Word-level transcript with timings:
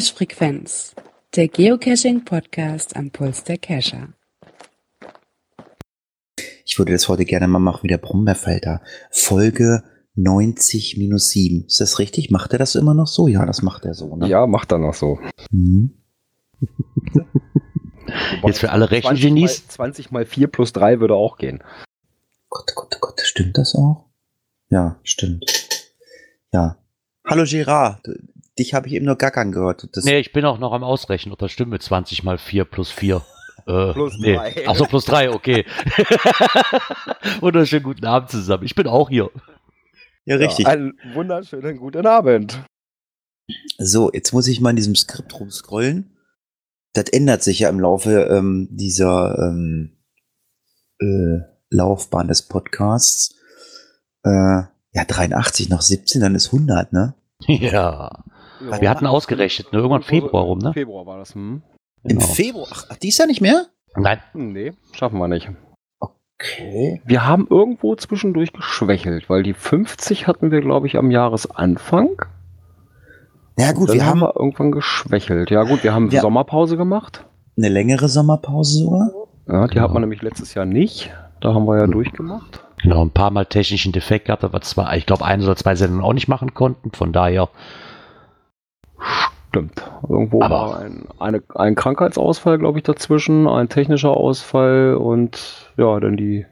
Cache-Frequenz, 0.00 0.94
der 1.36 1.48
Geocaching-Podcast 1.48 2.96
am 2.96 3.10
Puls 3.10 3.44
der 3.44 3.58
Cacher. 3.58 4.14
Ich 6.64 6.78
würde 6.78 6.92
das 6.92 7.06
heute 7.08 7.26
gerne 7.26 7.46
mal 7.48 7.58
machen 7.58 7.82
wie 7.82 7.88
der 7.88 7.98
Brombeerfelder. 7.98 8.80
Folge 9.10 9.84
90 10.14 10.96
minus 10.96 11.28
7. 11.28 11.66
Ist 11.66 11.82
das 11.82 11.98
richtig? 11.98 12.30
Macht 12.30 12.54
er 12.54 12.58
das 12.58 12.76
immer 12.76 12.94
noch 12.94 13.08
so? 13.08 13.28
Ja, 13.28 13.44
das 13.44 13.60
macht 13.60 13.84
er 13.84 13.92
so, 13.92 14.16
ne? 14.16 14.26
Ja, 14.26 14.46
macht 14.46 14.72
er 14.72 14.78
noch 14.78 14.94
so. 14.94 15.18
Mhm. 15.50 15.92
Jetzt 18.42 18.60
für 18.60 18.70
alle 18.70 18.88
20 18.88 19.04
Rechengenies. 19.04 19.64
mal, 19.66 19.92
20 19.92 20.10
mal 20.12 20.24
4 20.24 20.46
plus 20.46 20.72
3 20.72 21.00
würde 21.00 21.14
auch 21.14 21.36
gehen. 21.36 21.62
Gott, 22.48 22.72
Gott, 22.74 22.96
Gott, 23.02 23.20
stimmt 23.20 23.58
das 23.58 23.74
auch? 23.74 24.06
Ja, 24.70 24.98
stimmt. 25.02 25.44
Ja. 26.54 26.78
Hallo 27.26 27.44
Gerard, 27.46 28.00
dich 28.60 28.74
habe 28.74 28.86
ich 28.86 28.94
eben 28.94 29.06
nur 29.06 29.16
gackern 29.16 29.52
gehört. 29.52 29.88
Das, 29.92 30.04
Nee, 30.04 30.20
ich 30.20 30.32
bin 30.32 30.44
auch 30.44 30.58
noch 30.58 30.72
am 30.72 30.84
Ausrechnen, 30.84 31.32
ob 31.32 31.38
das 31.38 31.50
stimmt 31.50 31.72
mit 31.72 31.82
20 31.82 32.22
mal 32.22 32.38
4 32.38 32.64
plus 32.64 32.90
4. 32.90 33.22
Äh, 33.66 33.92
Plus 33.92 34.18
nee. 34.18 34.34
drei. 34.34 34.68
Achso, 34.68 34.86
plus 34.86 35.04
3, 35.04 35.30
okay. 35.32 35.64
Wunderschönen 37.40 37.82
guten 37.82 38.06
Abend 38.06 38.30
zusammen. 38.30 38.64
Ich 38.64 38.74
bin 38.74 38.86
auch 38.86 39.10
hier. 39.10 39.30
ja, 40.24 40.36
richtig. 40.36 40.66
Ja, 40.66 40.72
einen 40.72 40.94
wunderschönen 41.14 41.76
guten 41.76 42.06
Abend. 42.06 42.62
So, 43.78 44.10
jetzt 44.12 44.32
muss 44.32 44.48
ich 44.48 44.60
mal 44.60 44.70
in 44.70 44.76
diesem 44.76 44.96
Skript 44.96 45.38
rumscrollen. 45.38 46.16
Das 46.94 47.04
ändert 47.10 47.42
sich 47.42 47.60
ja 47.60 47.68
im 47.68 47.80
Laufe 47.80 48.28
ähm, 48.30 48.68
dieser 48.70 49.38
ähm, 49.38 49.98
äh, 50.98 51.40
Laufbahn 51.70 52.28
des 52.28 52.48
Podcasts. 52.48 53.36
Äh, 54.24 54.62
ja, 54.92 55.04
83 55.06 55.68
nach 55.68 55.82
17, 55.82 56.20
dann 56.20 56.34
ist 56.34 56.46
100, 56.46 56.92
ne? 56.92 57.14
Ja. 57.46 58.24
Wir 58.80 58.90
hatten 58.90 59.06
ausgerechnet, 59.06 59.72
ne? 59.72 59.78
irgendwann 59.78 60.02
Februar 60.02 60.44
rum, 60.44 60.58
ne? 60.58 60.72
Februar 60.72 61.06
war 61.06 61.18
das. 61.18 61.34
Hm? 61.34 61.62
Im 62.04 62.18
Genau. 62.18 62.24
Februar. 62.26 62.68
Ach, 62.70 62.96
dies 63.02 63.18
Jahr 63.18 63.26
nicht 63.28 63.40
mehr? 63.40 63.66
Nein, 63.96 64.18
Nee, 64.34 64.72
schaffen 64.92 65.18
wir 65.18 65.28
nicht. 65.28 65.50
Okay. 65.98 67.02
Wir 67.04 67.26
haben 67.26 67.46
irgendwo 67.50 67.94
zwischendurch 67.96 68.52
geschwächelt, 68.52 69.28
weil 69.28 69.42
die 69.42 69.52
50 69.54 70.26
hatten 70.26 70.50
wir, 70.50 70.60
glaube 70.60 70.86
ich, 70.86 70.96
am 70.96 71.10
Jahresanfang. 71.10 72.10
Ja 73.58 73.72
gut, 73.72 73.90
Dann 73.90 73.96
wir 73.96 74.06
haben 74.06 74.20
wir 74.20 74.36
irgendwann 74.36 74.72
geschwächelt. 74.72 75.50
Ja 75.50 75.64
gut, 75.64 75.84
wir 75.84 75.92
haben 75.92 76.08
Ja. 76.10 76.22
Sommerpause 76.22 76.76
gemacht. 76.76 77.26
eine 77.58 77.68
längere 77.68 78.08
Sommerpause 78.08 78.78
sogar. 78.78 79.10
Ja, 79.46 79.66
die 79.66 79.76
Ja. 79.76 79.82
hat 79.82 79.92
man 79.92 80.00
nämlich 80.00 80.22
letztes 80.22 80.54
Jahr 80.54 80.64
nicht. 80.64 81.10
Da 81.40 81.52
haben 81.52 81.66
wir 81.66 81.78
ja 81.78 81.86
durchgemacht. 81.86 82.64
genau, 82.82 83.02
ein 83.04 83.10
paar 83.10 83.30
Mal 83.30 83.44
technischen 83.44 83.92
Defekt 83.92 84.26
gehabt, 84.26 84.44
aber 84.44 84.62
zwar, 84.62 84.96
ich 84.96 85.04
glaube, 85.04 85.24
ein 85.26 85.42
oder 85.42 85.56
zwei 85.56 85.74
Sendungen 85.74 86.02
auch 86.04 86.14
nicht 86.14 86.28
machen 86.28 86.54
konnten. 86.54 86.92
Von 86.92 87.12
daher, 87.12 87.50
Stimmt. 89.48 89.82
Irgendwo 90.08 90.42
Aber- 90.42 90.54
war 90.54 90.78
ein, 90.78 91.06
eine, 91.18 91.42
ein 91.54 91.74
Krankheitsausfall, 91.74 92.58
glaube 92.58 92.78
ich, 92.78 92.84
dazwischen, 92.84 93.48
ein 93.48 93.68
technischer 93.68 94.10
Ausfall 94.16 94.94
und 94.94 95.72
ja, 95.76 95.98
dann 95.98 96.16
die 96.16 96.46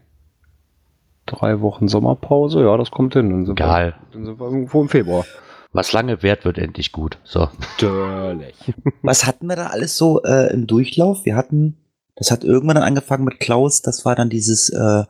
drei 1.26 1.60
Wochen 1.60 1.88
Sommerpause. 1.88 2.60
Ja, 2.62 2.76
das 2.76 2.90
kommt 2.90 3.12
hin. 3.14 3.30
Dann 3.30 3.46
sind, 3.46 3.56
Geil. 3.56 3.94
Wir, 3.98 4.08
dann 4.14 4.24
sind 4.24 4.40
wir 4.40 4.46
irgendwo 4.46 4.80
im 4.82 4.88
Februar. 4.88 5.24
was 5.72 5.92
lange 5.92 6.22
währt, 6.22 6.44
wird 6.44 6.58
endlich 6.58 6.90
gut. 6.92 7.18
So. 7.24 7.48
Natürlich. 7.80 8.56
Was 9.02 9.26
hatten 9.26 9.46
wir 9.46 9.56
da 9.56 9.66
alles 9.66 9.96
so 9.96 10.22
äh, 10.22 10.52
im 10.52 10.66
Durchlauf? 10.66 11.24
Wir 11.24 11.36
hatten, 11.36 11.76
das 12.16 12.30
hat 12.30 12.42
irgendwann 12.42 12.76
dann 12.76 12.84
angefangen 12.84 13.24
mit 13.24 13.38
Klaus, 13.38 13.82
das 13.82 14.04
war 14.04 14.14
dann 14.16 14.28
dieses 14.30 14.70
äh, 14.70 15.04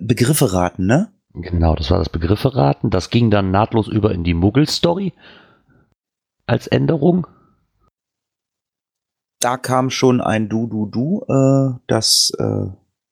Begriffe 0.00 0.52
raten, 0.52 0.86
ne? 0.86 1.08
Genau, 1.32 1.74
das 1.74 1.90
war 1.90 1.98
das 1.98 2.08
Begriffe 2.10 2.54
raten. 2.54 2.90
Das 2.90 3.08
ging 3.10 3.30
dann 3.30 3.50
nahtlos 3.50 3.88
über 3.88 4.12
in 4.12 4.22
die 4.24 4.34
Muggel-Story 4.34 5.12
als 6.50 6.66
Änderung. 6.66 7.28
Da 9.38 9.56
kam 9.56 9.88
schon 9.88 10.20
ein 10.20 10.48
Du, 10.48 10.66
Du, 10.66 10.86
Du, 10.86 11.24
äh, 11.28 11.78
dass 11.86 12.32
äh, 12.38 12.66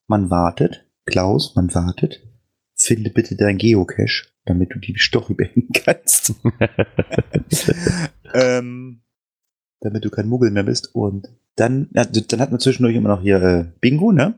man 0.09 0.29
wartet. 0.29 0.85
Klaus, 1.07 1.55
man 1.55 1.73
wartet. 1.75 2.21
Finde 2.75 3.11
bitte 3.11 3.37
dein 3.37 3.57
Geocache, 3.57 4.27
damit 4.45 4.75
du 4.75 4.81
die 4.81 4.99
Story 4.99 5.35
beenden 5.35 5.73
kannst. 5.73 6.35
ähm, 8.35 9.03
damit 9.81 10.05
du 10.05 10.11
kein 10.11 10.29
Muggel 10.29 10.51
mehr 10.51 10.65
bist. 10.65 10.95
Und 10.95 11.29
dann, 11.55 11.89
ja, 11.93 12.05
dann 12.05 12.41
hatten 12.41 12.53
wir 12.53 12.59
zwischendurch 12.59 12.97
immer 12.97 13.09
noch 13.09 13.23
hier 13.23 13.41
äh, 13.41 13.73
Bingo, 13.81 14.11
ne? 14.11 14.35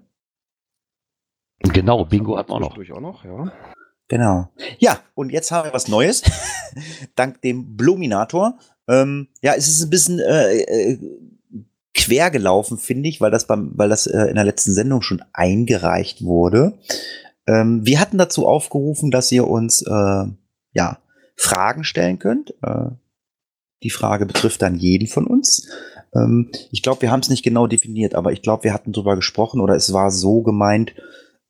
Genau, 1.60 2.04
Bingo 2.04 2.36
hat 2.36 2.50
man 2.50 2.62
auch 2.62 2.76
noch. 2.76 2.90
Auch 2.90 3.00
noch, 3.00 3.24
ja. 3.24 3.50
Genau. 4.10 4.48
Ja, 4.78 4.98
und 5.14 5.30
jetzt 5.30 5.52
haben 5.52 5.66
wir 5.66 5.72
was 5.72 5.86
Neues. 5.86 6.22
Dank 7.14 7.40
dem 7.42 7.76
Bluminator. 7.76 8.58
Ähm, 8.90 9.28
ja, 9.40 9.54
es 9.54 9.68
ist 9.68 9.82
ein 9.82 9.90
bisschen 9.90 10.18
äh, 10.18 10.62
äh, 10.62 10.98
quer 11.94 12.30
gelaufen, 12.30 12.78
finde 12.78 13.08
ich, 13.08 13.20
weil 13.20 13.30
das 13.30 13.46
beim, 13.46 13.72
weil 13.74 13.88
das 13.88 14.06
äh, 14.06 14.24
in 14.26 14.34
der 14.34 14.44
letzten 14.44 14.72
Sendung 14.72 15.02
schon 15.02 15.22
eingereicht 15.32 16.24
wurde. 16.24 16.78
Ähm, 17.46 17.86
wir 17.86 18.00
hatten 18.00 18.18
dazu 18.18 18.46
aufgerufen, 18.46 19.10
dass 19.10 19.30
ihr 19.32 19.46
uns 19.46 19.82
äh, 19.82 20.24
ja 20.72 20.98
Fragen 21.36 21.84
stellen 21.84 22.18
könnt. 22.18 22.54
Äh, 22.62 22.90
die 23.82 23.90
Frage 23.90 24.26
betrifft 24.26 24.62
dann 24.62 24.76
jeden 24.76 25.08
von 25.08 25.26
uns. 25.26 25.68
Ähm, 26.14 26.50
ich 26.70 26.82
glaube, 26.82 27.02
wir 27.02 27.10
haben 27.10 27.20
es 27.20 27.30
nicht 27.30 27.44
genau 27.44 27.66
definiert, 27.66 28.14
aber 28.14 28.32
ich 28.32 28.42
glaube, 28.42 28.64
wir 28.64 28.74
hatten 28.74 28.92
drüber 28.92 29.16
gesprochen 29.16 29.60
oder 29.60 29.74
es 29.74 29.92
war 29.92 30.10
so 30.10 30.42
gemeint, 30.42 30.94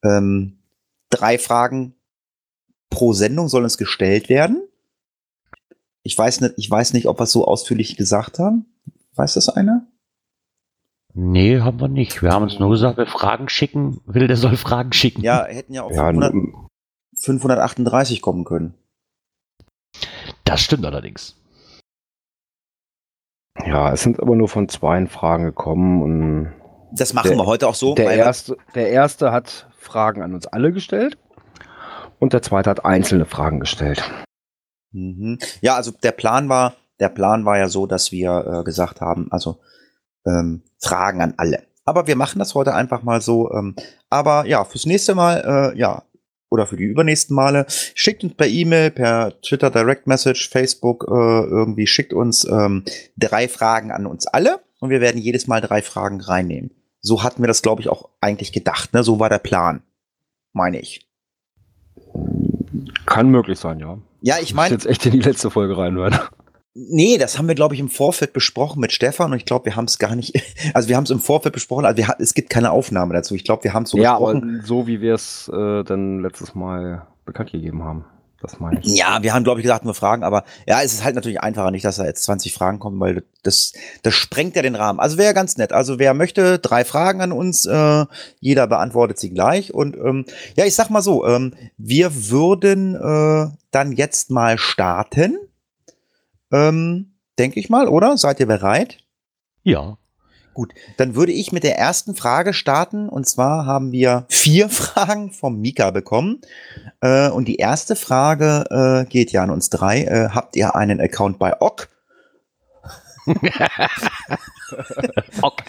ähm, 0.05 0.59
drei 1.11 1.39
Fragen 1.39 1.95
pro 2.89 3.12
Sendung 3.12 3.49
sollen 3.49 3.65
es 3.65 3.78
gestellt 3.78 4.28
werden. 4.28 4.62
Ich 6.03 6.16
weiß 6.16 6.41
nicht, 6.41 6.55
ich 6.56 6.71
weiß 6.71 6.93
nicht, 6.94 7.06
ob 7.06 7.19
wir 7.21 7.25
es 7.25 7.33
so 7.33 7.47
ausführlich 7.47 7.97
gesagt 7.97 8.38
haben. 8.38 8.66
Weiß 9.16 9.34
das 9.34 9.49
einer? 9.49 9.87
Nee, 11.12 11.61
haben 11.61 11.81
wir 11.81 11.88
nicht. 11.88 12.22
Wir 12.22 12.31
haben 12.31 12.44
uns 12.44 12.59
nur 12.59 12.71
gesagt, 12.71 12.97
wer 12.97 13.06
Fragen 13.06 13.49
schicken 13.49 14.00
will, 14.06 14.28
der 14.28 14.37
soll 14.37 14.56
Fragen 14.56 14.93
schicken. 14.93 15.22
Ja, 15.22 15.44
hätten 15.44 15.75
ja 15.75 15.83
auf 15.83 15.93
Ja, 15.93 16.06
500, 16.06 16.33
n- 16.33 16.55
538 17.16 18.22
kommen 18.22 18.44
können. 18.44 18.75
Das 20.44 20.60
stimmt 20.62 20.84
allerdings. 20.87 21.37
ja, 23.66 23.93
es 23.93 24.03
sind 24.03 24.21
aber 24.21 24.37
nur 24.37 24.49
von 24.49 24.69
zwei 24.69 25.05
Fragen 25.06 25.44
gekommen 25.44 26.03
und 26.03 26.53
Das 26.93 27.12
machen 27.12 27.28
Der- 27.28 27.37
wir 27.39 27.47
heute 27.47 27.69
auch 27.69 27.75
so. 27.75 27.94
der, 27.94 28.10
erste, 28.12 28.56
der 28.75 28.91
erste 28.91 29.33
hat 29.33 29.69
Fragen 29.77 30.22
an 30.22 30.34
uns 30.34 30.47
alle 30.47 30.72
gestellt 30.72 31.19
und 32.21 32.33
der 32.33 32.43
zweite 32.43 32.71
hat 32.71 32.84
einzelne 32.84 33.27
Fragen 33.27 33.60
gestellt. 33.60 34.03
Mhm. 34.93 35.39
Ja, 35.61 35.77
also 35.77 35.91
der 35.91 36.12
Plan 36.12 36.49
war, 36.49 36.75
der 36.99 37.09
Plan 37.09 37.45
war 37.45 37.59
ja 37.59 37.69
so, 37.69 37.87
dass 37.87 38.12
wir 38.12 38.61
äh, 38.61 38.65
gesagt 38.65 39.01
haben, 39.01 39.31
also 39.31 39.59
ähm, 40.27 40.62
Fragen 40.78 41.21
an 41.21 41.34
alle. 41.37 41.65
Aber 41.84 42.06
wir 42.06 42.17
machen 42.17 42.39
das 42.39 42.55
heute 42.55 42.75
einfach 42.75 43.03
mal 43.03 43.21
so. 43.21 43.51
Ähm, 43.53 43.75
aber 44.11 44.47
ja, 44.47 44.65
fürs 44.65 44.87
nächste 44.87 45.15
Mal, 45.15 45.73
äh, 45.75 45.78
ja, 45.78 46.03
oder 46.51 46.67
für 46.67 46.77
die 46.77 46.84
übernächsten 46.84 47.34
Male, 47.34 47.67
schickt 47.69 48.25
uns 48.25 48.34
per 48.34 48.49
E-Mail, 48.49 48.91
per 48.91 49.41
Twitter 49.41 49.71
Direct 49.71 50.06
Message, 50.06 50.51
Facebook, 50.51 51.07
äh, 51.09 51.12
irgendwie 51.12 51.87
schickt 51.87 52.12
uns 52.12 52.45
ähm, 52.45 52.84
drei 53.17 53.49
Fragen 53.49 53.93
an 53.93 54.07
uns 54.07 54.27
alle 54.27 54.61
und 54.81 54.91
wir 54.91 55.01
werden 55.01 55.21
jedes 55.21 55.47
Mal 55.47 55.61
drei 55.61 55.81
Fragen 55.81 56.21
reinnehmen. 56.21 56.71
So 57.01 57.22
hatten 57.22 57.43
wir 57.43 57.49
das, 57.49 57.62
glaube 57.62 57.81
ich, 57.81 57.89
auch 57.89 58.11
eigentlich 58.21 58.53
gedacht. 58.53 58.93
Ne? 58.93 59.03
So 59.03 59.21
war 59.21 59.28
der 59.28 59.39
Plan, 59.39 59.83
meine 60.53 60.81
ich. 60.81 61.09
Kann 63.07 63.31
möglich 63.31 63.59
sein, 63.59 63.78
ja. 63.78 63.99
Ja, 64.21 64.37
ich 64.41 64.55
meine, 64.55 64.75
jetzt 64.75 64.87
echt 64.87 65.07
in 65.07 65.13
die 65.13 65.21
letzte 65.21 65.51
Folge 65.51 65.77
reinhören. 65.77 66.19
Nee, 66.75 67.19
das 67.19 67.37
haben 67.37 67.49
wir, 67.49 67.57
glaube 67.57 67.75
ich, 67.75 67.81
im 67.81 67.89
Vorfeld 67.89 68.33
besprochen 68.33 68.81
mit 68.81 68.93
Stefan 68.93 69.33
und 69.33 69.39
ich 69.39 69.45
glaube, 69.45 69.65
wir 69.65 69.77
haben 69.77 69.87
es 69.87 69.99
gar 69.99 70.15
nicht, 70.15 70.41
also 70.75 70.89
wir 70.89 70.97
haben 70.97 71.05
es 71.05 71.11
im 71.11 71.19
Vorfeld 71.19 71.53
besprochen, 71.53 71.84
also 71.84 71.97
wir, 71.97 72.15
es 72.19 72.34
gibt 72.34 72.49
keine 72.49 72.71
Aufnahme 72.71 73.15
dazu. 73.15 73.34
Ich 73.34 73.45
glaube, 73.45 73.65
wir 73.65 73.75
haben 73.75 73.83
es 73.83 73.91
so 73.91 73.99
ja, 73.99 74.13
besprochen. 74.13 74.63
so 74.65 74.87
wie 74.87 75.01
wir 75.01 75.15
es 75.15 75.51
äh, 75.53 75.83
dann 75.84 76.21
letztes 76.21 76.55
Mal 76.55 77.07
bekannt 77.25 77.53
gegeben 77.53 77.83
haben. 77.83 78.05
Das 78.41 78.59
meine 78.59 78.81
ich. 78.81 78.97
Ja, 78.97 79.22
wir 79.22 79.34
haben, 79.34 79.45
glaube 79.45 79.60
ich, 79.60 79.65
gesagt, 79.65 79.84
nur 79.84 79.95
Fragen, 79.95 80.25
aber 80.25 80.45
ja, 80.66 80.81
es 80.81 80.95
ist 80.95 81.04
halt 81.04 81.15
natürlich 81.15 81.41
einfacher, 81.41 81.71
nicht, 81.71 81.84
dass 81.84 81.97
da 81.97 82.07
jetzt 82.07 82.22
20 82.22 82.54
Fragen 82.54 82.78
kommen, 82.78 82.98
weil 82.98 83.22
das, 83.42 83.75
das 84.03 84.15
sprengt 84.15 84.57
ja 84.57 84.63
den 84.63 84.75
Rahmen. 84.75 84.98
Also 84.98 85.19
wäre 85.19 85.34
ganz 85.34 85.59
nett. 85.59 85.72
Also 85.72 85.98
wer 85.98 86.15
möchte, 86.15 86.59
drei 86.59 86.84
Fragen 86.87 87.21
an 87.21 87.33
uns, 87.33 87.66
äh, 87.66 88.07
jeder 88.41 88.66
beantwortet 88.66 89.19
sie 89.19 89.31
gleich. 89.31 89.75
Und 89.75 89.97
ähm, 89.97 90.25
ja, 90.57 90.65
ich 90.65 90.75
sag 90.75 90.89
mal 90.89 91.03
so, 91.03 91.27
ähm, 91.27 91.54
wir 91.77 92.31
würden 92.31 92.95
äh, 92.95 93.54
dann 93.71 93.92
jetzt 93.92 94.31
mal 94.31 94.57
starten. 94.57 95.39
Ähm, 96.51 97.13
Denke 97.39 97.60
ich 97.60 97.71
mal, 97.71 97.89
oder? 97.89 98.19
Seid 98.19 98.41
ihr 98.41 98.47
bereit? 98.47 98.98
Ja. 99.63 99.97
Gut, 100.60 100.74
dann 100.98 101.15
würde 101.15 101.33
ich 101.33 101.53
mit 101.53 101.65
der 101.65 101.78
ersten 101.78 102.15
Frage 102.15 102.53
starten. 102.53 103.09
Und 103.09 103.27
zwar 103.27 103.65
haben 103.65 103.92
wir 103.92 104.27
vier 104.28 104.68
Fragen 104.68 105.33
vom 105.33 105.59
Mika 105.59 105.91
bekommen. 105.91 106.42
Äh, 107.01 107.30
und 107.30 107.48
die 107.48 107.57
erste 107.57 107.97
Frage 107.97 108.66
äh, 108.68 109.09
geht 109.09 109.33
ja 109.33 109.42
an 109.42 109.48
uns 109.48 109.71
drei. 109.71 110.03
Äh, 110.03 110.28
habt 110.34 110.57
ihr 110.57 110.77
einen 110.77 111.01
Account 111.01 111.39
bei 111.39 111.59
OK? 111.62 111.89
Ok. 115.41 115.62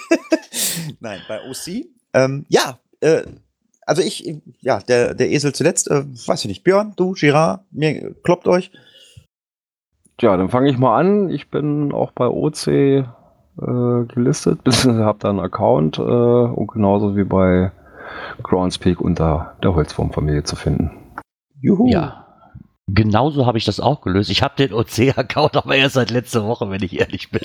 Nein, 1.00 1.20
bei 1.26 1.40
OC. 1.48 1.86
Ähm, 2.12 2.44
ja, 2.48 2.78
äh, 3.00 3.22
also 3.86 4.02
ich, 4.02 4.36
ja, 4.60 4.78
der, 4.80 5.14
der 5.14 5.30
Esel 5.30 5.54
zuletzt, 5.54 5.90
äh, 5.90 6.04
weiß 6.04 6.40
ich 6.40 6.48
nicht, 6.48 6.64
Björn, 6.64 6.92
du, 6.96 7.12
Girard, 7.12 7.64
mir 7.72 8.14
kloppt 8.22 8.46
euch. 8.46 8.70
Ja, 10.20 10.36
dann 10.36 10.50
fange 10.50 10.70
ich 10.70 10.76
mal 10.78 11.00
an. 11.00 11.30
Ich 11.30 11.50
bin 11.50 11.92
auch 11.92 12.12
bei 12.12 12.26
OC 12.26 13.08
äh, 13.60 14.04
gelistet, 14.06 14.62
beziehungsweise 14.64 15.04
habe 15.04 15.18
da 15.20 15.30
einen 15.30 15.40
Account 15.40 15.98
äh, 15.98 16.02
und 16.02 16.68
genauso 16.68 17.16
wie 17.16 17.24
bei 17.24 17.72
Groundspeak 18.42 19.00
unter 19.00 19.54
der 19.62 19.74
Holzformfamilie 19.74 20.44
zu 20.44 20.56
finden. 20.56 20.90
Juhu. 21.60 21.88
Ja. 21.88 22.18
Genauso 22.88 23.46
habe 23.46 23.58
ich 23.58 23.64
das 23.64 23.78
auch 23.78 24.00
gelöst. 24.00 24.28
Ich 24.28 24.42
habe 24.42 24.56
den 24.56 24.72
OC-Account 24.72 25.56
aber 25.56 25.76
erst 25.76 25.94
seit 25.94 26.10
letzter 26.10 26.46
Woche, 26.46 26.68
wenn 26.68 26.82
ich 26.82 26.98
ehrlich 26.98 27.30
bin. 27.30 27.42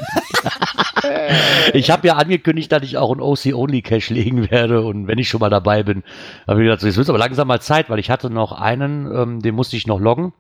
ich 1.74 1.92
habe 1.92 2.08
ja 2.08 2.16
angekündigt, 2.16 2.72
dass 2.72 2.82
ich 2.82 2.98
auch 2.98 3.12
einen 3.12 3.22
OC-Only-Cache 3.22 4.14
legen 4.14 4.50
werde 4.50 4.82
und 4.82 5.08
wenn 5.08 5.20
ich 5.20 5.30
schon 5.30 5.40
mal 5.40 5.52
dabei 5.52 5.84
bin, 5.84 6.04
habe 6.48 6.62
ich 6.62 6.66
gedacht, 6.66 6.82
so, 6.82 6.88
jetzt 6.88 6.98
wird 6.98 7.08
aber 7.10 7.20
langsam 7.20 7.48
mal 7.48 7.62
Zeit, 7.62 7.90
weil 7.90 8.00
ich 8.00 8.10
hatte 8.10 8.32
noch 8.32 8.52
einen, 8.52 9.10
ähm, 9.14 9.40
den 9.42 9.56
musste 9.56 9.78
ich 9.78 9.86
noch 9.86 10.00
loggen, 10.00 10.34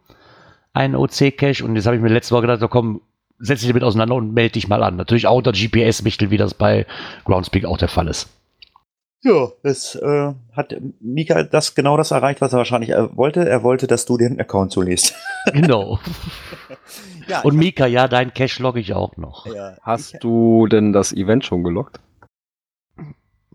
einen 0.74 0.96
OC-Cache 0.96 1.64
und 1.64 1.75
jetzt 1.75 1.86
habe 1.86 1.96
ich 1.96 2.02
mir 2.02 2.10
letzte 2.10 2.34
Woche 2.34 2.42
gedacht, 2.42 2.60
so 2.60 2.68
komm, 2.68 3.02
setz 3.39 3.60
dich 3.62 3.69
damit 3.69 3.84
auseinander 3.84 4.16
und 4.16 4.34
melde 4.34 4.54
dich 4.54 4.68
mal 4.68 4.84
an. 4.84 4.95
Natürlich 4.95 5.28
auch 5.28 5.38
unter 5.38 5.51
GPS-Michtel, 5.51 6.31
wie 6.31 6.38
das 6.38 6.54
bei 6.54 6.86
Groundspeak 7.25 7.66
auch 7.66 7.78
der 7.78 7.88
Fall 7.89 8.07
ist. 8.07 8.30
Ja, 9.24 9.50
es 9.63 9.95
äh, 9.95 10.34
hat 10.56 10.75
Mika 11.00 11.44
das 11.44 11.74
genau 11.74 11.98
das 11.98 12.12
erreicht, 12.12 12.39
was 12.39 12.54
er 12.54 12.60
wahrscheinlich 12.60 12.92
äh, 12.92 13.16
wollte. 13.18 13.48
Er 13.50 13.63
wollte, 13.63 13.88
dass 13.88 14.06
du 14.06 14.18
den 14.18 14.39
Account 14.39 14.72
zulässt. 14.72 15.13
Genau. 15.54 15.98
ja, 17.30 17.39
Und 17.42 17.56
Mika, 17.56 17.86
ja, 17.86 18.10
dein 18.10 18.34
Cache 18.34 18.62
logge 18.62 18.81
ich 18.81 18.94
auch 18.94 19.16
noch. 19.16 19.45
ja, 19.45 19.78
Hast 19.81 20.16
ich, 20.16 20.19
du 20.19 20.68
denn 20.68 20.92
das 20.92 21.13
Event 21.13 21.45
schon 21.45 21.63
gelockt? 21.63 22.01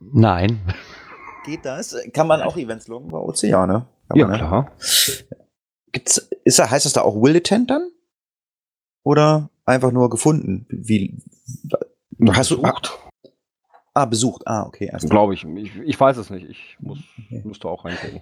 Nein. 0.01 0.59
geht 1.45 1.67
das? 1.67 1.95
Kann 2.15 2.27
man 2.27 2.41
auch 2.41 2.57
Events 2.57 2.89
loggen 2.89 3.09
bei 3.11 3.19
Ozean, 3.19 3.69
ne? 3.69 3.87
Kann 4.09 4.19
Ja, 4.19 4.27
man, 4.27 4.33
ne? 4.33 4.39
klar. 4.39 4.73
Gibt's, 5.93 6.17
ist 6.45 6.59
da, 6.59 6.71
heißt 6.71 6.87
das 6.87 6.95
da 6.95 7.03
auch 7.03 7.15
Will 7.23 7.41
dann? 7.41 7.91
Oder 9.05 9.51
einfach 9.65 9.93
nur 9.93 10.11
gefunden? 10.11 10.67
Wie, 10.69 11.17
hast 12.31 12.51
du, 12.51 12.63
ah, 12.63 12.75
ah, 13.95 14.05
besucht. 14.07 14.43
Ah, 14.47 14.65
okay. 14.67 14.89
erst- 14.93 15.09
Glaube 15.11 15.35
ich. 15.35 15.45
ich. 15.45 15.71
Ich 15.85 15.99
weiß 16.01 16.17
es 16.17 16.31
nicht. 16.31 16.47
Ich 16.49 16.77
muss, 16.81 16.99
Okay. 17.27 17.43
müsste 17.45 17.69
auch 17.69 17.85
reingucken. 17.85 18.21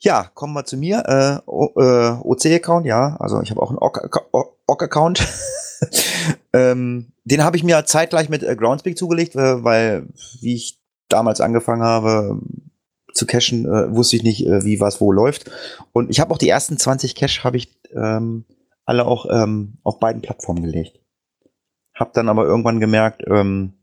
Ja, 0.00 0.24
kommen 0.34 0.52
wir 0.54 0.64
zu 0.64 0.76
mir. 0.76 1.02
Äh, 1.06 1.48
O- 1.50 1.72
äh, 1.80 2.10
OC-Account, 2.22 2.84
ja. 2.86 3.16
Also 3.16 3.40
ich 3.40 3.50
habe 3.50 3.62
auch 3.62 3.70
einen 3.70 3.78
OC-Account. 4.66 5.26
ähm, 6.52 7.12
den 7.24 7.42
habe 7.44 7.56
ich 7.56 7.64
mir 7.64 7.84
zeitgleich 7.86 8.28
mit 8.28 8.42
äh, 8.42 8.54
Groundspeak 8.56 8.98
zugelegt, 8.98 9.34
äh, 9.36 9.64
weil 9.64 10.08
wie 10.40 10.54
ich 10.54 10.78
damals 11.08 11.40
angefangen 11.40 11.82
habe 11.82 12.38
zu 13.14 13.26
cachen, 13.26 13.64
äh, 13.66 13.94
wusste 13.94 14.16
ich 14.16 14.24
nicht, 14.24 14.40
wie 14.44 14.80
was 14.80 15.00
wo 15.00 15.12
läuft. 15.12 15.50
Und 15.92 16.10
ich 16.10 16.20
habe 16.20 16.34
auch 16.34 16.38
die 16.38 16.48
ersten 16.48 16.76
20 16.76 17.14
Cache 17.14 17.44
habe 17.44 17.56
ich 17.56 17.72
ähm, 17.94 18.44
alle 18.84 19.06
auch 19.06 19.26
ähm, 19.30 19.78
auf 19.82 19.98
beiden 19.98 20.22
Plattformen 20.22 20.62
gelegt. 20.62 21.00
Hab 21.94 22.12
dann 22.12 22.28
aber 22.28 22.44
irgendwann 22.44 22.80
gemerkt, 22.80 23.22
ähm, 23.26 23.74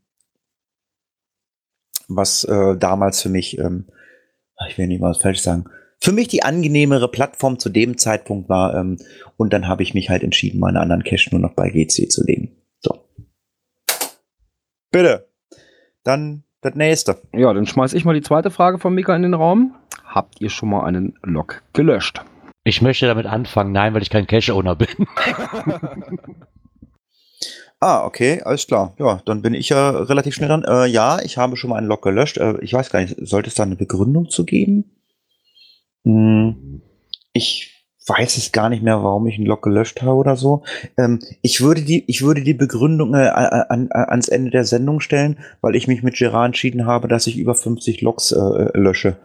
was 2.08 2.44
äh, 2.44 2.76
damals 2.76 3.22
für 3.22 3.28
mich, 3.28 3.58
ähm, 3.58 3.86
ich 4.68 4.78
will 4.78 4.86
nicht 4.86 5.00
mal 5.00 5.10
was 5.10 5.22
falsch 5.22 5.40
sagen, 5.40 5.64
für 6.02 6.12
mich 6.12 6.28
die 6.28 6.42
angenehmere 6.42 7.08
Plattform 7.08 7.58
zu 7.58 7.68
dem 7.68 7.96
Zeitpunkt 7.96 8.48
war. 8.48 8.74
Ähm, 8.74 8.98
und 9.36 9.52
dann 9.52 9.68
habe 9.68 9.82
ich 9.82 9.94
mich 9.94 10.10
halt 10.10 10.24
entschieden, 10.24 10.60
meine 10.60 10.80
anderen 10.80 11.04
Cache 11.04 11.30
nur 11.30 11.40
noch 11.40 11.54
bei 11.54 11.70
GC 11.70 12.10
zu 12.10 12.24
legen. 12.24 12.56
So. 12.80 13.08
Bitte. 14.90 15.28
Dann 16.02 16.42
das 16.60 16.74
nächste. 16.74 17.18
Ja, 17.32 17.52
dann 17.52 17.66
schmeiß 17.66 17.92
ich 17.94 18.04
mal 18.04 18.14
die 18.14 18.20
zweite 18.20 18.50
Frage 18.50 18.78
von 18.78 18.94
Mika 18.94 19.14
in 19.14 19.22
den 19.22 19.34
Raum. 19.34 19.76
Habt 20.04 20.40
ihr 20.40 20.50
schon 20.50 20.70
mal 20.70 20.84
einen 20.84 21.18
Log 21.22 21.62
gelöscht? 21.72 22.22
Ich 22.64 22.80
möchte 22.80 23.06
damit 23.06 23.26
anfangen, 23.26 23.72
nein, 23.72 23.92
weil 23.94 24.02
ich 24.02 24.10
kein 24.10 24.26
Cache-Owner 24.26 24.76
bin. 24.76 24.88
Ah, 27.84 28.06
okay, 28.06 28.40
alles 28.44 28.68
klar. 28.68 28.94
Ja, 29.00 29.20
dann 29.24 29.42
bin 29.42 29.54
ich 29.54 29.70
ja 29.70 29.90
relativ 29.90 30.36
schnell 30.36 30.48
dran. 30.48 30.62
Äh, 30.62 30.86
ja, 30.86 31.18
ich 31.20 31.36
habe 31.36 31.56
schon 31.56 31.70
mal 31.70 31.78
einen 31.78 31.88
Log 31.88 32.00
gelöscht. 32.00 32.38
Äh, 32.38 32.54
ich 32.60 32.72
weiß 32.72 32.90
gar 32.90 33.00
nicht, 33.00 33.16
sollte 33.18 33.48
es 33.48 33.56
da 33.56 33.64
eine 33.64 33.74
Begründung 33.74 34.30
zu 34.30 34.44
geben? 34.44 34.92
Hm, 36.04 36.80
ich 37.32 37.72
weiß 38.06 38.36
es 38.36 38.52
gar 38.52 38.68
nicht 38.68 38.84
mehr, 38.84 39.02
warum 39.02 39.26
ich 39.26 39.34
einen 39.34 39.46
Log 39.46 39.62
gelöscht 39.62 40.00
habe 40.00 40.14
oder 40.14 40.36
so. 40.36 40.62
Ähm, 40.96 41.18
ich 41.42 41.60
würde 41.60 41.82
die, 41.82 42.04
ich 42.06 42.22
würde 42.22 42.42
die 42.42 42.54
Begründung 42.54 43.14
äh, 43.14 43.26
an, 43.26 43.88
an, 43.88 43.88
ans 43.90 44.28
Ende 44.28 44.52
der 44.52 44.64
Sendung 44.64 45.00
stellen, 45.00 45.40
weil 45.60 45.74
ich 45.74 45.88
mich 45.88 46.04
mit 46.04 46.14
Gerard 46.14 46.46
entschieden 46.46 46.86
habe, 46.86 47.08
dass 47.08 47.26
ich 47.26 47.36
über 47.36 47.56
50 47.56 48.00
Logs 48.00 48.30
äh, 48.30 48.78
lösche. 48.78 49.16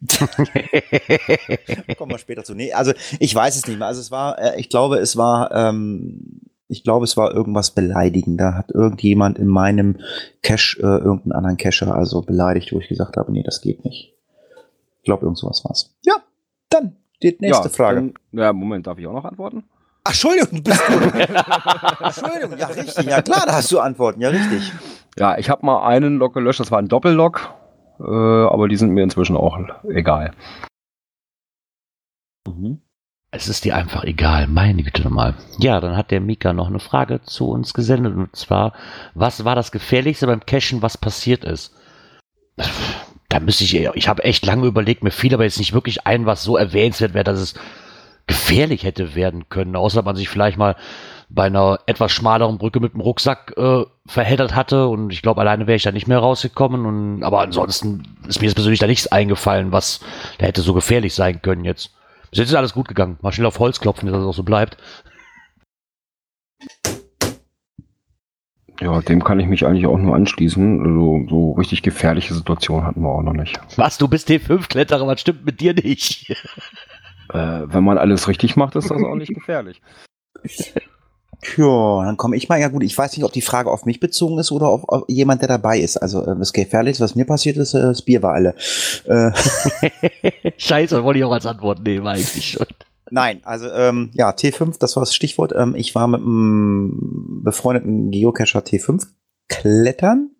Kommen 1.96 2.12
wir 2.12 2.18
später 2.18 2.44
zu. 2.44 2.54
Nee, 2.54 2.72
also 2.72 2.92
ich 3.18 3.34
weiß 3.34 3.56
es 3.56 3.66
nicht 3.66 3.78
mehr. 3.78 3.88
Also 3.88 4.00
es 4.00 4.10
war, 4.10 4.38
äh, 4.38 4.60
ich 4.60 4.68
glaube, 4.68 4.98
es 4.98 5.16
war, 5.16 5.50
ähm, 5.52 6.42
ich 6.68 6.84
glaube, 6.84 7.04
es 7.04 7.16
war 7.16 7.32
irgendwas 7.34 7.70
beleidigend. 7.70 8.40
Da 8.40 8.54
hat 8.54 8.70
irgendjemand 8.72 9.38
in 9.38 9.46
meinem 9.46 9.98
Cache 10.42 10.78
äh, 10.80 10.98
irgendeinen 10.98 11.32
anderen 11.32 11.56
Cacher 11.56 11.94
also 11.94 12.20
beleidigt, 12.22 12.72
wo 12.72 12.80
ich 12.80 12.88
gesagt 12.88 13.16
habe, 13.16 13.32
nee, 13.32 13.42
das 13.42 13.60
geht 13.60 13.84
nicht. 13.84 14.14
Ich 14.98 15.04
glaube, 15.04 15.24
irgend 15.24 15.38
sowas 15.38 15.64
war's. 15.64 15.94
Ja, 16.04 16.16
dann 16.68 16.96
die 17.22 17.36
nächste 17.40 17.68
ja, 17.68 17.74
Frage. 17.74 17.96
Dann, 17.96 18.14
ja, 18.32 18.52
Moment, 18.52 18.86
darf 18.86 18.98
ich 18.98 19.06
auch 19.06 19.12
noch 19.12 19.24
antworten? 19.24 19.64
Ach, 20.04 20.10
Entschuldigung, 20.10 20.62
bist 20.62 20.82
du. 20.88 20.92
Entschuldigung, 22.04 22.58
ja, 22.58 22.66
richtig. 22.66 23.06
Ja, 23.06 23.22
klar, 23.22 23.44
da 23.46 23.54
hast 23.54 23.72
du 23.72 23.80
Antworten. 23.80 24.20
Ja, 24.20 24.28
richtig. 24.28 24.72
Ja, 25.18 25.38
ich 25.38 25.48
habe 25.48 25.64
mal 25.64 25.86
einen 25.86 26.18
Log 26.18 26.34
gelöscht, 26.34 26.60
das 26.60 26.70
war 26.70 26.78
ein 26.78 26.88
Doppellog, 26.88 27.54
äh, 27.98 28.02
aber 28.02 28.68
die 28.68 28.76
sind 28.76 28.90
mir 28.90 29.02
inzwischen 29.02 29.36
auch 29.36 29.58
egal. 29.88 30.32
Mhm. 32.46 32.80
Es 33.30 33.48
ist 33.48 33.64
dir 33.64 33.76
einfach 33.76 34.04
egal, 34.04 34.46
meine 34.46 34.82
Güte 34.82 35.02
nochmal. 35.02 35.34
Ja, 35.58 35.80
dann 35.80 35.96
hat 35.96 36.10
der 36.10 36.20
Mika 36.20 36.52
noch 36.52 36.68
eine 36.68 36.78
Frage 36.78 37.20
zu 37.22 37.50
uns 37.50 37.74
gesendet 37.74 38.14
und 38.16 38.34
zwar, 38.34 38.72
was 39.14 39.44
war 39.44 39.54
das 39.54 39.72
Gefährlichste 39.72 40.26
beim 40.26 40.46
Cachen, 40.46 40.80
was 40.80 40.96
passiert 40.96 41.44
ist? 41.44 41.74
Da 43.28 43.40
müsste 43.40 43.64
ich, 43.64 43.74
ich 43.74 44.08
habe 44.08 44.24
echt 44.24 44.46
lange 44.46 44.66
überlegt, 44.66 45.02
mir 45.02 45.10
fiel 45.10 45.34
aber 45.34 45.44
jetzt 45.44 45.58
nicht 45.58 45.74
wirklich 45.74 46.06
ein, 46.06 46.24
was 46.24 46.44
so 46.44 46.56
erwähnenswert 46.56 47.12
wäre, 47.12 47.24
dass 47.24 47.40
es 47.40 47.54
gefährlich 48.26 48.84
hätte 48.84 49.14
werden 49.14 49.48
können, 49.48 49.76
außer 49.76 50.02
man 50.02 50.16
sich 50.16 50.28
vielleicht 50.28 50.56
mal 50.56 50.76
bei 51.28 51.44
einer 51.44 51.80
etwas 51.86 52.12
schmaleren 52.12 52.58
Brücke 52.58 52.80
mit 52.80 52.94
dem 52.94 53.00
Rucksack 53.00 53.54
äh, 53.56 53.84
verheddert 54.06 54.54
hatte 54.54 54.86
und 54.86 55.12
ich 55.12 55.22
glaube, 55.22 55.40
alleine 55.40 55.66
wäre 55.66 55.76
ich 55.76 55.82
da 55.82 55.92
nicht 55.92 56.06
mehr 56.06 56.18
rausgekommen 56.18 56.86
und 56.86 57.22
aber 57.24 57.40
ansonsten 57.40 58.16
ist 58.28 58.40
mir 58.40 58.46
jetzt 58.46 58.54
persönlich 58.54 58.80
da 58.80 58.86
nichts 58.86 59.08
eingefallen, 59.08 59.72
was 59.72 60.00
da 60.38 60.46
hätte 60.46 60.62
so 60.62 60.74
gefährlich 60.74 61.14
sein 61.14 61.42
können 61.42 61.64
jetzt. 61.64 61.90
Bis 62.30 62.40
jetzt 62.40 62.48
ist 62.50 62.54
alles 62.54 62.74
gut 62.74 62.88
gegangen. 62.88 63.18
Mal 63.22 63.32
schnell 63.32 63.46
auf 63.46 63.58
Holz 63.58 63.80
klopfen, 63.80 64.06
dass 64.08 64.18
das 64.18 64.26
auch 64.26 64.34
so 64.34 64.42
bleibt. 64.42 64.76
Ja, 68.80 69.00
dem 69.00 69.24
kann 69.24 69.40
ich 69.40 69.46
mich 69.46 69.64
eigentlich 69.64 69.86
auch 69.86 69.96
nur 69.96 70.14
anschließen. 70.14 70.80
Also, 70.80 71.26
so 71.28 71.52
richtig 71.52 71.82
gefährliche 71.82 72.34
Situationen 72.34 72.84
hatten 72.86 73.00
wir 73.00 73.08
auch 73.08 73.22
noch 73.22 73.32
nicht. 73.32 73.58
Was, 73.76 73.96
du 73.96 74.06
bist 74.06 74.28
T5-Kletterer, 74.28 75.06
was 75.06 75.20
stimmt 75.20 75.46
mit 75.46 75.60
dir 75.60 75.72
nicht? 75.72 76.30
Äh, 77.32 77.62
wenn 77.66 77.82
man 77.84 77.98
alles 77.98 78.28
richtig 78.28 78.54
macht, 78.56 78.76
ist 78.76 78.90
das 78.90 79.02
auch 79.02 79.16
nicht 79.16 79.34
gefährlich. 79.34 79.80
Ja, 81.56 82.04
dann 82.04 82.16
komme 82.16 82.36
ich 82.36 82.48
mal. 82.48 82.60
Ja 82.60 82.68
gut, 82.68 82.82
ich 82.82 82.96
weiß 82.96 83.16
nicht, 83.16 83.24
ob 83.24 83.32
die 83.32 83.42
Frage 83.42 83.70
auf 83.70 83.84
mich 83.84 84.00
bezogen 84.00 84.38
ist 84.38 84.52
oder 84.52 84.68
auf, 84.68 84.88
auf 84.88 85.04
jemand, 85.08 85.42
der 85.42 85.48
dabei 85.48 85.78
ist. 85.78 85.96
Also 85.96 86.22
äh, 86.22 86.36
das 86.36 86.52
Gefährlichste, 86.52 87.04
was 87.04 87.14
mir 87.14 87.24
passiert 87.24 87.56
ist, 87.56 87.74
äh, 87.74 87.82
das 87.82 88.02
Bier 88.02 88.22
war 88.22 88.34
alle. 88.34 88.54
Äh, 89.04 89.32
Scheiße, 90.56 91.04
wollte 91.04 91.18
ich 91.18 91.24
auch 91.24 91.32
als 91.32 91.46
Antwort 91.46 91.82
nehmen 91.82 92.06
eigentlich 92.06 92.50
schon. 92.50 92.66
Nein, 93.10 93.40
also 93.44 93.70
ähm, 93.70 94.10
ja, 94.14 94.30
T5, 94.30 94.78
das 94.80 94.96
war 94.96 95.02
das 95.02 95.14
Stichwort. 95.14 95.52
Ähm, 95.56 95.74
ich 95.76 95.94
war 95.94 96.08
mit 96.08 96.20
einem 96.20 97.42
befreundeten 97.44 98.10
Geocacher 98.10 98.60
T5 98.60 99.06
klettern. 99.48 100.30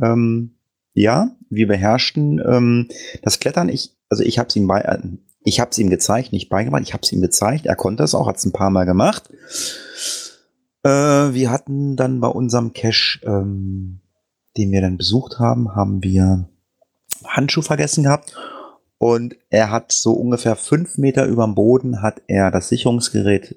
Ähm, 0.00 0.54
ja, 0.94 1.30
wir 1.50 1.66
beherrschten 1.66 2.40
ähm, 2.44 2.88
das 3.22 3.40
Klettern. 3.40 3.68
Ich, 3.68 3.96
also 4.08 4.22
ich 4.22 4.38
habe 4.38 4.48
es 4.48 4.56
ihm 4.56 4.66
bei, 4.66 4.80
äh, 4.80 4.98
ich 5.40 5.60
habe 5.60 5.70
es 5.70 5.78
ihm 5.78 5.90
gezeigt, 5.90 6.32
nicht 6.32 6.48
beigebracht. 6.48 6.82
Ich 6.82 6.92
habe 6.92 7.02
es 7.02 7.12
ihm 7.12 7.20
gezeigt. 7.20 7.66
Er 7.66 7.76
konnte 7.76 8.02
es 8.02 8.14
auch, 8.14 8.26
hat 8.26 8.36
es 8.36 8.44
ein 8.44 8.52
paar 8.52 8.70
Mal 8.70 8.84
gemacht. 8.84 9.30
Äh, 10.82 10.88
wir 10.88 11.50
hatten 11.50 11.96
dann 11.96 12.20
bei 12.20 12.28
unserem 12.28 12.72
Cache, 12.72 13.20
ähm, 13.24 14.00
den 14.56 14.72
wir 14.72 14.80
dann 14.80 14.96
besucht 14.96 15.38
haben, 15.38 15.74
haben 15.74 16.02
wir 16.02 16.48
Handschuh 17.24 17.62
vergessen 17.62 18.04
gehabt. 18.04 18.34
Und 18.98 19.36
er 19.48 19.70
hat 19.70 19.92
so 19.92 20.12
ungefähr 20.12 20.56
fünf 20.56 20.98
Meter 20.98 21.26
über 21.26 21.44
dem 21.44 21.54
Boden 21.54 22.02
hat 22.02 22.20
er 22.26 22.50
das 22.50 22.68
Sicherungsgerät 22.68 23.56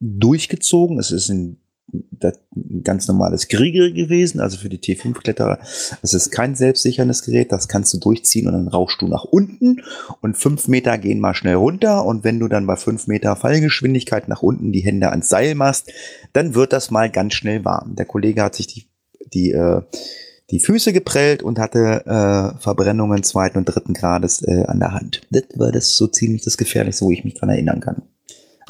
durchgezogen. 0.00 0.98
Es 0.98 1.10
ist 1.10 1.28
das, 1.28 1.56
ein 2.22 2.82
ganz 2.82 3.08
normales 3.08 3.48
Krieger 3.48 3.90
gewesen, 3.90 4.40
also 4.40 4.56
für 4.56 4.68
die 4.68 4.78
T5-Kletterer. 4.78 5.58
Es 6.02 6.14
ist 6.14 6.30
kein 6.30 6.54
selbstsicherndes 6.54 7.22
Gerät, 7.22 7.52
das 7.52 7.68
kannst 7.68 7.92
du 7.94 7.98
durchziehen 7.98 8.46
und 8.46 8.52
dann 8.54 8.68
rauchst 8.68 9.00
du 9.02 9.08
nach 9.08 9.24
unten 9.24 9.82
und 10.20 10.36
fünf 10.36 10.68
Meter 10.68 10.98
gehen 10.98 11.20
mal 11.20 11.34
schnell 11.34 11.56
runter 11.56 12.04
und 12.04 12.24
wenn 12.24 12.38
du 12.38 12.48
dann 12.48 12.66
bei 12.66 12.76
fünf 12.76 13.06
Meter 13.06 13.36
Fallgeschwindigkeit 13.36 14.28
nach 14.28 14.42
unten 14.42 14.72
die 14.72 14.80
Hände 14.80 15.10
ans 15.10 15.28
Seil 15.28 15.54
machst, 15.54 15.92
dann 16.32 16.54
wird 16.54 16.72
das 16.72 16.90
mal 16.90 17.10
ganz 17.10 17.34
schnell 17.34 17.64
warm. 17.64 17.96
Der 17.96 18.06
Kollege 18.06 18.42
hat 18.42 18.54
sich 18.54 18.66
die, 18.66 18.86
die 19.32 19.52
äh, 19.52 19.82
die 20.50 20.60
Füße 20.60 20.92
geprellt 20.92 21.42
und 21.42 21.58
hatte 21.58 22.04
äh, 22.06 22.60
Verbrennungen 22.60 23.22
zweiten 23.22 23.58
und 23.58 23.64
dritten 23.64 23.94
Grades 23.94 24.42
äh, 24.42 24.64
an 24.66 24.78
der 24.78 24.92
Hand. 24.92 25.22
Das 25.30 25.44
war 25.56 25.72
das 25.72 25.96
so 25.96 26.06
ziemlich 26.06 26.42
das 26.42 26.56
Gefährlichste, 26.56 27.04
wo 27.04 27.10
ich 27.10 27.24
mich 27.24 27.34
dran 27.34 27.48
erinnern 27.48 27.80
kann. 27.80 28.02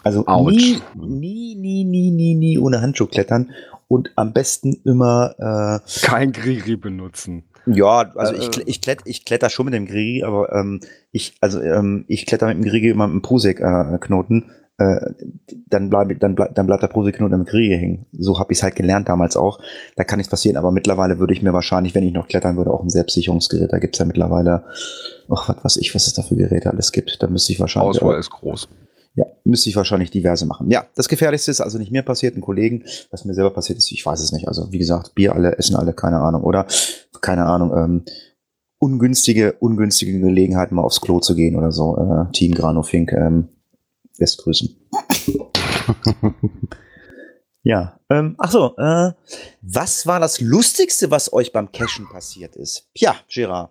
Also 0.04 0.25
nie, 0.50 0.78
nie, 0.94 1.54
nie, 1.56 1.84
nie, 1.84 2.11
nie, 2.11 2.34
nie 2.34 2.58
ohne 2.58 2.80
Handschuh 2.82 3.06
klettern 3.06 3.50
und 3.88 4.11
am 4.16 4.32
besten 4.32 4.76
immer, 4.84 5.34
äh, 5.82 6.06
Kein 6.06 6.32
Griri 6.32 6.76
benutzen. 6.76 7.44
ja, 7.66 8.11
also 8.14 8.34
Äh, 8.34 8.38
ich, 8.38 8.49
kle- 8.49 8.62
ich, 8.66 8.80
klett, 8.80 9.00
ich 9.06 9.25
kletter 9.25 9.49
schon 9.50 9.64
mit 9.66 9.75
dem 9.75 9.87
Grigi, 9.87 10.23
aber 10.25 10.52
ähm, 10.52 10.80
ich, 11.12 11.34
also 11.40 11.61
ähm, 11.61 12.04
ich 12.08 12.26
kletter 12.26 12.46
mit 12.49 12.56
dem 12.58 12.64
Grigi 12.64 12.88
immer 12.90 13.06
mit 13.06 13.14
dem 13.14 13.23
Prusik-Knoten. 13.23 14.50
Äh, 14.76 15.12
dann 15.68 15.88
bleibt 15.88 16.20
dann 16.20 16.34
bleib, 16.34 16.54
dann 16.56 16.66
bleibt 16.66 16.82
der 16.82 16.88
Prusik-Knoten 16.88 17.32
im 17.34 17.44
Grigi 17.44 17.76
hängen. 17.78 18.06
So 18.12 18.40
habe 18.40 18.52
ich 18.52 18.58
es 18.58 18.62
halt 18.64 18.75
gelernt 18.75 19.08
damals 19.08 19.37
auch. 19.37 19.61
Da 19.96 20.02
kann 20.04 20.16
nichts 20.18 20.30
passieren, 20.30 20.56
aber 20.56 20.73
mittlerweile 20.73 21.18
würde 21.20 21.32
ich 21.32 21.42
mir 21.42 21.52
wahrscheinlich, 21.52 21.94
wenn 21.94 22.02
ich 22.04 22.12
noch 22.12 22.26
klettern 22.26 22.56
würde, 22.56 22.73
auch 22.73 22.82
ein 22.82 22.90
Selbstsicherungsgerät. 22.90 23.73
Da 23.73 23.78
gibt's 23.78 23.99
ja 24.00 24.04
mittlerweile, 24.04 24.64
ach, 25.30 25.49
was 25.49 25.64
weiß 25.64 25.76
ich, 25.76 25.94
was 25.94 26.06
es 26.08 26.14
da 26.14 26.23
für 26.23 26.34
Geräte 26.37 26.70
alles 26.70 26.90
gibt. 26.90 27.23
Da 27.23 27.28
müsste 27.28 27.52
ich 27.52 27.61
wahrscheinlich. 27.61 28.02
Auswahl 28.02 28.18
ist 28.18 28.30
groß. 28.30 28.68
Ja, 29.16 29.26
müsste 29.44 29.68
ich 29.68 29.76
wahrscheinlich 29.76 30.11
diverse 30.11 30.44
machen. 30.44 30.71
Ja, 30.71 30.87
das 30.97 31.09
Gefährlichste 31.09 31.52
ist 31.52 31.61
also 31.61 31.78
nicht 31.78 31.92
mir 31.92 32.02
passiert, 32.02 32.37
ein 32.37 32.40
Kollegen, 32.40 32.85
was 33.11 33.25
mir 33.25 33.35
selber 33.35 33.50
passiert 33.50 33.78
ist, 33.78 33.92
ich 33.92 34.04
weiß 34.04 34.21
es 34.21 34.33
nicht. 34.33 34.49
Also 34.49 34.73
wie 34.73 34.78
gesagt, 34.78 35.14
Bier 35.14 35.35
alle, 35.35 35.56
essen 35.56 35.76
alle, 35.76 35.92
keine 35.92 36.18
Ahnung. 36.18 36.42
Oder, 36.42 36.66
keine 37.21 37.47
Ahnung, 37.47 37.73
ähm, 37.76 38.04
ungünstige, 38.78 39.52
ungünstige 39.61 40.18
Gelegenheiten 40.18 40.75
mal 40.75 40.83
aufs 40.83 41.00
Klo 41.00 41.21
zu 41.21 41.37
gehen 41.37 41.56
oder 41.56 41.71
so. 41.71 41.97
Äh, 41.97 42.33
Team 42.33 42.54
Granofink, 42.54 43.12
ähm, 43.12 43.49
lässt 44.18 44.42
grüßen. 44.42 44.75
ja, 47.62 48.00
ähm, 48.11 48.35
ach 48.38 48.50
so, 48.50 48.76
äh, 48.76 49.12
was 49.62 50.09
war 50.09 50.18
das 50.18 50.40
Lustigste, 50.40 51.12
was 51.12 51.33
euch 51.33 51.52
beim 51.52 51.71
Cashen 51.71 52.09
passiert 52.09 52.56
ist? 52.56 52.88
Ja, 52.94 53.14
Gerard. 53.28 53.71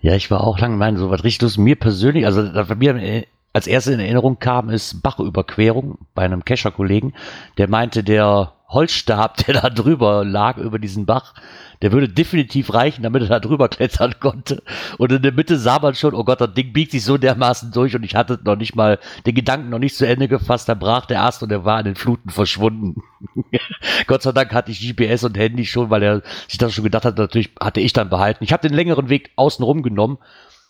Ja, 0.00 0.14
ich 0.14 0.30
war 0.30 0.44
auch 0.44 0.58
lange 0.60 0.76
meinen, 0.76 0.98
so 0.98 1.10
was 1.10 1.24
richtig 1.24 1.42
lustig. 1.42 1.62
Mir 1.62 1.76
persönlich, 1.76 2.26
also 2.26 2.42
bei 2.52 2.74
mir 2.76 2.94
äh, 2.96 3.26
als 3.56 3.66
erste 3.66 3.94
in 3.94 4.00
Erinnerung 4.00 4.38
kam, 4.38 4.68
ist 4.68 5.02
Bachüberquerung 5.02 5.96
bei 6.14 6.26
einem 6.26 6.44
Kescher-Kollegen. 6.44 7.14
Der 7.56 7.70
meinte, 7.70 8.04
der 8.04 8.52
Holzstab, 8.68 9.38
der 9.46 9.62
da 9.62 9.70
drüber 9.70 10.26
lag, 10.26 10.58
über 10.58 10.78
diesen 10.78 11.06
Bach, 11.06 11.32
der 11.80 11.90
würde 11.90 12.10
definitiv 12.10 12.74
reichen, 12.74 13.02
damit 13.02 13.22
er 13.22 13.28
da 13.28 13.40
drüber 13.40 13.70
klettern 13.70 14.16
konnte. 14.20 14.62
Und 14.98 15.10
in 15.10 15.22
der 15.22 15.32
Mitte 15.32 15.58
sah 15.58 15.78
man 15.78 15.94
schon, 15.94 16.12
oh 16.12 16.22
Gott, 16.22 16.42
das 16.42 16.52
Ding 16.52 16.74
biegt 16.74 16.92
sich 16.92 17.02
so 17.02 17.16
dermaßen 17.16 17.72
durch 17.72 17.96
und 17.96 18.02
ich 18.02 18.14
hatte 18.14 18.38
noch 18.44 18.56
nicht 18.56 18.76
mal 18.76 18.98
den 19.24 19.34
Gedanken 19.34 19.70
noch 19.70 19.78
nicht 19.78 19.96
zu 19.96 20.06
Ende 20.06 20.28
gefasst. 20.28 20.68
Da 20.68 20.74
brach 20.74 21.06
der 21.06 21.22
Ast 21.22 21.42
und 21.42 21.50
er 21.50 21.64
war 21.64 21.78
in 21.78 21.86
den 21.86 21.96
Fluten 21.96 22.28
verschwunden. 22.28 23.02
Gott 24.06 24.20
sei 24.20 24.32
Dank 24.32 24.52
hatte 24.52 24.70
ich 24.70 24.80
GPS 24.80 25.24
und 25.24 25.38
Handy 25.38 25.64
schon, 25.64 25.88
weil 25.88 26.02
er 26.02 26.22
sich 26.46 26.58
das 26.58 26.74
schon 26.74 26.84
gedacht 26.84 27.06
hat, 27.06 27.16
natürlich 27.16 27.52
hatte 27.58 27.80
ich 27.80 27.94
dann 27.94 28.10
behalten. 28.10 28.44
Ich 28.44 28.52
habe 28.52 28.68
den 28.68 28.76
längeren 28.76 29.08
Weg 29.08 29.30
außen 29.36 29.64
rum 29.64 29.82
genommen. 29.82 30.18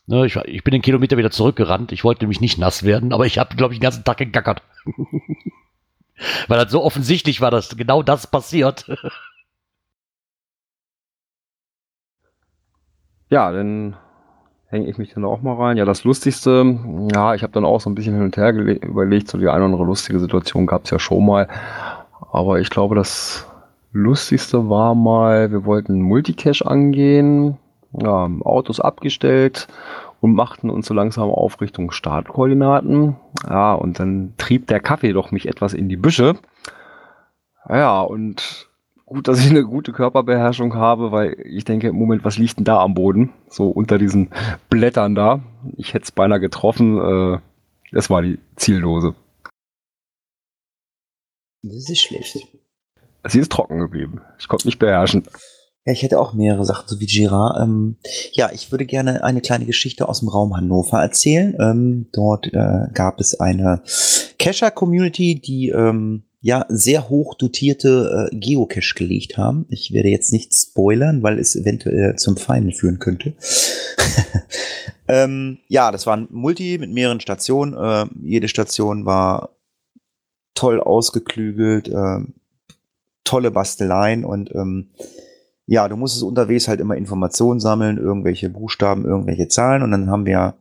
Ne, 0.07 0.25
ich, 0.27 0.37
ich 0.37 0.63
bin 0.63 0.73
den 0.73 0.83
Kilometer 0.83 1.17
wieder 1.17 1.31
zurückgerannt. 1.31 1.91
Ich 1.93 2.05
wollte 2.05 2.23
nämlich 2.23 2.41
nicht 2.41 2.59
nass 2.59 2.85
werden, 2.85 3.13
aber 3.13 3.27
ich 3.27 3.39
habe, 3.39 3.57
glaube 3.57 3.75
ich, 3.75 3.81
den 3.81 3.85
ganzen 3.85 4.05
Tag 4.05 4.19
gegackert. 4.19 4.63
weil 6.49 6.59
das 6.59 6.71
so 6.71 6.83
offensichtlich 6.83 7.41
war, 7.41 7.51
dass 7.51 7.77
genau 7.77 8.03
das 8.03 8.27
passiert. 8.27 8.87
Ja, 13.29 13.51
dann 13.51 13.97
hänge 14.69 14.89
ich 14.89 14.99
mich 14.99 15.13
dann 15.13 15.25
auch 15.25 15.43
mal 15.43 15.57
rein. 15.57 15.77
Ja, 15.77 15.85
das 15.85 16.05
Lustigste, 16.05 16.79
ja, 17.13 17.35
ich 17.35 17.43
habe 17.43 17.53
dann 17.53 17.65
auch 17.65 17.81
so 17.81 17.91
ein 17.91 17.97
bisschen 17.97 18.15
hin 18.15 18.23
und 18.23 18.37
her 18.37 18.53
überlegt, 18.55 19.27
so 19.27 19.37
die 19.37 19.49
eine 19.49 19.65
oder 19.65 19.65
andere 19.65 19.85
lustige 19.85 20.21
Situation 20.21 20.67
gab 20.67 20.85
es 20.85 20.91
ja 20.91 21.01
schon 21.01 21.27
mal. 21.27 21.49
Aber 22.31 22.61
ich 22.61 22.71
glaube, 22.71 22.95
das 22.95 23.45
Lustigste 23.93 24.69
war 24.69 24.95
mal, 24.95 25.51
wir 25.51 25.65
wollten 25.65 26.01
Multicache 26.01 26.65
angehen, 26.65 27.59
ja, 28.01 28.31
Autos 28.45 28.81
abgestellt 28.81 29.69
und 30.21 30.35
machten 30.35 30.71
uns 30.71 30.87
so 30.87 30.95
langsam 30.95 31.31
auf 31.31 31.61
Richtung 31.61 31.91
Startkoordinaten. 31.91 33.17
Ja, 33.49 33.75
und 33.75 33.99
dann 33.99 34.35
trieb 34.39 34.67
der 34.67 34.81
Kaffee 34.81 35.13
doch 35.13 35.31
mich 35.31 35.49
etwas 35.49 35.75
in 35.75 35.89
die 35.89 35.97
Büsche. 35.97 36.37
Ja, 37.69 38.01
und 38.01 38.69
gut, 39.05 39.29
dass 39.29 39.41
ich 39.45 39.51
eine 39.51 39.65
gute 39.65 39.93
Körperbeherrschung 39.93 40.75
habe, 40.75 41.13
weil 41.13 41.37
ich 41.45 41.65
denke, 41.65 41.89
im 41.89 41.97
Moment, 41.97 42.25
was 42.25 42.39
liegt 42.39 42.59
denn 42.59 42.65
da 42.65 42.81
am 42.81 42.95
Boden? 42.95 43.33
So 43.49 43.69
unter 43.69 43.99
diesen 43.99 44.31
Blättern 44.69 45.15
da. 45.15 45.41
Ich 45.77 45.95
hätte 45.95 46.05
es 46.05 46.13
beinahe 46.13 46.41
getroffen. 46.41 46.99
Äh, 46.99 47.39
es 47.93 48.11
war 48.11 48.23
die 48.23 48.39
Ziellose. 48.57 49.15
Das 51.63 51.89
ist 51.91 52.01
schlecht. 52.01 52.47
Sie 53.25 53.39
ist 53.41 53.51
trocken 53.51 53.79
geblieben. 53.79 54.21
Ich 54.39 54.49
konnte 54.49 54.67
mich 54.67 54.79
beherrschen. 54.79 55.25
Ja, 55.87 55.93
ich 55.93 56.03
hätte 56.03 56.19
auch 56.19 56.35
mehrere 56.35 56.65
Sachen, 56.65 56.89
so 56.89 56.99
wie 56.99 57.07
Girard. 57.07 57.63
Ähm, 57.63 57.97
ja, 58.33 58.51
ich 58.53 58.73
würde 58.73 58.87
gerne 58.87 59.23
eine 59.23 59.41
kleine 59.41 59.67
Geschichte 59.67 60.09
aus 60.09 60.19
dem 60.19 60.29
Raum 60.29 60.57
Hannover 60.57 61.01
erzählen. 61.01 61.57
Ähm, 61.61 62.07
dort 62.13 62.53
äh, 62.53 62.89
gab 62.93 63.21
es 63.21 63.39
eine 63.39 63.83
Cacher-Community, 64.41 65.41
die 65.41 65.69
ähm, 65.69 66.25
ja 66.41 66.67
sehr 66.69 67.09
hoch 67.09 67.35
dotierte 67.35 68.31
äh, 68.33 68.37
Geocache 68.37 68.95
gelegt 68.97 69.39
haben. 69.39 69.67
Ich 69.69 69.93
werde 69.93 70.09
jetzt 70.09 70.33
nicht 70.33 70.53
spoilern, 70.53 71.23
weil 71.23 71.39
es 71.39 71.55
eventuell 71.55 72.17
zum 72.17 72.37
Feinden 72.37 72.73
führen 72.73 72.99
könnte. 72.99 73.35
ähm, 75.09 75.59
ja, 75.69 75.93
das 75.93 76.05
war 76.05 76.17
ein 76.17 76.27
Multi 76.33 76.79
mit 76.79 76.91
mehreren 76.91 77.21
Stationen. 77.21 77.75
Äh, 77.75 78.07
jede 78.25 78.49
Station 78.49 79.07
war 79.07 79.51
toll 80.55 80.81
ausgeklügelt, 80.81 81.87
äh, 81.87 82.19
tolle 83.23 83.53
Basteleien 83.53 84.25
und 84.25 84.53
ähm, 84.53 84.89
ja, 85.67 85.89
du 85.89 85.97
musstest 85.97 86.23
unterwegs 86.23 86.69
halt 86.69 86.81
immer 86.81 86.97
Informationen 86.97 87.61
sammeln, 87.61 87.99
irgendwelche 87.99 88.49
Buchstaben, 88.49 89.05
irgendwelche 89.05 89.49
Zahlen 89.49 89.83
und 89.83 89.91
dann 89.91 90.11
haben 90.11 90.25
wir, 90.25 90.55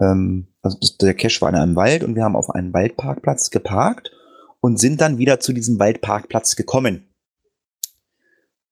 ähm, 0.00 0.46
also 0.62 0.78
der 1.00 1.14
Cache 1.14 1.40
war 1.40 1.48
in 1.48 1.56
einem 1.56 1.76
Wald 1.76 2.04
und 2.04 2.14
wir 2.14 2.24
haben 2.24 2.36
auf 2.36 2.50
einen 2.50 2.72
Waldparkplatz 2.72 3.50
geparkt 3.50 4.12
und 4.60 4.78
sind 4.78 5.00
dann 5.00 5.18
wieder 5.18 5.40
zu 5.40 5.52
diesem 5.52 5.78
Waldparkplatz 5.78 6.54
gekommen. 6.54 7.06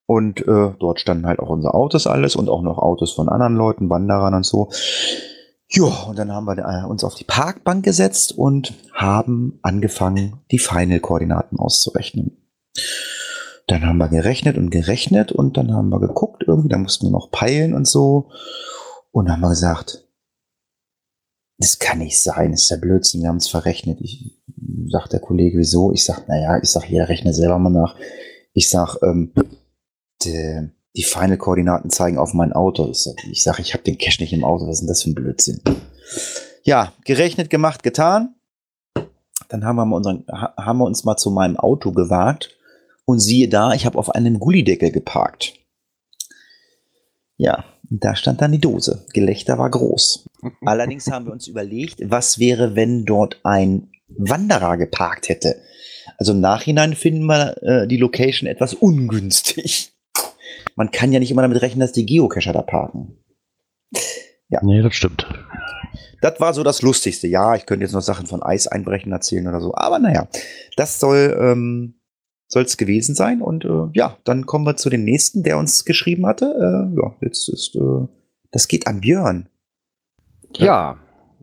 Und 0.06 0.40
äh, 0.40 0.70
dort 0.78 1.00
standen 1.00 1.26
halt 1.26 1.38
auch 1.38 1.50
unsere 1.50 1.74
Autos 1.74 2.06
alles 2.06 2.34
und 2.34 2.48
auch 2.48 2.62
noch 2.62 2.78
Autos 2.78 3.12
von 3.12 3.28
anderen 3.28 3.56
Leuten, 3.56 3.90
Wanderern 3.90 4.34
und 4.34 4.46
so. 4.46 4.70
Ja, 5.70 5.84
und 6.08 6.18
dann 6.18 6.32
haben 6.32 6.46
wir 6.46 6.56
äh, 6.56 6.86
uns 6.86 7.04
auf 7.04 7.14
die 7.14 7.24
Parkbank 7.24 7.84
gesetzt 7.84 8.32
und 8.32 8.72
haben 8.94 9.58
angefangen, 9.60 10.40
die 10.50 10.58
Final-Koordinaten 10.58 11.58
auszurechnen. 11.58 12.38
Dann 13.68 13.84
haben 13.86 13.98
wir 13.98 14.08
gerechnet 14.08 14.56
und 14.56 14.70
gerechnet 14.70 15.30
und 15.30 15.56
dann 15.56 15.72
haben 15.72 15.90
wir 15.90 16.00
geguckt 16.00 16.42
irgendwie, 16.46 16.68
da 16.68 16.78
mussten 16.78 17.06
wir 17.06 17.10
noch 17.10 17.30
peilen 17.30 17.74
und 17.74 17.86
so. 17.86 18.30
Und 19.12 19.26
dann 19.26 19.34
haben 19.34 19.42
wir 19.42 19.50
gesagt, 19.50 20.08
das 21.58 21.78
kann 21.78 21.98
nicht 21.98 22.20
sein, 22.20 22.52
das 22.52 22.62
ist 22.62 22.70
ja 22.70 22.76
Blödsinn, 22.76 23.22
wir 23.22 23.28
haben 23.28 23.36
es 23.36 23.48
verrechnet. 23.48 24.00
Ich 24.00 24.40
sagt 24.90 25.12
der 25.12 25.20
Kollege, 25.20 25.58
wieso? 25.58 25.92
Ich 25.92 26.04
sag, 26.04 26.26
naja, 26.28 26.58
ich 26.62 26.70
sag, 26.70 26.84
hier 26.84 27.08
rechne 27.08 27.34
selber 27.34 27.58
mal 27.58 27.70
nach. 27.70 27.94
Ich 28.54 28.70
sag, 28.70 28.96
ähm, 29.02 29.32
die, 30.22 30.70
die 30.96 31.02
Final-Koordinaten 31.02 31.90
zeigen 31.90 32.16
auf 32.16 32.32
mein 32.32 32.52
Auto. 32.54 32.88
Ich 32.90 33.02
sag, 33.02 33.14
ich, 33.30 33.42
sag, 33.42 33.58
ich 33.58 33.74
habe 33.74 33.84
den 33.84 33.98
Cache 33.98 34.22
nicht 34.22 34.32
im 34.32 34.44
Auto, 34.44 34.66
was 34.66 34.76
ist 34.76 34.80
denn 34.80 34.88
das 34.88 35.02
für 35.02 35.10
ein 35.10 35.14
Blödsinn? 35.14 35.60
Ja, 36.62 36.92
gerechnet, 37.04 37.50
gemacht, 37.50 37.82
getan. 37.82 38.34
Dann 39.48 39.64
haben 39.64 39.76
wir, 39.76 39.96
unseren, 39.96 40.24
ha- 40.30 40.54
haben 40.56 40.78
wir 40.78 40.84
uns 40.86 41.04
mal 41.04 41.16
zu 41.16 41.30
meinem 41.30 41.56
Auto 41.56 41.92
gewagt 41.92 42.56
und 43.08 43.20
siehe 43.20 43.48
da, 43.48 43.72
ich 43.72 43.86
habe 43.86 43.96
auf 43.96 44.10
einem 44.10 44.38
Gullideckel 44.38 44.92
geparkt. 44.92 45.54
Ja, 47.38 47.64
da 47.88 48.14
stand 48.14 48.42
dann 48.42 48.52
die 48.52 48.60
Dose. 48.60 49.06
Gelächter 49.14 49.56
war 49.56 49.70
groß. 49.70 50.28
Allerdings 50.66 51.10
haben 51.10 51.24
wir 51.24 51.32
uns 51.32 51.46
überlegt, 51.46 52.02
was 52.04 52.38
wäre, 52.38 52.76
wenn 52.76 53.06
dort 53.06 53.40
ein 53.44 53.90
Wanderer 54.08 54.76
geparkt 54.76 55.30
hätte. 55.30 55.56
Also 56.18 56.32
im 56.32 56.40
Nachhinein 56.40 56.94
finden 56.94 57.24
wir 57.24 57.56
äh, 57.62 57.86
die 57.86 57.96
Location 57.96 58.46
etwas 58.46 58.74
ungünstig. 58.74 59.94
Man 60.76 60.90
kann 60.90 61.10
ja 61.10 61.18
nicht 61.18 61.30
immer 61.30 61.42
damit 61.42 61.62
rechnen, 61.62 61.80
dass 61.80 61.92
die 61.92 62.04
Geocacher 62.04 62.52
da 62.52 62.60
parken. 62.60 63.16
Nee, 64.60 64.82
das 64.82 64.94
stimmt. 64.94 65.26
Das 66.20 66.38
war 66.40 66.52
so 66.52 66.62
das 66.62 66.82
Lustigste. 66.82 67.26
Ja, 67.26 67.54
ich 67.54 67.64
könnte 67.64 67.84
jetzt 67.84 67.94
noch 67.94 68.02
Sachen 68.02 68.26
von 68.26 68.42
Eis 68.42 68.66
einbrechen 68.66 69.12
erzählen 69.12 69.48
oder 69.48 69.62
so. 69.62 69.74
Aber 69.74 69.98
naja, 69.98 70.28
das 70.76 71.00
soll 71.00 71.34
ähm, 71.40 71.97
es 72.54 72.76
gewesen 72.76 73.14
sein. 73.14 73.42
Und 73.42 73.64
äh, 73.64 73.88
ja, 73.92 74.16
dann 74.24 74.46
kommen 74.46 74.66
wir 74.66 74.76
zu 74.76 74.90
dem 74.90 75.04
nächsten, 75.04 75.42
der 75.42 75.58
uns 75.58 75.84
geschrieben 75.84 76.26
hatte. 76.26 76.46
Äh, 76.46 77.00
ja, 77.00 77.14
jetzt 77.20 77.48
ist 77.48 77.76
äh, 77.76 78.06
das 78.50 78.68
geht 78.68 78.86
an 78.86 79.00
Björn. 79.00 79.48
Ja. 80.56 80.98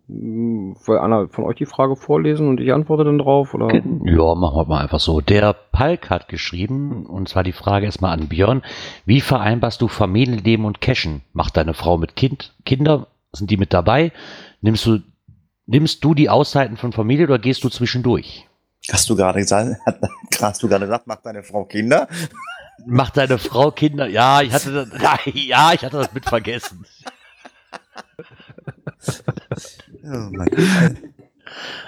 Hm, 0.08 0.76
Will 0.86 0.98
einer 0.98 1.30
von 1.30 1.46
euch 1.46 1.56
die 1.56 1.66
Frage 1.66 1.96
vorlesen 1.96 2.48
und 2.48 2.60
ich 2.60 2.72
antworte 2.74 3.04
dann 3.04 3.18
drauf? 3.18 3.54
Oder? 3.54 3.74
Ja, 3.74 4.36
machen 4.36 4.58
wir 4.58 4.66
mal 4.66 4.82
einfach 4.82 5.00
so. 5.00 5.22
Der 5.22 5.54
Palk 5.54 6.10
hat 6.10 6.28
geschrieben, 6.28 7.06
und 7.06 7.30
zwar 7.30 7.44
die 7.44 7.54
Frage 7.54 7.86
erstmal 7.86 8.18
an 8.18 8.28
Björn. 8.28 8.64
Wie 9.06 9.22
vereinbarst 9.22 9.82
du 9.82 9.88
Familienleben 9.88 10.66
und 10.66 10.82
Cashen? 10.82 11.22
Macht 11.34 11.58
deine 11.58 11.74
Frau 11.74 11.98
mit 11.98 12.16
Kind, 12.16 12.54
Kinder? 12.66 13.08
Sind 13.34 13.52
die 13.52 13.58
mit 13.58 13.74
dabei? 13.74 14.12
Nimmst 14.62 14.86
du, 14.86 15.00
nimmst 15.66 16.04
du 16.04 16.14
die 16.14 16.30
Auszeiten 16.30 16.78
von 16.78 16.94
Familie 16.94 17.26
oder 17.26 17.40
gehst 17.40 17.64
du 17.64 17.70
zwischendurch? 17.70 18.48
Hast 18.92 19.10
du 19.10 19.16
gerade 19.16 19.40
gesagt, 19.40 19.78
hast 20.42 20.62
du 20.64 20.68
gerade 20.68 20.86
gesagt, 20.86 21.08
macht 21.08 21.26
deine 21.26 21.44
Frau 21.44 21.66
Kinder? 21.66 22.08
Macht 22.86 23.18
deine 23.18 23.38
Frau 23.38 23.72
Kinder? 23.72 24.08
Ja, 24.08 24.42
ich 24.42 24.54
hatte 24.54 24.86
das, 24.86 25.02
ja, 25.34 25.72
ich 25.74 25.84
hatte 25.84 25.98
das 25.98 26.14
mit 26.14 26.26
vergessen. 26.26 26.86
Oh 30.08 30.30
mein 30.32 30.48
Gott. 30.48 30.60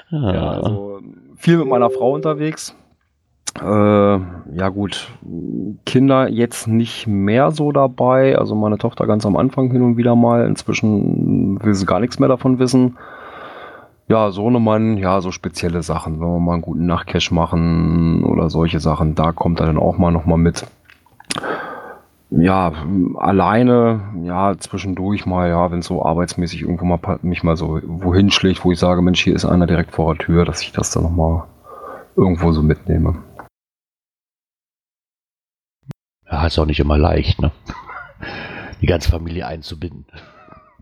Ja, 0.09 0.33
Ja, 0.33 0.51
also 0.51 1.01
viel 1.37 1.57
mit 1.57 1.67
meiner 1.67 1.89
Frau 1.89 2.13
unterwegs. 2.13 2.75
Äh, 3.61 3.65
ja 3.65 4.69
gut, 4.69 5.09
Kinder 5.85 6.27
jetzt 6.29 6.67
nicht 6.67 7.07
mehr 7.07 7.51
so 7.51 7.71
dabei. 7.71 8.37
Also 8.37 8.55
meine 8.55 8.77
Tochter 8.77 9.07
ganz 9.07 9.25
am 9.25 9.35
Anfang 9.35 9.71
hin 9.71 9.81
und 9.81 9.97
wieder 9.97 10.15
mal. 10.15 10.45
Inzwischen 10.45 11.59
will 11.63 11.73
sie 11.73 11.85
gar 11.85 11.99
nichts 11.99 12.19
mehr 12.19 12.29
davon 12.29 12.59
wissen. 12.59 12.97
Ja, 14.09 14.31
Sohnemann, 14.31 14.97
ja, 14.97 15.19
so 15.19 15.31
spezielle 15.31 15.83
Sachen. 15.83 16.21
Wenn 16.21 16.27
wir 16.27 16.39
mal 16.39 16.53
einen 16.53 16.61
guten 16.61 16.85
Nachtcash 16.85 17.31
machen 17.31 18.23
oder 18.23 18.49
solche 18.49 18.79
Sachen, 18.79 19.15
da 19.15 19.33
kommt 19.33 19.59
er 19.59 19.65
dann 19.65 19.77
auch 19.77 19.97
mal 19.97 20.11
nochmal 20.11 20.37
mit. 20.37 20.65
Ja, 22.29 22.73
alleine, 23.15 24.01
ja, 24.23 24.57
zwischendurch 24.57 25.25
mal, 25.25 25.49
ja, 25.49 25.71
wenn 25.71 25.79
es 25.79 25.87
so 25.87 26.05
arbeitsmäßig 26.05 26.61
irgendwo 26.61 26.85
mal 26.85 26.99
mich 27.21 27.43
mal 27.43 27.57
so 27.57 27.79
wohin 27.85 28.31
schlägt, 28.31 28.63
wo 28.65 28.71
ich 28.71 28.79
sage, 28.79 29.01
Mensch, 29.01 29.21
hier 29.23 29.35
ist 29.35 29.45
einer 29.45 29.67
direkt 29.67 29.91
vor 29.91 30.13
der 30.15 30.25
Tür, 30.25 30.45
dass 30.45 30.61
ich 30.61 30.71
das 30.71 30.91
dann 30.91 31.03
nochmal 31.03 31.43
irgendwo 32.15 32.51
so 32.51 32.63
mitnehme. 32.63 33.15
ja, 36.29 36.45
ist 36.45 36.59
auch 36.59 36.65
nicht 36.65 36.79
immer 36.79 36.97
leicht, 36.97 37.41
ne? 37.41 37.51
Die 38.81 38.85
ganze 38.85 39.09
Familie 39.09 39.47
einzubinden. 39.47 40.05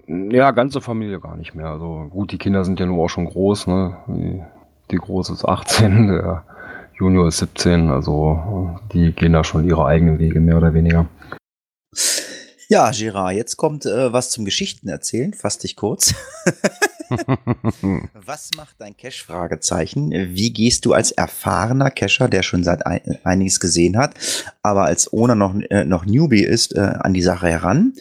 Ja, 0.07 0.51
ganze 0.51 0.81
Familie 0.81 1.19
gar 1.19 1.35
nicht 1.35 1.55
mehr. 1.55 1.67
Also 1.67 2.07
gut, 2.09 2.31
die 2.31 2.37
Kinder 2.37 2.63
sind 2.63 2.79
ja 2.79 2.85
nur 2.85 3.05
auch 3.05 3.09
schon 3.09 3.25
groß, 3.25 3.67
ne? 3.67 3.97
Die, 4.07 4.41
die 4.91 4.97
Große 4.97 5.33
ist 5.33 5.45
18, 5.45 6.07
der 6.13 6.43
Junior 6.97 7.27
ist 7.27 7.39
17, 7.39 7.89
also 7.89 8.79
die 8.93 9.11
gehen 9.11 9.33
da 9.33 9.43
schon 9.43 9.65
ihre 9.65 9.85
eigenen 9.85 10.19
Wege, 10.19 10.39
mehr 10.39 10.57
oder 10.57 10.73
weniger. 10.73 11.07
Ja, 12.67 12.91
Gerard, 12.91 13.35
jetzt 13.35 13.57
kommt 13.57 13.85
äh, 13.85 14.11
was 14.11 14.31
zum 14.31 14.45
Geschichten 14.45 14.87
erzählen. 14.87 15.33
Fass 15.33 15.57
dich 15.57 15.75
kurz. 15.75 16.13
Was 18.13 18.49
macht 18.57 18.75
dein 18.79 18.97
Cache? 18.97 19.23
Fragezeichen. 19.23 20.11
Wie 20.11 20.51
gehst 20.51 20.85
du 20.85 20.93
als 20.93 21.11
erfahrener 21.11 21.91
Cacher, 21.91 22.27
der 22.27 22.41
schon 22.41 22.63
seit 22.63 22.85
ein, 22.85 23.19
einiges 23.23 23.59
gesehen 23.59 23.95
hat, 23.95 24.15
aber 24.63 24.85
als 24.85 25.13
Owner 25.13 25.35
noch, 25.35 25.53
äh, 25.69 25.85
noch 25.85 26.05
Newbie 26.05 26.43
ist, 26.43 26.75
äh, 26.75 26.79
an 26.79 27.13
die 27.13 27.21
Sache 27.21 27.47
heran? 27.47 27.93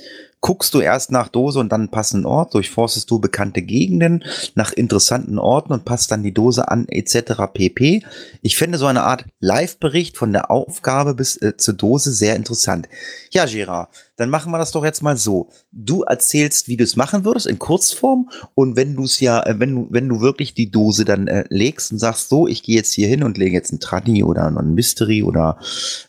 Guckst 0.45 0.75
du 0.75 0.81
erst 0.81 1.11
nach 1.11 1.29
Dose 1.29 1.59
und 1.59 1.73
dann 1.73 1.81
einen 1.81 1.91
passenden 1.91 2.27
Ort, 2.27 2.53
durchforstest 2.53 3.11
du 3.11 3.19
bekannte 3.19 3.63
Gegenden 3.63 4.23
nach 4.55 4.75
interessanten 4.75 5.39
Orten 5.39 5.73
und 5.73 5.87
passt 5.87 6.11
dann 6.11 6.23
die 6.23 6.35
Dose 6.35 6.69
an 6.69 6.87
etc. 6.87 7.45
pp. 7.51 8.03
Ich 8.43 8.59
finde 8.59 8.77
so 8.77 8.85
eine 8.85 9.05
Art 9.05 9.25
Live-Bericht 9.41 10.19
von 10.19 10.35
der 10.35 10.51
Aufgabe 10.51 11.15
bis 11.15 11.39
äh, 11.39 11.57
zur 11.57 11.73
Dose 11.73 12.13
sehr 12.13 12.37
interessant. 12.37 12.91
Ja, 13.31 13.47
Gerard, 13.47 13.89
dann 14.17 14.29
machen 14.29 14.53
wir 14.53 14.59
das 14.59 14.71
doch 14.71 14.85
jetzt 14.85 15.03
mal 15.03 15.17
so. 15.17 15.49
Du 15.73 16.03
erzählst, 16.03 16.69
wie 16.69 16.77
du 16.77 16.85
es 16.85 16.95
machen 16.95 17.25
würdest 17.25 17.47
in 17.47 17.59
Kurzform 17.59 18.29
und 18.55 18.77
wenn 18.77 18.97
du 18.97 19.05
es 19.05 19.21
ja, 19.21 19.43
äh, 19.47 19.59
wenn 19.59 19.75
du, 19.75 19.87
wenn 19.89 20.11
du 20.11 20.21
wirklich 20.21 20.53
die 20.53 20.71
Dose 20.71 21.07
dann 21.07 21.27
äh, 21.27 21.47
legst 21.49 21.91
und 21.91 21.99
sagst, 21.99 22.29
so, 22.29 22.47
ich 22.47 22.63
gehe 22.63 22.77
jetzt 22.77 22.93
hier 22.93 23.09
hin 23.09 23.23
und 23.23 23.39
lege 23.39 23.55
jetzt 23.55 23.73
ein 23.73 23.81
Tradi 23.81 24.23
oder 24.23 24.45
ein 24.49 24.75
Mystery 24.75 25.23
oder 25.23 25.57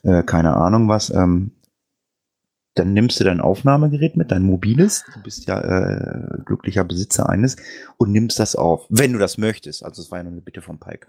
äh, 0.03 0.23
keine 0.23 0.57
Ahnung 0.57 0.89
was, 0.89 1.09
ähm, 1.09 1.51
dann 2.75 2.93
nimmst 2.93 3.19
du 3.19 3.23
dein 3.23 3.39
Aufnahmegerät 3.39 4.17
mit, 4.17 4.31
dein 4.31 4.43
mobiles, 4.43 5.05
du 5.13 5.21
bist 5.21 5.47
ja 5.47 5.59
äh, 5.61 6.41
glücklicher 6.45 6.83
Besitzer 6.83 7.29
eines 7.29 7.55
und 7.97 8.11
nimmst 8.11 8.37
das 8.37 8.55
auf, 8.55 8.85
wenn 8.89 9.13
du 9.13 9.19
das 9.19 9.37
möchtest. 9.37 9.83
Also 9.83 10.01
es 10.01 10.11
war 10.11 10.19
ja 10.19 10.23
nur 10.23 10.33
eine 10.33 10.41
Bitte 10.41 10.61
vom 10.61 10.79
Pike. 10.79 11.07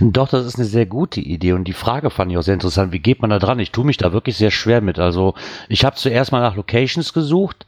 Doch, 0.00 0.28
das 0.28 0.46
ist 0.46 0.56
eine 0.56 0.64
sehr 0.64 0.86
gute 0.86 1.20
Idee 1.20 1.52
und 1.52 1.64
die 1.64 1.72
Frage 1.72 2.10
fand 2.10 2.30
ich 2.30 2.38
auch 2.38 2.42
sehr 2.42 2.54
interessant. 2.54 2.92
Wie 2.92 2.98
geht 2.98 3.20
man 3.22 3.30
da 3.30 3.38
dran? 3.38 3.60
Ich 3.60 3.70
tue 3.70 3.84
mich 3.84 3.96
da 3.96 4.12
wirklich 4.12 4.36
sehr 4.36 4.50
schwer 4.50 4.80
mit. 4.80 4.98
Also 4.98 5.34
ich 5.68 5.84
habe 5.84 5.96
zuerst 5.96 6.32
mal 6.32 6.40
nach 6.40 6.56
Locations 6.56 7.12
gesucht, 7.12 7.66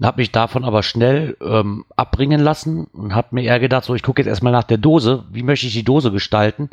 habe 0.00 0.20
mich 0.20 0.30
davon 0.30 0.64
aber 0.64 0.82
schnell 0.82 1.36
ähm, 1.40 1.84
abbringen 1.96 2.40
lassen 2.40 2.84
und 2.86 3.14
habe 3.14 3.28
mir 3.32 3.42
eher 3.42 3.60
gedacht, 3.60 3.84
so 3.84 3.94
ich 3.94 4.02
gucke 4.02 4.22
jetzt 4.22 4.28
erstmal 4.28 4.52
nach 4.52 4.64
der 4.64 4.78
Dose, 4.78 5.24
wie 5.30 5.42
möchte 5.42 5.66
ich 5.66 5.72
die 5.72 5.84
Dose 5.84 6.12
gestalten? 6.12 6.70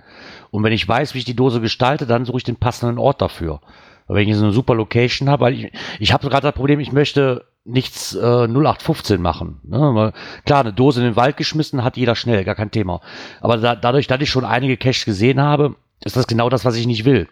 Und 0.52 0.64
wenn 0.64 0.74
ich 0.74 0.88
weiß, 0.88 1.14
wie 1.14 1.20
ich 1.20 1.26
die 1.26 1.36
Dose 1.36 1.60
gestalte, 1.60 2.06
dann 2.06 2.26
suche 2.26 2.38
ich 2.38 2.44
den 2.44 2.58
passenden 2.58 3.00
Ort 3.00 3.22
dafür. 3.22 3.60
Aber 4.08 4.18
wenn 4.18 4.28
ich 4.28 4.36
so 4.36 4.44
eine 4.44 4.54
super 4.54 4.76
Location 4.76 5.30
habe, 5.30 5.46
weil 5.46 5.54
ich, 5.54 5.72
ich 6.00 6.14
habe 6.14 6.30
gerade 6.30 6.48
das 6.48 6.56
Problem, 6.56 6.80
ich 6.80 6.92
möchte 6.92 7.46
nichts 7.66 8.14
äh, 8.16 8.20
0815 8.48 9.22
machen. 9.22 9.60
Ne? 9.64 9.78
Weil, 9.80 10.14
klar, 10.46 10.62
eine 10.62 10.74
Dose 10.74 11.00
in 11.00 11.06
den 11.06 11.16
Wald 11.16 11.38
geschmissen 11.38 11.84
hat 11.84 11.96
jeder 11.98 12.16
schnell, 12.16 12.44
gar 12.44 12.56
kein 12.56 12.72
Thema. 12.72 13.02
Aber 13.40 13.58
da, 13.58 13.76
dadurch, 13.76 14.08
dass 14.08 14.22
ich 14.22 14.30
schon 14.30 14.44
einige 14.46 14.76
Caches 14.78 15.06
gesehen 15.06 15.42
habe, 15.42 15.76
ist 16.04 16.18
das 16.18 16.28
genau 16.28 16.50
das, 16.50 16.66
was 16.66 16.76
ich 16.76 16.88
nicht 16.88 17.06
will. 17.06 17.28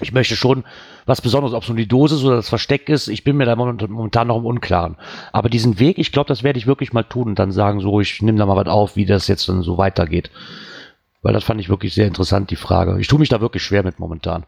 Ich 0.00 0.12
möchte 0.12 0.36
schon 0.36 0.64
was 1.04 1.20
Besonderes, 1.20 1.54
ob 1.54 1.62
es 1.62 1.68
nur 1.68 1.76
die 1.76 1.88
Dose 1.88 2.14
ist 2.16 2.24
oder 2.24 2.36
das 2.36 2.48
Versteck 2.48 2.88
ist. 2.88 3.08
Ich 3.08 3.24
bin 3.24 3.36
mir 3.36 3.44
da 3.44 3.56
moment- 3.56 3.88
momentan 3.88 4.26
noch 4.28 4.38
im 4.38 4.46
Unklaren. 4.46 4.96
Aber 5.32 5.48
diesen 5.48 5.78
Weg, 5.78 5.98
ich 5.98 6.12
glaube, 6.12 6.28
das 6.28 6.42
werde 6.42 6.58
ich 6.58 6.66
wirklich 6.66 6.92
mal 6.92 7.02
tun 7.02 7.28
und 7.28 7.38
dann 7.38 7.52
sagen, 7.52 7.80
so, 7.80 8.00
ich 8.00 8.20
nehme 8.22 8.38
da 8.38 8.46
mal 8.46 8.56
was 8.56 8.68
auf, 8.68 8.96
wie 8.96 9.04
das 9.06 9.28
jetzt 9.28 9.48
dann 9.48 9.62
so 9.62 9.78
weitergeht. 9.78 10.30
Weil 11.22 11.34
das 11.34 11.44
fand 11.44 11.60
ich 11.60 11.68
wirklich 11.68 11.94
sehr 11.94 12.06
interessant, 12.06 12.50
die 12.50 12.56
Frage. 12.56 12.98
Ich 13.00 13.08
tue 13.08 13.18
mich 13.18 13.28
da 13.28 13.40
wirklich 13.40 13.62
schwer 13.62 13.84
mit 13.84 13.98
momentan. 13.98 14.44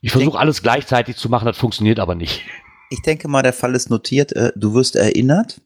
Ich 0.00 0.12
versuche 0.12 0.38
alles 0.38 0.62
gleichzeitig 0.62 1.16
zu 1.16 1.28
machen, 1.28 1.46
das 1.46 1.58
funktioniert 1.58 2.00
aber 2.00 2.14
nicht. 2.14 2.42
Ich 2.90 3.02
denke 3.02 3.28
mal, 3.28 3.42
der 3.42 3.52
Fall 3.52 3.74
ist 3.74 3.90
notiert. 3.90 4.32
Äh, 4.32 4.52
du 4.56 4.74
wirst 4.74 4.96
erinnert. 4.96 5.60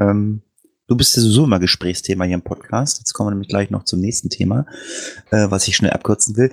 Ähm, 0.00 0.42
du 0.86 0.96
bist 0.96 1.16
ja 1.16 1.22
sowieso 1.22 1.44
immer 1.44 1.58
Gesprächsthema 1.58 2.24
hier 2.24 2.34
im 2.34 2.42
Podcast. 2.42 2.98
Jetzt 2.98 3.12
kommen 3.12 3.28
wir 3.28 3.30
nämlich 3.32 3.48
gleich 3.48 3.70
noch 3.70 3.84
zum 3.84 4.00
nächsten 4.00 4.30
Thema, 4.30 4.66
äh, 5.30 5.50
was 5.50 5.68
ich 5.68 5.76
schnell 5.76 5.92
abkürzen 5.92 6.36
will. 6.36 6.50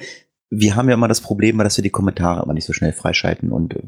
Wir 0.49 0.75
haben 0.75 0.87
ja 0.87 0.93
immer 0.93 1.07
das 1.07 1.21
Problem, 1.21 1.57
dass 1.57 1.77
wir 1.77 1.83
die 1.83 1.89
Kommentare 1.89 2.43
immer 2.43 2.53
nicht 2.53 2.67
so 2.67 2.73
schnell 2.73 2.93
freischalten 2.93 3.51
und 3.51 3.75
äh, 3.75 3.81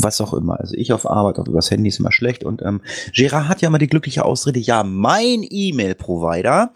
was 0.00 0.20
auch 0.20 0.34
immer. 0.34 0.60
Also 0.60 0.74
ich 0.74 0.92
auf 0.92 1.08
Arbeit, 1.08 1.38
auch 1.38 1.48
übers 1.48 1.70
Handy 1.70 1.88
ist 1.88 2.00
immer 2.00 2.12
schlecht. 2.12 2.44
Und 2.44 2.60
ähm, 2.62 2.82
Gerard 3.14 3.48
hat 3.48 3.62
ja 3.62 3.68
immer 3.68 3.78
die 3.78 3.86
glückliche 3.86 4.24
Ausrede, 4.24 4.58
ja, 4.58 4.82
mein 4.82 5.46
E-Mail-Provider, 5.48 6.74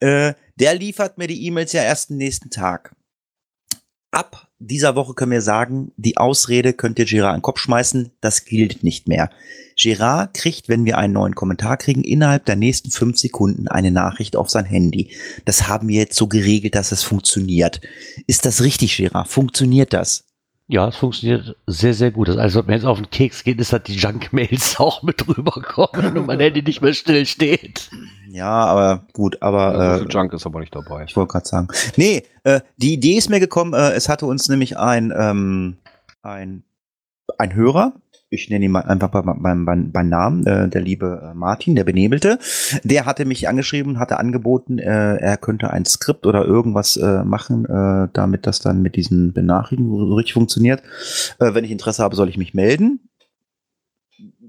äh, 0.00 0.34
der 0.58 0.74
liefert 0.74 1.18
mir 1.18 1.28
die 1.28 1.46
E-Mails 1.46 1.72
ja 1.72 1.82
erst 1.82 2.10
am 2.10 2.16
nächsten 2.16 2.50
Tag. 2.50 2.96
Ab 4.10 4.45
dieser 4.58 4.96
Woche 4.96 5.14
können 5.14 5.32
wir 5.32 5.42
sagen, 5.42 5.92
die 5.96 6.16
Ausrede 6.16 6.72
könnt 6.72 6.98
ihr 6.98 7.04
Gerard 7.04 7.34
an 7.34 7.38
den 7.38 7.42
Kopf 7.42 7.60
schmeißen, 7.60 8.12
das 8.20 8.44
gilt 8.44 8.82
nicht 8.82 9.06
mehr. 9.06 9.30
Gerard 9.78 10.34
kriegt, 10.34 10.68
wenn 10.68 10.86
wir 10.86 10.96
einen 10.96 11.12
neuen 11.12 11.34
Kommentar 11.34 11.76
kriegen, 11.76 12.02
innerhalb 12.02 12.46
der 12.46 12.56
nächsten 12.56 12.90
fünf 12.90 13.18
Sekunden 13.18 13.68
eine 13.68 13.90
Nachricht 13.90 14.36
auf 14.36 14.48
sein 14.48 14.64
Handy. 14.64 15.10
Das 15.44 15.68
haben 15.68 15.88
wir 15.88 15.96
jetzt 15.96 16.16
so 16.16 16.26
geregelt, 16.26 16.74
dass 16.74 16.92
es 16.92 17.02
funktioniert. 17.02 17.80
Ist 18.26 18.46
das 18.46 18.62
richtig, 18.62 18.96
Gerard? 18.96 19.28
Funktioniert 19.28 19.92
das? 19.92 20.24
Ja, 20.68 20.88
es 20.88 20.96
funktioniert 20.96 21.56
sehr, 21.66 21.94
sehr 21.94 22.10
gut. 22.10 22.28
Also, 22.28 22.66
wenn 22.66 22.74
jetzt 22.74 22.86
auf 22.86 22.98
den 22.98 23.10
Keks 23.10 23.44
geht, 23.44 23.60
ist, 23.60 23.72
dass 23.72 23.84
die 23.84 23.94
Junk-Mails 23.94 24.76
auch 24.80 25.02
mit 25.02 25.28
rüberkommen 25.28 26.16
und 26.16 26.26
mein 26.26 26.40
Handy 26.40 26.62
nicht 26.62 26.80
mehr 26.80 26.94
still 26.94 27.24
steht. 27.26 27.90
Ja, 28.28 28.50
aber 28.50 29.06
gut, 29.12 29.40
aber 29.40 29.74
Also 29.74 30.04
äh, 30.04 30.08
Junk 30.08 30.32
ist 30.32 30.46
aber 30.46 30.60
nicht 30.60 30.74
dabei. 30.74 31.04
Ich 31.04 31.16
wollte 31.16 31.32
gerade 31.32 31.46
sagen. 31.46 31.68
Nee, 31.96 32.24
äh, 32.44 32.60
die 32.76 32.94
Idee 32.94 33.16
ist 33.16 33.30
mir 33.30 33.40
gekommen, 33.40 33.74
äh, 33.74 33.92
es 33.92 34.08
hatte 34.08 34.26
uns 34.26 34.48
nämlich 34.48 34.76
ein, 34.78 35.12
ähm, 35.16 35.76
ein, 36.22 36.64
ein 37.38 37.54
Hörer, 37.54 37.94
ich 38.28 38.50
nenne 38.50 38.64
ihn 38.64 38.72
mal 38.72 38.80
einfach 38.80 39.08
beim, 39.10 39.42
beim, 39.42 39.64
beim, 39.64 39.92
beim 39.92 40.08
Namen, 40.08 40.46
äh, 40.46 40.68
der 40.68 40.80
liebe 40.80 41.30
äh, 41.30 41.34
Martin, 41.34 41.76
der 41.76 41.84
Benebelte, 41.84 42.38
der 42.82 43.06
hatte 43.06 43.24
mich 43.24 43.48
angeschrieben, 43.48 43.98
hatte 43.98 44.18
angeboten, 44.18 44.78
äh, 44.78 45.16
er 45.16 45.36
könnte 45.36 45.70
ein 45.70 45.84
Skript 45.84 46.26
oder 46.26 46.44
irgendwas 46.44 46.96
äh, 46.96 47.22
machen, 47.24 47.64
äh, 47.66 48.08
damit 48.12 48.46
das 48.46 48.58
dann 48.58 48.82
mit 48.82 48.96
diesen 48.96 49.32
Benachrichtigungen 49.32 50.12
richtig 50.12 50.34
funktioniert. 50.34 50.82
Äh, 51.38 51.54
wenn 51.54 51.64
ich 51.64 51.70
Interesse 51.70 52.02
habe, 52.02 52.16
soll 52.16 52.28
ich 52.28 52.38
mich 52.38 52.54
melden. 52.54 53.00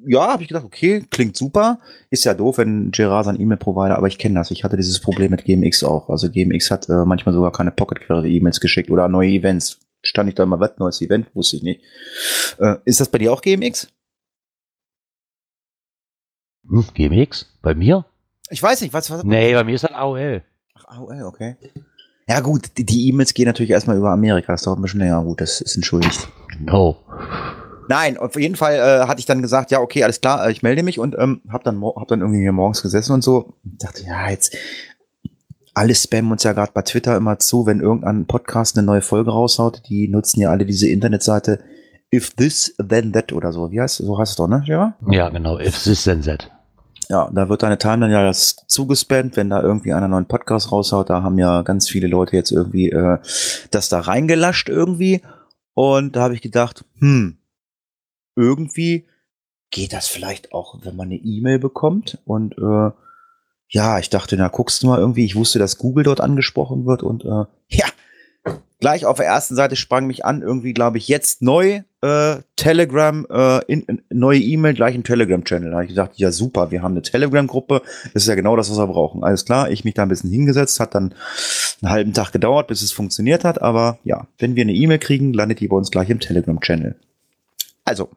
Ja, 0.06 0.28
habe 0.34 0.44
ich 0.44 0.48
gedacht, 0.50 0.64
okay, 0.66 1.06
klingt 1.10 1.36
super. 1.36 1.80
Ist 2.10 2.24
ja 2.26 2.34
doof, 2.34 2.58
wenn 2.60 2.92
Gerard 2.92 3.26
sein 3.26 3.40
E-Mail-Provider, 3.40 3.98
aber 3.98 4.08
ich 4.08 4.18
kenne 4.18 4.36
das. 4.36 4.52
Ich 4.52 4.64
hatte 4.64 4.76
dieses 4.78 5.00
Problem 5.02 5.32
mit 5.32 5.44
GMX 5.46 5.84
auch. 5.84 6.10
Also 6.10 6.30
GMX 6.30 6.70
hat 6.72 6.88
äh, 6.90 7.06
manchmal 7.06 7.34
sogar 7.34 7.52
keine 7.52 7.72
Pocket-Query-E-Mails 7.72 8.60
geschickt 8.60 8.90
oder 8.90 9.08
neue 9.08 9.30
Events. 9.30 9.80
Stand 10.04 10.30
ich 10.30 10.36
da 10.36 10.44
immer, 10.44 10.60
was, 10.60 10.78
neues 10.78 11.02
Event? 11.02 11.28
Wusste 11.34 11.58
ich 11.58 11.64
nicht. 11.64 11.82
Äh, 12.60 12.76
ist 12.86 13.00
das 13.00 13.10
bei 13.10 13.18
dir 13.18 13.34
auch 13.34 13.42
GMX? 13.42 13.88
Hm, 16.70 16.86
GMX? 16.94 17.46
Bei 17.62 17.74
mir? 17.74 18.06
Ich 18.50 18.62
weiß 18.62 18.82
nicht, 18.82 18.94
was, 18.94 19.10
was? 19.10 19.24
Nee, 19.24 19.54
bei 19.54 19.64
mir 19.64 19.76
ist 19.76 19.84
das 19.84 19.92
AOL. 19.92 20.44
Ach, 20.76 20.86
AOL, 20.98 21.24
okay. 21.24 21.56
Ja 22.30 22.40
gut, 22.42 22.78
die- 22.78 22.86
die 22.86 23.08
E-Mails 23.10 23.34
gehen 23.34 23.46
natürlich 23.46 23.72
erstmal 23.72 23.98
über 23.98 24.12
Amerika. 24.12 24.52
Das 24.54 24.64
dauert 24.64 24.80
ein 24.80 24.82
bisschen 24.82 25.00
länger. 25.00 25.24
Gut, 25.24 25.42
das 25.42 25.62
ist 25.62 25.76
entschuldigt. 25.76 26.28
No. 26.60 26.98
Nein, 27.88 28.18
auf 28.18 28.36
jeden 28.40 28.56
Fall 28.56 28.76
äh, 28.76 29.08
hatte 29.08 29.20
ich 29.20 29.26
dann 29.26 29.42
gesagt, 29.42 29.72
ja, 29.72 29.80
okay, 29.80 30.04
alles 30.04 30.22
klar, 30.22 30.46
äh, 30.46 30.52
ich 30.52 30.64
melde 30.64 30.84
mich 30.84 31.00
und 31.00 31.16
ähm, 31.18 31.42
hab 31.50 31.64
dann 31.64 31.82
hab 31.84 32.08
dann 32.08 32.22
irgendwie 32.22 32.42
hier 32.42 32.52
morgens 32.52 32.82
gesessen 32.82 33.14
und 33.14 33.24
so 33.24 33.54
und 33.64 33.84
dachte, 33.84 34.04
ja, 34.04 34.30
jetzt 34.30 34.56
alle 35.74 35.94
spammen 35.94 36.32
uns 36.32 36.44
ja 36.44 36.54
gerade 36.54 36.72
bei 36.74 36.82
Twitter 36.82 37.16
immer 37.16 37.38
zu, 37.38 37.66
wenn 37.68 37.82
irgendein 37.82 38.26
Podcast 38.26 38.78
eine 38.78 38.86
neue 38.86 39.02
Folge 39.02 39.32
raushaut, 39.32 39.84
die 39.88 40.08
nutzen 40.08 40.42
ja 40.42 40.50
alle 40.50 40.66
diese 40.66 40.88
Internetseite 40.88 41.60
if 42.14 42.32
this 42.32 42.76
then 42.78 43.14
that 43.14 43.32
oder 43.32 43.52
so. 43.52 43.72
Wie 43.72 43.80
heißt 43.80 43.98
so 43.98 44.18
heißt 44.18 44.32
es 44.32 44.36
doch, 44.38 44.48
ne? 44.48 44.64
Ja. 44.66 44.96
Ja, 45.10 45.30
genau. 45.30 45.60
If 45.60 45.84
this 45.84 46.04
then 46.04 46.24
that. 46.24 46.50
Ja, 47.10 47.30
da 47.32 47.48
wird 47.48 47.64
deine 47.64 47.78
Timeline 47.78 48.12
ja 48.12 48.24
das 48.24 48.58
zugespammt, 48.68 49.38
wenn 49.38 49.50
da 49.50 49.62
irgendwie 49.62 49.94
einer 49.94 50.08
neuen 50.08 50.26
Podcast 50.26 50.72
raushaut, 50.72 51.10
da 51.10 51.22
haben 51.24 51.38
ja 51.38 51.62
ganz 51.62 51.88
viele 51.88 52.08
Leute 52.08 52.36
jetzt 52.36 52.52
irgendwie 52.52 52.90
äh, 52.90 53.20
das 53.72 53.88
da 53.88 54.00
reingelascht 54.00 54.68
irgendwie 54.68 55.22
und 55.74 56.16
da 56.16 56.24
habe 56.24 56.34
ich 56.34 56.42
gedacht, 56.42 56.84
hm, 57.00 57.38
irgendwie 58.38 59.06
geht 59.70 59.92
das 59.92 60.08
vielleicht 60.08 60.54
auch, 60.54 60.80
wenn 60.84 60.96
man 60.96 61.08
eine 61.08 61.18
E-Mail 61.18 61.60
bekommt 61.60 62.20
und 62.26 62.58
äh, 62.58 62.92
ja, 63.70 64.00
ich 64.00 64.10
dachte, 64.10 64.38
na, 64.38 64.48
guckst 64.48 64.82
du 64.82 64.88
mal 64.88 65.00
irgendwie, 65.00 65.26
ich 65.26 65.36
wusste, 65.36 65.60
dass 65.60 65.78
Google 65.78 66.06
dort 66.06 66.22
angesprochen 66.22 66.86
wird 66.86 67.04
und 67.04 67.26
äh, 67.26 67.46
ja, 67.68 67.86
gleich 68.80 69.06
auf 69.06 69.18
der 69.18 69.26
ersten 69.26 69.56
Seite 69.56 69.76
sprang 69.76 70.08
mich 70.08 70.24
an, 70.24 70.42
irgendwie, 70.42 70.74
glaube 70.74 70.98
ich, 70.98 71.08
jetzt 71.08 71.42
neu, 71.42 71.82
äh, 72.02 72.38
Telegram, 72.56 73.26
äh, 73.30 73.66
in, 73.66 73.82
in, 73.82 74.02
neue 74.10 74.40
E-Mail, 74.40 74.74
gleich 74.74 74.96
ein 74.96 75.04
Telegram-Channel. 75.04 75.72
Da 75.72 75.76
habe 75.76 75.84
ich 75.86 75.90
gesagt, 75.90 76.18
ja 76.18 76.32
super, 76.32 76.72
wir 76.72 76.82
haben 76.82 76.94
eine 76.94 77.02
Telegram-Gruppe, 77.02 77.82
das 78.14 78.24
ist 78.24 78.30
ja 78.30 78.36
genau 78.36 78.56
das, 78.56 78.70
was 78.70 78.78
wir 78.78 78.88
brauchen. 78.88 79.24
Alles 79.24 79.46
klar, 79.46 79.70
ich 79.70 79.84
mich 79.84 79.96
da 79.96 80.04
ein 80.04 80.10
bisschen 80.10 80.32
hingesetzt, 80.32 80.80
hat 80.80 80.96
dann 80.96 81.14
einen 81.82 81.92
halben 81.92 82.14
Tag 82.14 82.32
gedauert, 82.32 82.68
bis 82.68 82.82
es 82.82 82.92
funktioniert 82.92 83.44
hat, 83.44 83.62
aber 83.62 84.00
ja, 84.04 84.28
wenn 84.38 84.56
wir 84.56 84.62
eine 84.62 84.74
E-Mail 84.74 85.00
kriegen, 85.00 85.34
landet 85.34 85.60
die 85.60 85.68
bei 85.68 85.76
uns 85.76 85.92
gleich 85.92 86.10
im 86.10 86.20
Telegram-Channel. 86.20 86.96
Also, 87.84 88.10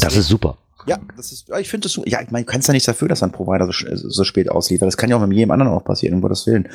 Das 0.00 0.16
ist 0.16 0.28
super. 0.28 0.56
ja, 0.86 0.98
das 1.16 1.32
ist, 1.32 1.48
ja, 1.48 1.58
ich 1.58 1.68
finde 1.68 1.84
das 1.86 1.92
so, 1.92 2.02
ja, 2.06 2.20
ich 2.22 2.30
meine, 2.30 2.44
du 2.44 2.50
kannst 2.52 2.68
ja 2.68 2.72
nichts 2.72 2.86
dafür, 2.86 3.08
dass 3.08 3.22
ein 3.22 3.32
Provider 3.32 3.66
so, 3.66 3.72
so 4.08 4.24
spät 4.24 4.48
ausliefert. 4.50 4.86
Das 4.86 4.96
kann 4.96 5.10
ja 5.10 5.16
auch 5.16 5.26
mit 5.26 5.36
jedem 5.36 5.50
anderen 5.50 5.72
auch 5.72 5.82
passieren, 5.84 6.14
um 6.14 6.20
Gottes 6.20 6.46
Willen. 6.46 6.68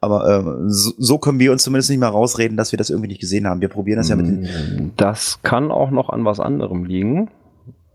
Aber 0.00 0.26
äh, 0.26 0.70
so, 0.70 0.92
so 0.96 1.18
können 1.18 1.38
wir 1.38 1.52
uns 1.52 1.62
zumindest 1.64 1.90
nicht 1.90 1.98
mehr 1.98 2.08
rausreden, 2.08 2.56
dass 2.56 2.72
wir 2.72 2.76
das 2.78 2.88
irgendwie 2.90 3.08
nicht 3.08 3.20
gesehen 3.20 3.46
haben. 3.46 3.60
Wir 3.60 3.68
probieren 3.68 3.98
das 3.98 4.08
ja 4.08 4.16
mit 4.16 4.26
den, 4.26 4.92
Das 4.96 5.40
kann 5.42 5.70
auch 5.70 5.90
noch 5.90 6.08
an 6.08 6.24
was 6.24 6.40
anderem 6.40 6.84
liegen. 6.84 7.30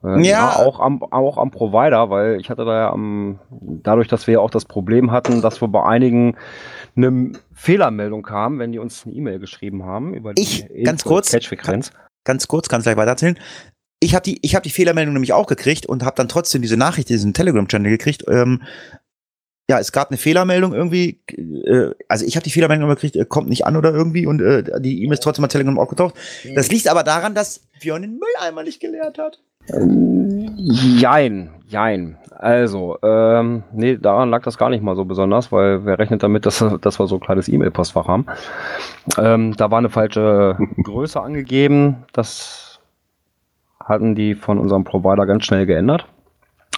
Äh, 0.03 0.21
Ja. 0.27 0.57
auch 0.57 0.79
am, 0.79 1.01
auch 1.01 1.37
am 1.37 1.49
Provider, 1.49 2.09
weil 2.09 2.39
ich 2.39 2.49
hatte 2.49 2.65
da 2.65 2.73
ja 2.73 2.91
am, 2.91 3.39
dadurch, 3.49 4.07
dass 4.07 4.27
wir 4.27 4.33
ja 4.35 4.39
auch 4.41 4.51
das 4.51 4.65
Problem 4.65 5.11
hatten, 5.11 5.41
dass 5.41 5.61
wir 5.61 5.67
bei 5.69 5.83
einigen 5.83 6.35
eine 6.95 7.31
Fehlermeldung 7.53 8.21
kam, 8.21 8.59
wenn 8.59 8.71
die 8.73 8.79
uns 8.79 9.05
eine 9.05 9.15
E-Mail 9.15 9.39
geschrieben 9.39 9.83
haben 9.85 10.13
über 10.13 10.33
die 10.33 10.41
Ich, 10.41 10.67
ganz 10.83 11.03
kurz, 11.03 11.31
Catch-Frequenz. 11.31 11.91
ganz 12.25 12.47
kurz, 12.47 12.69
kannst 12.69 12.85
gleich 12.85 12.97
weiter 12.97 13.11
erzählen. 13.11 13.37
Ich 14.03 14.13
habe 14.15 14.23
die, 14.23 14.37
ich 14.41 14.53
habe 14.55 14.63
die 14.63 14.69
Fehlermeldung 14.69 15.13
nämlich 15.13 15.33
auch 15.33 15.47
gekriegt 15.47 15.85
und 15.85 16.03
habe 16.03 16.15
dann 16.15 16.27
trotzdem 16.27 16.61
diese 16.61 16.75
Nachricht, 16.75 17.07
diesen 17.07 17.33
Telegram-Channel 17.33 17.89
gekriegt. 17.89 18.25
Ähm, 18.27 18.61
ja, 19.69 19.79
es 19.79 19.93
gab 19.93 20.09
eine 20.09 20.17
Fehlermeldung 20.17 20.73
irgendwie. 20.73 21.21
Äh, 21.29 21.91
also 22.09 22.25
ich 22.25 22.35
habe 22.35 22.43
die 22.43 22.49
Fehlermeldung 22.49 22.89
gekriegt, 22.89 23.15
äh, 23.15 23.25
kommt 23.25 23.47
nicht 23.47 23.65
an 23.65 23.77
oder 23.77 23.93
irgendwie 23.93 24.25
und 24.25 24.41
äh, 24.41 24.81
die 24.81 25.03
E-Mail 25.03 25.13
ist 25.13 25.23
trotzdem 25.23 25.43
bei 25.43 25.47
Telegram 25.47 25.79
aufgetaucht. 25.79 26.15
Das 26.53 26.69
liegt 26.69 26.89
aber 26.89 27.03
daran, 27.03 27.33
dass 27.33 27.61
Björn 27.79 28.01
den 28.01 28.19
Mülleimer 28.19 28.63
nicht 28.63 28.81
geleert 28.81 29.17
hat. 29.17 29.39
Jein, 30.57 31.51
jein. 31.67 32.17
Also, 32.31 32.97
ähm, 33.03 33.63
nee, 33.71 33.95
daran 33.95 34.29
lag 34.29 34.43
das 34.43 34.57
gar 34.57 34.69
nicht 34.69 34.83
mal 34.83 34.97
so 34.97 35.05
besonders, 35.05 35.53
weil 35.53 35.85
wer 35.85 35.97
rechnet 35.97 36.23
damit, 36.23 36.45
dass, 36.45 36.65
dass 36.81 36.99
wir 36.99 37.07
so 37.07 37.15
ein 37.15 37.21
kleines 37.21 37.47
E-Mail-Postfach 37.47 38.07
haben. 38.09 38.25
Ähm, 39.17 39.55
da 39.55 39.71
war 39.71 39.77
eine 39.77 39.89
falsche 39.89 40.57
Größe 40.83 41.21
angegeben. 41.21 42.03
Das 42.11 42.62
hatten 43.83 44.15
die 44.15 44.35
von 44.35 44.57
unserem 44.57 44.83
Provider 44.83 45.25
ganz 45.25 45.45
schnell 45.45 45.65
geändert. 45.65 46.05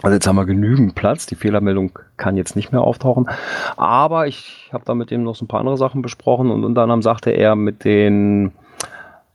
Also 0.03 0.13
jetzt 0.13 0.27
haben 0.27 0.35
wir 0.35 0.45
genügend 0.45 0.95
Platz. 0.95 1.25
Die 1.25 1.35
Fehlermeldung 1.35 1.97
kann 2.17 2.37
jetzt 2.37 2.55
nicht 2.55 2.71
mehr 2.71 2.81
auftauchen. 2.81 3.29
Aber 3.77 4.27
ich 4.27 4.69
habe 4.73 4.83
da 4.85 4.93
mit 4.93 5.09
dem 5.09 5.23
noch 5.23 5.35
so 5.35 5.45
ein 5.45 5.47
paar 5.47 5.61
andere 5.61 5.77
Sachen 5.77 6.01
besprochen 6.01 6.51
und 6.51 6.63
unter 6.63 6.83
anderem 6.83 7.01
sagte 7.01 7.31
er 7.31 7.55
mit 7.55 7.85
den 7.85 8.51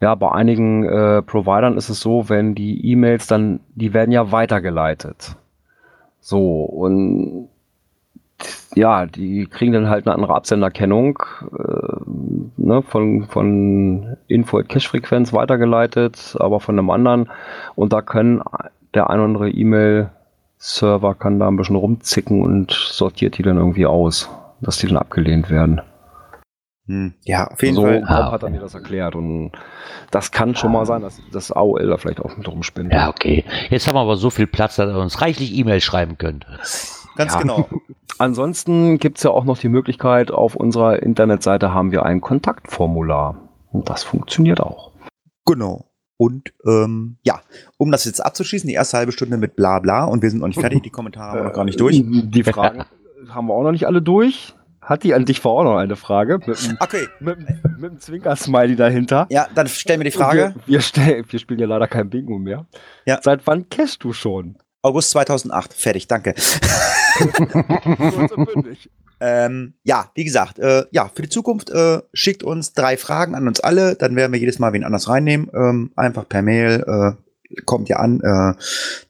ja, 0.00 0.14
bei 0.14 0.32
einigen 0.32 0.84
äh, 0.84 1.22
Providern 1.22 1.76
ist 1.76 1.90
es 1.90 2.00
so, 2.00 2.28
wenn 2.28 2.54
die 2.54 2.90
E-Mails 2.90 3.26
dann, 3.26 3.60
die 3.74 3.92
werden 3.92 4.12
ja 4.12 4.32
weitergeleitet. 4.32 5.36
So, 6.20 6.62
und 6.62 7.48
ja, 8.74 9.06
die 9.06 9.46
kriegen 9.46 9.72
dann 9.72 9.88
halt 9.88 10.06
eine 10.06 10.14
andere 10.14 10.34
Absenderkennung 10.34 11.18
äh, 11.52 11.96
ne, 12.56 12.82
von, 12.82 13.26
von 13.26 14.16
Info 14.28 14.58
at 14.58 14.68
Cache-Frequenz 14.68 15.32
weitergeleitet, 15.32 16.36
aber 16.38 16.60
von 16.60 16.78
einem 16.78 16.90
anderen. 16.90 17.30
Und 17.74 17.92
da 17.92 18.02
können 18.02 18.42
der 18.94 19.10
ein 19.10 19.18
oder 19.18 19.24
andere 19.24 19.50
E-Mail-Server 19.50 21.14
kann 21.14 21.38
da 21.38 21.48
ein 21.48 21.56
bisschen 21.56 21.76
rumzicken 21.76 22.42
und 22.42 22.72
sortiert 22.72 23.38
die 23.38 23.42
dann 23.42 23.56
irgendwie 23.56 23.86
aus, 23.86 24.28
dass 24.60 24.78
die 24.78 24.86
dann 24.86 24.96
abgelehnt 24.96 25.50
werden. 25.50 25.80
Hm, 26.86 27.14
ja, 27.22 27.46
auf 27.46 27.62
jeden 27.62 27.76
so 27.76 27.82
Fall. 27.82 28.02
Ah, 28.06 28.32
hat 28.32 28.42
er 28.42 28.48
okay. 28.48 28.56
mir 28.56 28.60
das 28.60 28.74
erklärt 28.74 29.14
und 29.14 29.52
das 30.10 30.32
kann 30.32 30.56
schon 30.56 30.72
mal 30.72 30.86
sein, 30.86 31.02
dass 31.02 31.20
das 31.32 31.52
AOL 31.52 31.86
da 31.86 31.96
vielleicht 31.98 32.20
auch 32.20 32.36
mit 32.36 32.48
rumspinnt. 32.48 32.92
Ja, 32.92 33.08
okay. 33.08 33.44
Jetzt 33.68 33.86
haben 33.86 33.94
wir 33.94 34.00
aber 34.00 34.16
so 34.16 34.30
viel 34.30 34.48
Platz, 34.48 34.76
dass 34.76 34.90
ihr 34.90 35.00
uns 35.00 35.20
reichlich 35.20 35.54
E-Mail 35.54 35.80
schreiben 35.80 36.18
könnt. 36.18 36.46
Ganz 37.20 37.34
Ja. 37.34 37.40
genau. 37.40 37.68
Ansonsten 38.18 38.98
gibt's 38.98 39.22
ja 39.22 39.30
auch 39.30 39.44
noch 39.44 39.58
die 39.58 39.68
Möglichkeit, 39.68 40.30
auf 40.30 40.54
unserer 40.54 41.02
Internetseite 41.02 41.72
haben 41.72 41.90
wir 41.92 42.04
ein 42.04 42.20
Kontaktformular. 42.20 43.36
Und 43.72 43.88
das 43.88 44.02
funktioniert 44.02 44.60
auch. 44.60 44.90
Genau. 45.46 45.86
Und 46.16 46.52
ähm, 46.66 47.16
ja, 47.22 47.40
um 47.78 47.90
das 47.90 48.04
jetzt 48.04 48.24
abzuschließen, 48.24 48.68
die 48.68 48.74
erste 48.74 48.98
halbe 48.98 49.12
Stunde 49.12 49.38
mit 49.38 49.56
bla 49.56 49.78
bla 49.78 50.04
und 50.04 50.22
wir 50.22 50.30
sind 50.30 50.40
noch 50.40 50.48
nicht 50.48 50.60
fertig, 50.60 50.82
die 50.82 50.90
Kommentare 50.90 51.30
haben 51.30 51.38
wir 51.38 51.44
noch 51.44 51.52
gar 51.54 51.64
nicht 51.64 51.80
durch. 51.80 52.02
Die 52.04 52.42
Fragen 52.42 52.84
haben 53.30 53.46
wir 53.46 53.54
auch 53.54 53.62
noch 53.62 53.72
nicht 53.72 53.86
alle 53.86 54.02
durch. 54.02 54.54
Hat 54.82 55.02
die 55.02 55.14
an 55.14 55.24
dich 55.24 55.40
vor 55.40 55.52
auch 55.60 55.64
noch 55.64 55.76
eine 55.76 55.94
Frage? 55.96 56.38
Mit, 56.46 56.62
einem- 56.64 56.76
Okay, 56.80 57.06
mit, 57.20 57.38
mit 57.38 57.48
einem 57.84 58.00
Zwinker-Smiley 58.00 58.76
dahinter. 58.76 59.26
ja, 59.30 59.46
dann 59.54 59.66
stell 59.68 59.96
mir 59.98 60.04
die 60.04 60.10
Frage. 60.10 60.54
Wir, 60.66 60.74
wir, 60.74 60.80
stell, 60.80 61.24
wir 61.28 61.38
spielen 61.38 61.60
ja 61.60 61.66
leider 61.66 61.86
kein 61.86 62.10
Bingo 62.10 62.38
mehr. 62.38 62.66
Ja. 63.06 63.20
Seit 63.22 63.46
wann 63.46 63.68
cashst 63.68 64.02
du 64.04 64.12
schon? 64.12 64.56
August 64.82 65.10
2008, 65.10 65.72
fertig, 65.74 66.06
danke. 66.08 66.34
Ähm, 69.22 69.74
ja, 69.84 70.10
wie 70.14 70.24
gesagt, 70.24 70.58
äh, 70.58 70.84
ja, 70.92 71.10
für 71.14 71.20
die 71.20 71.28
Zukunft 71.28 71.68
äh, 71.68 72.00
schickt 72.14 72.42
uns 72.42 72.72
drei 72.72 72.96
Fragen 72.96 73.34
an 73.34 73.46
uns 73.46 73.60
alle, 73.60 73.94
dann 73.94 74.16
werden 74.16 74.32
wir 74.32 74.40
jedes 74.40 74.58
Mal 74.58 74.72
wen 74.72 74.82
anders 74.82 75.08
reinnehmen. 75.08 75.50
Ähm, 75.52 75.92
einfach 75.94 76.26
per 76.26 76.40
Mail, 76.40 76.82
äh, 76.86 77.62
kommt 77.66 77.90
ja 77.90 77.98
an, 77.98 78.20
äh, 78.20 78.54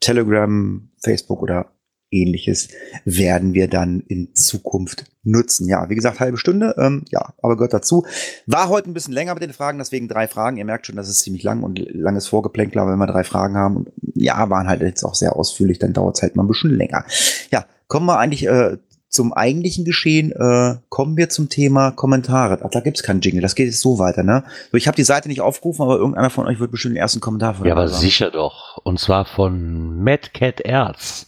Telegram, 0.01 0.89
Facebook 1.01 1.43
oder 1.43 1.71
ähnliches 2.11 2.69
werden 3.05 3.55
wir 3.55 3.69
dann 3.69 4.01
in 4.09 4.35
Zukunft 4.35 5.05
nutzen. 5.23 5.69
Ja, 5.69 5.89
wie 5.91 5.95
gesagt, 5.95 6.21
halbe 6.21 6.39
Stunde, 6.39 6.75
ähm, 6.79 7.05
ja, 7.11 7.35
aber 7.43 7.57
gehört 7.57 7.75
dazu. 7.75 8.05
War 8.47 8.69
heute 8.69 8.91
ein 8.91 8.95
bisschen 8.95 9.15
länger 9.15 9.35
mit 9.35 9.43
den 9.43 9.53
Fragen, 9.53 9.79
deswegen 9.79 10.09
drei 10.09 10.27
Fragen. 10.29 10.57
Ihr 10.57 10.65
merkt 10.65 10.87
schon, 10.87 10.97
das 10.97 11.09
ist 11.09 11.21
ziemlich 11.21 11.43
lang 11.43 11.63
und 11.63 11.79
langes 11.93 12.27
Vorgeplänkler, 12.27 12.87
wenn 12.87 12.99
wir 12.99 13.07
drei 13.07 13.25
Fragen 13.25 13.57
haben. 13.57 13.77
Und 13.77 13.89
ja, 14.15 14.49
waren 14.51 14.69
halt 14.69 14.81
jetzt 14.81 15.05
auch 15.05 15.15
sehr 15.15 15.37
ausführlich, 15.37 15.79
dann 15.79 15.93
dauert 15.93 16.17
es 16.17 16.23
halt 16.23 16.37
mal 16.37 16.43
ein 16.45 16.49
bisschen 16.49 16.71
länger. 16.71 17.05
Ja, 17.51 17.67
kommen 17.87 18.07
wir 18.07 18.19
eigentlich 18.19 18.47
äh, 18.47 18.79
zum 19.09 19.33
eigentlichen 19.33 19.85
Geschehen. 19.85 20.33
Äh, 20.33 20.77
kommen 20.89 21.17
wir 21.17 21.29
zum 21.29 21.49
Thema 21.49 21.91
Kommentare. 21.91 22.61
Ach, 22.65 22.71
da 22.71 22.81
gibt's 22.81 23.03
keinen 23.03 23.21
Jingle, 23.21 23.43
das 23.43 23.55
geht 23.57 23.67
jetzt 23.67 23.81
so 23.81 23.99
weiter, 23.99 24.23
ne? 24.23 24.45
Ich 24.73 24.87
habe 24.87 24.97
die 24.97 25.05
Seite 25.05 25.29
nicht 25.29 25.41
aufgerufen, 25.41 25.83
aber 25.83 25.97
irgendeiner 25.97 26.31
von 26.31 26.47
euch 26.47 26.61
wird 26.61 26.71
bestimmt 26.71 26.95
den 26.95 27.01
ersten 27.01 27.21
Kommentar 27.21 27.55
von 27.55 27.67
Ja, 27.67 27.73
aber 27.75 27.83
haben. 27.83 27.93
sicher 27.93 28.31
doch. 28.31 28.79
Und 28.85 28.99
zwar 29.01 29.25
von 29.27 30.03
Mad 30.03 30.31
Cat 30.33 30.61
Erz. 30.61 31.27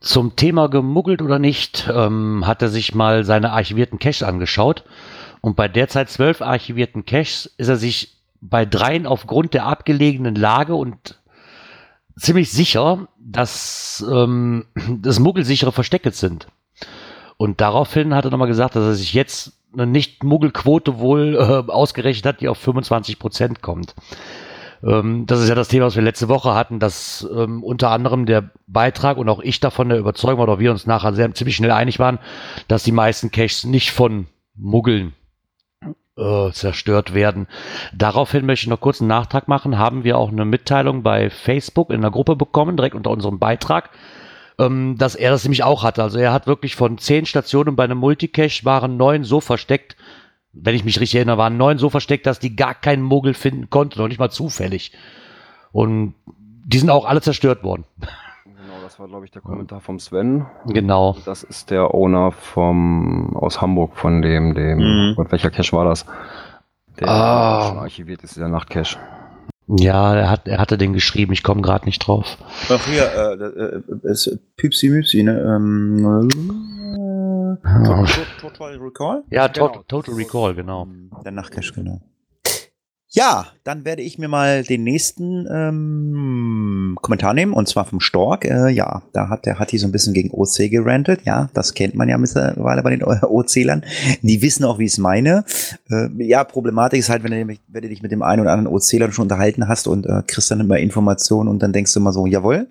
Zum 0.00 0.36
Thema 0.36 0.68
gemuggelt 0.68 1.22
oder 1.22 1.38
nicht, 1.38 1.90
ähm, 1.92 2.46
hat 2.46 2.62
er 2.62 2.68
sich 2.68 2.94
mal 2.94 3.24
seine 3.24 3.52
archivierten 3.52 3.98
Caches 3.98 4.22
angeschaut. 4.22 4.84
Und 5.40 5.56
bei 5.56 5.68
derzeit 5.68 6.08
zwölf 6.08 6.40
archivierten 6.40 7.04
Caches 7.04 7.52
ist 7.56 7.68
er 7.68 7.76
sich 7.76 8.16
bei 8.40 8.64
dreien 8.64 9.06
aufgrund 9.06 9.54
der 9.54 9.66
abgelegenen 9.66 10.34
Lage 10.34 10.74
und 10.74 11.18
ziemlich 12.16 12.50
sicher, 12.50 13.08
dass 13.18 14.04
ähm, 14.10 14.66
das 15.00 15.18
muggelsichere 15.18 15.72
Verstecke 15.72 16.12
sind. 16.12 16.46
Und 17.36 17.60
daraufhin 17.60 18.14
hat 18.14 18.24
er 18.24 18.30
nochmal 18.30 18.48
gesagt, 18.48 18.76
dass 18.76 18.84
er 18.84 18.94
sich 18.94 19.14
jetzt 19.14 19.52
eine 19.72 19.86
Nicht-Muggelquote 19.86 20.98
wohl 20.98 21.36
äh, 21.36 21.70
ausgerechnet 21.70 22.26
hat, 22.26 22.40
die 22.40 22.48
auf 22.48 22.58
25 22.58 23.18
Prozent 23.18 23.62
kommt. 23.62 23.94
Ähm, 24.82 25.26
das 25.26 25.40
ist 25.40 25.48
ja 25.48 25.54
das 25.54 25.68
Thema, 25.68 25.86
was 25.86 25.96
wir 25.96 26.02
letzte 26.02 26.28
Woche 26.28 26.54
hatten, 26.54 26.78
dass 26.78 27.28
ähm, 27.34 27.62
unter 27.62 27.90
anderem 27.90 28.26
der 28.26 28.50
Beitrag 28.66 29.16
und 29.16 29.28
auch 29.28 29.40
ich 29.40 29.60
davon 29.60 29.88
der 29.88 29.98
Überzeugung 29.98 30.38
war, 30.38 30.48
oder 30.48 30.58
wir 30.60 30.70
uns 30.70 30.86
nachher 30.86 31.12
sehr 31.14 31.32
ziemlich 31.34 31.56
schnell 31.56 31.72
einig 31.72 31.98
waren, 31.98 32.18
dass 32.68 32.84
die 32.84 32.92
meisten 32.92 33.30
Caches 33.30 33.64
nicht 33.64 33.90
von 33.90 34.26
Muggeln 34.54 35.14
äh, 36.16 36.50
zerstört 36.52 37.14
werden. 37.14 37.46
Daraufhin 37.94 38.44
möchte 38.44 38.64
ich 38.64 38.70
noch 38.70 38.80
kurz 38.80 39.00
einen 39.00 39.08
Nachtrag 39.08 39.48
machen. 39.48 39.78
Haben 39.78 40.04
wir 40.04 40.18
auch 40.18 40.30
eine 40.30 40.44
Mitteilung 40.44 41.02
bei 41.02 41.30
Facebook 41.30 41.90
in 41.90 42.02
der 42.02 42.10
Gruppe 42.10 42.36
bekommen, 42.36 42.76
direkt 42.76 42.94
unter 42.94 43.10
unserem 43.10 43.38
Beitrag, 43.38 43.90
ähm, 44.58 44.96
dass 44.98 45.14
er 45.14 45.30
das 45.30 45.44
nämlich 45.44 45.64
auch 45.64 45.82
hatte. 45.82 46.02
Also 46.02 46.18
er 46.18 46.32
hat 46.32 46.46
wirklich 46.46 46.76
von 46.76 46.98
zehn 46.98 47.26
Stationen 47.26 47.76
bei 47.76 47.84
einem 47.84 47.98
Multicache 47.98 48.64
waren 48.64 48.96
neun 48.96 49.24
so 49.24 49.40
versteckt, 49.40 49.96
wenn 50.62 50.74
ich 50.74 50.84
mich 50.84 51.00
richtig 51.00 51.16
erinnere, 51.16 51.38
waren 51.38 51.56
neun 51.56 51.78
so 51.78 51.90
versteckt, 51.90 52.26
dass 52.26 52.38
die 52.38 52.56
gar 52.56 52.74
keinen 52.74 53.02
Muggel 53.02 53.34
finden 53.34 53.70
konnten, 53.70 53.98
noch 53.98 54.08
nicht 54.08 54.18
mal 54.18 54.30
zufällig. 54.30 54.92
Und 55.72 56.14
die 56.64 56.78
sind 56.78 56.90
auch 56.90 57.04
alle 57.04 57.20
zerstört 57.20 57.62
worden. 57.62 57.84
Genau, 58.44 58.82
das 58.82 58.98
war, 58.98 59.06
glaube 59.08 59.24
ich, 59.24 59.30
der 59.30 59.42
Kommentar 59.42 59.80
vom 59.80 59.98
Sven. 59.98 60.46
Genau. 60.66 61.16
Das 61.24 61.42
ist 61.42 61.70
der 61.70 61.94
Owner 61.94 62.32
vom, 62.32 63.36
aus 63.36 63.60
Hamburg 63.60 63.96
von 63.96 64.22
dem, 64.22 64.54
dem, 64.54 64.78
Mhm. 64.78 65.14
Gott, 65.16 65.30
welcher 65.32 65.50
Cache 65.50 65.72
war 65.72 65.84
das? 65.84 66.04
Der 66.98 67.08
Ah. 67.08 67.68
schon 67.68 67.78
archiviert 67.78 68.22
ist, 68.24 68.36
der 68.36 68.48
Nachtcache. 68.48 68.98
Ja, 69.68 70.14
er, 70.14 70.30
hat, 70.30 70.48
er 70.48 70.58
hatte 70.58 70.78
den 70.78 70.94
geschrieben, 70.94 71.32
ich 71.34 71.42
komme 71.42 71.60
gerade 71.60 71.84
nicht 71.84 71.98
drauf. 72.00 72.38
Ach 72.70 72.80
hier, 72.86 73.02
äh, 73.02 73.34
äh, 74.08 74.10
ist 74.10 74.38
Püpsi 74.56 74.88
Müpsi, 74.88 75.22
ne? 75.22 75.38
Ähm, 75.40 76.28
äh, 76.30 77.17
Total 78.40 78.76
Recall? 78.78 79.24
Ja, 79.30 79.46
Genau. 79.48 79.68
Tot- 79.68 79.88
Total 79.88 80.14
Recall, 80.14 80.54
genau. 80.54 80.86
Der 81.24 81.32
Nachtcash, 81.32 81.72
genau. 81.72 82.00
Ja, 83.10 83.46
dann 83.64 83.86
werde 83.86 84.02
ich 84.02 84.18
mir 84.18 84.28
mal 84.28 84.62
den 84.62 84.84
nächsten 84.84 85.46
ähm, 85.50 86.98
Kommentar 87.00 87.32
nehmen 87.32 87.54
und 87.54 87.66
zwar 87.66 87.86
vom 87.86 88.00
Stork. 88.00 88.44
Äh, 88.44 88.68
ja, 88.68 89.02
da 89.14 89.30
hat 89.30 89.46
der 89.46 89.58
Hatti 89.58 89.78
so 89.78 89.88
ein 89.88 89.92
bisschen 89.92 90.12
gegen 90.12 90.30
OC 90.30 90.70
gerantet. 90.70 91.22
Ja, 91.24 91.48
das 91.54 91.72
kennt 91.72 91.94
man 91.94 92.10
ja 92.10 92.18
mittlerweile 92.18 92.82
bei 92.82 92.90
den 92.90 93.02
OC-Lern. 93.04 93.82
Die 94.20 94.42
wissen 94.42 94.64
auch, 94.64 94.78
wie 94.78 94.84
ich 94.84 94.92
es 94.92 94.98
meine. 94.98 95.44
Äh, 95.90 96.08
ja, 96.18 96.44
Problematik 96.44 97.00
ist 97.00 97.08
halt, 97.08 97.24
wenn 97.24 97.30
du, 97.48 97.56
wenn 97.68 97.82
du 97.82 97.88
dich 97.88 98.02
mit 98.02 98.12
dem 98.12 98.20
einen 98.20 98.42
oder 98.42 98.52
anderen 98.52 98.76
OC-Lern 98.76 99.12
schon 99.12 99.22
unterhalten 99.22 99.68
hast 99.68 99.88
und 99.88 100.04
äh, 100.04 100.22
kriegst 100.26 100.50
dann 100.50 100.60
immer 100.60 100.76
Informationen 100.76 101.48
und 101.48 101.62
dann 101.62 101.72
denkst 101.72 101.94
du 101.94 102.00
immer 102.00 102.12
so, 102.12 102.26
jawohl, 102.26 102.68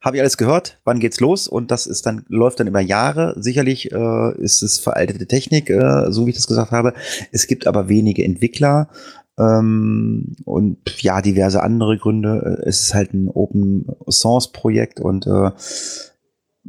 habe 0.00 0.16
ich 0.16 0.20
alles 0.20 0.36
gehört, 0.36 0.78
wann 0.84 1.00
geht's 1.00 1.20
los? 1.20 1.48
Und 1.48 1.70
das 1.70 1.86
ist 1.86 2.06
dann, 2.06 2.24
läuft 2.28 2.60
dann 2.60 2.68
über 2.68 2.80
Jahre. 2.80 3.34
Sicherlich 3.38 3.90
äh, 3.92 4.34
ist 4.38 4.62
es 4.62 4.78
veraltete 4.78 5.26
Technik, 5.26 5.70
äh, 5.70 6.10
so 6.10 6.26
wie 6.26 6.30
ich 6.30 6.36
das 6.36 6.46
gesagt 6.46 6.70
habe. 6.70 6.94
Es 7.32 7.46
gibt 7.46 7.66
aber 7.66 7.88
wenige 7.88 8.24
Entwickler 8.24 8.88
ähm, 9.38 10.36
und 10.44 10.78
ja, 11.02 11.22
diverse 11.22 11.62
andere 11.62 11.96
Gründe. 11.98 12.62
Es 12.66 12.80
ist 12.80 12.94
halt 12.94 13.14
ein 13.14 13.28
Open 13.28 13.86
Source 14.08 14.52
Projekt 14.52 15.00
und 15.00 15.26
äh, 15.26 15.50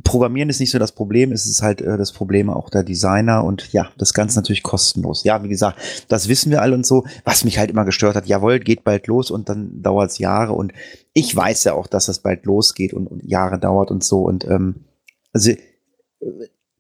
Programmieren 0.04 0.50
ist 0.50 0.62
nicht 0.62 0.72
so 0.72 0.80
das 0.80 0.94
Problem, 0.94 1.34
es 1.34 1.46
ist 1.46 1.62
halt 1.62 1.82
äh, 1.82 1.98
das 1.98 2.14
Problem 2.14 2.50
auch 2.50 2.70
der 2.70 2.84
Designer 2.84 3.44
und 3.44 3.74
ja, 3.74 3.90
das 3.98 4.14
Ganze 4.14 4.38
natürlich 4.40 4.64
kostenlos. 4.64 5.24
Ja, 5.24 5.44
wie 5.44 5.50
gesagt, 5.50 5.78
das 6.08 6.30
wissen 6.30 6.52
wir 6.52 6.62
alle 6.62 6.76
und 6.76 6.86
so. 6.86 7.06
Was 7.26 7.44
mich 7.44 7.58
halt 7.58 7.70
immer 7.70 7.84
gestört 7.84 8.16
hat, 8.16 8.26
jawohl, 8.26 8.60
geht 8.60 8.84
bald 8.84 9.08
los 9.08 9.30
und 9.30 9.50
dann 9.50 9.82
dauert 9.82 10.12
es 10.12 10.18
Jahre 10.18 10.54
und 10.54 10.72
ich 11.14 11.36
weiß 11.36 11.66
ja 11.66 11.74
auch, 11.74 11.88
dass 11.88 12.06
das 12.06 12.20
bald 12.20 12.46
losgeht 12.46 12.94
und, 12.94 13.08
und 13.08 13.26
Jahre 13.26 13.60
dauert 13.60 13.92
und 13.92 14.04
so 14.04 14.22
und 14.22 14.46
ähm, 14.46 14.86
also 15.34 15.52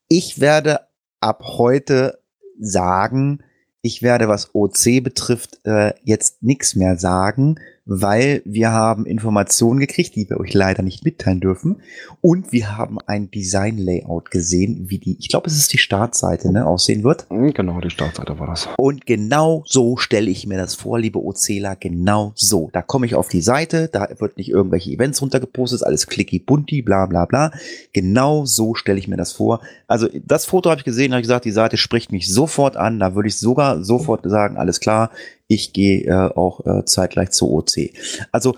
ich 0.08 0.40
werde 0.40 0.82
ab 1.20 1.44
heute 1.46 2.20
sagen, 2.60 3.44
ich 3.82 4.02
werde, 4.02 4.28
was 4.28 4.54
OC 4.54 5.02
betrifft, 5.04 5.60
äh, 5.64 5.94
jetzt 6.04 6.44
nichts 6.44 6.76
mehr 6.76 6.98
sagen, 6.98 7.60
weil 7.90 8.44
wir 8.46 8.72
haben 8.72 9.08
Informationen 9.08 9.80
gekriegt, 9.80 10.16
die 10.16 10.30
wir 10.30 10.40
euch 10.40 10.54
leider 10.54 10.84
nicht 10.84 11.04
mitteilen 11.04 11.40
dürfen. 11.40 11.78
Und 12.22 12.52
wir 12.52 12.78
haben 12.78 13.00
ein 13.08 13.32
Design-Layout 13.32 14.30
gesehen, 14.30 14.86
wie 14.90 15.00
die, 15.00 15.18
ich 15.20 15.28
glaube, 15.28 15.48
es 15.48 15.58
ist 15.58 15.74
die 15.74 15.80
Startseite, 15.80 16.52
ne, 16.52 16.68
aussehen 16.68 17.04
wird. 17.04 17.26
Hm, 17.30 17.52
genau, 17.52 17.82
die 17.82 17.90
Startseite 17.90 18.38
war 18.38 18.46
das. 18.46 18.70
Und 18.78 19.08
genau 19.08 19.64
so 19.66 19.98
stelle 19.98 20.30
ich 20.30 20.46
mir 20.46 20.60
das 20.60 20.76
vor, 20.76 21.00
liebe 21.00 21.20
Ozela, 21.20 21.74
genau 21.74 22.32
so. 22.36 22.70
Da 22.74 22.84
komme 22.84 23.08
ich 23.08 23.16
auf 23.16 23.28
die 23.28 23.42
Seite, 23.42 23.90
da 23.92 24.08
wird 24.20 24.38
nicht 24.38 24.50
irgendwelche 24.50 24.92
Events 24.92 25.20
runtergepostet, 25.24 25.84
alles 25.84 26.06
clicky 26.06 26.38
bunti, 26.38 26.84
bla 26.84 27.08
bla 27.08 27.26
bla. 27.26 27.52
Genau 27.92 28.46
so 28.46 28.76
stelle 28.76 29.00
ich 29.00 29.08
mir 29.08 29.18
das 29.18 29.32
vor. 29.32 29.62
Also 29.88 30.08
das 30.28 30.46
Foto 30.46 30.70
habe 30.70 30.80
ich 30.80 30.86
gesehen, 30.86 31.12
habe 31.12 31.22
ich 31.22 31.26
gesagt, 31.26 31.46
die 31.46 31.52
Seite 31.52 31.78
spricht 31.78 32.12
mich 32.12 32.32
sofort 32.32 32.78
an. 32.78 33.00
Da 33.00 33.16
würde 33.16 33.30
ich 33.30 33.38
sogar 33.38 33.84
sofort 33.84 34.30
sagen, 34.30 34.58
alles 34.58 34.80
klar, 34.80 35.10
ich 35.50 35.74
gehe 35.74 36.04
äh, 36.06 36.36
auch 36.36 36.66
äh, 36.66 36.86
zeitgleich 36.86 37.32
zu 37.32 37.52
OC. 37.52 37.92
Also, 38.32 38.56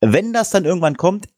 wenn 0.00 0.32
das 0.32 0.50
dann 0.50 0.64
irgendwann 0.64 0.96
kommt, 0.96 1.28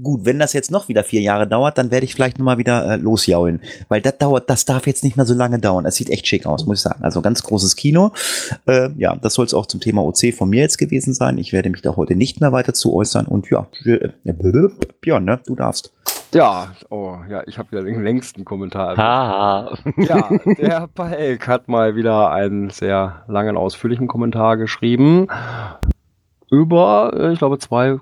gut, 0.00 0.24
wenn 0.24 0.38
das 0.38 0.52
jetzt 0.52 0.70
noch 0.70 0.88
wieder 0.88 1.04
vier 1.04 1.20
Jahre 1.20 1.46
dauert, 1.46 1.78
dann 1.78 1.90
werde 1.90 2.04
ich 2.04 2.14
vielleicht 2.14 2.38
nochmal 2.38 2.58
wieder 2.58 2.92
äh, 2.92 2.96
losjaulen. 2.96 3.60
Weil 3.88 4.00
das 4.00 4.18
dauert, 4.18 4.48
das 4.48 4.64
darf 4.64 4.86
jetzt 4.86 5.04
nicht 5.04 5.16
mehr 5.16 5.26
so 5.26 5.34
lange 5.34 5.58
dauern. 5.58 5.84
Es 5.86 5.96
sieht 5.96 6.10
echt 6.10 6.26
schick 6.26 6.46
aus, 6.46 6.66
muss 6.66 6.78
ich 6.78 6.82
sagen. 6.82 7.02
Also 7.02 7.20
ganz 7.22 7.42
großes 7.42 7.76
Kino. 7.76 8.12
Äh, 8.66 8.90
ja, 8.96 9.16
das 9.16 9.34
soll 9.34 9.46
es 9.46 9.54
auch 9.54 9.66
zum 9.66 9.80
Thema 9.80 10.02
OC 10.02 10.34
von 10.36 10.48
mir 10.48 10.60
jetzt 10.60 10.78
gewesen 10.78 11.12
sein. 11.12 11.38
Ich 11.38 11.52
werde 11.52 11.70
mich 11.70 11.82
da 11.82 11.96
heute 11.96 12.14
nicht 12.14 12.40
mehr 12.40 12.52
weiter 12.52 12.74
zu 12.74 12.94
äußern. 12.94 13.26
Und 13.26 13.50
ja, 13.50 13.66
äh, 13.84 14.10
Björn, 15.00 15.24
ne, 15.24 15.40
du 15.44 15.54
darfst. 15.54 15.92
Ja, 16.32 16.72
oh, 16.90 17.16
ja, 17.28 17.42
ich 17.46 17.58
habe 17.58 17.72
wieder 17.72 17.82
den 17.82 18.04
längsten 18.04 18.44
Kommentar. 18.44 18.96
Haha. 18.96 19.76
ja, 19.96 20.28
der 20.58 20.88
Balk 20.94 21.48
hat 21.48 21.68
mal 21.68 21.96
wieder 21.96 22.30
einen 22.30 22.70
sehr 22.70 23.24
langen, 23.26 23.56
ausführlichen 23.56 24.06
Kommentar 24.06 24.56
geschrieben 24.56 25.26
über, 26.50 27.12
äh, 27.16 27.32
ich 27.32 27.38
glaube, 27.38 27.58
zwei, 27.58 27.98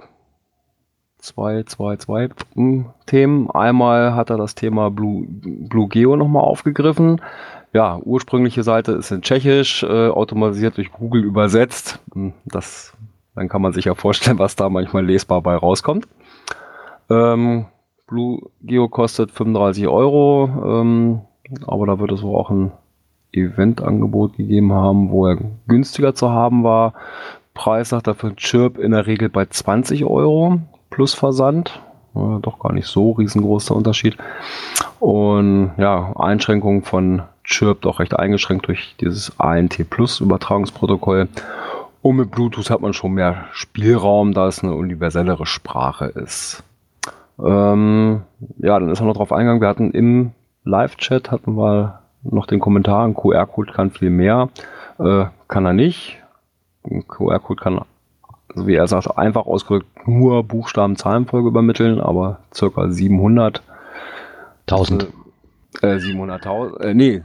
zwei, 1.29 1.63
zwei, 1.65 1.97
zwei 1.97 2.29
hm, 2.55 2.87
Themen. 3.07 3.51
Einmal 3.51 4.15
hat 4.15 4.31
er 4.31 4.37
das 4.37 4.55
Thema 4.55 4.91
Blue, 4.91 5.27
Blue 5.29 5.89
Geo 5.89 6.17
nochmal 6.17 6.43
aufgegriffen. 6.43 7.21
Ja, 7.73 7.99
ursprüngliche 7.99 8.63
Seite 8.63 8.93
ist 8.93 9.11
in 9.11 9.23
Tschechisch, 9.23 9.83
äh, 9.83 10.09
automatisiert 10.09 10.79
durch 10.79 10.91
Google 10.91 11.25
übersetzt. 11.25 12.01
Hm, 12.15 12.33
das, 12.45 12.95
dann 13.35 13.49
kann 13.49 13.63
man 13.63 13.73
sich 13.73 13.85
ja 13.85 13.95
vorstellen, 13.95 14.39
was 14.39 14.57
da 14.57 14.69
manchmal 14.69 15.05
lesbar 15.05 15.43
bei 15.43 15.55
rauskommt. 15.55 16.09
Ähm, 17.11 17.67
Blue 18.07 18.51
Geo 18.63 18.89
kostet 18.89 19.31
35 19.31 19.87
Euro, 19.87 20.49
ähm, 20.65 21.21
aber 21.67 21.87
da 21.87 21.99
wird 21.99 22.13
es 22.13 22.23
wohl 22.23 22.37
auch 22.37 22.51
ein 22.51 22.73
Eventangebot 23.33 24.37
gegeben 24.37 24.73
haben, 24.73 25.11
wo 25.11 25.27
er 25.27 25.39
günstiger 25.67 26.15
zu 26.15 26.31
haben 26.31 26.65
war. 26.65 26.95
Preis 27.53 27.91
sagt 27.91 28.07
er 28.07 28.15
für 28.15 28.35
Chirp 28.35 28.79
in 28.79 28.93
der 28.93 29.07
Regel 29.07 29.29
bei 29.29 29.45
20 29.45 30.05
Euro 30.05 30.61
plus 30.91 31.15
Versand. 31.15 31.81
Ja, 32.15 32.39
doch 32.41 32.59
gar 32.59 32.73
nicht 32.73 32.87
so 32.87 33.13
riesengroß 33.13 33.67
der 33.67 33.77
Unterschied. 33.77 34.17
Und 34.99 35.73
ja, 35.77 36.13
Einschränkungen 36.17 36.83
von 36.83 37.23
Chirp 37.45 37.83
doch 37.83 38.01
recht 38.01 38.19
eingeschränkt 38.19 38.67
durch 38.67 38.95
dieses 39.01 39.39
ANT 39.39 39.79
Plus 39.91 40.21
Übertragungsprotokoll. 40.21 41.29
Und 42.03 42.17
mit 42.17 42.31
Bluetooth 42.31 42.71
hat 42.71 42.81
man 42.81 42.93
schon 42.93 43.13
mehr 43.13 43.47
Spielraum, 43.53 44.33
da 44.33 44.49
es 44.49 44.63
eine 44.63 44.75
universellere 44.75 45.47
Sprache 45.47 46.07
ist. 46.07 46.63
Ähm, 47.39 48.23
ja, 48.59 48.79
dann 48.79 48.91
ist 48.91 49.01
er 49.01 49.07
noch 49.07 49.17
drauf 49.17 49.33
eingegangen. 49.33 49.61
Wir 49.61 49.69
hatten 49.69 49.91
im 49.93 50.33
Live-Chat 50.65 51.31
hatten 51.31 51.57
wir 51.57 52.01
noch 52.23 52.47
den 52.47 52.61
Kommentar, 52.61 53.07
ein 53.07 53.15
QR-Code 53.15 53.73
kann 53.73 53.91
viel 53.91 54.11
mehr. 54.11 54.49
Äh, 54.99 55.27
kann 55.47 55.65
er 55.65 55.73
nicht. 55.73 56.19
Ein 56.85 57.07
QR-Code 57.07 57.63
kann, 57.63 57.81
so 58.55 58.67
wie 58.67 58.75
er 58.75 58.89
sagt, 58.89 59.17
einfach 59.19 59.47
ausgedrückt 59.47 59.87
nur 60.07 60.43
Buchstaben, 60.45 60.97
Zahlenfolge 60.97 61.49
übermitteln, 61.49 62.01
aber 62.01 62.41
circa 62.55 62.89
700. 62.91 63.63
1000. 64.63 65.09
Äh, 65.83 65.87
700.000. 65.97 66.81
Äh, 66.81 66.95
nee. 66.95 67.23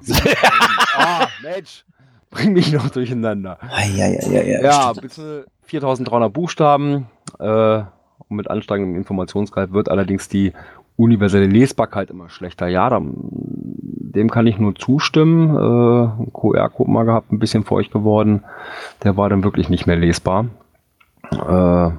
ah, 0.97 1.27
Mensch. 1.41 1.85
Bring 2.29 2.53
mich 2.53 2.71
noch 2.73 2.89
durcheinander. 2.89 3.59
Ja, 3.95 4.07
ja, 4.07 4.21
ja, 4.31 4.41
ja. 4.41 4.61
Ja, 4.61 4.93
bis 4.93 5.21
4300 5.63 6.33
Buchstaben. 6.33 7.07
Äh, 7.39 7.83
und 8.27 8.37
mit 8.37 8.49
ansteigendem 8.49 8.95
Informationsgehalt 8.95 9.73
wird 9.73 9.89
allerdings 9.89 10.29
die 10.29 10.53
universelle 10.95 11.47
Lesbarkeit 11.47 12.09
immer 12.09 12.29
schlechter. 12.29 12.67
Ja, 12.67 12.89
dem 12.99 14.29
kann 14.29 14.47
ich 14.47 14.57
nur 14.59 14.75
zustimmen. 14.75 15.49
Äh, 15.49 16.29
QR-Code 16.31 16.91
mal 16.91 17.03
gehabt, 17.03 17.31
ein 17.31 17.39
bisschen 17.39 17.63
feucht 17.63 17.91
geworden. 17.91 18.43
Der 19.03 19.17
war 19.17 19.29
dann 19.29 19.43
wirklich 19.43 19.69
nicht 19.69 19.87
mehr 19.87 19.95
lesbar. 19.95 20.45
Äh, 21.33 21.91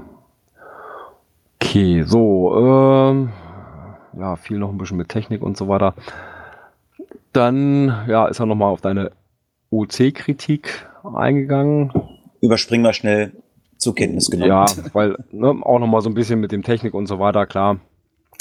okay, 1.61 2.03
so. 2.03 2.57
Äh, 2.57 3.29
ja, 4.19 4.37
viel 4.37 4.59
noch 4.59 4.71
ein 4.71 4.79
bisschen 4.79 4.97
mit 4.97 5.09
Technik 5.09 5.43
und 5.43 5.57
so 5.57 5.69
weiter. 5.69 5.95
Dann 7.33 8.05
ja, 8.07 8.27
ist 8.27 8.41
er 8.41 8.47
nochmal 8.47 8.71
auf 8.71 8.81
deine 8.81 9.11
OC-Kritik 9.71 10.87
eingegangen. 11.03 11.93
Überspringen 12.41 12.85
wir 12.85 12.93
schnell 12.93 13.33
zur 13.79 13.95
Kenntnis 13.95 14.31
genommen. 14.31 14.51
Ja, 14.51 14.67
weil 14.93 15.17
ne, 15.33 15.49
auch 15.63 15.79
nochmal 15.79 16.01
so 16.01 16.09
ein 16.09 16.15
bisschen 16.15 16.41
mit 16.41 16.53
dem 16.53 16.63
Technik 16.63 16.95
und 16.95 17.07
so 17.07 17.19
weiter, 17.19 17.47
klar. 17.47 17.79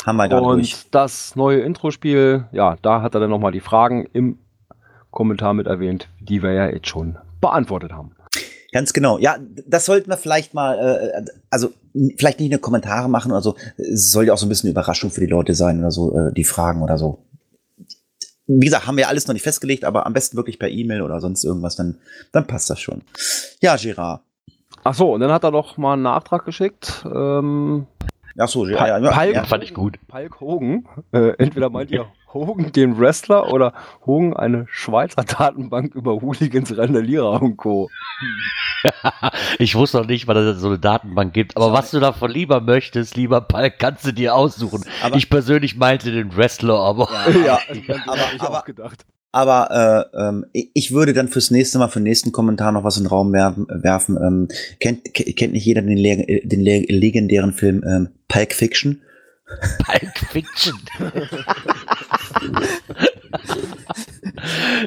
Haben 0.05 0.17
wir 0.17 0.27
da 0.27 0.39
Und 0.39 0.57
durch. 0.57 0.85
das 0.91 1.35
neue 1.35 1.61
Intro-Spiel, 1.61 2.45
ja, 2.51 2.77
da 2.81 3.01
hat 3.01 3.15
er 3.15 3.21
dann 3.21 3.29
nochmal 3.29 3.51
die 3.51 3.61
Fragen 3.61 4.05
im 4.13 4.37
Kommentar 5.11 5.53
mit 5.53 5.67
erwähnt, 5.67 6.09
die 6.19 6.41
wir 6.41 6.51
ja 6.53 6.67
jetzt 6.67 6.87
schon 6.87 7.17
beantwortet 7.39 7.93
haben. 7.93 8.11
Ganz 8.73 8.91
genau. 8.91 9.17
Ja, 9.19 9.37
das 9.65 9.85
sollten 9.85 10.09
wir 10.09 10.17
vielleicht 10.17 10.53
mal, 10.53 10.77
äh, 11.25 11.25
also 11.49 11.69
vielleicht 12.17 12.39
nicht 12.41 12.49
nur 12.51 12.59
Kommentare 12.59 13.07
machen 13.07 13.31
oder 13.31 13.41
so. 13.41 13.55
Es 13.77 14.11
soll 14.11 14.25
ja 14.25 14.33
auch 14.33 14.37
so 14.37 14.45
ein 14.45 14.49
bisschen 14.49 14.69
Überraschung 14.69 15.11
für 15.11 15.21
die 15.21 15.27
Leute 15.27 15.53
sein 15.53 15.79
oder 15.79 15.91
so, 15.91 16.17
äh, 16.17 16.33
die 16.33 16.43
Fragen 16.43 16.81
oder 16.81 16.97
so. 16.97 17.19
Wie 18.47 18.65
gesagt, 18.65 18.87
haben 18.87 18.97
wir 18.97 19.07
alles 19.07 19.25
noch 19.27 19.33
nicht 19.33 19.43
festgelegt, 19.43 19.85
aber 19.85 20.05
am 20.05 20.11
besten 20.13 20.35
wirklich 20.35 20.59
per 20.59 20.67
E-Mail 20.69 21.01
oder 21.01 21.21
sonst 21.21 21.45
irgendwas, 21.45 21.77
dann, 21.77 21.99
dann 22.33 22.45
passt 22.45 22.69
das 22.69 22.79
schon. 22.81 23.03
Ja, 23.61 23.77
Gerard. 23.77 24.21
Ach 24.83 24.93
so, 24.93 25.13
und 25.13 25.21
dann 25.21 25.31
hat 25.31 25.43
er 25.45 25.51
noch 25.51 25.77
mal 25.77 25.93
einen 25.93 26.01
Nachtrag 26.01 26.43
geschickt. 26.43 27.05
Ähm, 27.05 27.85
Ach 28.37 28.49
so, 28.49 28.63
Pa- 28.63 28.67
Gerard. 28.67 28.87
Ja, 28.89 28.97
ja, 28.99 29.11
Palk, 29.11 29.35
ja. 29.35 29.43
fand 29.45 29.63
ich 29.63 29.73
gut. 29.73 29.97
Palk 30.07 30.41
Hogan. 30.41 30.85
Äh, 31.13 31.33
entweder 31.37 31.69
meint 31.69 31.91
ihr 31.91 32.05
Hogan 32.33 32.71
den 32.71 32.97
Wrestler 32.99 33.51
oder 33.53 33.73
Hogan 34.05 34.35
eine 34.35 34.65
Schweizer 34.69 35.23
Datenbank 35.23 35.93
über 35.95 36.21
Hooligans, 36.21 36.75
Randalierer 36.77 37.41
und 37.41 37.57
Co. 37.57 37.89
Ich 39.59 39.75
wusste 39.75 39.99
noch 39.99 40.07
nicht, 40.07 40.27
weil 40.27 40.35
es 40.37 40.59
so 40.59 40.67
eine 40.67 40.77
Datenbank 40.79 41.33
gibt. 41.33 41.55
Aber 41.55 41.71
was 41.71 41.91
du 41.91 41.99
davon 42.01 42.29
lieber 42.31 42.59
möchtest, 42.59 43.15
lieber 43.15 43.39
Palk, 43.39 43.79
kannst 43.79 44.05
du 44.05 44.11
dir 44.11 44.35
aussuchen. 44.35 44.83
Aber- 45.01 45.15
ich 45.15 45.29
persönlich 45.29 45.77
meinte 45.77 46.11
den 46.11 46.35
Wrestler, 46.35 46.75
aber 46.79 47.07
Ja, 47.45 47.59
aber- 48.07 48.17
hab 48.19 48.33
ich 48.35 48.41
aber- 48.41 48.59
auch 48.59 48.65
gedacht. 48.65 49.05
Aber 49.31 50.09
äh, 50.13 50.19
ähm, 50.21 50.45
ich 50.53 50.91
würde 50.93 51.13
dann 51.13 51.27
fürs 51.27 51.49
nächste 51.49 51.79
Mal, 51.79 51.87
für 51.87 51.99
den 51.99 52.03
nächsten 52.03 52.31
Kommentar 52.31 52.71
noch 52.71 52.83
was 52.83 52.97
in 52.97 53.03
den 53.03 53.09
Raum 53.09 53.31
werfen. 53.33 53.65
werfen. 53.69 54.17
Ähm, 54.21 54.47
kennt, 54.79 55.11
ke- 55.13 55.33
kennt 55.33 55.53
nicht 55.53 55.65
jeder 55.65 55.81
den, 55.81 55.97
le 55.97 56.09
äh, 56.27 56.45
den 56.47 56.61
le 56.61 56.81
legendären 56.81 57.51
Film 57.53 57.83
ähm, 57.87 58.09
Pulp 58.27 58.53
Fiction? 58.53 59.01
Palk 59.79 60.17
Fiction. 60.31 60.79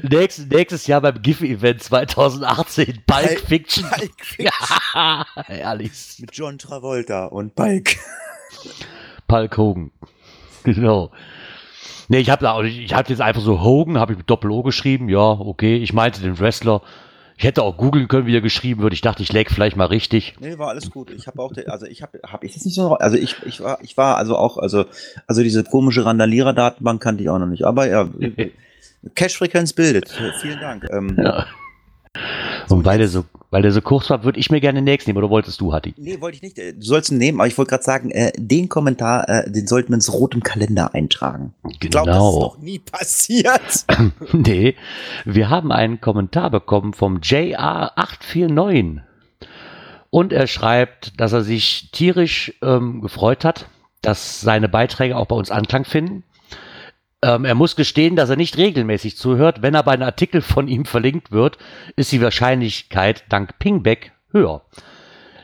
Nächstes, 0.02 0.46
nächstes 0.46 0.86
Jahr 0.86 1.00
beim 1.00 1.20
GIF-Event 1.22 1.82
2018, 1.82 3.02
Bulk 3.06 3.26
Bulk- 3.28 3.40
Fiction. 3.40 3.84
Bulk 3.88 4.12
Fiction. 4.24 4.50
Ja, 4.94 5.26
herrlich. 5.46 5.90
Mit 6.18 6.30
John 6.36 6.58
Travolta 6.58 7.26
und 7.26 7.54
Balk. 7.54 7.96
Hulk 9.30 9.56
Hogan. 9.56 9.90
Genau. 10.64 11.10
Nee, 12.08 12.18
ich 12.18 12.30
habe 12.30 12.42
da, 12.44 12.60
ich 12.62 12.92
habe 12.92 13.08
jetzt 13.08 13.20
einfach 13.20 13.42
so 13.42 13.60
Hogan, 13.62 13.98
habe 13.98 14.12
ich 14.12 14.18
mit 14.18 14.30
Doppel 14.30 14.50
O 14.50 14.62
geschrieben. 14.62 15.08
Ja, 15.08 15.18
okay. 15.18 15.76
Ich 15.76 15.92
meinte 15.92 16.20
den 16.20 16.38
Wrestler. 16.38 16.82
Ich 17.38 17.44
hätte 17.44 17.62
auch 17.62 17.76
googeln 17.76 18.08
können, 18.08 18.26
wie 18.26 18.34
er 18.34 18.40
geschrieben 18.40 18.82
wird. 18.82 18.94
Ich 18.94 19.02
dachte, 19.02 19.22
ich 19.22 19.30
leg 19.32 19.50
vielleicht 19.50 19.76
mal 19.76 19.84
richtig. 19.86 20.34
Nee, 20.40 20.56
war 20.58 20.68
alles 20.68 20.90
gut. 20.90 21.10
Ich 21.10 21.26
habe 21.26 21.42
auch, 21.42 21.52
de- 21.52 21.66
also 21.66 21.84
ich 21.84 22.00
habe, 22.02 22.18
habe 22.26 22.46
ich 22.46 22.54
das 22.54 22.64
nicht 22.64 22.74
so, 22.74 22.94
also 22.94 23.16
ich, 23.18 23.36
ich 23.44 23.60
war, 23.60 23.78
ich 23.82 23.96
war 23.98 24.16
also 24.16 24.36
auch, 24.36 24.56
also, 24.56 24.86
also 25.26 25.42
diese 25.42 25.62
komische 25.64 26.04
Randalierer-Datenbank 26.06 27.02
kannte 27.02 27.22
ich 27.22 27.28
auch 27.28 27.38
noch 27.38 27.46
nicht. 27.46 27.64
Aber 27.64 27.86
ja, 27.88 28.08
Cache-Frequenz 29.14 29.72
bildet. 29.74 30.08
Vielen 30.40 30.60
Dank. 30.60 30.86
Ähm, 30.90 31.16
Ja. 31.22 31.46
Und 32.68 32.84
weil 32.84 32.98
der 32.98 33.08
so, 33.08 33.24
weil 33.50 33.62
der 33.62 33.70
so 33.72 33.80
kurz 33.80 34.10
war, 34.10 34.24
würde 34.24 34.38
ich 34.40 34.50
mir 34.50 34.60
gerne 34.60 34.78
den 34.80 34.84
nächsten 34.84 35.08
nehmen. 35.10 35.18
Oder 35.18 35.30
wolltest 35.30 35.60
du, 35.60 35.72
Hatti? 35.72 35.94
Nee, 35.96 36.20
wollte 36.20 36.36
ich 36.36 36.42
nicht. 36.42 36.58
Äh, 36.58 36.72
Du 36.74 36.82
sollst 36.82 37.10
ihn 37.10 37.18
nehmen, 37.18 37.38
aber 37.40 37.46
ich 37.48 37.56
wollte 37.56 37.70
gerade 37.70 37.84
sagen, 37.84 38.10
äh, 38.10 38.32
den 38.36 38.68
Kommentar, 38.68 39.28
äh, 39.28 39.50
den 39.50 39.66
sollten 39.66 39.90
wir 39.90 39.94
ins 39.96 40.12
rotem 40.12 40.42
Kalender 40.42 40.94
eintragen. 40.94 41.54
Ich 41.68 41.78
glaube, 41.80 42.06
das 42.10 42.16
ist 42.16 42.22
Genau. 42.22 42.40
noch 42.40 42.58
nie 42.58 42.78
passiert. 42.78 43.86
Nee, 44.32 44.74
wir 45.24 45.48
haben 45.50 45.70
einen 45.72 46.00
Kommentar 46.00 46.50
bekommen 46.50 46.92
vom 46.92 47.18
JR849. 47.18 49.00
Und 50.10 50.32
er 50.32 50.46
schreibt, 50.46 51.20
dass 51.20 51.32
er 51.32 51.42
sich 51.42 51.90
tierisch 51.92 52.54
ähm, 52.62 53.00
gefreut 53.02 53.44
hat, 53.44 53.66
dass 54.02 54.40
seine 54.40 54.68
Beiträge 54.68 55.16
auch 55.16 55.26
bei 55.26 55.36
uns 55.36 55.50
Anklang 55.50 55.84
finden. 55.84 56.22
Ähm, 57.22 57.44
er 57.44 57.54
muss 57.54 57.76
gestehen, 57.76 58.16
dass 58.16 58.30
er 58.30 58.36
nicht 58.36 58.58
regelmäßig 58.58 59.16
zuhört. 59.16 59.62
Wenn 59.62 59.74
aber 59.74 59.92
ein 59.92 60.02
Artikel 60.02 60.42
von 60.42 60.68
ihm 60.68 60.84
verlinkt 60.84 61.32
wird, 61.32 61.58
ist 61.96 62.12
die 62.12 62.20
Wahrscheinlichkeit 62.20 63.24
dank 63.28 63.58
Pingback 63.58 64.12
höher. 64.32 64.62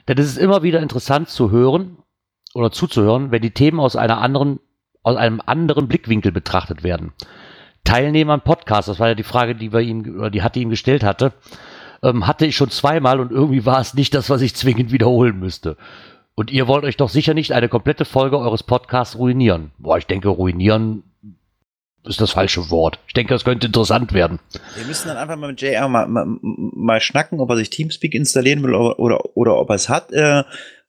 Denn 0.09 0.19
es 0.19 0.27
ist 0.27 0.39
immer 0.39 0.63
wieder 0.63 0.81
interessant 0.81 1.29
zu 1.29 1.51
hören 1.51 1.99
oder 2.55 2.71
zuzuhören, 2.71 3.31
wenn 3.31 3.43
die 3.43 3.53
Themen 3.53 3.81
aus 3.81 3.97
anderen, 3.97 4.61
aus 5.03 5.17
einem 5.17 5.41
anderen 5.45 5.89
Blickwinkel 5.89 6.33
betrachtet 6.33 6.83
werden. 6.83 7.13
Teilnehmer 7.85 8.35
am 8.35 8.43
Podcast, 8.43 8.89
das 8.89 9.01
war 9.01 9.09
ja 9.09 9.15
die 9.15 9.23
Frage, 9.23 9.55
die 9.55 9.73
wir 9.73 9.81
ihm, 9.81 10.19
oder 10.19 10.31
die 10.31 10.43
hatte 10.43 10.61
ihm 10.61 10.71
gestellt 10.71 11.03
hatte, 11.03 11.33
ähm, 12.03 12.27
hatte 12.27 12.47
ich 12.47 12.55
schon 12.55 12.71
zweimal 12.71 13.19
und 13.19 13.33
irgendwie 13.33 13.65
war 13.65 13.81
es 13.81 13.95
nicht 13.95 14.15
das, 14.15 14.29
was 14.31 14.43
ich 14.43 14.55
zwingend 14.55 14.93
wiederholen 14.93 15.39
müsste. 15.39 15.77
Und 16.35 16.51
ihr 16.51 16.69
wollt 16.69 16.85
euch 16.85 16.97
doch 16.97 17.09
sicher 17.09 17.35
nicht 17.35 17.53
eine 17.53 17.69
komplette 17.69 18.05
Folge 18.05 18.39
eures 18.39 18.63
Podcasts 18.63 19.17
ruinieren. 19.17 19.73
Boah, 19.79 19.99
ich 19.99 20.07
denke, 20.07 20.29
ruinieren 20.29 21.03
ist 22.05 22.21
das 22.21 22.33
falsche 22.33 22.71
Wort. 22.71 22.99
Ich 23.07 23.15
denke, 23.15 23.33
das 23.33 23.45
könnte 23.45 23.67
interessant 23.67 24.13
werden. 24.13 24.41
Wir 24.77 24.85
müssen 24.85 25.09
dann 25.09 25.17
einfach 25.17 25.37
mal 25.37 25.49
mit 25.49 25.61
JR 25.61 25.89
mal, 25.89 26.07
mal, 26.07 26.27
mal 26.41 27.01
schnacken, 27.01 27.41
ob 27.41 27.51
er 27.51 27.57
sich 27.57 27.71
Teamspeak 27.71 28.15
installieren 28.15 28.63
will 28.63 28.75
oder, 28.75 28.99
oder, 28.99 29.37
oder 29.37 29.57
ob 29.59 29.71
er 29.71 29.77
es 29.77 29.89
hat. 29.89 30.13
Äh, 30.13 30.41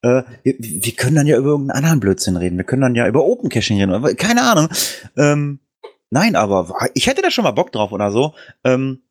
äh, 0.01 0.23
wir, 0.43 0.55
wir 0.59 0.91
können 0.93 1.15
dann 1.15 1.27
ja 1.27 1.37
über 1.37 1.49
irgendeinen 1.49 1.77
anderen 1.77 1.99
Blödsinn 1.99 2.37
reden. 2.37 2.57
Wir 2.57 2.65
können 2.65 2.81
dann 2.81 2.95
ja 2.95 3.07
über 3.07 3.23
Open 3.25 3.49
Caching 3.49 3.79
reden. 3.81 4.17
Keine 4.17 4.43
Ahnung. 4.43 4.69
Ähm, 5.17 5.59
nein, 6.09 6.35
aber 6.35 6.73
ich 6.93 7.07
hätte 7.07 7.21
da 7.21 7.31
schon 7.31 7.43
mal 7.43 7.51
Bock 7.51 7.71
drauf 7.71 7.91
oder 7.91 8.11
so. 8.11 8.33
Ähm, 8.63 9.03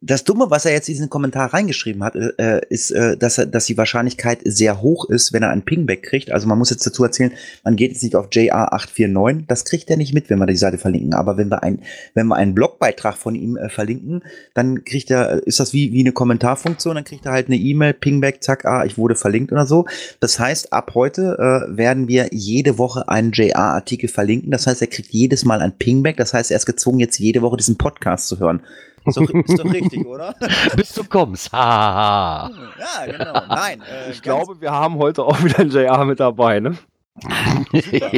das 0.00 0.22
Dumme, 0.22 0.46
was 0.48 0.64
er 0.64 0.72
jetzt 0.72 0.88
in 0.88 0.94
diesen 0.94 1.10
Kommentar 1.10 1.52
reingeschrieben 1.52 2.04
hat, 2.04 2.14
äh, 2.14 2.60
ist, 2.70 2.92
äh, 2.92 3.16
dass, 3.16 3.38
er, 3.38 3.46
dass 3.46 3.66
die 3.66 3.76
Wahrscheinlichkeit 3.76 4.40
sehr 4.44 4.80
hoch 4.80 5.08
ist, 5.10 5.32
wenn 5.32 5.42
er 5.42 5.50
einen 5.50 5.64
Pingback 5.64 6.04
kriegt. 6.04 6.30
Also 6.30 6.46
man 6.46 6.56
muss 6.56 6.70
jetzt 6.70 6.86
dazu 6.86 7.02
erzählen, 7.02 7.32
man 7.64 7.74
geht 7.74 7.90
jetzt 7.90 8.04
nicht 8.04 8.14
auf 8.14 8.28
JR849, 8.28 9.46
das 9.48 9.64
kriegt 9.64 9.90
er 9.90 9.96
nicht 9.96 10.14
mit, 10.14 10.30
wenn 10.30 10.38
wir 10.38 10.46
die 10.46 10.56
Seite 10.56 10.78
verlinken. 10.78 11.14
Aber 11.14 11.36
wenn 11.36 11.48
wir, 11.48 11.64
ein, 11.64 11.80
wenn 12.14 12.28
wir 12.28 12.36
einen 12.36 12.54
Blogbeitrag 12.54 13.16
von 13.16 13.34
ihm 13.34 13.56
äh, 13.56 13.68
verlinken, 13.68 14.22
dann 14.54 14.84
kriegt 14.84 15.10
er, 15.10 15.44
ist 15.46 15.58
das 15.58 15.72
wie, 15.72 15.92
wie 15.92 16.00
eine 16.00 16.12
Kommentarfunktion, 16.12 16.94
dann 16.94 17.04
kriegt 17.04 17.26
er 17.26 17.32
halt 17.32 17.48
eine 17.48 17.56
E-Mail, 17.56 17.92
Pingback, 17.92 18.42
zack, 18.44 18.66
ah, 18.66 18.84
ich 18.84 18.98
wurde 18.98 19.16
verlinkt 19.16 19.50
oder 19.50 19.66
so. 19.66 19.86
Das 20.20 20.38
heißt, 20.38 20.72
ab 20.72 20.92
heute 20.94 21.36
äh, 21.38 21.76
werden 21.76 22.06
wir 22.06 22.28
jede 22.30 22.78
Woche 22.78 23.08
einen 23.08 23.32
JR-Artikel 23.32 24.08
verlinken. 24.08 24.52
Das 24.52 24.68
heißt, 24.68 24.80
er 24.80 24.86
kriegt 24.86 25.10
jedes 25.10 25.44
Mal 25.44 25.60
ein 25.60 25.76
Pingback. 25.76 26.16
Das 26.16 26.34
heißt, 26.34 26.52
er 26.52 26.56
ist 26.56 26.66
gezwungen, 26.66 27.00
jetzt 27.00 27.18
jede 27.18 27.42
Woche 27.42 27.56
diesen 27.56 27.76
Podcast 27.76 28.28
zu 28.28 28.38
hören. 28.38 28.60
Ist 29.08 29.16
doch, 29.16 29.30
ist 29.30 29.58
doch 29.58 29.72
richtig, 29.72 30.06
oder? 30.06 30.34
Bis 30.76 30.92
du 30.92 31.04
kommst. 31.04 31.52
Ha, 31.52 31.58
ha, 31.58 31.94
ha. 31.94 32.50
Ja, 32.78 33.06
genau. 33.12 33.46
Nein. 33.48 33.80
Äh, 33.82 34.10
Ich 34.12 34.22
glaube, 34.22 34.60
wir 34.60 34.70
haben 34.70 34.96
heute 34.98 35.24
auch 35.24 35.42
wieder 35.42 35.58
einen 35.60 35.70
JR 35.70 36.04
mit 36.04 36.20
dabei, 36.20 36.60
ne? 36.60 36.76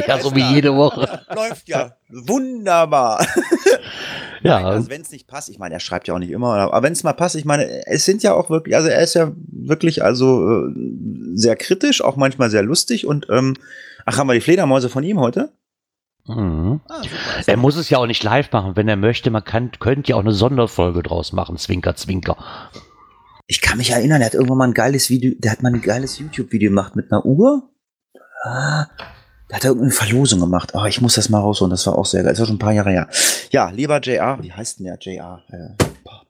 ja, 0.07 0.19
so 0.19 0.35
wie 0.35 0.43
jede 0.53 0.75
Woche. 0.75 1.21
Läuft 1.33 1.67
ja. 1.67 1.95
Wunderbar. 2.09 3.25
Ja, 4.43 4.57
Also 4.67 4.89
wenn 4.89 5.01
es 5.01 5.11
nicht 5.11 5.27
passt, 5.27 5.49
ich 5.49 5.59
meine, 5.59 5.73
er 5.75 5.79
schreibt 5.79 6.07
ja 6.07 6.13
auch 6.15 6.19
nicht 6.19 6.31
immer, 6.31 6.55
aber 6.55 6.83
wenn 6.83 6.93
es 6.93 7.03
mal 7.03 7.13
passt, 7.13 7.35
ich 7.35 7.45
meine, 7.45 7.85
es 7.87 8.05
sind 8.05 8.23
ja 8.23 8.33
auch 8.33 8.49
wirklich, 8.49 8.75
also 8.75 8.89
er 8.89 9.01
ist 9.01 9.13
ja 9.15 9.31
wirklich 9.51 10.03
also 10.03 10.67
äh, 10.67 10.73
sehr 11.33 11.55
kritisch, 11.55 12.03
auch 12.03 12.15
manchmal 12.15 12.49
sehr 12.49 12.63
lustig 12.63 13.05
und 13.07 13.27
ähm, 13.29 13.55
ach, 14.05 14.17
haben 14.17 14.27
wir 14.27 14.33
die 14.33 14.41
Fledermäuse 14.41 14.89
von 14.89 15.03
ihm 15.03 15.19
heute? 15.19 15.51
Mhm. 16.25 16.81
Ah, 16.87 17.01
super. 17.03 17.15
Er 17.47 17.57
muss 17.57 17.75
es 17.75 17.89
ja 17.89 17.97
auch 17.97 18.05
nicht 18.05 18.23
live 18.23 18.51
machen, 18.51 18.75
wenn 18.75 18.87
er 18.87 18.95
möchte. 18.95 19.31
Man 19.31 19.43
kann, 19.43 19.71
könnte 19.79 20.11
ja 20.11 20.15
auch 20.15 20.21
eine 20.21 20.33
Sonderfolge 20.33 21.03
draus 21.03 21.33
machen. 21.33 21.57
Zwinker, 21.57 21.95
zwinker. 21.95 22.37
Ich 23.47 23.61
kann 23.61 23.77
mich 23.77 23.91
erinnern, 23.91 24.19
der 24.19 24.27
hat 24.27 24.33
irgendwann 24.33 24.57
mal 24.59 24.67
ein 24.67 24.73
geiles 24.73 25.09
Video, 25.09 25.33
der 25.37 25.51
hat 25.51 25.61
mal 25.61 25.73
ein 25.73 25.81
geiles 25.81 26.19
YouTube-Video 26.19 26.69
gemacht 26.69 26.95
mit 26.95 27.11
einer 27.11 27.25
Uhr. 27.25 27.69
Ah, 28.43 28.85
da 29.49 29.57
hat 29.57 29.65
er 29.65 29.71
irgendeine 29.71 29.91
Verlosung 29.91 30.39
gemacht. 30.39 30.71
Oh, 30.73 30.85
ich 30.85 31.01
muss 31.01 31.15
das 31.15 31.27
mal 31.27 31.39
rausholen, 31.39 31.71
das 31.71 31.85
war 31.85 31.97
auch 31.97 32.05
sehr 32.05 32.23
geil. 32.23 32.31
Das 32.31 32.39
war 32.39 32.47
schon 32.47 32.55
ein 32.55 32.59
paar 32.59 32.71
Jahre 32.71 32.91
her. 32.91 33.09
Ja, 33.49 33.69
lieber 33.69 33.99
JR, 33.99 34.41
wie 34.41 34.53
heißt 34.53 34.79
denn 34.79 34.85
der 34.85 34.97
JR? 34.97 35.43
Äh, 35.49 35.75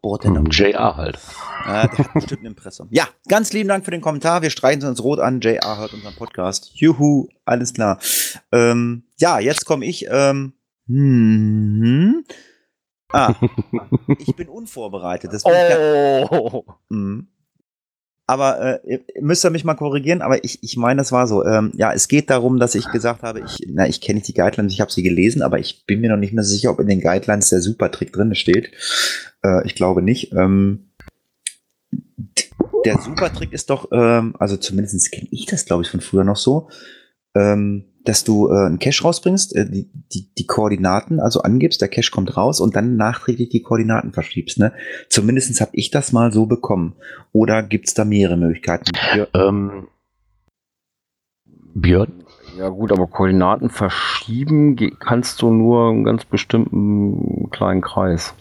Board 0.02 0.24
Hm, 0.26 0.46
JR 0.50 0.96
halt. 0.98 1.20
Äh, 1.66 1.88
der 1.90 1.98
hat 2.00 2.14
bestimmt 2.14 2.42
ein 2.44 2.48
Impressum. 2.48 2.88
Ja, 2.92 3.08
ganz 3.28 3.54
lieben 3.54 3.70
Dank 3.70 3.86
für 3.86 3.92
den 3.92 4.02
Kommentar. 4.02 4.42
Wir 4.42 4.50
streichen 4.50 4.84
uns 4.86 5.04
rot 5.04 5.20
an. 5.20 5.42
JR 5.42 5.78
hört 5.78 5.94
unseren 5.94 6.16
Podcast. 6.16 6.72
Juhu, 6.74 7.28
alles 7.46 7.74
klar. 7.74 8.00
Ähm, 8.52 9.04
ja, 9.18 9.40
jetzt 9.40 9.66
komme 9.66 9.86
ich. 9.86 10.08
Ähm, 10.10 10.54
hm, 10.88 12.24
ah, 13.14 13.36
ich 14.18 14.36
bin 14.36 14.50
unvorbereitet. 14.50 15.32
Das 15.32 15.44
bin 15.44 15.54
ich 15.54 15.70
gar- 15.70 16.32
Oh! 16.32 16.66
Aber 18.32 18.82
äh, 18.86 19.00
ihr 19.14 19.22
müsst 19.22 19.44
ihr 19.44 19.50
mich 19.50 19.66
mal 19.66 19.74
korrigieren, 19.74 20.22
aber 20.22 20.42
ich, 20.46 20.64
ich 20.64 20.78
meine, 20.78 21.02
das 21.02 21.12
war 21.12 21.28
so. 21.28 21.44
Ähm, 21.44 21.74
ja, 21.76 21.92
es 21.92 22.08
geht 22.08 22.30
darum, 22.30 22.60
dass 22.60 22.76
ich 22.76 22.90
gesagt 22.90 23.24
habe, 23.24 23.42
ich, 23.42 23.60
ich 23.62 24.00
kenne 24.00 24.20
nicht 24.20 24.30
die 24.30 24.34
Guidelines, 24.34 24.72
ich 24.72 24.80
habe 24.80 24.90
sie 24.90 25.04
gelesen, 25.04 25.42
aber 25.42 25.60
ich 25.60 25.86
bin 25.86 26.00
mir 26.00 26.10
noch 26.10 26.16
nicht 26.16 26.32
mehr 26.32 26.46
sicher, 26.46 26.72
ob 26.72 26.80
in 26.80 26.88
den 26.88 27.02
Guidelines 27.02 27.50
der 27.50 27.60
Supertrick 27.60 28.14
drin 28.14 28.34
steht. 28.34 28.72
Äh, 29.44 29.66
ich 29.66 29.76
glaube 29.76 30.02
nicht. 30.02 30.32
Ähm, 30.32 30.92
der 32.86 33.00
Supertrick 33.00 33.52
ist 33.52 33.70
doch, 33.70 33.90
ähm, 33.92 34.34
also 34.40 34.56
zumindest 34.56 35.12
kenne 35.12 35.28
ich 35.32 35.46
das, 35.46 35.66
glaube 35.66 35.84
ich, 35.84 35.90
von 35.90 36.00
früher 36.00 36.24
noch 36.24 36.38
so, 36.38 36.70
ähm, 37.36 37.86
dass 38.04 38.24
du 38.24 38.50
äh, 38.50 38.66
einen 38.66 38.80
Cache 38.80 39.04
rausbringst, 39.04 39.56
äh, 39.56 39.70
die, 39.70 39.90
die, 40.14 40.34
die 40.38 40.46
Koordinaten 40.46 41.20
also 41.20 41.42
angibst, 41.42 41.82
der 41.82 41.90
Cache 41.90 42.12
kommt 42.12 42.36
raus 42.36 42.60
und 42.60 42.76
dann 42.76 42.96
nachträglich 42.96 43.50
die 43.50 43.62
Koordinaten 43.62 44.14
verschiebst. 44.14 44.60
Ne? 44.60 44.74
Zumindest 45.10 45.60
habe 45.62 45.72
ich 45.74 45.92
das 45.92 46.12
mal 46.12 46.32
so 46.32 46.46
bekommen. 46.46 46.96
Oder 47.32 47.64
gibt's 47.64 47.94
da 47.94 48.06
mehrere 48.06 48.38
Möglichkeiten? 48.38 48.86
Ja, 49.16 49.28
Ähm, 49.34 49.88
Björn? 51.74 52.24
Ja 52.58 52.68
gut, 52.70 52.92
aber 52.92 53.08
Koordinaten 53.08 53.70
verschieben 53.70 54.76
kannst 55.00 55.42
du 55.42 55.52
nur 55.52 55.90
einen 55.90 56.04
ganz 56.04 56.26
bestimmten 56.26 57.50
kleinen 57.50 57.82
Kreis. 57.82 58.34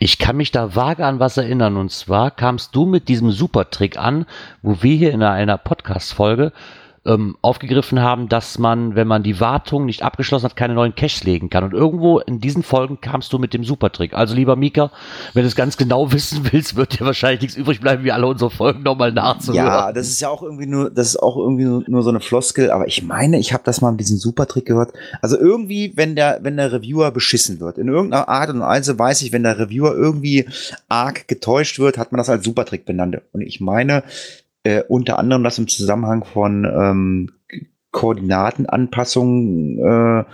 Ich 0.00 0.18
kann 0.18 0.36
mich 0.36 0.50
da 0.50 0.74
vage 0.74 1.04
an 1.04 1.20
was 1.20 1.36
erinnern. 1.36 1.76
Und 1.76 1.90
zwar 1.92 2.30
kamst 2.30 2.74
du 2.74 2.84
mit 2.86 3.08
diesem 3.08 3.30
Supertrick 3.30 3.96
an, 3.96 4.26
wo 4.62 4.82
wir 4.82 4.96
hier 4.96 5.12
in 5.12 5.22
einer 5.22 5.58
Podcast-Folge 5.58 6.52
ähm, 7.08 7.36
aufgegriffen 7.40 8.00
haben, 8.00 8.28
dass 8.28 8.58
man, 8.58 8.94
wenn 8.94 9.08
man 9.08 9.22
die 9.22 9.40
Wartung 9.40 9.86
nicht 9.86 10.02
abgeschlossen 10.02 10.44
hat, 10.44 10.56
keine 10.56 10.74
neuen 10.74 10.94
Caches 10.94 11.24
legen 11.24 11.48
kann. 11.48 11.64
Und 11.64 11.72
irgendwo 11.72 12.18
in 12.18 12.38
diesen 12.38 12.62
Folgen 12.62 13.00
kamst 13.00 13.32
du 13.32 13.38
mit 13.38 13.54
dem 13.54 13.64
Supertrick. 13.64 14.12
Also 14.12 14.34
lieber 14.34 14.56
Mika, 14.56 14.92
wenn 15.32 15.42
du 15.42 15.48
es 15.48 15.56
ganz 15.56 15.78
genau 15.78 16.12
wissen 16.12 16.46
willst, 16.50 16.76
wird 16.76 17.00
dir 17.00 17.06
wahrscheinlich 17.06 17.40
nichts 17.40 17.56
übrig 17.56 17.80
bleiben, 17.80 18.04
wie 18.04 18.12
alle 18.12 18.26
unsere 18.26 18.50
Folgen 18.50 18.82
nochmal 18.82 19.12
nachzuhören. 19.12 19.66
ja, 19.66 19.92
das 19.92 20.08
ist 20.08 20.20
ja 20.20 20.28
auch 20.28 20.42
irgendwie 20.42 20.66
nur, 20.66 20.90
das 20.90 21.08
ist 21.08 21.16
auch 21.16 21.36
irgendwie 21.36 21.64
nur, 21.64 21.82
nur 21.86 22.02
so 22.02 22.10
eine 22.10 22.20
Floskel, 22.20 22.70
aber 22.70 22.86
ich 22.86 23.02
meine, 23.02 23.38
ich 23.38 23.54
habe 23.54 23.64
das 23.64 23.80
mal 23.80 23.90
mit 23.90 24.00
diesem 24.00 24.18
Supertrick 24.18 24.66
gehört. 24.66 24.92
Also 25.22 25.38
irgendwie, 25.38 25.92
wenn 25.96 26.14
der, 26.14 26.40
wenn 26.42 26.58
der 26.58 26.72
Reviewer 26.72 27.10
beschissen 27.10 27.58
wird, 27.58 27.78
in 27.78 27.88
irgendeiner 27.88 28.28
Art 28.28 28.50
und 28.50 28.60
Weise 28.60 28.98
weiß 28.98 29.22
ich, 29.22 29.32
wenn 29.32 29.44
der 29.44 29.58
Reviewer 29.58 29.94
irgendwie 29.94 30.46
arg 30.88 31.26
getäuscht 31.26 31.78
wird, 31.78 31.96
hat 31.96 32.12
man 32.12 32.18
das 32.18 32.28
als 32.28 32.44
Supertrick 32.44 32.84
benannt. 32.84 33.18
Und 33.32 33.40
ich 33.40 33.60
meine, 33.60 34.02
äh, 34.68 34.84
unter 34.86 35.18
anderem 35.18 35.42
das 35.44 35.58
im 35.58 35.66
Zusammenhang 35.66 36.24
von 36.24 36.64
ähm, 36.64 37.30
Koordinatenanpassungen 37.90 39.78
äh, 39.78 40.24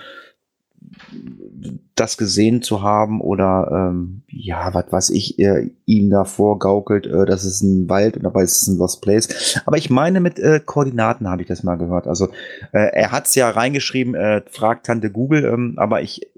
das 1.95 2.17
gesehen 2.17 2.63
zu 2.63 2.83
haben 2.83 3.21
oder 3.21 3.91
ähm, 3.91 4.23
ja, 4.29 4.75
was 4.75 4.91
weiß 4.91 5.11
ich, 5.11 5.39
äh, 5.39 5.71
ihm 5.87 6.11
da 6.11 6.25
vorgaukelt, 6.25 7.07
äh, 7.07 7.25
das 7.25 7.45
ist 7.45 7.63
ein 7.63 7.89
Wald 7.89 8.17
und 8.17 8.25
dabei 8.25 8.43
ist 8.43 8.63
es 8.63 8.69
ein 8.69 8.77
Lost 8.77 9.03
Place. 9.03 9.63
Aber 9.67 9.77
ich 9.77 9.89
meine, 9.89 10.19
mit 10.19 10.41
äh, 10.41 10.61
Koordinaten 10.65 11.29
habe 11.29 11.43
ich 11.43 11.49
das 11.49 11.63
mal 11.63 11.77
gehört. 11.77 12.09
Also 12.09 12.31
äh, 12.73 12.91
er 12.93 13.13
hat 13.13 13.27
es 13.27 13.37
ja 13.37 13.49
reingeschrieben, 13.51 14.17
äh, 14.17 14.43
fragt 14.51 14.87
Tante 14.87 15.11
Google, 15.11 15.45
ähm, 15.45 15.75
aber 15.77 16.03
ich 16.03 16.29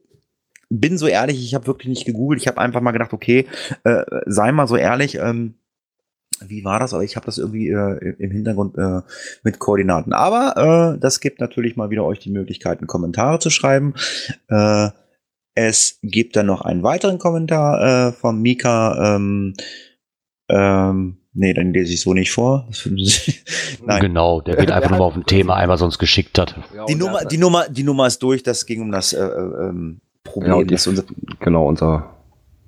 bin 0.68 0.98
so 0.98 1.06
ehrlich, 1.06 1.42
ich 1.42 1.54
habe 1.54 1.66
wirklich 1.66 1.88
nicht 1.88 2.04
gegoogelt. 2.04 2.40
Ich 2.40 2.48
habe 2.48 2.60
einfach 2.60 2.82
mal 2.82 2.92
gedacht, 2.92 3.14
okay, 3.14 3.46
äh, 3.84 4.02
sei 4.26 4.52
mal 4.52 4.66
so 4.66 4.76
ehrlich, 4.76 5.16
ähm, 5.16 5.54
wie 6.46 6.64
war 6.64 6.78
das? 6.78 6.94
Aber 6.94 7.04
ich 7.04 7.16
habe 7.16 7.26
das 7.26 7.38
irgendwie 7.38 7.68
äh, 7.68 8.14
im 8.18 8.30
Hintergrund 8.30 8.76
äh, 8.78 9.00
mit 9.42 9.58
Koordinaten. 9.58 10.12
Aber 10.12 10.94
äh, 10.94 11.00
das 11.00 11.20
gibt 11.20 11.40
natürlich 11.40 11.76
mal 11.76 11.90
wieder 11.90 12.04
euch 12.04 12.18
die 12.18 12.30
Möglichkeit, 12.30 12.86
Kommentare 12.86 13.38
zu 13.38 13.50
schreiben. 13.50 13.94
Äh, 14.48 14.90
es 15.54 15.98
gibt 16.02 16.36
dann 16.36 16.46
noch 16.46 16.60
einen 16.60 16.82
weiteren 16.82 17.18
Kommentar 17.18 18.08
äh, 18.08 18.12
von 18.12 18.40
Mika. 18.40 19.16
Ähm, 19.16 19.54
ähm, 20.48 21.16
nee, 21.32 21.54
dann 21.54 21.72
lese 21.72 21.94
ich 21.94 22.00
so 22.00 22.12
nicht 22.14 22.30
vor. 22.30 22.68
Nein. 23.86 24.00
Genau, 24.00 24.40
der 24.40 24.56
geht 24.56 24.70
einfach 24.70 24.90
nur 24.90 24.98
mal 24.98 25.04
auf 25.06 25.16
ein 25.16 25.24
Thema 25.24 25.56
ein, 25.56 25.68
was 25.68 25.82
uns 25.82 25.98
geschickt 25.98 26.38
hat. 26.38 26.54
Die, 26.88 26.94
Nummer, 26.94 27.24
die, 27.24 27.38
Nummer, 27.38 27.68
die 27.68 27.82
Nummer 27.82 28.06
ist 28.06 28.22
durch, 28.22 28.42
das 28.42 28.66
ging 28.66 28.82
um 28.82 28.92
das 28.92 29.12
äh, 29.12 29.24
ähm, 29.24 30.00
Problem. 30.24 30.68
Ja, 30.68 30.76
unser 30.86 31.04
genau, 31.40 31.66
unser 31.66 32.15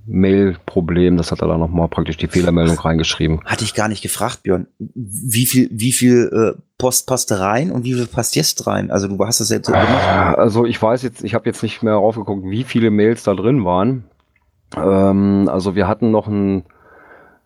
Mail-Problem, 0.08 1.16
das 1.16 1.30
hat 1.30 1.42
er 1.42 1.48
da 1.48 1.58
nochmal 1.58 1.88
praktisch 1.88 2.16
die 2.16 2.28
Fehlermeldung 2.28 2.78
reingeschrieben. 2.78 3.44
Hatte 3.44 3.64
ich 3.64 3.74
gar 3.74 3.88
nicht 3.88 4.02
gefragt, 4.02 4.42
Björn. 4.42 4.66
Wie 4.78 5.46
viel, 5.46 5.68
wie 5.70 5.92
viel 5.92 6.56
äh, 6.56 6.60
Post 6.78 7.06
passte 7.06 7.40
rein 7.40 7.70
und 7.70 7.84
wie 7.84 7.94
viel 7.94 8.06
passt 8.06 8.34
jetzt 8.34 8.66
rein? 8.66 8.90
Also 8.90 9.08
du 9.08 9.24
hast 9.24 9.40
das 9.40 9.50
jetzt 9.50 9.66
so 9.66 9.72
gemacht. 9.72 10.38
Also 10.38 10.64
ich 10.64 10.80
weiß 10.80 11.02
jetzt, 11.02 11.22
ich 11.22 11.34
habe 11.34 11.46
jetzt 11.46 11.62
nicht 11.62 11.82
mehr 11.82 11.94
raufgeguckt, 11.94 12.44
wie 12.44 12.64
viele 12.64 12.90
Mails 12.90 13.22
da 13.22 13.34
drin 13.34 13.64
waren. 13.64 14.04
Ähm, 14.76 15.48
also 15.50 15.74
wir 15.74 15.86
hatten 15.86 16.10
noch 16.10 16.26
ein, 16.26 16.64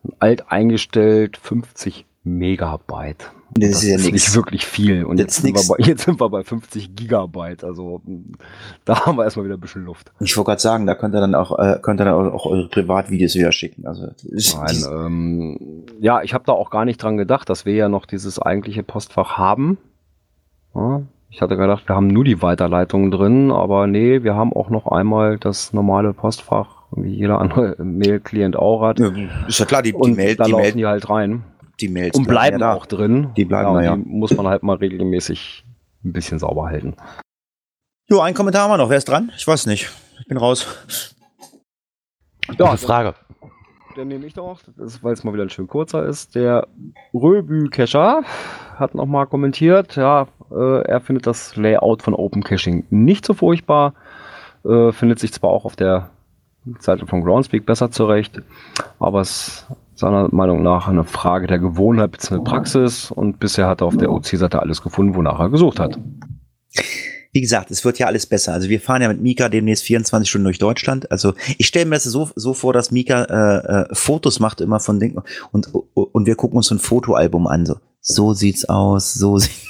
ein 0.05 0.13
alt 0.21 0.51
eingestellt 0.51 1.37
50 1.37 2.07
Megabyte. 2.25 3.33
Das, 3.55 3.71
das, 3.71 3.83
ist 3.83 3.89
ja 3.89 3.97
ist 3.97 4.13
nicht 4.13 4.35
wirklich 4.35 4.67
viel. 4.67 5.05
Und 5.05 5.19
jetzt 5.19 5.43
sind, 5.43 5.55
bei, 5.55 5.75
jetzt 5.85 6.05
sind, 6.05 6.21
wir 6.21 6.31
bei, 6.31 6.43
50 6.43 6.97
Gigabyte. 6.97 7.65
Also 7.65 8.01
da 8.85 9.05
haben 9.05 9.19
wir 9.19 9.25
erstmal 9.25 9.45
wieder 9.45 9.57
ein 9.57 9.61
bisschen 9.61 9.85
Luft. 9.85 10.11
Ich 10.21 10.37
wollte 10.37 10.51
gerade 10.51 10.61
sagen, 10.61 10.87
da 10.87 10.95
könnt 10.95 11.15
ihr 11.15 11.21
dann 11.21 11.35
auch, 11.35 11.59
äh, 11.59 11.79
könnt 11.83 12.01
ihr 12.01 12.05
dann 12.07 12.33
auch, 12.33 12.47
eure 12.47 12.69
Privatvideos 12.69 13.35
wieder 13.35 13.53
schicken. 13.53 13.87
Also, 13.87 14.09
Nein, 14.23 14.85
ähm, 14.91 15.85
ja, 16.01 16.23
ich 16.23 16.33
habe 16.33 16.45
da 16.47 16.53
auch 16.53 16.71
gar 16.71 16.85
nicht 16.85 17.03
dran 17.03 17.17
gedacht, 17.17 17.51
dass 17.51 17.67
wir 17.67 17.75
ja 17.75 17.89
noch 17.89 18.07
dieses 18.07 18.39
eigentliche 18.39 18.83
Postfach 18.83 19.37
haben. 19.37 19.77
Ja, 20.75 21.03
ich 21.29 21.43
hatte 21.43 21.57
gedacht, 21.57 21.89
wir 21.89 21.97
haben 21.97 22.09
nur 22.09 22.25
die 22.25 22.41
Weiterleitungen 22.41 23.11
drin, 23.11 23.51
aber 23.51 23.87
nee, 23.87 24.23
wir 24.23 24.35
haben 24.35 24.53
auch 24.53 24.71
noch 24.71 24.87
einmal 24.87 25.39
das 25.39 25.73
normale 25.75 26.15
Postfach, 26.15 26.83
wie 26.93 27.15
jeder 27.15 27.39
andere 27.41 27.77
Mail-Client 27.83 28.57
auch 28.57 28.83
hat. 28.83 28.99
Ja, 28.99 29.11
ist 29.47 29.59
ja 29.59 29.67
klar, 29.67 29.83
die, 29.83 29.93
die 29.93 30.13
Mail, 30.13 30.37
da 30.37 30.45
die 30.45 30.53
laufen 30.53 30.63
Mail, 30.63 30.73
die 30.73 30.87
halt 30.87 31.11
rein 31.11 31.45
die 31.83 31.89
Mails. 31.89 32.17
Und 32.17 32.27
bleiben 32.27 32.61
ja 32.61 32.73
auch 32.73 32.87
drin. 32.87 33.33
Die 33.37 33.45
bleiben 33.45 33.69
ja, 33.69 33.75
da, 33.75 33.83
ja. 33.83 33.97
Die 33.97 34.09
muss 34.09 34.35
man 34.37 34.47
halt 34.47 34.63
mal 34.63 34.77
regelmäßig 34.77 35.65
ein 36.05 36.13
bisschen 36.13 36.39
sauber 36.39 36.67
halten. 36.67 36.97
Jo, 38.09 38.21
ein 38.21 38.35
Kommentar 38.35 38.63
haben 38.63 38.71
wir 38.71 38.79
noch. 38.79 38.91
Wer 38.91 38.99
ist 38.99 39.09
dran? 39.09 39.33
Ich 39.37 39.47
weiß 39.47 39.67
nicht. 39.67 39.91
Ich 40.21 40.27
bin 40.27 40.37
raus. 40.37 41.15
Ja, 42.59 42.71
Gute 42.71 42.79
Frage. 42.79 43.15
Den 43.97 44.09
nehme 44.09 44.25
ich 44.27 44.35
doch, 44.35 44.61
weil 44.77 45.13
es 45.13 45.25
mal 45.25 45.35
wieder 45.35 45.43
ein 45.43 45.51
schön 45.51 45.67
kurzer 45.67 46.07
ist. 46.07 46.35
Der 46.35 46.67
Röbü-Cacher 47.13 48.23
hat 48.77 48.95
nochmal 48.95 49.27
kommentiert, 49.27 49.97
ja, 49.97 50.29
äh, 50.51 50.83
er 50.83 51.01
findet 51.01 51.27
das 51.27 51.57
Layout 51.57 52.03
von 52.03 52.15
Open 52.15 52.43
Caching 52.43 52.87
nicht 52.89 53.27
so 53.27 53.35
furchtbar, 53.35 53.95
äh, 54.65 54.93
findet 54.93 55.19
sich 55.19 55.33
zwar 55.33 55.51
auch 55.51 55.67
auf 55.67 55.77
der 55.77 56.11
Seite 56.79 57.07
von 57.07 57.23
Groundspeak 57.23 57.67
besser 57.67 57.91
zurecht, 57.91 58.41
aber 58.99 59.21
es 59.21 59.67
seiner 59.95 60.29
Meinung 60.33 60.63
nach 60.63 60.89
eine 60.89 61.05
Frage 61.05 61.47
der 61.47 61.59
Gewohnheit 61.59 62.13
bzw. 62.13 62.43
Praxis 62.43 63.11
und 63.11 63.39
bisher 63.39 63.67
hat 63.67 63.81
er 63.81 63.87
auf 63.87 63.97
der 63.97 64.11
OC-Seite 64.11 64.61
alles 64.61 64.83
gefunden, 64.83 65.15
wonach 65.15 65.39
er 65.39 65.51
gesucht 65.51 65.79
hat. 65.79 65.99
Wie 67.35 67.41
gesagt, 67.41 67.71
es 67.71 67.85
wird 67.85 67.99
ja 67.99 68.07
alles 68.07 68.27
besser. 68.27 68.53
Also 68.53 68.69
wir 68.69 68.81
fahren 68.81 69.01
ja 69.01 69.09
mit 69.09 69.21
Mika 69.21 69.49
demnächst 69.49 69.85
24 69.85 70.29
Stunden 70.29 70.45
durch 70.45 70.59
Deutschland. 70.59 71.11
Also 71.11 71.33
ich 71.57 71.67
stelle 71.67 71.87
mir 71.87 71.97
das 71.97 72.05
so, 72.05 72.29
so 72.35 72.53
vor, 72.53 72.75
dass 72.75 72.91
Mika 72.91 73.25
äh, 73.25 73.91
äh, 73.91 73.95
Fotos 73.95 74.39
macht 74.39 74.61
immer 74.61 74.81
von 74.81 75.01
Dingen 75.01 75.23
und, 75.51 75.71
und 75.95 76.27
wir 76.27 76.35
gucken 76.35 76.59
uns 76.59 76.67
so 76.67 76.75
ein 76.75 76.79
Fotoalbum 76.79 77.47
an. 77.47 77.65
So, 77.65 77.77
so 78.01 78.35
sieht's 78.35 78.67
aus, 78.67 79.15
so 79.15 79.39
sieht's 79.39 79.67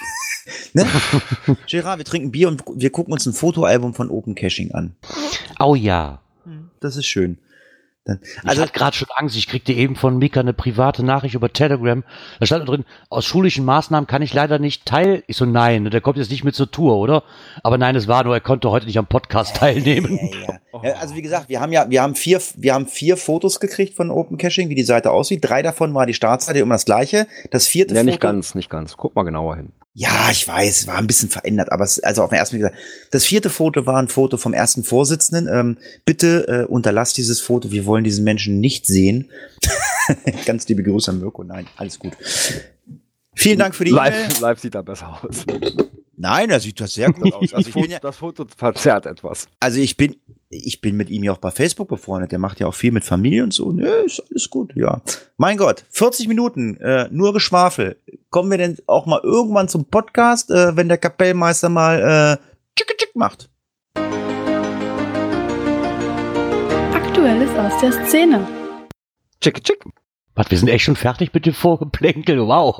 ne? 0.72 0.86
Gerard, 1.68 1.98
wir 1.98 2.04
trinken 2.04 2.32
Bier 2.32 2.48
und 2.48 2.64
wir 2.74 2.90
gucken 2.90 3.12
uns 3.12 3.26
ein 3.26 3.32
Fotoalbum 3.32 3.94
von 3.94 4.10
Open 4.10 4.34
Caching 4.34 4.72
an. 4.72 4.96
Oh 5.60 5.74
ja. 5.74 6.20
Das 6.80 6.96
ist 6.96 7.06
schön. 7.06 7.38
Dann, 8.04 8.18
also, 8.42 8.62
ich 8.62 8.68
hatte 8.68 8.78
gerade 8.78 8.96
schon 8.96 9.08
Angst, 9.14 9.36
ich 9.36 9.46
kriegte 9.46 9.72
eben 9.72 9.94
von 9.94 10.18
Mika 10.18 10.40
eine 10.40 10.52
private 10.52 11.04
Nachricht 11.04 11.36
über 11.36 11.52
Telegram. 11.52 12.02
Da 12.40 12.46
stand 12.46 12.62
da 12.62 12.66
drin, 12.66 12.84
aus 13.08 13.24
schulischen 13.24 13.64
Maßnahmen 13.64 14.08
kann 14.08 14.22
ich 14.22 14.34
leider 14.34 14.58
nicht 14.58 14.86
teil. 14.86 15.22
Ich 15.28 15.36
so, 15.36 15.44
nein, 15.44 15.88
der 15.88 16.00
kommt 16.00 16.18
jetzt 16.18 16.32
nicht 16.32 16.42
mit 16.42 16.56
zur 16.56 16.68
Tour, 16.68 16.96
oder? 16.96 17.22
Aber 17.62 17.78
nein, 17.78 17.94
es 17.94 18.08
war 18.08 18.24
nur, 18.24 18.34
er 18.34 18.40
konnte 18.40 18.70
heute 18.70 18.86
nicht 18.86 18.98
am 18.98 19.06
Podcast 19.06 19.54
teilnehmen. 19.56 20.18
Ja, 20.32 20.58
ja, 20.72 20.82
ja. 20.82 20.94
also 20.96 21.14
wie 21.14 21.22
gesagt, 21.22 21.48
wir 21.48 21.60
haben 21.60 21.70
ja, 21.70 21.88
wir 21.90 22.02
haben 22.02 22.16
vier, 22.16 22.40
wir 22.56 22.74
haben 22.74 22.88
vier 22.88 23.16
Fotos 23.16 23.60
gekriegt 23.60 23.94
von 23.94 24.10
Open 24.10 24.36
Caching, 24.36 24.68
wie 24.68 24.74
die 24.74 24.82
Seite 24.82 25.12
aussieht. 25.12 25.44
Drei 25.44 25.62
davon 25.62 25.94
war 25.94 26.04
die 26.04 26.14
Startseite 26.14 26.58
immer 26.58 26.74
das 26.74 26.84
gleiche. 26.84 27.28
Das 27.52 27.68
vierte 27.68 27.94
ja, 27.94 28.00
Foto. 28.00 28.08
Ja, 28.08 28.12
nicht 28.12 28.20
ganz, 28.20 28.54
nicht 28.56 28.68
ganz. 28.68 28.96
Guck 28.96 29.14
mal 29.14 29.22
genauer 29.22 29.54
hin. 29.54 29.72
Ja, 29.94 30.30
ich 30.30 30.48
weiß, 30.48 30.86
war 30.86 30.96
ein 30.96 31.06
bisschen 31.06 31.28
verändert, 31.28 31.70
aber 31.70 31.84
es, 31.84 32.00
also 32.00 32.22
auf 32.22 32.30
den 32.30 32.38
ersten 32.38 32.58
Blick. 32.58 32.72
Das 33.10 33.26
vierte 33.26 33.50
Foto 33.50 33.84
war 33.84 33.98
ein 33.98 34.08
Foto 34.08 34.38
vom 34.38 34.54
ersten 34.54 34.84
Vorsitzenden. 34.84 35.48
Ähm, 35.52 35.78
bitte 36.06 36.48
äh, 36.48 36.64
unterlasst 36.64 37.18
dieses 37.18 37.42
Foto. 37.42 37.70
Wir 37.72 37.84
wollen 37.84 38.02
diesen 38.02 38.24
Menschen 38.24 38.58
nicht 38.58 38.86
sehen. 38.86 39.30
Ganz 40.46 40.66
liebe 40.68 40.82
Grüße 40.82 41.10
an 41.10 41.20
Mirko. 41.20 41.44
Nein, 41.44 41.66
alles 41.76 41.98
gut. 41.98 42.16
Vielen 43.34 43.58
Dank 43.58 43.74
für 43.74 43.84
die 43.84 43.90
live, 43.90 44.40
live 44.40 44.60
sieht 44.60 44.74
er 44.74 44.82
besser 44.82 45.20
aus. 45.22 45.44
Nein, 46.22 46.50
er 46.50 46.60
sieht 46.60 46.80
das 46.80 46.94
sehr 46.94 47.12
gut 47.12 47.34
aus. 47.34 47.52
Also 47.52 47.68
ich 47.68 47.74
bin 47.74 47.90
ja, 47.90 47.98
das 47.98 48.18
Foto 48.18 48.46
verzerrt 48.56 49.06
etwas. 49.06 49.48
Also 49.58 49.80
ich 49.80 49.96
bin, 49.96 50.14
ich 50.50 50.80
bin 50.80 50.96
mit 50.96 51.10
ihm 51.10 51.24
ja 51.24 51.32
auch 51.32 51.38
bei 51.38 51.50
Facebook 51.50 51.88
befreundet. 51.88 52.30
Der 52.30 52.38
macht 52.38 52.60
ja 52.60 52.68
auch 52.68 52.74
viel 52.74 52.92
mit 52.92 53.02
Familie 53.04 53.42
und 53.42 53.52
so. 53.52 53.72
Nö, 53.72 53.88
ist 54.06 54.22
alles 54.30 54.48
gut, 54.48 54.72
ja. 54.76 55.02
Mein 55.36 55.56
Gott, 55.56 55.84
40 55.90 56.28
Minuten, 56.28 56.76
äh, 56.76 57.08
nur 57.10 57.32
Geschwafel. 57.32 57.96
Kommen 58.30 58.52
wir 58.52 58.58
denn 58.58 58.76
auch 58.86 59.06
mal 59.06 59.18
irgendwann 59.24 59.68
zum 59.68 59.84
Podcast, 59.86 60.52
äh, 60.52 60.76
wenn 60.76 60.86
der 60.86 60.98
Kapellmeister 60.98 61.68
mal 61.68 62.38
äh, 62.38 62.76
tschick, 62.76 62.96
tschick 62.96 63.16
macht? 63.16 63.50
Aktuelles 66.94 67.50
aus 67.58 67.80
der 67.80 68.06
Szene. 68.06 68.46
Tschick, 69.40 69.64
tschick. 69.64 69.84
Was, 70.34 70.50
wir 70.50 70.58
sind 70.58 70.68
echt 70.68 70.84
schon 70.84 70.96
fertig 70.96 71.34
mit 71.34 71.44
dem 71.44 71.52
Vorgeplänkel, 71.52 72.40
wow. 72.40 72.76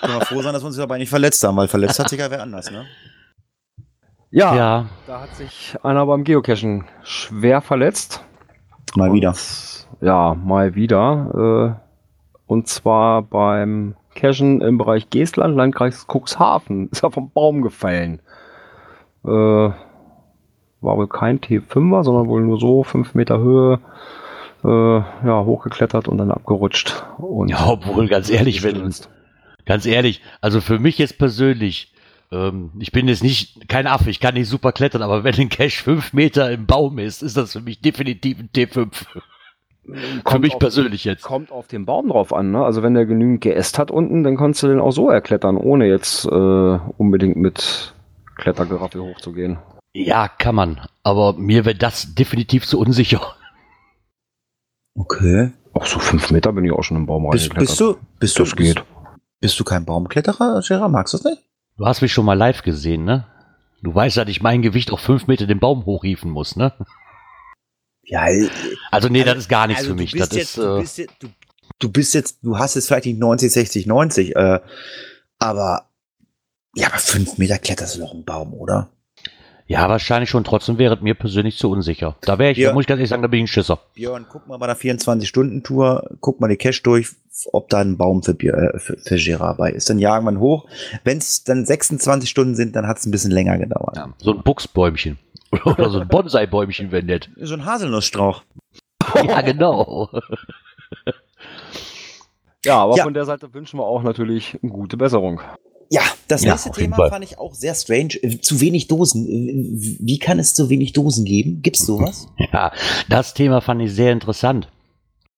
Können 0.00 0.14
wir 0.14 0.24
froh 0.24 0.40
sein, 0.40 0.54
dass 0.54 0.62
wir 0.62 0.68
uns 0.68 0.76
dabei 0.76 0.98
nicht 0.98 1.10
verletzt 1.10 1.44
haben, 1.44 1.56
weil 1.56 1.68
verletzt 1.68 1.98
hat 1.98 2.08
sich 2.08 2.18
ja 2.18 2.30
wer 2.30 2.42
anders, 2.42 2.70
ne? 2.70 2.86
Ja, 4.32 4.54
ja, 4.54 4.86
da 5.08 5.22
hat 5.22 5.34
sich 5.34 5.76
einer 5.82 6.06
beim 6.06 6.22
Geocachen 6.22 6.84
schwer 7.02 7.60
verletzt. 7.60 8.24
Mal 8.94 9.10
und, 9.10 9.16
wieder. 9.16 9.34
Ja, 10.00 10.34
mal 10.34 10.74
wieder. 10.76 11.76
Äh, 11.76 11.90
und 12.46 12.68
zwar 12.68 13.22
beim 13.22 13.96
Cachen 14.14 14.60
im 14.60 14.78
Bereich 14.78 15.10
Geestland, 15.10 15.56
Landkreis 15.56 16.06
Cuxhaven. 16.06 16.88
Ist 16.92 17.02
er 17.02 17.10
vom 17.10 17.30
Baum 17.30 17.62
gefallen. 17.62 18.20
Äh, 19.24 19.28
war 19.28 20.96
wohl 20.96 21.08
kein 21.08 21.40
T5er, 21.40 22.04
sondern 22.04 22.28
wohl 22.28 22.42
nur 22.42 22.58
so 22.58 22.84
5 22.84 23.14
Meter 23.14 23.38
Höhe. 23.38 23.80
Äh, 24.64 24.68
ja, 24.68 25.44
hochgeklettert 25.44 26.08
und 26.08 26.18
dann 26.18 26.30
abgerutscht. 26.30 27.04
Und 27.18 27.48
ja, 27.48 27.66
obwohl, 27.66 28.08
ganz 28.08 28.28
ehrlich, 28.30 28.62
wenn, 28.62 28.92
ganz 29.64 29.86
ehrlich, 29.86 30.20
also 30.40 30.60
für 30.60 30.78
mich 30.78 30.98
jetzt 30.98 31.18
persönlich, 31.18 31.94
ähm, 32.30 32.70
ich 32.78 32.92
bin 32.92 33.08
jetzt 33.08 33.22
nicht 33.22 33.68
kein 33.68 33.86
Affe, 33.86 34.10
ich 34.10 34.20
kann 34.20 34.34
nicht 34.34 34.48
super 34.48 34.72
klettern, 34.72 35.02
aber 35.02 35.24
wenn 35.24 35.34
ein 35.34 35.48
Cache 35.48 35.82
fünf 35.82 36.12
Meter 36.12 36.50
im 36.50 36.66
Baum 36.66 36.98
ist, 36.98 37.22
ist 37.22 37.36
das 37.36 37.52
für 37.52 37.60
mich 37.60 37.80
definitiv 37.80 38.38
ein 38.38 38.50
T5. 38.54 38.88
für 40.26 40.38
mich 40.38 40.54
auf, 40.54 40.58
persönlich 40.58 41.04
jetzt. 41.04 41.22
Kommt 41.22 41.50
auf 41.50 41.66
den 41.66 41.86
Baum 41.86 42.08
drauf 42.08 42.34
an, 42.34 42.50
ne? 42.50 42.62
Also 42.62 42.82
wenn 42.82 42.94
der 42.94 43.06
genügend 43.06 43.40
geäst 43.40 43.78
hat 43.78 43.90
unten, 43.90 44.24
dann 44.24 44.36
kannst 44.36 44.62
du 44.62 44.68
den 44.68 44.80
auch 44.80 44.92
so 44.92 45.08
erklettern, 45.08 45.56
ohne 45.56 45.86
jetzt 45.86 46.26
äh, 46.26 46.78
unbedingt 46.98 47.36
mit 47.36 47.94
Klettergeraffel 48.36 49.00
hochzugehen. 49.00 49.58
Ja, 49.92 50.28
kann 50.28 50.54
man. 50.54 50.80
Aber 51.02 51.32
mir 51.32 51.64
wäre 51.64 51.74
das 51.74 52.14
definitiv 52.14 52.66
zu 52.66 52.78
unsicher. 52.78 53.34
Okay. 54.94 55.52
Auch 55.72 55.86
so 55.86 55.98
fünf 55.98 56.30
Meter 56.30 56.52
bin 56.52 56.64
ich 56.64 56.72
auch 56.72 56.82
schon 56.82 56.96
im 56.96 57.06
Baum 57.06 57.28
bist, 57.30 57.54
bist 57.54 57.78
du, 57.80 57.96
bist 58.18 58.38
das 58.38 58.50
du, 58.50 58.56
geht. 58.56 58.74
Bist, 58.76 58.86
bist 59.40 59.60
du 59.60 59.64
kein 59.64 59.84
Baumkletterer, 59.84 60.60
Gerard? 60.66 60.90
Magst 60.90 61.14
du 61.14 61.18
das 61.18 61.24
nicht? 61.24 61.42
Du 61.76 61.86
hast 61.86 62.02
mich 62.02 62.12
schon 62.12 62.24
mal 62.26 62.34
live 62.34 62.62
gesehen, 62.62 63.04
ne? 63.04 63.26
Du 63.82 63.94
weißt, 63.94 64.16
dass 64.16 64.28
ich 64.28 64.42
mein 64.42 64.62
Gewicht 64.62 64.90
auf 64.90 65.00
fünf 65.00 65.26
Meter 65.26 65.46
den 65.46 65.60
Baum 65.60 65.86
hochriefen 65.86 66.30
muss, 66.30 66.56
ne? 66.56 66.74
Ja. 68.04 68.28
Äh, 68.28 68.50
also 68.90 69.08
nee, 69.08 69.20
also, 69.20 69.34
das 69.34 69.44
ist 69.44 69.48
gar 69.48 69.66
nichts 69.66 69.82
also 69.82 69.92
für 69.92 69.96
mich. 69.96 70.12
Das 70.12 70.30
jetzt, 70.32 70.58
ist, 70.58 70.58
du, 70.58 70.78
bist 70.80 70.98
jetzt, 70.98 71.14
du, 71.20 71.28
du, 71.78 71.90
bist 71.90 72.14
jetzt, 72.14 72.38
du 72.42 72.58
hast 72.58 72.74
jetzt 72.74 72.88
vielleicht 72.88 73.06
nicht 73.06 73.18
90, 73.18 73.52
60, 73.52 73.86
90, 73.86 74.36
äh, 74.36 74.60
aber 75.38 75.90
ja, 76.74 76.88
aber 76.88 76.98
fünf 76.98 77.38
Meter 77.38 77.58
kletterst 77.58 77.96
du 77.96 78.00
noch 78.00 78.14
im 78.14 78.24
Baum, 78.24 78.52
oder? 78.54 78.90
Ja, 79.70 79.88
wahrscheinlich 79.88 80.28
schon. 80.28 80.42
Trotzdem 80.42 80.78
wäre 80.78 80.96
es 80.96 81.00
mir 81.00 81.14
persönlich 81.14 81.56
zu 81.56 81.70
unsicher. 81.70 82.16
Da 82.22 82.40
wäre 82.40 82.50
ich, 82.50 82.60
da 82.60 82.72
muss 82.72 82.82
ich 82.82 82.86
ganz 82.88 82.98
ehrlich 82.98 83.08
sagen, 83.08 83.22
da 83.22 83.28
bin 83.28 83.38
ich 83.38 83.44
ein 83.44 83.46
Schisser. 83.46 83.78
Björn, 83.94 84.26
guck 84.28 84.48
mal 84.48 84.56
bei 84.56 84.66
der 84.66 84.76
24-Stunden-Tour, 84.76 86.10
guck 86.20 86.40
mal 86.40 86.48
die 86.48 86.56
Cache 86.56 86.82
durch, 86.82 87.10
ob 87.52 87.68
da 87.68 87.78
ein 87.78 87.96
Baum 87.96 88.24
für, 88.24 88.32
äh, 88.32 88.80
für, 88.80 88.98
für 88.98 89.14
Gerard 89.16 89.58
bei 89.58 89.70
ist. 89.70 89.88
Dann 89.88 90.00
jagen 90.00 90.24
wir 90.26 90.40
hoch. 90.40 90.66
Wenn 91.04 91.18
es 91.18 91.44
dann 91.44 91.64
26 91.64 92.28
Stunden 92.28 92.56
sind, 92.56 92.74
dann 92.74 92.88
hat 92.88 92.98
es 92.98 93.06
ein 93.06 93.12
bisschen 93.12 93.30
länger 93.30 93.58
gedauert. 93.58 93.96
Ja, 93.96 94.12
so 94.18 94.32
ein 94.34 94.42
Buchsbäumchen. 94.42 95.18
Oder 95.64 95.88
so 95.88 96.00
ein 96.00 96.08
Bonsai-Bäumchen, 96.08 96.90
wenn 96.90 97.06
nicht. 97.06 97.30
So 97.36 97.54
ein 97.54 97.64
Haselnussstrauch. 97.64 98.42
Ja, 99.24 99.40
genau. 99.42 100.10
Ja, 102.64 102.78
aber 102.78 102.96
Ja. 102.96 103.04
von 103.04 103.14
der 103.14 103.24
Seite 103.24 103.54
wünschen 103.54 103.78
wir 103.78 103.84
auch 103.84 104.02
natürlich 104.02 104.58
eine 104.62 104.72
gute 104.72 104.96
Besserung. 104.96 105.40
Ja, 105.92 106.02
das 106.28 106.44
Ja, 106.44 106.52
nächste 106.52 106.70
Thema 106.70 106.96
fand 107.08 107.24
ich 107.24 107.38
auch 107.38 107.52
sehr 107.54 107.74
strange. 107.74 108.14
Äh, 108.22 108.40
Zu 108.40 108.60
wenig 108.60 108.86
Dosen. 108.86 109.26
Äh, 109.26 109.98
Wie 110.00 110.18
kann 110.18 110.38
es 110.38 110.54
zu 110.54 110.70
wenig 110.70 110.92
Dosen 110.92 111.24
geben? 111.24 111.62
Gibt's 111.62 111.84
sowas? 111.84 112.28
Ja, 112.52 112.72
das 113.08 113.34
Thema 113.34 113.60
fand 113.60 113.82
ich 113.82 113.92
sehr 113.92 114.12
interessant. 114.12 114.68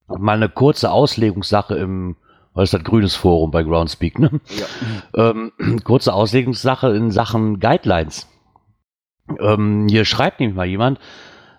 Mal 0.09 0.36
eine 0.36 0.48
kurze 0.50 0.90
Auslegungssache 0.90 1.74
im, 1.76 2.16
was 2.53 2.64
ist 2.64 2.74
das, 2.74 2.84
grünes 2.84 3.14
Forum 3.16 3.50
bei 3.50 3.62
Groundspeak, 3.62 4.18
ne? 4.18 4.40
Ähm, 5.16 5.53
kurze 5.84 6.12
Auslegungssache 6.12 6.94
in 6.94 7.11
Sachen 7.11 7.59
Guidelines. 7.59 8.28
Ähm, 9.40 9.86
hier 9.88 10.05
schreibt 10.05 10.40
nämlich 10.40 10.57
mal 10.57 10.66
jemand, 10.66 10.98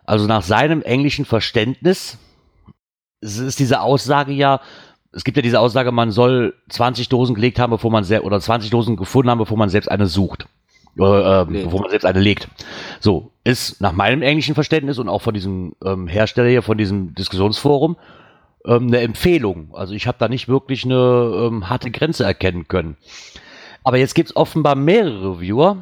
also 0.05 0.27
nach 0.27 0.43
seinem 0.43 0.83
englischen 0.83 1.25
Verständnis 1.25 2.19
ist 3.21 3.57
diese 3.59 3.81
Aussage 3.81 4.33
ja, 4.33 4.59
es 5.13 5.23
gibt 5.23 5.37
ja 5.37 5.43
diese 5.43 5.59
Aussage, 5.59 5.91
man 5.91 6.11
soll 6.11 6.55
20 6.69 7.07
Dosen 7.09 7.35
gelegt 7.35 7.59
haben, 7.59 7.69
bevor 7.69 7.91
man 7.91 8.03
selbst, 8.03 8.25
oder 8.25 8.39
20 8.39 8.69
Dosen 8.71 8.97
gefunden 8.97 9.29
haben, 9.29 9.37
bevor 9.37 9.57
man 9.57 9.69
selbst 9.69 9.89
eine 9.89 10.07
sucht. 10.07 10.47
Oder, 10.97 11.47
ähm, 11.47 11.63
bevor 11.63 11.81
man 11.81 11.89
selbst 11.89 12.05
eine 12.05 12.19
legt. 12.19 12.47
So, 12.99 13.31
ist 13.43 13.81
nach 13.81 13.93
meinem 13.93 14.21
englischen 14.21 14.55
Verständnis 14.55 14.99
und 14.99 15.09
auch 15.09 15.21
von 15.21 15.33
diesem 15.33 15.73
ähm, 15.83 16.07
Hersteller 16.07 16.49
hier, 16.49 16.61
von 16.61 16.77
diesem 16.77 17.15
Diskussionsforum, 17.15 17.97
ähm, 18.65 18.87
eine 18.87 18.99
Empfehlung. 18.99 19.69
Also 19.73 19.93
ich 19.93 20.07
habe 20.07 20.17
da 20.19 20.27
nicht 20.27 20.47
wirklich 20.47 20.83
eine 20.85 20.95
ähm, 21.47 21.69
harte 21.69 21.91
Grenze 21.91 22.23
erkennen 22.23 22.67
können. 22.67 22.97
Aber 23.83 23.97
jetzt 23.97 24.15
gibt 24.15 24.29
es 24.29 24.35
offenbar 24.35 24.75
mehrere 24.75 25.37
Reviewer, 25.37 25.77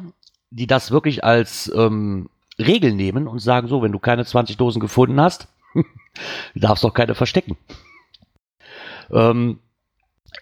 die 0.50 0.66
das 0.66 0.90
wirklich 0.90 1.24
als 1.24 1.72
ähm, 1.74 2.28
Regel 2.58 2.92
nehmen 2.92 3.28
und 3.28 3.38
sagen 3.38 3.68
so, 3.68 3.82
wenn 3.82 3.92
du 3.92 3.98
keine 3.98 4.24
20 4.24 4.56
Dosen 4.56 4.80
gefunden 4.80 5.20
hast, 5.20 5.48
darfst 6.54 6.84
doch 6.84 6.92
keine 6.92 7.14
verstecken. 7.14 7.56
Ähm, 9.10 9.58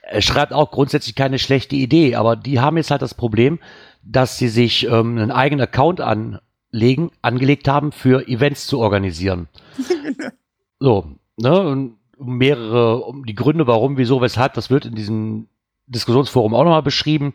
er 0.03 0.23
schreibt 0.23 0.53
auch 0.53 0.71
grundsätzlich 0.71 1.15
keine 1.15 1.39
schlechte 1.39 1.77
Idee, 1.77 2.15
aber 2.15 2.37
die 2.37 2.61
haben 2.61 2.77
jetzt 2.77 2.91
halt 2.91 3.03
das 3.03 3.15
Problem, 3.15 3.59
dass 4.03 4.39
sie 4.39 4.49
sich 4.49 4.87
ähm, 4.87 5.19
einen 5.19 5.31
eigenen 5.31 5.63
Account 5.63 6.01
anlegen, 6.01 7.11
angelegt 7.23 7.69
haben, 7.69 7.93
für 7.93 8.27
Events 8.29 8.67
zu 8.67 8.79
organisieren. 8.79 9.49
so, 10.79 11.17
ne? 11.37 11.61
Und 11.61 11.97
um 12.17 12.37
mehrere, 12.37 12.99
um 12.99 13.25
die 13.25 13.35
Gründe, 13.35 13.67
warum, 13.67 13.97
wieso, 13.97 14.21
weshalb, 14.21 14.55
das 14.55 14.71
wird 14.71 14.85
in 14.85 14.95
diesem 14.95 15.49
Diskussionsforum 15.87 16.55
auch 16.55 16.65
nochmal 16.65 16.83
beschrieben, 16.83 17.35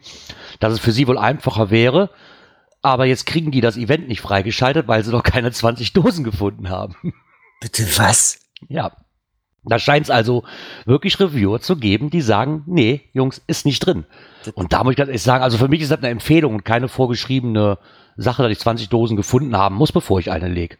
dass 0.60 0.74
es 0.74 0.80
für 0.80 0.92
sie 0.92 1.08
wohl 1.08 1.18
einfacher 1.18 1.70
wäre. 1.72 2.10
Aber 2.82 3.06
jetzt 3.06 3.26
kriegen 3.26 3.52
die 3.52 3.62
das 3.62 3.78
Event 3.78 4.08
nicht 4.08 4.22
freigeschaltet, 4.22 4.88
weil 4.88 5.04
sie 5.04 5.12
noch 5.12 5.24
keine 5.24 5.52
20 5.52 5.94
Dosen 5.94 6.24
gefunden 6.24 6.70
haben. 6.70 6.96
Bitte 7.62 7.84
was? 7.98 8.40
Ja. 8.68 8.92
Da 9.68 9.80
scheint 9.80 10.05
es 10.05 10.09
also 10.09 10.43
wirklich 10.86 11.20
Reviewer 11.20 11.59
zu 11.59 11.76
geben, 11.76 12.09
die 12.09 12.22
sagen, 12.22 12.63
nee, 12.68 13.01
Jungs, 13.13 13.41
ist 13.47 13.66
nicht 13.66 13.80
drin. 13.80 14.05
Und 14.53 14.74
da 14.74 14.84
muss 14.84 14.91
ich 14.91 14.97
ganz 14.97 15.09
ehrlich 15.09 15.24
sagen, 15.24 15.43
also 15.43 15.57
für 15.57 15.68
mich 15.68 15.82
ist 15.82 15.91
das 15.91 15.99
eine 15.99 16.09
Empfehlung 16.09 16.53
und 16.55 16.66
keine 16.66 16.88
vorgeschriebene 16.88 17.78
Sache, 18.18 18.43
dass 18.43 18.51
ich 18.51 18.59
20 18.59 18.89
Dosen 18.89 19.18
gefunden 19.18 19.57
haben 19.57 19.76
muss, 19.76 19.91
bevor 19.91 20.20
ich 20.20 20.32
eine 20.32 20.47
lege. 20.47 20.78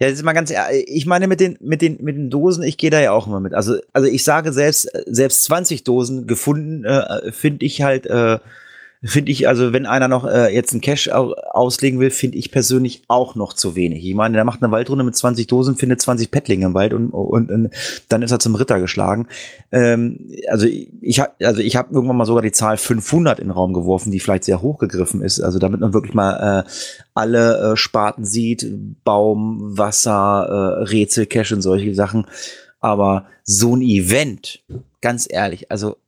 Ja, 0.00 0.08
das 0.08 0.18
ist 0.18 0.24
mal 0.24 0.32
ganz 0.32 0.50
ehrlich, 0.50 0.84
ich 0.88 1.06
meine 1.06 1.28
mit 1.28 1.40
den, 1.40 1.56
mit 1.60 1.80
den, 1.80 2.02
mit 2.02 2.16
den 2.16 2.28
Dosen, 2.28 2.64
ich 2.64 2.76
gehe 2.76 2.90
da 2.90 3.00
ja 3.00 3.12
auch 3.12 3.26
immer 3.26 3.40
mit. 3.40 3.54
Also, 3.54 3.76
also 3.92 4.08
ich 4.08 4.24
sage 4.24 4.52
selbst, 4.52 4.90
selbst 5.06 5.44
20 5.44 5.84
Dosen 5.84 6.26
gefunden, 6.26 6.84
äh, 6.84 7.30
finde 7.32 7.64
ich 7.64 7.82
halt, 7.82 8.06
äh, 8.06 8.38
finde 9.04 9.32
ich, 9.32 9.46
also 9.48 9.72
wenn 9.72 9.86
einer 9.86 10.08
noch 10.08 10.24
äh, 10.24 10.54
jetzt 10.54 10.72
einen 10.72 10.80
Cash 10.80 11.10
au 11.10 11.34
auslegen 11.50 12.00
will, 12.00 12.10
finde 12.10 12.38
ich 12.38 12.50
persönlich 12.50 13.02
auch 13.08 13.34
noch 13.34 13.52
zu 13.52 13.76
wenig. 13.76 14.04
Ich 14.04 14.14
meine, 14.14 14.34
der 14.34 14.44
macht 14.44 14.62
eine 14.62 14.72
Waldrunde 14.72 15.04
mit 15.04 15.14
20 15.14 15.46
Dosen, 15.46 15.76
findet 15.76 16.00
20 16.00 16.30
Pettlinge 16.30 16.66
im 16.66 16.74
Wald 16.74 16.94
und, 16.94 17.10
und, 17.10 17.50
und 17.50 17.70
dann 18.08 18.22
ist 18.22 18.30
er 18.30 18.38
zum 18.38 18.54
Ritter 18.54 18.80
geschlagen. 18.80 19.28
Ähm, 19.72 20.30
also 20.48 20.66
ich 20.66 21.20
habe 21.20 21.32
also 21.42 21.60
ich 21.60 21.76
habe 21.76 21.92
irgendwann 21.94 22.16
mal 22.16 22.24
sogar 22.24 22.42
die 22.42 22.52
Zahl 22.52 22.76
500 22.76 23.38
in 23.38 23.48
den 23.48 23.50
Raum 23.52 23.74
geworfen, 23.74 24.10
die 24.10 24.20
vielleicht 24.20 24.44
sehr 24.44 24.62
hoch 24.62 24.78
gegriffen 24.78 25.22
ist. 25.22 25.40
Also 25.40 25.58
damit 25.58 25.80
man 25.80 25.92
wirklich 25.92 26.14
mal 26.14 26.64
äh, 26.64 26.70
alle 27.14 27.72
äh, 27.72 27.76
Sparten 27.76 28.24
sieht, 28.24 28.66
Baum, 29.04 29.76
Wasser, 29.76 30.78
äh, 30.80 30.82
Rätsel, 30.84 31.26
Cash 31.26 31.52
und 31.52 31.62
solche 31.62 31.94
Sachen. 31.94 32.26
Aber 32.80 33.26
so 33.44 33.76
ein 33.76 33.82
Event, 33.82 34.62
ganz 35.04 35.28
ehrlich, 35.30 35.70
also 35.70 35.98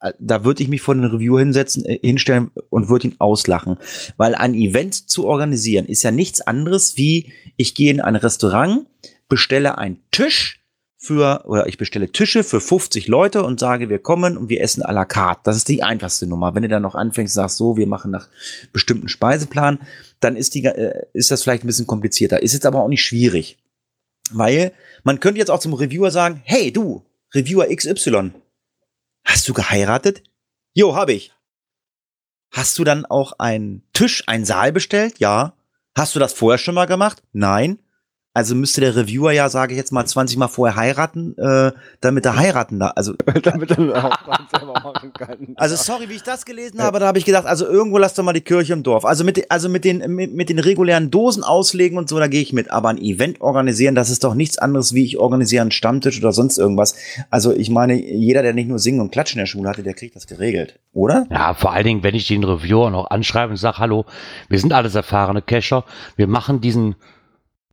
äh, 0.00 0.12
da 0.20 0.44
würde 0.44 0.62
ich 0.62 0.68
mich 0.68 0.80
vor 0.80 0.94
den 0.94 1.04
Review 1.04 1.36
hinsetzen, 1.40 1.84
äh, 1.84 1.98
hinstellen 2.00 2.52
und 2.70 2.88
würde 2.88 3.08
ihn 3.08 3.16
auslachen. 3.18 3.78
Weil 4.16 4.36
ein 4.36 4.54
Event 4.54 5.10
zu 5.10 5.26
organisieren 5.26 5.86
ist 5.86 6.04
ja 6.04 6.12
nichts 6.12 6.40
anderes 6.40 6.96
wie, 6.96 7.32
ich 7.56 7.74
gehe 7.74 7.90
in 7.90 8.00
ein 8.00 8.14
Restaurant, 8.14 8.86
bestelle 9.28 9.76
einen 9.76 9.98
Tisch 10.12 10.60
für, 10.96 11.42
oder 11.46 11.66
ich 11.66 11.78
bestelle 11.78 12.12
Tische 12.12 12.44
für 12.44 12.60
50 12.60 13.08
Leute 13.08 13.42
und 13.42 13.58
sage, 13.58 13.88
wir 13.88 13.98
kommen 13.98 14.36
und 14.36 14.48
wir 14.48 14.60
essen 14.60 14.84
à 14.84 14.92
la 14.92 15.04
carte. 15.04 15.40
Das 15.42 15.56
ist 15.56 15.68
die 15.68 15.82
einfachste 15.82 16.28
Nummer. 16.28 16.54
Wenn 16.54 16.62
du 16.62 16.68
dann 16.68 16.82
noch 16.82 16.94
anfängst, 16.94 17.34
sagst 17.34 17.56
so, 17.56 17.76
wir 17.76 17.88
machen 17.88 18.12
nach 18.12 18.28
bestimmten 18.72 19.08
Speiseplan, 19.08 19.80
dann 20.20 20.36
ist 20.36 20.54
die, 20.54 20.64
äh, 20.64 21.06
ist 21.12 21.32
das 21.32 21.42
vielleicht 21.42 21.64
ein 21.64 21.66
bisschen 21.66 21.88
komplizierter. 21.88 22.40
Ist 22.40 22.52
jetzt 22.52 22.66
aber 22.66 22.84
auch 22.84 22.88
nicht 22.88 23.02
schwierig. 23.02 23.58
Weil 24.30 24.70
man 25.02 25.18
könnte 25.18 25.40
jetzt 25.40 25.50
auch 25.50 25.58
zum 25.58 25.74
Reviewer 25.74 26.12
sagen, 26.12 26.40
hey 26.44 26.72
du, 26.72 27.02
Reviewer 27.34 27.66
XY, 27.66 28.30
hast 29.34 29.48
du 29.48 29.52
geheiratet? 29.52 30.22
Jo, 30.74 30.94
hab 30.94 31.08
ich. 31.08 31.32
Hast 32.52 32.78
du 32.78 32.84
dann 32.84 33.04
auch 33.04 33.32
einen 33.40 33.82
Tisch, 33.92 34.22
einen 34.28 34.44
Saal 34.44 34.70
bestellt? 34.70 35.18
Ja. 35.18 35.56
Hast 35.96 36.14
du 36.14 36.20
das 36.20 36.32
vorher 36.32 36.58
schon 36.58 36.76
mal 36.76 36.86
gemacht? 36.86 37.20
Nein. 37.32 37.80
Also 38.36 38.56
müsste 38.56 38.80
der 38.80 38.96
Reviewer 38.96 39.30
ja, 39.30 39.48
sage 39.48 39.74
ich 39.74 39.78
jetzt 39.78 39.92
mal, 39.92 40.04
20 40.04 40.36
Mal 40.38 40.48
vorher 40.48 40.74
heiraten, 40.74 41.38
äh, 41.38 41.70
damit 42.00 42.26
er 42.26 42.36
heiraten 42.36 42.80
da. 42.80 42.88
Also, 42.88 43.14
Damit 43.44 43.70
er 43.70 43.78
Aufwand 43.78 44.50
selber 44.50 44.72
machen 44.72 45.12
kann. 45.12 45.54
also 45.54 45.76
sorry, 45.76 46.08
wie 46.08 46.14
ich 46.14 46.24
das 46.24 46.44
gelesen 46.44 46.82
habe, 46.82 46.98
da 46.98 47.06
habe 47.06 47.18
ich 47.18 47.24
gedacht, 47.24 47.46
also 47.46 47.64
irgendwo 47.64 47.96
lass 47.96 48.14
doch 48.14 48.24
mal 48.24 48.32
die 48.32 48.40
Kirche 48.40 48.72
im 48.72 48.82
Dorf. 48.82 49.04
Also 49.04 49.22
mit, 49.22 49.48
also 49.52 49.68
mit 49.68 49.84
den, 49.84 49.98
mit, 50.16 50.34
mit 50.34 50.48
den 50.48 50.58
regulären 50.58 51.12
Dosen 51.12 51.44
auslegen 51.44 51.96
und 51.96 52.08
so, 52.08 52.18
da 52.18 52.26
gehe 52.26 52.42
ich 52.42 52.52
mit. 52.52 52.72
Aber 52.72 52.88
ein 52.88 52.98
Event 52.98 53.40
organisieren, 53.40 53.94
das 53.94 54.10
ist 54.10 54.24
doch 54.24 54.34
nichts 54.34 54.58
anderes, 54.58 54.94
wie 54.94 55.04
ich 55.04 55.16
organisiere 55.16 55.62
einen 55.62 55.70
Stammtisch 55.70 56.18
oder 56.18 56.32
sonst 56.32 56.58
irgendwas. 56.58 56.96
Also 57.30 57.54
ich 57.54 57.70
meine, 57.70 57.94
jeder, 57.94 58.42
der 58.42 58.52
nicht 58.52 58.68
nur 58.68 58.80
Singen 58.80 59.00
und 59.00 59.12
Klatschen 59.12 59.38
in 59.38 59.42
der 59.42 59.46
Schule 59.46 59.68
hatte, 59.68 59.84
der 59.84 59.94
kriegt 59.94 60.16
das 60.16 60.26
geregelt, 60.26 60.80
oder? 60.92 61.28
Ja, 61.30 61.54
vor 61.54 61.72
allen 61.72 61.84
Dingen, 61.84 62.02
wenn 62.02 62.16
ich 62.16 62.26
den 62.26 62.42
Reviewer 62.42 62.90
noch 62.90 63.10
anschreibe 63.10 63.52
und 63.52 63.58
sage, 63.58 63.78
hallo, 63.78 64.06
wir 64.48 64.58
sind 64.58 64.72
alles 64.72 64.96
erfahrene 64.96 65.40
Cacher, 65.40 65.84
wir 66.16 66.26
machen 66.26 66.60
diesen 66.60 66.96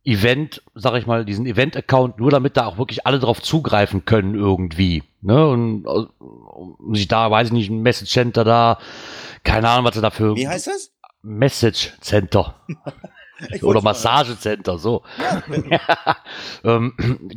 Event, 0.04 0.62
sag 0.74 0.94
ich 0.96 1.06
mal, 1.06 1.24
diesen 1.24 1.46
Event-Account 1.46 2.18
nur, 2.18 2.30
damit 2.30 2.56
da 2.56 2.66
auch 2.66 2.78
wirklich 2.78 3.06
alle 3.06 3.20
drauf 3.20 3.40
zugreifen 3.40 4.04
können 4.04 4.34
irgendwie. 4.34 5.04
Ne? 5.20 5.46
Und 5.48 5.84
äh, 5.84 5.88
um 6.20 6.94
sich 6.94 7.06
da, 7.08 7.30
weiß 7.30 7.48
ich 7.48 7.52
nicht, 7.52 7.70
ein 7.70 7.82
Message 7.82 8.10
Center 8.10 8.42
da, 8.44 8.78
keine 9.44 9.68
Ahnung, 9.68 9.84
was 9.84 9.94
sie 9.94 10.00
dafür. 10.00 10.34
Wie 10.36 10.48
heißt 10.48 10.66
das? 10.66 10.92
Message 11.22 11.92
Center. 12.00 12.56
Oder 13.62 13.62
wollt's 13.62 13.82
mal- 13.84 13.90
Massagecenter, 13.90 14.78
so. 14.78 15.02
ähm, 16.64 16.92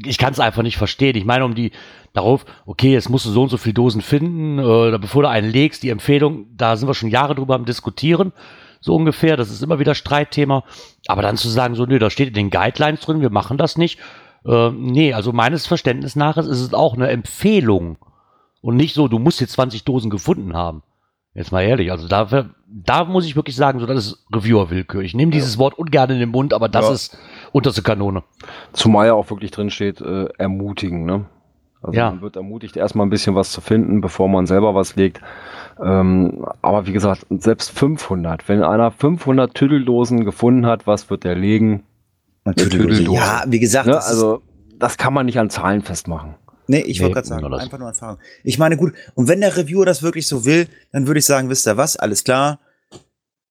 ich 0.06 0.18
kann 0.18 0.34
es 0.34 0.40
einfach 0.40 0.62
nicht 0.62 0.78
verstehen. 0.78 1.16
Ich 1.16 1.26
meine, 1.26 1.46
um 1.46 1.56
die 1.56 1.72
darauf, 2.14 2.46
okay, 2.66 2.94
jetzt 2.94 3.10
musst 3.10 3.26
du 3.26 3.32
so 3.32 3.44
und 3.44 3.50
so 3.50 3.58
viele 3.58 3.74
Dosen 3.74 4.02
finden, 4.02 4.60
äh, 4.60 4.98
bevor 5.00 5.24
du 5.24 5.30
einen 5.30 5.50
legst, 5.50 5.84
die 5.84 5.90
Empfehlung, 5.90 6.48
da 6.56 6.76
sind 6.76 6.88
wir 6.88 6.94
schon 6.94 7.10
Jahre 7.10 7.36
drüber 7.36 7.56
am 7.56 7.66
Diskutieren, 7.66 8.34
so 8.86 8.96
ungefähr. 8.96 9.36
Das 9.38 9.50
ist 9.52 9.62
immer 9.62 9.80
wieder 9.80 9.96
Streitthema. 9.96 10.64
Aber 11.08 11.22
dann 11.22 11.38
zu 11.38 11.50
sagen, 11.50 11.76
so, 11.76 11.86
nö, 11.86 12.00
da 12.00 12.10
steht 12.10 12.30
in 12.30 12.34
den 12.34 12.50
Guidelines 12.50 13.02
drin, 13.02 13.22
wir 13.22 13.30
machen 13.30 13.58
das 13.58 13.78
nicht. 13.78 14.00
Äh, 14.46 14.70
nee, 14.72 15.14
also 15.14 15.32
meines 15.34 15.68
Verständnisses 15.68 16.16
nach 16.16 16.38
ist 16.38 16.48
es 16.48 16.74
auch 16.74 16.94
eine 16.96 17.10
Empfehlung. 17.10 17.98
Und 18.62 18.78
nicht 18.78 18.94
so, 18.96 19.08
du 19.08 19.20
musst 19.20 19.42
jetzt 19.42 19.54
20 19.54 19.84
Dosen 19.84 20.10
gefunden 20.10 20.54
haben. 20.56 20.82
Jetzt 21.34 21.52
mal 21.52 21.64
ehrlich, 21.64 21.92
also 21.92 22.08
da, 22.08 22.48
da 22.68 23.04
muss 23.04 23.26
ich 23.26 23.36
wirklich 23.36 23.58
sagen, 23.58 23.80
so 23.82 23.86
das 23.86 24.08
ist 24.08 24.26
Reviewer-Willkür. 24.34 25.02
Ich 25.02 25.14
nehme 25.14 25.32
dieses 25.34 25.58
Wort 25.58 25.78
ungern 25.78 26.10
in 26.12 26.20
den 26.20 26.30
Mund, 26.30 26.54
aber 26.54 26.70
das 26.70 26.86
Ja. 26.86 26.94
ist 26.94 27.18
unterste 27.52 27.82
Kanone. 27.82 28.24
Zumal 28.72 29.08
ja 29.08 29.14
auch 29.16 29.30
wirklich 29.30 29.52
drin 29.52 29.70
steht, 29.70 30.00
äh, 30.00 30.28
ermutigen, 30.38 31.04
ne? 31.06 31.26
Also 31.82 31.98
Ja. 32.00 32.10
man 32.12 32.22
wird 32.22 32.38
ermutigt, 32.38 32.78
erstmal 32.78 33.06
ein 33.06 33.10
bisschen 33.10 33.36
was 33.36 33.52
zu 33.52 33.60
finden, 33.60 34.00
bevor 34.00 34.30
man 34.30 34.46
selber 34.48 34.74
was 34.76 34.96
legt. 34.96 35.20
Ähm, 35.84 36.46
aber 36.62 36.88
wie 36.88 36.94
gesagt, 36.94 37.26
selbst 37.30 37.72
500, 37.72 38.48
wenn 38.48 38.64
einer 38.64 38.92
500 38.92 39.54
Tüdeldosen 39.54 40.24
gefunden 40.26 40.66
hat, 40.66 40.88
was 40.88 41.10
wird 41.10 41.26
er 41.26 41.36
legen? 41.36 41.84
Natürlich. 42.46 42.72
Tüdeldose. 42.72 43.18
Ja, 43.18 43.44
wie 43.48 43.60
gesagt, 43.60 43.88
Ne? 43.88 43.94
das 43.94 44.08
Also 44.08 44.42
das 44.80 44.98
kann 44.98 45.14
man 45.14 45.26
nicht 45.26 45.40
an 45.40 45.50
Zahlen 45.50 45.82
festmachen. 45.82 46.36
Nee, 46.68 46.80
ich 46.80 47.00
wollte 47.00 47.10
Nee, 47.10 47.14
gerade 47.14 47.28
sagen, 47.28 47.54
einfach 47.54 47.78
nur 47.78 47.90
Erfahrung. 47.90 48.18
Ich 48.44 48.58
meine, 48.58 48.76
gut, 48.78 48.94
und 49.14 49.28
wenn 49.28 49.42
der 49.42 49.56
Reviewer 49.56 49.86
das 49.86 50.02
wirklich 50.02 50.28
so 50.28 50.46
will, 50.46 50.68
dann 50.92 51.06
würde 51.08 51.20
ich 51.20 51.26
sagen, 51.26 51.50
wisst 51.50 51.68
ihr 51.68 51.78
was, 51.78 51.96
alles 51.98 52.24
klar. 52.24 52.60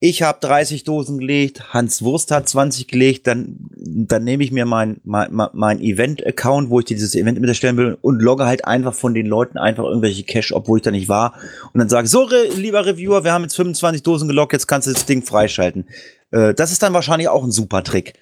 Ich 0.07 0.21
habe 0.21 0.39
30 0.39 0.85
Dosen 0.85 1.17
gelegt, 1.17 1.73
Hans 1.73 2.03
Wurst 2.03 2.31
hat 2.31 2.47
20 2.47 2.89
gelegt, 2.89 3.27
dann 3.27 3.57
dann 3.75 4.23
nehme 4.23 4.45
ich 4.45 4.53
mir 4.53 4.67
mein, 4.67 5.01
mein, 5.03 5.31
mein 5.55 5.81
Event-Account, 5.81 6.69
wo 6.69 6.81
ich 6.81 6.85
dieses 6.85 7.15
Event 7.15 7.41
mit 7.41 7.49
erstellen 7.49 7.79
will 7.79 7.97
und 8.03 8.21
logge 8.21 8.45
halt 8.45 8.67
einfach 8.67 8.93
von 8.93 9.15
den 9.15 9.25
Leuten 9.25 9.57
einfach 9.57 9.85
irgendwelche 9.85 10.25
Cache, 10.25 10.55
obwohl 10.55 10.79
ich 10.79 10.83
da 10.83 10.91
nicht 10.91 11.09
war. 11.09 11.33
Und 11.73 11.79
dann 11.79 11.89
sage, 11.89 12.07
so, 12.07 12.25
re, 12.25 12.49
lieber 12.55 12.85
Reviewer, 12.85 13.25
wir 13.25 13.33
haben 13.33 13.45
jetzt 13.45 13.57
25 13.57 14.03
Dosen 14.03 14.29
gelockt, 14.29 14.53
jetzt 14.53 14.67
kannst 14.67 14.89
du 14.89 14.93
das 14.93 15.07
Ding 15.07 15.23
freischalten. 15.23 15.87
Äh, 16.33 16.53
das 16.53 16.71
ist 16.71 16.83
dann 16.83 16.93
wahrscheinlich 16.93 17.31
auch 17.31 17.43
ein 17.43 17.51
super 17.51 17.83
Trick. 17.83 18.13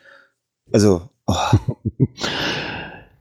Also, 0.72 1.11
oh. 1.26 1.35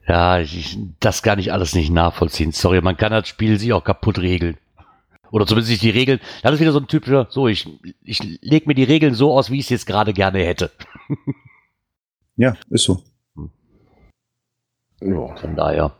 Ja, 0.06 0.38
ich, 0.38 0.78
das 1.00 1.22
kann 1.22 1.40
ich 1.40 1.52
alles 1.52 1.74
nicht 1.74 1.90
nachvollziehen. 1.90 2.52
Sorry, 2.52 2.80
man 2.80 2.96
kann 2.96 3.10
das 3.10 3.26
Spiel 3.26 3.58
sich 3.58 3.72
auch 3.72 3.82
kaputt 3.82 4.18
regeln. 4.18 4.56
Oder 5.32 5.46
zumindest 5.46 5.82
die 5.82 5.90
Regeln. 5.90 6.20
Das 6.42 6.52
ist 6.52 6.60
wieder 6.60 6.72
so 6.72 6.78
ein 6.78 6.86
typischer, 6.86 7.26
so, 7.30 7.48
ich, 7.48 7.66
ich 8.04 8.22
leg 8.42 8.66
mir 8.66 8.74
die 8.74 8.84
Regeln 8.84 9.14
so 9.14 9.32
aus, 9.32 9.50
wie 9.50 9.58
ich 9.58 9.64
es 9.64 9.70
jetzt 9.70 9.86
gerade 9.86 10.12
gerne 10.12 10.40
hätte. 10.40 10.70
ja, 12.36 12.54
ist 12.68 12.84
so. 12.84 13.02
Ja, 15.00 15.34
von 15.34 15.56
daher. 15.56 15.92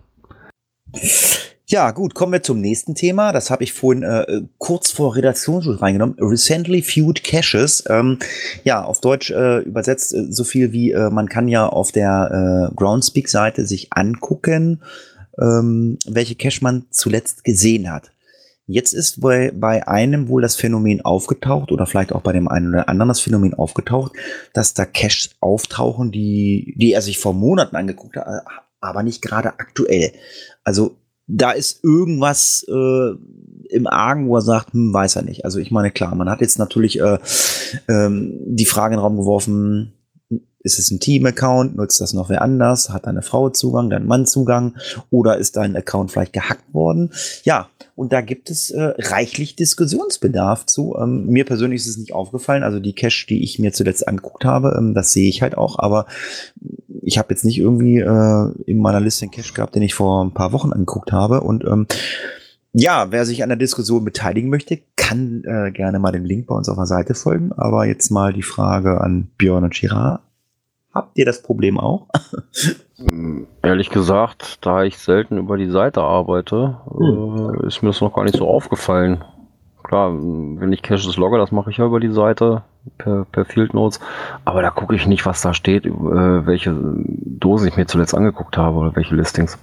Ja, 1.66 1.92
gut, 1.92 2.14
kommen 2.14 2.34
wir 2.34 2.42
zum 2.42 2.60
nächsten 2.60 2.94
Thema. 2.94 3.32
Das 3.32 3.50
habe 3.50 3.64
ich 3.64 3.72
vorhin 3.72 4.02
äh, 4.02 4.42
kurz 4.58 4.90
vor 4.90 5.16
Redaktionsschluss 5.16 5.80
reingenommen. 5.80 6.16
Recently 6.20 6.82
Viewed 6.82 7.24
Caches. 7.24 7.84
Ähm, 7.88 8.18
ja, 8.64 8.84
auf 8.84 9.00
Deutsch 9.00 9.30
äh, 9.30 9.60
übersetzt 9.60 10.12
äh, 10.12 10.30
so 10.30 10.44
viel 10.44 10.72
wie, 10.72 10.92
äh, 10.92 11.08
man 11.08 11.30
kann 11.30 11.48
ja 11.48 11.66
auf 11.66 11.90
der 11.90 12.68
äh, 12.70 12.74
Groundspeak-Seite 12.74 13.64
sich 13.64 13.94
angucken, 13.94 14.82
ähm, 15.40 15.98
welche 16.06 16.34
Cache 16.34 16.58
man 16.60 16.84
zuletzt 16.90 17.44
gesehen 17.44 17.90
hat. 17.90 18.12
Jetzt 18.66 18.92
ist 18.92 19.20
bei, 19.20 19.52
bei 19.54 19.86
einem 19.88 20.28
wohl 20.28 20.40
das 20.40 20.54
Phänomen 20.54 21.04
aufgetaucht 21.04 21.72
oder 21.72 21.86
vielleicht 21.86 22.12
auch 22.12 22.22
bei 22.22 22.32
dem 22.32 22.48
einen 22.48 22.68
oder 22.68 22.88
anderen 22.88 23.08
das 23.08 23.20
Phänomen 23.20 23.54
aufgetaucht, 23.54 24.12
dass 24.54 24.72
da 24.74 24.84
Caches 24.84 25.30
auftauchen, 25.40 26.12
die, 26.12 26.74
die 26.76 26.92
er 26.92 27.02
sich 27.02 27.18
vor 27.18 27.34
Monaten 27.34 27.74
angeguckt 27.74 28.16
hat, 28.16 28.44
aber 28.80 29.02
nicht 29.02 29.20
gerade 29.20 29.58
aktuell. 29.58 30.12
Also 30.62 30.96
da 31.26 31.52
ist 31.52 31.82
irgendwas 31.82 32.64
äh, 32.68 33.14
im 33.70 33.86
Argen, 33.86 34.28
wo 34.28 34.36
er 34.36 34.42
sagt, 34.42 34.72
hm, 34.72 34.92
weiß 34.92 35.16
er 35.16 35.22
nicht. 35.22 35.44
Also 35.44 35.58
ich 35.58 35.70
meine, 35.70 35.90
klar, 35.90 36.14
man 36.14 36.28
hat 36.28 36.40
jetzt 36.40 36.58
natürlich 36.58 37.00
äh, 37.00 37.18
ähm, 37.88 38.38
die 38.46 38.66
Frage 38.66 38.94
in 38.94 38.98
den 38.98 39.04
Raum 39.04 39.16
geworfen, 39.16 39.92
ist 40.62 40.78
es 40.78 40.90
ein 40.90 41.00
Team-Account? 41.00 41.76
Nutzt 41.76 42.00
das 42.00 42.12
noch 42.12 42.28
wer 42.28 42.42
anders? 42.42 42.90
Hat 42.90 43.06
deine 43.06 43.22
Frau 43.22 43.50
Zugang, 43.50 43.90
dein 43.90 44.06
Mann 44.06 44.26
Zugang? 44.26 44.76
Oder 45.10 45.38
ist 45.38 45.56
dein 45.56 45.76
Account 45.76 46.12
vielleicht 46.12 46.32
gehackt 46.32 46.72
worden? 46.72 47.10
Ja, 47.44 47.68
und 47.94 48.12
da 48.12 48.20
gibt 48.20 48.50
es 48.50 48.70
äh, 48.70 48.94
reichlich 48.98 49.56
Diskussionsbedarf 49.56 50.66
zu. 50.66 50.96
Ähm, 51.00 51.26
mir 51.26 51.44
persönlich 51.44 51.82
ist 51.82 51.88
es 51.88 51.98
nicht 51.98 52.12
aufgefallen. 52.12 52.62
Also 52.62 52.78
die 52.78 52.94
Cache, 52.94 53.26
die 53.28 53.42
ich 53.42 53.58
mir 53.58 53.72
zuletzt 53.72 54.06
angeguckt 54.06 54.44
habe, 54.44 54.76
ähm, 54.78 54.94
das 54.94 55.12
sehe 55.12 55.28
ich 55.28 55.42
halt 55.42 55.58
auch. 55.58 55.78
Aber 55.78 56.06
ich 57.02 57.18
habe 57.18 57.28
jetzt 57.30 57.44
nicht 57.44 57.58
irgendwie 57.58 57.98
äh, 57.98 58.52
in 58.66 58.78
meiner 58.78 59.00
Liste 59.00 59.24
einen 59.24 59.32
Cache 59.32 59.52
gehabt, 59.52 59.74
den 59.74 59.82
ich 59.82 59.94
vor 59.94 60.24
ein 60.24 60.32
paar 60.32 60.52
Wochen 60.52 60.72
angeguckt 60.72 61.12
habe. 61.12 61.40
Und 61.40 61.64
ähm, 61.64 61.86
ja, 62.72 63.10
wer 63.10 63.26
sich 63.26 63.42
an 63.42 63.50
der 63.50 63.58
Diskussion 63.58 64.04
beteiligen 64.04 64.48
möchte, 64.48 64.80
kann 64.96 65.42
äh, 65.44 65.70
gerne 65.70 65.98
mal 65.98 66.12
den 66.12 66.24
Link 66.24 66.46
bei 66.46 66.54
uns 66.54 66.68
auf 66.68 66.76
der 66.76 66.86
Seite 66.86 67.14
folgen. 67.14 67.52
Aber 67.52 67.84
jetzt 67.84 68.10
mal 68.10 68.32
die 68.32 68.42
Frage 68.42 69.00
an 69.00 69.30
Björn 69.36 69.64
und 69.64 69.74
Girard. 69.74 70.22
Habt 70.94 71.18
ihr 71.18 71.24
das 71.24 71.42
Problem 71.42 71.78
auch? 71.78 72.08
Hm, 73.04 73.48
ehrlich 73.62 73.90
gesagt, 73.90 74.64
da 74.64 74.84
ich 74.84 74.96
selten 74.96 75.36
über 75.36 75.56
die 75.56 75.70
Seite 75.70 76.02
arbeite, 76.02 76.78
hm. 76.88 77.62
äh, 77.62 77.66
ist 77.66 77.82
mir 77.82 77.88
das 77.88 78.00
noch 78.00 78.14
gar 78.14 78.22
nicht 78.22 78.36
so 78.36 78.46
aufgefallen. 78.46 79.24
Klar, 79.82 80.12
wenn 80.14 80.72
ich 80.72 80.82
Caches 80.82 81.16
logge, 81.16 81.38
das 81.38 81.50
mache 81.50 81.70
ich 81.70 81.78
ja 81.78 81.86
über 81.86 81.98
die 81.98 82.12
Seite 82.12 82.62
per, 82.98 83.24
per 83.24 83.44
Field 83.44 83.74
Notes, 83.74 83.98
aber 84.44 84.62
da 84.62 84.70
gucke 84.70 84.94
ich 84.94 85.08
nicht, 85.08 85.26
was 85.26 85.42
da 85.42 85.52
steht, 85.52 85.84
äh, 85.84 85.90
welche 85.90 86.74
Dosen 86.76 87.66
ich 87.66 87.76
mir 87.76 87.86
zuletzt 87.86 88.14
angeguckt 88.14 88.56
habe 88.56 88.76
oder 88.76 88.94
welche 88.94 89.16
Listings. 89.16 89.58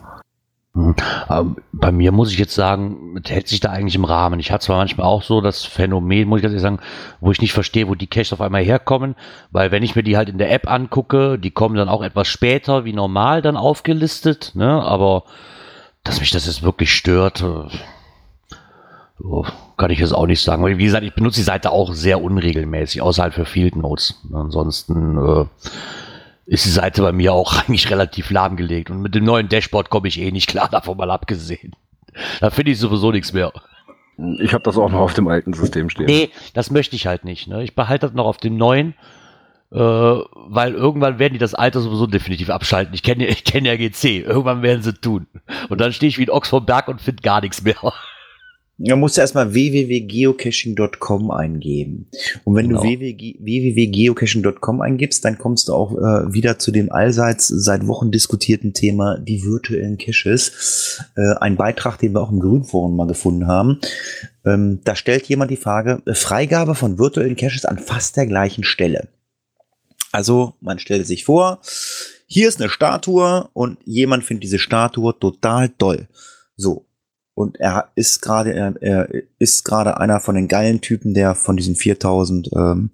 Mhm. 0.80 1.56
bei 1.74 1.92
mir 1.92 2.12
muss 2.12 2.32
ich 2.32 2.40
jetzt 2.40 2.56
sagen, 2.56 3.22
hält 3.26 3.48
sich 3.48 3.60
da 3.60 3.70
eigentlich 3.70 3.96
im 3.96 4.06
Rahmen. 4.06 4.40
Ich 4.40 4.52
hatte 4.52 4.66
zwar 4.66 4.78
manchmal 4.78 5.08
auch 5.08 5.24
so 5.24 5.42
das 5.42 5.66
Phänomen, 5.66 6.28
muss 6.28 6.38
ich 6.38 6.44
ganz 6.44 6.54
ehrlich 6.54 6.62
sagen, 6.62 6.80
wo 7.20 7.32
ich 7.32 7.42
nicht 7.42 7.54
verstehe, 7.54 7.88
wo 7.90 7.96
die 7.96 8.08
Caches 8.08 8.34
auf 8.34 8.42
einmal 8.42 8.64
herkommen, 8.64 9.16
weil 9.52 9.72
wenn 9.72 9.84
ich 9.84 9.96
mir 9.96 10.04
die 10.04 10.16
halt 10.16 10.30
in 10.30 10.38
der 10.38 10.52
App 10.52 10.72
angucke, 10.72 11.38
die 11.38 11.52
kommen 11.52 11.76
dann 11.76 11.90
auch 11.90 12.02
etwas 12.02 12.28
später 12.28 12.86
wie 12.86 12.94
normal 12.94 13.42
dann 13.42 13.58
aufgelistet, 13.58 14.52
ne? 14.56 14.82
Aber 14.82 15.24
dass 16.04 16.22
mich 16.22 16.32
das 16.32 16.46
jetzt 16.46 16.64
wirklich 16.64 16.94
stört, 16.94 17.44
äh, 17.44 17.68
kann 19.78 19.92
ich 19.92 20.00
jetzt 20.00 20.14
auch 20.14 20.28
nicht 20.28 20.42
sagen. 20.42 20.66
Wie 20.66 20.84
gesagt, 20.84 21.04
ich 21.04 21.14
benutze 21.14 21.40
die 21.40 21.46
Seite 21.46 21.72
auch 21.72 21.94
sehr 21.94 22.22
unregelmäßig, 22.22 23.02
außerhalb 23.02 23.34
für 23.34 23.46
Field 23.46 23.76
Notes. 23.76 24.16
Ansonsten 24.32 25.18
äh, 25.18 25.46
ist 26.50 26.66
die 26.66 26.72
Seite 26.72 27.02
bei 27.02 27.12
mir 27.12 27.34
auch 27.34 27.54
eigentlich 27.68 27.90
relativ 27.90 28.32
lahmgelegt. 28.32 28.90
Und 28.90 29.02
mit 29.02 29.16
dem 29.16 29.24
neuen 29.24 29.48
Dashboard 29.48 29.90
komme 29.90 30.08
ich 30.08 30.20
eh 30.20 30.32
nicht 30.32 30.50
klar, 30.50 30.68
davon 30.72 30.98
mal 30.98 31.12
abgesehen. 31.12 31.76
Da 32.42 32.50
finde 32.50 32.72
ich 32.72 32.80
sowieso 32.80 33.12
nichts 33.12 33.34
mehr. 33.34 33.54
Ich 34.40 34.54
habe 34.54 34.64
das 34.64 34.78
auch 34.78 34.90
noch 34.90 35.00
auf 35.00 35.14
dem 35.14 35.30
alten 35.30 35.54
System 35.54 35.90
stehen. 35.90 36.08
Nee, 36.08 36.30
das 36.54 36.72
möchte 36.72 36.96
ich 36.96 37.08
halt 37.08 37.24
nicht. 37.24 37.48
Ne? 37.48 37.64
Ich 37.64 37.76
behalte 37.76 38.08
das 38.08 38.16
noch 38.16 38.26
auf 38.26 38.38
dem 38.38 38.58
neuen, 38.58 38.96
äh, 39.72 39.78
weil 39.78 40.74
irgendwann 40.74 41.20
werden 41.20 41.34
die 41.34 41.40
das 41.40 41.54
alte 41.54 41.80
sowieso 41.80 42.06
definitiv 42.08 42.50
abschalten. 42.50 42.94
Ich 42.94 43.04
kenne 43.04 43.28
ich 43.28 43.46
kenn 43.46 43.64
ja 43.64 43.78
GC. 43.78 44.26
Irgendwann 44.26 44.62
werden 44.62 44.82
sie 44.82 44.94
tun. 44.94 45.28
Und 45.70 45.80
dann 45.80 45.94
stehe 45.94 46.10
ich 46.10 46.18
wie 46.18 46.26
ein 46.26 46.32
Ochs 46.32 46.50
vom 46.50 46.66
Berg 46.66 46.90
und 46.90 47.00
finde 47.00 47.22
gar 47.22 47.40
nichts 47.42 47.62
mehr. 47.62 47.94
Musst 48.80 49.18
du 49.18 49.22
erstmal 49.22 49.54
www.geocaching.com 49.54 51.32
eingeben. 51.32 52.08
Und 52.46 52.56
wenn 52.56 52.70
genau. 52.70 52.82
du 52.82 52.88
www.geocaching.com 52.88 54.80
eingibst, 54.82 55.26
dann 55.26 55.38
kommst 55.38 55.68
du 55.68 55.74
auch 55.74 55.92
äh, 55.98 56.34
wieder 56.34 56.60
zu 56.60 56.72
dem 56.72 56.90
allseits 56.90 57.50
seit 57.50 57.88
Wochen 57.88 58.10
diskutierten 58.10 58.74
Thema 58.74 59.18
die 59.20 59.44
virtuellen 59.44 59.98
Caches. 59.98 61.04
Äh, 61.18 61.36
ein 61.42 61.58
Beitrag, 61.58 61.98
den 61.98 62.14
wir 62.14 62.22
auch 62.22 62.32
im 62.32 62.40
Grünforum 62.40 62.96
mal 62.96 63.08
gefunden 63.08 63.48
haben. 63.48 63.82
Ähm, 64.46 64.80
da 64.86 64.96
stellt 64.96 65.26
jemand 65.28 65.52
die 65.52 65.58
Frage, 65.58 66.02
äh, 66.06 66.14
Freigabe 66.14 66.74
von 66.74 66.98
virtuellen 66.98 67.36
Caches 67.36 67.66
an 67.66 67.80
fast 67.80 68.16
der 68.16 68.28
gleichen 68.28 68.64
Stelle. 68.64 69.10
Also 70.14 70.54
man 70.62 70.80
stellt 70.80 71.06
sich 71.06 71.26
vor, 71.26 71.60
hier 72.28 72.48
ist 72.48 72.62
eine 72.62 72.70
Statue 72.70 73.50
und 73.54 73.78
jemand 73.84 74.24
findet 74.24 74.44
diese 74.44 74.60
Statue 74.60 75.18
total 75.20 75.70
toll. 75.70 76.08
So, 76.56 76.86
und 77.40 77.58
er 77.58 77.88
ist 77.96 78.22
gerade 78.22 78.52
er, 78.52 79.08
ist 79.40 79.64
gerade 79.64 79.98
einer 79.98 80.20
von 80.20 80.36
den 80.36 80.50
geilen 80.50 80.82
Typen, 80.82 81.14
der 81.14 81.36
von 81.36 81.56
diesen 81.56 81.78
4000 81.78 82.50
ähm, 82.54 82.90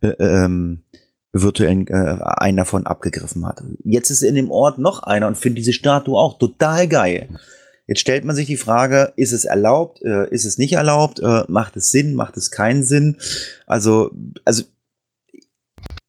äh, 0.00 0.08
ähm, 0.18 0.84
virtuellen 1.32 1.86
äh, 1.88 2.16
einen 2.22 2.56
davon 2.56 2.86
abgegriffen 2.86 3.46
hat. 3.46 3.62
Jetzt 3.84 4.08
ist 4.08 4.22
in 4.22 4.36
dem 4.36 4.50
Ort 4.50 4.78
noch 4.78 5.02
einer 5.02 5.26
und 5.26 5.36
findet 5.36 5.58
diese 5.58 5.74
Statue 5.74 6.18
auch 6.18 6.38
total 6.38 6.88
geil. 6.88 7.28
Jetzt 7.86 8.00
stellt 8.00 8.24
man 8.24 8.34
sich 8.34 8.46
die 8.46 8.56
Frage, 8.56 9.12
ist 9.16 9.32
es 9.32 9.44
erlaubt, 9.44 10.00
äh, 10.02 10.30
ist 10.30 10.46
es 10.46 10.56
nicht 10.56 10.72
erlaubt, 10.72 11.20
äh, 11.20 11.42
macht 11.48 11.76
es 11.76 11.90
Sinn, 11.90 12.14
macht 12.14 12.38
es 12.38 12.50
keinen 12.50 12.84
Sinn? 12.84 13.18
Also, 13.66 14.12
also 14.46 14.62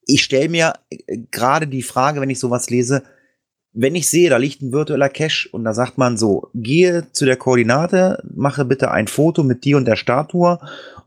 ich 0.05 0.23
stelle 0.23 0.47
mir 0.47 0.76
äh, 0.89 1.17
gerade 1.30 1.67
die 1.67 1.84
Frage, 1.84 2.21
wenn 2.21 2.30
ich 2.30 2.39
sowas 2.39 2.69
lese, 2.69 3.03
wenn 3.76 3.95
ich 3.95 4.09
sehe, 4.09 4.30
da 4.30 4.38
liegt 4.38 4.61
ein 4.61 4.71
virtueller 4.71 5.09
Cache 5.09 5.49
und 5.51 5.65
da 5.65 5.73
sagt 5.73 5.97
man 5.97 6.17
so, 6.17 6.49
gehe 6.53 7.11
zu 7.11 7.26
der 7.26 7.36
Koordinate, 7.36 8.23
mache 8.34 8.63
bitte 8.63 8.89
ein 8.89 9.07
Foto 9.07 9.43
mit 9.43 9.65
dir 9.65 9.78
und 9.78 9.86
der 9.86 9.97
Statue 9.97 10.59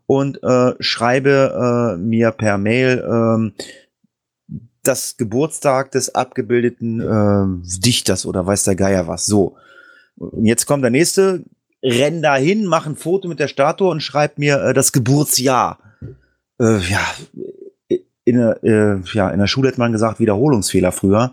und 0.07 0.43
äh, 0.43 0.75
schreibe 0.79 1.97
äh, 1.97 1.99
mir 1.99 2.31
per 2.31 2.59
Mail 2.59 3.53
äh, 3.59 3.65
das 4.83 5.17
Geburtstag 5.17 5.93
des 5.93 6.15
abgebildeten 6.15 7.01
äh, 7.01 7.81
Dichters 7.81 8.27
oder 8.27 8.47
weiß 8.47 8.65
der 8.65 8.77
Geier 8.77 9.09
was. 9.09 9.27
So. 9.27 9.57
Und 10.17 10.45
jetzt 10.45 10.67
kommt 10.67 10.85
der 10.85 10.91
nächste, 10.91 11.45
renn 11.83 12.23
da 12.23 12.37
hin, 12.37 12.67
mach 12.67 12.87
ein 12.87 12.97
Foto 12.97 13.29
mit 13.29 13.41
der 13.41 13.49
Statue 13.49 13.89
und 13.89 14.03
schreib 14.03 14.39
mir 14.39 14.63
äh, 14.63 14.75
das 14.75 14.93
Geburtsjahr. 14.93 15.79
Äh, 16.61 16.79
ja, 16.79 17.01
in, 18.25 18.39
äh, 18.41 19.01
ja, 19.15 19.31
in 19.31 19.39
der 19.39 19.47
Schule 19.47 19.69
hätte 19.69 19.81
man 19.81 19.93
gesagt, 19.93 20.21
Wiederholungsfehler 20.21 20.93
früher 20.93 21.33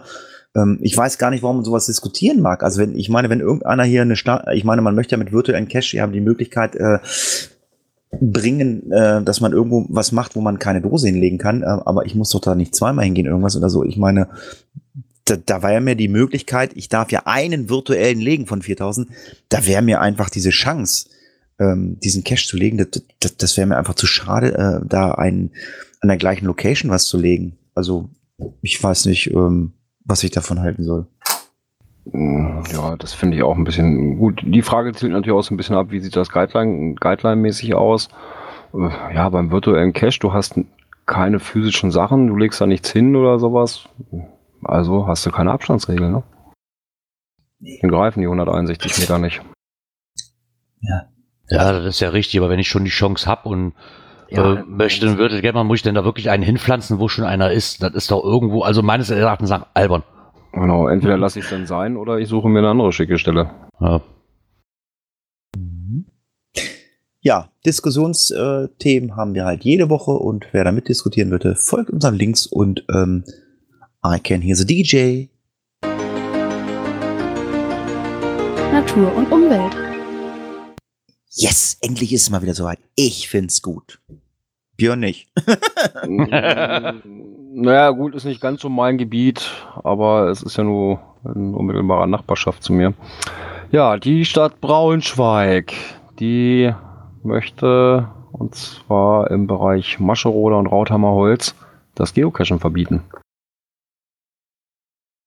ähm, 0.56 0.80
ich 0.82 0.96
weiß 0.96 1.18
gar 1.18 1.30
nicht, 1.30 1.44
warum 1.44 1.58
man 1.58 1.66
sowas 1.66 1.86
diskutieren 1.86 2.42
mag. 2.42 2.64
Also 2.64 2.82
wenn, 2.82 2.98
ich 2.98 3.10
meine, 3.10 3.30
wenn 3.30 3.42
irgendeiner 3.42 3.84
hier 3.84 4.02
eine 4.02 4.16
Stadt, 4.16 4.46
ich 4.54 4.64
meine, 4.64 4.82
man 4.82 4.96
möchte 4.96 5.14
ja 5.14 5.18
mit 5.18 5.32
virtuellen 5.32 5.68
Cache, 5.68 6.02
haben 6.02 6.14
die 6.14 6.22
Möglichkeit, 6.22 6.76
äh, 6.76 7.00
bringen, 8.22 8.92
äh, 8.92 9.22
dass 9.24 9.42
man 9.42 9.52
irgendwo 9.52 9.86
was 9.90 10.12
macht, 10.12 10.36
wo 10.36 10.42
man 10.42 10.60
keine 10.60 10.82
Dose 10.82 11.08
hinlegen 11.08 11.38
kann, 11.38 11.64
äh, 11.64 11.66
aber 11.66 12.06
ich 12.06 12.16
muss 12.16 12.30
doch 12.30 12.40
da 12.40 12.56
nicht 12.56 12.76
zweimal 12.76 13.06
hingehen, 13.06 13.26
irgendwas 13.26 13.58
oder 13.58 13.70
so. 13.70 13.84
Ich 13.84 13.98
meine, 13.98 14.30
da, 15.26 15.36
da 15.36 15.64
war 15.64 15.74
ja 15.74 15.82
mir 15.82 15.96
die 15.96 16.08
Möglichkeit, 16.08 16.72
ich 16.76 16.88
darf 16.88 17.12
ja 17.12 17.24
einen 17.26 17.70
virtuellen 17.70 18.20
legen 18.20 18.46
von 18.46 18.62
4000, 18.62 19.10
da 19.50 19.66
wäre 19.66 19.82
mir 19.82 20.00
einfach 20.00 20.30
diese 20.30 20.52
Chance, 20.52 21.10
ähm, 21.60 22.00
diesen 22.00 22.24
Cache 22.24 22.48
zu 22.48 22.58
legen, 22.58 22.78
das, 22.78 23.04
das, 23.20 23.38
das 23.38 23.58
wäre 23.58 23.68
mir 23.68 23.78
einfach 23.78 23.96
zu 23.96 24.08
schade, 24.08 24.54
äh, 24.56 24.88
da 24.88 25.12
einen, 25.12 25.52
an 26.00 26.10
der 26.10 26.18
gleichen 26.18 26.46
Location 26.46 26.92
was 26.92 27.06
zu 27.06 27.18
legen. 27.18 27.58
Also, 27.74 28.10
ich 28.62 28.82
weiß 28.82 29.06
nicht, 29.06 29.32
ähm, 29.32 29.74
was 30.06 30.24
ich 30.24 30.32
davon 30.32 30.60
halten 30.60 30.84
soll. 30.84 31.08
Ja, 32.72 32.96
das 32.98 33.14
finde 33.14 33.36
ich 33.36 33.44
auch 33.44 33.56
ein 33.56 33.64
bisschen 33.64 34.18
gut. 34.20 34.42
Die 34.46 34.62
Frage 34.62 34.94
zielt 34.94 35.12
natürlich 35.12 35.36
auch 35.36 35.42
so 35.42 35.54
ein 35.54 35.58
bisschen 35.58 35.76
ab, 35.76 35.88
wie 35.90 36.00
sieht 36.00 36.16
das 36.16 36.30
Guideline, 36.30 36.96
Guideline-mäßig 36.96 37.74
aus? 37.74 38.10
Äh, 38.74 39.16
ja, 39.16 39.28
beim 39.30 39.52
virtuellen 39.52 39.92
Cache, 39.94 40.20
du 40.20 40.32
hast 40.32 40.60
keine 41.08 41.40
physischen 41.40 41.92
Sachen, 41.92 42.28
du 42.28 42.36
legst 42.36 42.62
da 42.62 42.68
nichts 42.68 42.92
hin 42.92 43.16
oder 43.16 43.40
sowas. 43.40 43.90
Also 44.64 45.08
hast 45.08 45.26
du 45.26 45.32
keine 45.32 45.52
Abstandsregel, 45.52 46.12
ne? 46.12 46.24
Den 47.60 47.90
greifen 47.90 48.20
die 48.20 48.28
161 48.28 49.00
Meter 49.00 49.18
nicht. 49.18 49.42
Ja. 50.82 51.10
Ja, 51.48 51.72
das 51.72 51.86
ist 51.86 52.00
ja 52.00 52.10
richtig, 52.10 52.40
aber 52.40 52.50
wenn 52.50 52.60
ich 52.60 52.68
schon 52.68 52.86
die 52.86 52.92
Chance 52.92 53.28
habe 53.28 53.50
und 53.50 53.74
Ja. 54.36 54.56
äh, 54.56 54.64
möchte, 54.64 55.06
dann 55.06 55.18
würde 55.18 55.36
ich 55.36 55.42
gerne 55.42 55.56
mal, 55.58 55.64
muss 55.64 55.78
ich 55.78 55.84
denn 55.84 55.96
da 55.96 56.04
wirklich 56.04 56.30
einen 56.30 56.44
hinpflanzen, 56.44 57.00
wo 57.00 57.08
schon 57.08 57.26
einer 57.26 57.52
ist? 57.52 57.82
Das 57.82 57.94
ist 57.94 58.12
doch 58.12 58.24
irgendwo, 58.24 58.64
also 58.64 58.82
meines 58.82 59.10
Erachtens 59.10 59.50
nach 59.50 59.68
albern. 59.74 60.04
Genau, 60.54 60.88
entweder 60.88 61.18
lasse 61.18 61.40
ich 61.40 61.46
es 61.46 61.52
dann 61.52 61.66
sein 61.66 61.98
oder 61.98 62.18
ich 62.18 62.30
suche 62.30 62.48
mir 62.48 62.60
eine 62.60 62.70
andere 62.70 62.92
schicke 62.94 63.18
Stelle. 63.18 63.50
Ja. 63.80 64.02
Ja, 67.20 67.50
Diskussionsthemen 67.66 69.16
haben 69.16 69.34
wir 69.34 69.46
halt 69.46 69.64
jede 69.64 69.90
Woche 69.90 70.12
und 70.12 70.46
wer 70.52 70.64
da 70.64 70.72
mitdiskutieren 70.72 71.32
würde, 71.32 71.56
folgt 71.56 71.90
unseren 71.90 72.14
Links 72.14 72.46
und 72.46 72.86
ähm, 72.94 73.24
I 74.06 74.20
can 74.20 74.42
hear 74.42 74.56
the 74.56 74.66
DJ. 74.66 75.26
Natur 78.72 79.16
und 79.16 79.32
Umwelt. 79.32 79.76
Yes, 81.32 81.78
endlich 81.82 82.14
ist 82.14 82.22
es 82.22 82.30
mal 82.30 82.44
wieder 82.44 82.54
soweit. 82.54 82.78
Ich 82.96 83.28
find's 83.28 83.64
gut. 83.64 84.00
Björn 84.78 85.00
nicht. 85.00 85.30
naja, 87.54 87.92
gut, 87.92 88.16
ist 88.16 88.26
nicht 88.26 88.42
ganz 88.42 88.62
so 88.62 88.70
mein 88.70 88.98
Gebiet, 88.98 89.50
aber 89.84 90.30
es 90.30 90.44
ist 90.44 90.58
ja 90.58 90.64
nur 90.64 91.00
in 91.24 91.54
unmittelbarer 91.54 92.08
Nachbarschaft 92.08 92.64
zu 92.64 92.74
mir. 92.74 92.94
Ja, 93.72 93.98
die 93.98 94.26
Stadt 94.26 94.62
Braunschweig, 94.62 95.74
die 96.20 96.74
möchte, 97.24 98.08
und 98.32 98.56
zwar 98.56 99.32
im 99.32 99.48
Bereich 99.48 100.00
Mascherode 100.00 100.58
und 100.58 100.68
Rauthammer 100.68 101.12
Holz, 101.12 101.56
das 101.96 102.14
Geocachen 102.14 102.60
verbieten. 102.60 103.02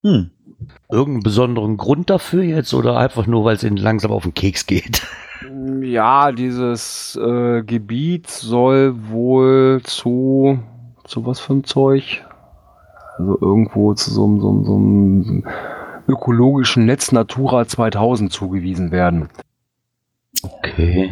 Hm. 0.03 0.31
Irgendeinen 0.91 1.23
besonderen 1.23 1.77
Grund 1.77 2.09
dafür 2.09 2.43
jetzt 2.43 2.73
oder 2.73 2.97
einfach 2.97 3.27
nur, 3.27 3.45
weil 3.45 3.55
es 3.55 3.63
ihnen 3.63 3.77
langsam 3.77 4.11
auf 4.11 4.23
den 4.23 4.33
Keks 4.33 4.65
geht? 4.65 5.01
Ja, 5.81 6.31
dieses 6.33 7.15
äh, 7.15 7.63
Gebiet 7.63 8.29
soll 8.29 8.93
wohl 9.09 9.81
zu, 9.83 10.59
zu 11.05 11.25
was 11.25 11.39
für 11.39 11.53
ein 11.53 11.63
Zeug? 11.63 12.25
Also 13.17 13.37
irgendwo 13.41 13.93
zu 13.93 14.11
so, 14.11 14.25
einem- 14.25 14.41
so, 14.41 14.49
einem- 14.49 14.63
so 14.65 14.75
einem 14.75 15.43
ökologischen 16.07 16.85
Netz 16.85 17.11
Natura 17.13 17.65
2000 17.65 18.31
zugewiesen 18.31 18.91
werden. 18.91 19.29
Okay. 20.43 21.11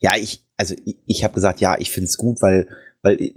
Ja, 0.00 0.12
ich, 0.16 0.44
also 0.56 0.74
ich, 0.84 0.96
ich 1.06 1.24
habe 1.24 1.34
gesagt, 1.34 1.60
ja, 1.60 1.76
ich 1.78 1.90
find's 1.90 2.18
gut, 2.18 2.42
weil, 2.42 2.68
weil 3.02 3.32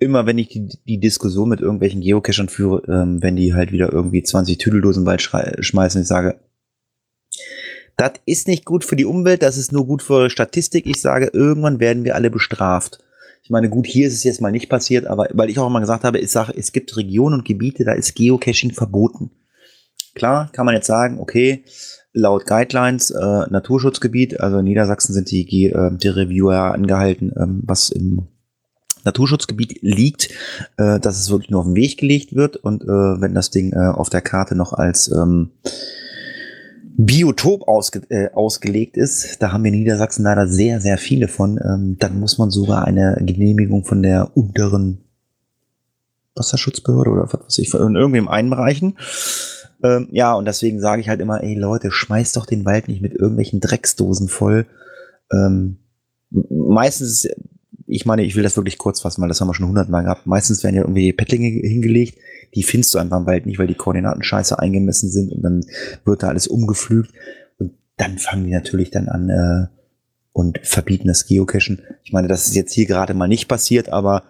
immer 0.00 0.26
wenn 0.26 0.38
ich 0.38 0.48
die, 0.48 0.68
die 0.86 0.98
Diskussion 0.98 1.48
mit 1.48 1.60
irgendwelchen 1.60 2.00
Geocachern 2.00 2.48
führe, 2.48 2.82
ähm, 2.88 3.22
wenn 3.22 3.36
die 3.36 3.54
halt 3.54 3.70
wieder 3.70 3.92
irgendwie 3.92 4.22
20 4.22 4.58
Tüdeldosen 4.58 5.06
schrei- 5.18 5.56
schmeißen, 5.60 6.02
ich 6.02 6.08
sage, 6.08 6.40
das 7.96 8.12
ist 8.24 8.48
nicht 8.48 8.64
gut 8.64 8.84
für 8.84 8.96
die 8.96 9.04
Umwelt, 9.04 9.42
das 9.42 9.58
ist 9.58 9.72
nur 9.72 9.86
gut 9.86 10.02
für 10.02 10.30
Statistik. 10.30 10.86
Ich 10.86 11.02
sage, 11.02 11.30
irgendwann 11.34 11.80
werden 11.80 12.04
wir 12.04 12.14
alle 12.14 12.30
bestraft. 12.30 12.98
Ich 13.42 13.50
meine, 13.50 13.68
gut, 13.68 13.86
hier 13.86 14.06
ist 14.06 14.14
es 14.14 14.24
jetzt 14.24 14.40
mal 14.40 14.50
nicht 14.50 14.70
passiert, 14.70 15.06
aber 15.06 15.28
weil 15.32 15.50
ich 15.50 15.58
auch 15.58 15.66
immer 15.66 15.80
gesagt 15.80 16.04
habe, 16.04 16.18
ich 16.18 16.30
sage, 16.30 16.54
es 16.56 16.72
gibt 16.72 16.96
Regionen 16.96 17.40
und 17.40 17.44
Gebiete, 17.44 17.84
da 17.84 17.92
ist 17.92 18.14
Geocaching 18.14 18.72
verboten. 18.72 19.30
Klar, 20.14 20.50
kann 20.52 20.64
man 20.64 20.74
jetzt 20.74 20.86
sagen, 20.86 21.20
okay, 21.20 21.64
laut 22.12 22.46
Guidelines, 22.46 23.10
äh, 23.10 23.50
Naturschutzgebiet, 23.50 24.40
also 24.40 24.58
in 24.58 24.64
Niedersachsen 24.64 25.12
sind 25.12 25.30
die, 25.30 25.66
äh, 25.66 25.90
die 25.96 26.08
Reviewer 26.08 26.72
angehalten, 26.72 27.32
ähm, 27.36 27.62
was 27.64 27.90
im 27.90 28.28
Naturschutzgebiet 29.04 29.82
liegt, 29.82 30.30
äh, 30.76 31.00
dass 31.00 31.18
es 31.18 31.30
wirklich 31.30 31.50
nur 31.50 31.60
auf 31.60 31.66
den 31.66 31.76
Weg 31.76 31.98
gelegt 31.98 32.34
wird 32.34 32.56
und 32.56 32.82
äh, 32.82 32.86
wenn 32.86 33.34
das 33.34 33.50
Ding 33.50 33.72
äh, 33.72 33.88
auf 33.88 34.10
der 34.10 34.22
Karte 34.22 34.54
noch 34.54 34.72
als 34.72 35.10
ähm, 35.10 35.50
Biotop 36.96 37.66
ausge 37.66 38.02
äh, 38.10 38.30
ausgelegt 38.32 38.96
ist, 38.96 39.40
da 39.40 39.52
haben 39.52 39.64
wir 39.64 39.72
in 39.72 39.78
Niedersachsen 39.78 40.22
leider 40.22 40.46
sehr, 40.46 40.80
sehr 40.80 40.98
viele 40.98 41.28
von, 41.28 41.58
ähm, 41.62 41.96
dann 41.98 42.20
muss 42.20 42.36
man 42.36 42.50
sogar 42.50 42.84
eine 42.84 43.16
Genehmigung 43.20 43.84
von 43.84 44.02
der 44.02 44.36
unteren 44.36 44.98
Wasserschutzbehörde 46.34 47.10
oder 47.10 47.22
was 47.24 47.40
weiß 47.40 47.58
ich, 47.58 47.70
von 47.70 47.96
irgendwem 47.96 48.28
einreichen. 48.28 48.98
Ähm, 49.82 50.08
ja, 50.10 50.34
und 50.34 50.44
deswegen 50.44 50.80
sage 50.80 51.00
ich 51.00 51.08
halt 51.08 51.20
immer, 51.20 51.42
ey 51.42 51.54
Leute, 51.54 51.90
schmeißt 51.90 52.36
doch 52.36 52.46
den 52.46 52.64
Wald 52.66 52.88
nicht 52.88 53.00
mit 53.00 53.14
irgendwelchen 53.14 53.60
Drecksdosen 53.60 54.28
voll. 54.28 54.66
Ähm, 55.32 55.78
meistens, 56.30 57.26
ich 57.90 58.06
meine, 58.06 58.22
ich 58.22 58.36
will 58.36 58.42
das 58.42 58.56
wirklich 58.56 58.78
kurz 58.78 59.00
fassen, 59.00 59.20
weil 59.20 59.28
das 59.28 59.40
haben 59.40 59.48
wir 59.48 59.54
schon 59.54 59.68
hundertmal 59.68 60.04
gehabt. 60.04 60.26
Meistens 60.26 60.62
werden 60.62 60.76
ja 60.76 60.82
irgendwie 60.82 61.12
Pettlinge 61.12 61.48
hingelegt, 61.48 62.18
die 62.54 62.62
findest 62.62 62.94
du 62.94 62.98
einfach 62.98 63.18
im 63.18 63.26
Wald 63.26 63.46
nicht, 63.46 63.58
weil 63.58 63.66
die 63.66 63.74
Koordinaten 63.74 64.22
scheiße 64.22 64.58
eingemessen 64.58 65.10
sind 65.10 65.32
und 65.32 65.42
dann 65.42 65.64
wird 66.04 66.22
da 66.22 66.28
alles 66.28 66.46
umgepflügt. 66.46 67.12
Und 67.58 67.72
dann 67.96 68.18
fangen 68.18 68.44
die 68.44 68.52
natürlich 68.52 68.90
dann 68.90 69.08
an 69.08 69.28
äh, 69.28 69.66
und 70.32 70.60
verbieten 70.62 71.08
das 71.08 71.26
Geocachen. 71.26 71.82
Ich 72.04 72.12
meine, 72.12 72.28
das 72.28 72.46
ist 72.46 72.54
jetzt 72.54 72.72
hier 72.72 72.86
gerade 72.86 73.14
mal 73.14 73.28
nicht 73.28 73.48
passiert, 73.48 73.88
aber 73.88 74.24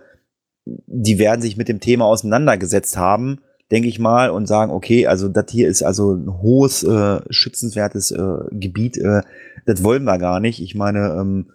die 0.64 1.18
werden 1.18 1.42
sich 1.42 1.56
mit 1.56 1.68
dem 1.68 1.80
Thema 1.80 2.06
auseinandergesetzt 2.06 2.96
haben, 2.96 3.40
denke 3.70 3.88
ich 3.88 3.98
mal, 3.98 4.30
und 4.30 4.46
sagen, 4.46 4.72
okay, 4.72 5.06
also 5.06 5.28
das 5.28 5.46
hier 5.50 5.68
ist 5.68 5.82
also 5.82 6.14
ein 6.14 6.42
hohes, 6.42 6.82
äh, 6.82 7.20
schützenswertes 7.30 8.10
äh, 8.10 8.36
Gebiet, 8.50 8.98
äh, 8.98 9.22
das 9.66 9.84
wollen 9.84 10.04
wir 10.04 10.18
gar 10.18 10.40
nicht. 10.40 10.60
Ich 10.60 10.74
meine, 10.74 11.16
ähm, 11.20 11.46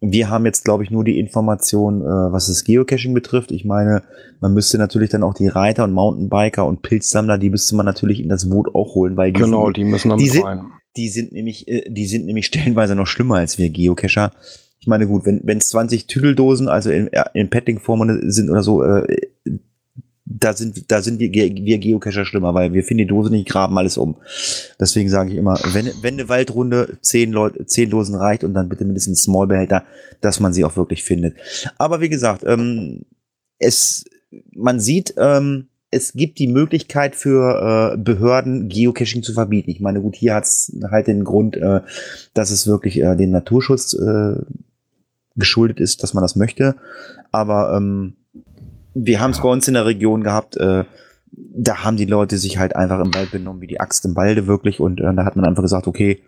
wir 0.00 0.30
haben 0.30 0.46
jetzt, 0.46 0.64
glaube 0.64 0.82
ich, 0.82 0.90
nur 0.90 1.04
die 1.04 1.18
Information, 1.18 2.00
äh, 2.02 2.04
was 2.32 2.46
das 2.46 2.64
Geocaching 2.64 3.12
betrifft. 3.14 3.52
Ich 3.52 3.64
meine, 3.64 4.02
man 4.40 4.54
müsste 4.54 4.78
natürlich 4.78 5.10
dann 5.10 5.22
auch 5.22 5.34
die 5.34 5.48
Reiter 5.48 5.84
und 5.84 5.92
Mountainbiker 5.92 6.64
und 6.66 6.82
Pilzsammler, 6.82 7.36
die 7.38 7.50
müsste 7.50 7.76
man 7.76 7.84
natürlich 7.86 8.20
in 8.20 8.28
das 8.28 8.48
Boot 8.48 8.74
auch 8.74 8.94
holen, 8.94 9.16
weil 9.16 9.32
die 9.32 9.40
Genau, 9.40 9.66
sind, 9.66 9.76
die 9.76 9.84
müssen 9.84 10.08
damit 10.08 10.24
die 10.24 10.30
sind- 10.30 10.44
rein. 10.44 10.64
die 10.96 11.08
sind 11.08 11.32
nämlich, 11.32 11.68
äh, 11.68 11.90
die 11.90 12.06
sind 12.06 12.24
nämlich 12.26 12.46
stellenweise 12.76 12.94
noch 12.94 13.06
schlimmer 13.06 13.36
als 13.36 13.58
wir 13.58 13.68
Geocacher. 13.70 14.32
Ich 14.80 14.86
meine, 14.86 15.06
gut, 15.06 15.26
wenn 15.26 15.42
wenn 15.44 15.58
es 15.58 15.68
20 15.68 16.06
Tüdeldosen, 16.06 16.68
also 16.68 16.90
in, 16.90 17.12
äh, 17.12 17.24
in 17.34 17.50
Petting-Form 17.50 18.30
sind 18.30 18.48
oder 18.48 18.62
so, 18.62 18.82
äh, 18.82 19.18
da 20.32 20.52
sind, 20.52 20.90
da 20.90 21.02
sind 21.02 21.18
wir, 21.18 21.32
wir 21.32 21.78
Geocacher 21.78 22.24
schlimmer, 22.24 22.54
weil 22.54 22.72
wir 22.72 22.84
finden 22.84 22.98
die 22.98 23.06
Dose 23.06 23.30
nicht, 23.30 23.48
graben 23.48 23.76
alles 23.76 23.98
um. 23.98 24.16
Deswegen 24.78 25.10
sage 25.10 25.32
ich 25.32 25.36
immer, 25.36 25.58
wenn, 25.72 25.90
wenn 26.02 26.14
eine 26.14 26.28
Waldrunde 26.28 26.98
zehn 27.02 27.32
Leute, 27.32 27.66
zehn 27.66 27.90
Dosen 27.90 28.14
reicht 28.14 28.44
und 28.44 28.54
dann 28.54 28.68
bitte 28.68 28.84
mindestens 28.84 29.22
Smallbehälter, 29.22 29.84
dass 30.20 30.38
man 30.38 30.52
sie 30.52 30.64
auch 30.64 30.76
wirklich 30.76 31.02
findet. 31.02 31.36
Aber 31.78 32.00
wie 32.00 32.08
gesagt, 32.08 32.44
ähm, 32.46 33.02
es, 33.58 34.04
man 34.54 34.78
sieht, 34.78 35.14
ähm, 35.18 35.66
es 35.90 36.12
gibt 36.12 36.38
die 36.38 36.46
Möglichkeit 36.46 37.16
für 37.16 37.94
äh, 37.94 37.96
Behörden, 37.98 38.68
Geocaching 38.68 39.24
zu 39.24 39.32
verbieten. 39.32 39.70
Ich 39.70 39.80
meine, 39.80 40.00
gut, 40.00 40.14
hier 40.14 40.34
hat 40.34 40.44
es 40.44 40.72
halt 40.88 41.08
den 41.08 41.24
Grund, 41.24 41.56
äh, 41.56 41.80
dass 42.34 42.52
es 42.52 42.68
wirklich 42.68 43.00
äh, 43.00 43.16
den 43.16 43.32
Naturschutz 43.32 43.94
äh, 43.94 44.36
geschuldet 45.34 45.80
ist, 45.80 46.04
dass 46.04 46.14
man 46.14 46.22
das 46.22 46.36
möchte. 46.36 46.76
Aber 47.32 47.76
ähm, 47.76 48.14
wir 48.94 49.20
haben 49.20 49.30
es 49.30 49.40
bei 49.40 49.48
uns 49.48 49.68
in 49.68 49.74
der 49.74 49.86
Region 49.86 50.22
gehabt, 50.22 50.56
äh, 50.56 50.84
da 51.32 51.84
haben 51.84 51.96
die 51.96 52.06
Leute 52.06 52.38
sich 52.38 52.58
halt 52.58 52.74
einfach 52.76 53.00
im 53.00 53.14
Wald 53.14 53.30
benommen, 53.30 53.62
wie 53.62 53.66
die 53.66 53.80
Axt 53.80 54.04
im 54.04 54.16
Walde 54.16 54.46
wirklich. 54.46 54.80
Und 54.80 55.00
äh, 55.00 55.14
da 55.14 55.24
hat 55.24 55.36
man 55.36 55.44
einfach 55.44 55.62
gesagt, 55.62 55.86
okay, 55.86 56.22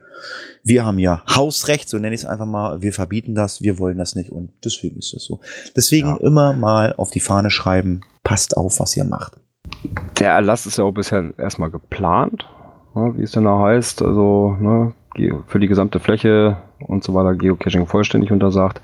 wir 0.62 0.84
haben 0.84 0.98
ja 1.00 1.22
Hausrecht, 1.28 1.88
so 1.88 1.98
nenne 1.98 2.14
ich 2.14 2.22
es 2.22 2.26
einfach 2.26 2.46
mal, 2.46 2.82
wir 2.82 2.92
verbieten 2.92 3.34
das, 3.34 3.62
wir 3.62 3.78
wollen 3.80 3.98
das 3.98 4.14
nicht 4.14 4.30
und 4.30 4.50
deswegen 4.64 4.98
ist 4.98 5.12
das 5.12 5.24
so. 5.24 5.40
Deswegen 5.74 6.08
Ja. 6.08 6.16
immer 6.18 6.52
mal 6.52 6.94
auf 6.96 7.10
die 7.10 7.18
Fahne 7.20 7.50
schreiben, 7.50 8.02
passt 8.22 8.56
auf, 8.56 8.78
was 8.78 8.96
ihr 8.96 9.04
macht. 9.04 9.32
Der 10.20 10.30
Erlass 10.30 10.66
ist 10.66 10.78
ja 10.78 10.84
auch 10.84 10.92
bisher 10.92 11.32
erstmal 11.36 11.70
geplant, 11.70 12.46
ne, 12.94 13.14
wie 13.16 13.22
es 13.22 13.32
denn 13.32 13.44
da 13.44 13.58
heißt. 13.58 14.02
Also 14.02 14.56
ne, 14.60 14.94
für 15.48 15.58
die 15.58 15.66
gesamte 15.66 15.98
Fläche 15.98 16.58
und 16.84 17.04
so 17.04 17.14
weiter 17.14 17.34
Geocaching 17.34 17.86
vollständig 17.86 18.32
untersagt. 18.32 18.80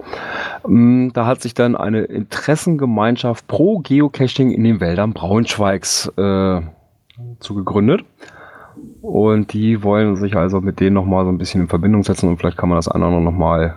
Mm, 0.66 1.08
Da 1.12 1.26
hat 1.26 1.42
sich 1.42 1.54
dann 1.54 1.76
eine 1.76 2.02
Interessengemeinschaft 2.02 3.46
pro 3.46 3.78
Geocaching 3.78 4.50
in 4.50 4.64
den 4.64 4.80
Wäldern 4.80 5.12
Braunschweigs 5.12 6.12
äh, 6.16 6.60
zu 7.40 7.54
gegründet. 7.54 8.04
Und 9.02 9.52
die 9.52 9.82
wollen 9.82 10.16
sich 10.16 10.36
also 10.36 10.60
mit 10.60 10.80
denen 10.80 10.94
nochmal 10.94 11.24
so 11.24 11.30
ein 11.30 11.38
bisschen 11.38 11.62
in 11.62 11.68
Verbindung 11.68 12.02
setzen 12.04 12.28
und 12.28 12.38
vielleicht 12.38 12.56
kann 12.56 12.68
man 12.68 12.76
das 12.76 12.88
andere 12.88 13.20
nochmal 13.20 13.76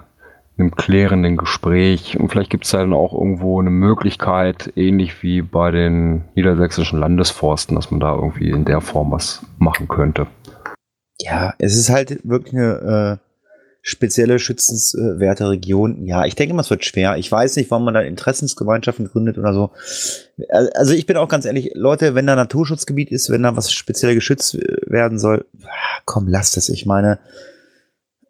einem 0.58 0.76
klärenden 0.76 1.38
Gespräch 1.38 2.20
und 2.20 2.30
vielleicht 2.30 2.50
gibt 2.50 2.66
es 2.66 2.72
dann 2.72 2.94
auch 2.94 3.14
irgendwo 3.14 3.60
eine 3.60 3.70
Möglichkeit, 3.70 4.72
ähnlich 4.76 5.24
wie 5.24 5.42
bei 5.42 5.72
den 5.72 6.26
niedersächsischen 6.36 7.00
Landesforsten, 7.00 7.76
dass 7.76 7.92
man 7.92 8.00
da 8.00 8.14
irgendwie 8.14 8.50
in 8.50 8.66
der 8.66 8.82
Form 8.82 9.12
was 9.12 9.46
machen 9.58 9.88
könnte. 9.88 10.28
Ja, 11.20 11.54
es 11.58 11.76
ist 11.76 11.90
halt 11.90 12.20
wirklich 12.24 12.54
eine 12.56 13.20
äh, 13.22 13.31
spezielle 13.82 14.38
schützenswerte 14.40 15.50
Region. 15.50 16.06
Ja, 16.06 16.26
ich 16.26 16.36
denke 16.36 16.54
mal, 16.54 16.62
es 16.62 16.70
wird 16.70 16.86
schwer. 16.86 17.18
Ich 17.18 17.32
weiß 17.32 17.56
nicht, 17.56 17.72
warum 17.72 17.86
man 17.86 17.94
da 17.96 18.02
Interessensgemeinschaften 18.02 19.08
gründet 19.08 19.38
oder 19.38 19.54
so. 19.54 19.72
Also 20.76 20.94
ich 20.94 21.06
bin 21.08 21.18
auch 21.18 21.28
ganz 21.28 21.46
ehrlich, 21.46 21.72
Leute, 21.74 22.14
wenn 22.14 22.28
da 22.28 22.36
Naturschutzgebiet 22.36 23.12
ist, 23.12 23.30
wenn 23.32 23.44
da 23.44 23.56
was 23.58 23.72
speziell 23.72 24.14
geschützt 24.14 24.56
werden 24.86 25.18
soll, 25.18 25.46
ah, 25.64 26.02
komm, 26.06 26.28
lasst 26.28 26.58
es. 26.58 26.70
Ich 26.70 26.86
meine, 26.86 27.20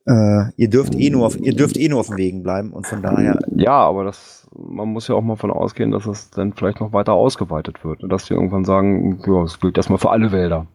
Äh, 0.08 0.50
ihr 0.56 0.68
dürft 0.68 0.96
eh 0.96 1.12
nur 1.12 1.28
auf, 1.28 1.38
ihr 1.40 1.54
dürft 1.54 1.78
eh 1.78 1.88
nur 1.88 2.00
auf 2.00 2.08
den 2.08 2.18
Wegen 2.18 2.42
bleiben 2.42 2.74
und 2.74 2.88
von 2.88 3.04
daher. 3.04 3.38
Ja, 3.56 3.74
aber 3.74 4.04
das, 4.04 4.48
man 4.52 4.88
muss 4.88 5.08
ja 5.08 5.14
auch 5.14 5.22
mal 5.22 5.36
von 5.36 5.52
ausgehen, 5.52 5.92
dass 5.92 6.08
es 6.08 6.32
dann 6.32 6.54
vielleicht 6.54 6.80
noch 6.80 6.92
weiter 6.92 7.14
ausgeweitet 7.14 7.86
wird. 7.86 8.02
Und 8.02 8.10
dass 8.10 8.26
die 8.26 8.34
irgendwann 8.34 8.66
sagen, 8.66 9.22
ja, 9.28 9.44
es 9.44 9.60
gilt 9.60 9.78
erstmal 9.78 10.00
für 10.00 10.10
alle 10.10 10.32
Wälder. 10.32 10.66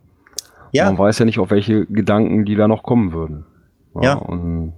Ja, 0.70 0.86
Man 0.86 0.98
weiß 0.98 1.18
ja 1.18 1.24
nicht, 1.24 1.40
auf 1.40 1.50
welche 1.50 1.86
Gedanken 1.86 2.44
die 2.44 2.54
da 2.54 2.68
noch 2.68 2.84
kommen 2.84 3.12
würden. 3.12 3.46
Ja. 4.02 4.14
Und 4.14 4.72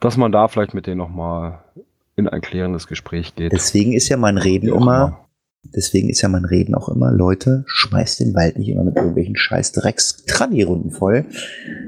dass 0.00 0.16
man 0.16 0.32
da 0.32 0.48
vielleicht 0.48 0.74
mit 0.74 0.86
denen 0.86 0.98
nochmal 0.98 1.60
in 2.16 2.28
ein 2.28 2.40
klärendes 2.40 2.86
Gespräch 2.86 3.34
geht. 3.34 3.52
deswegen 3.52 3.92
ist 3.92 4.08
ja 4.08 4.16
mein 4.16 4.38
Reden 4.38 4.68
immer, 4.68 5.28
deswegen 5.62 6.08
ist 6.08 6.20
ja 6.20 6.28
mein 6.28 6.44
Reden 6.44 6.74
auch 6.74 6.88
immer, 6.88 7.12
Leute, 7.12 7.64
schmeißt 7.66 8.20
den 8.20 8.34
Wald 8.34 8.58
nicht 8.58 8.68
immer 8.68 8.82
mit 8.82 8.96
irgendwelchen 8.96 9.36
scheiß 9.36 9.72
drecks 9.72 10.24
runden 10.40 10.90
voll. 10.90 11.26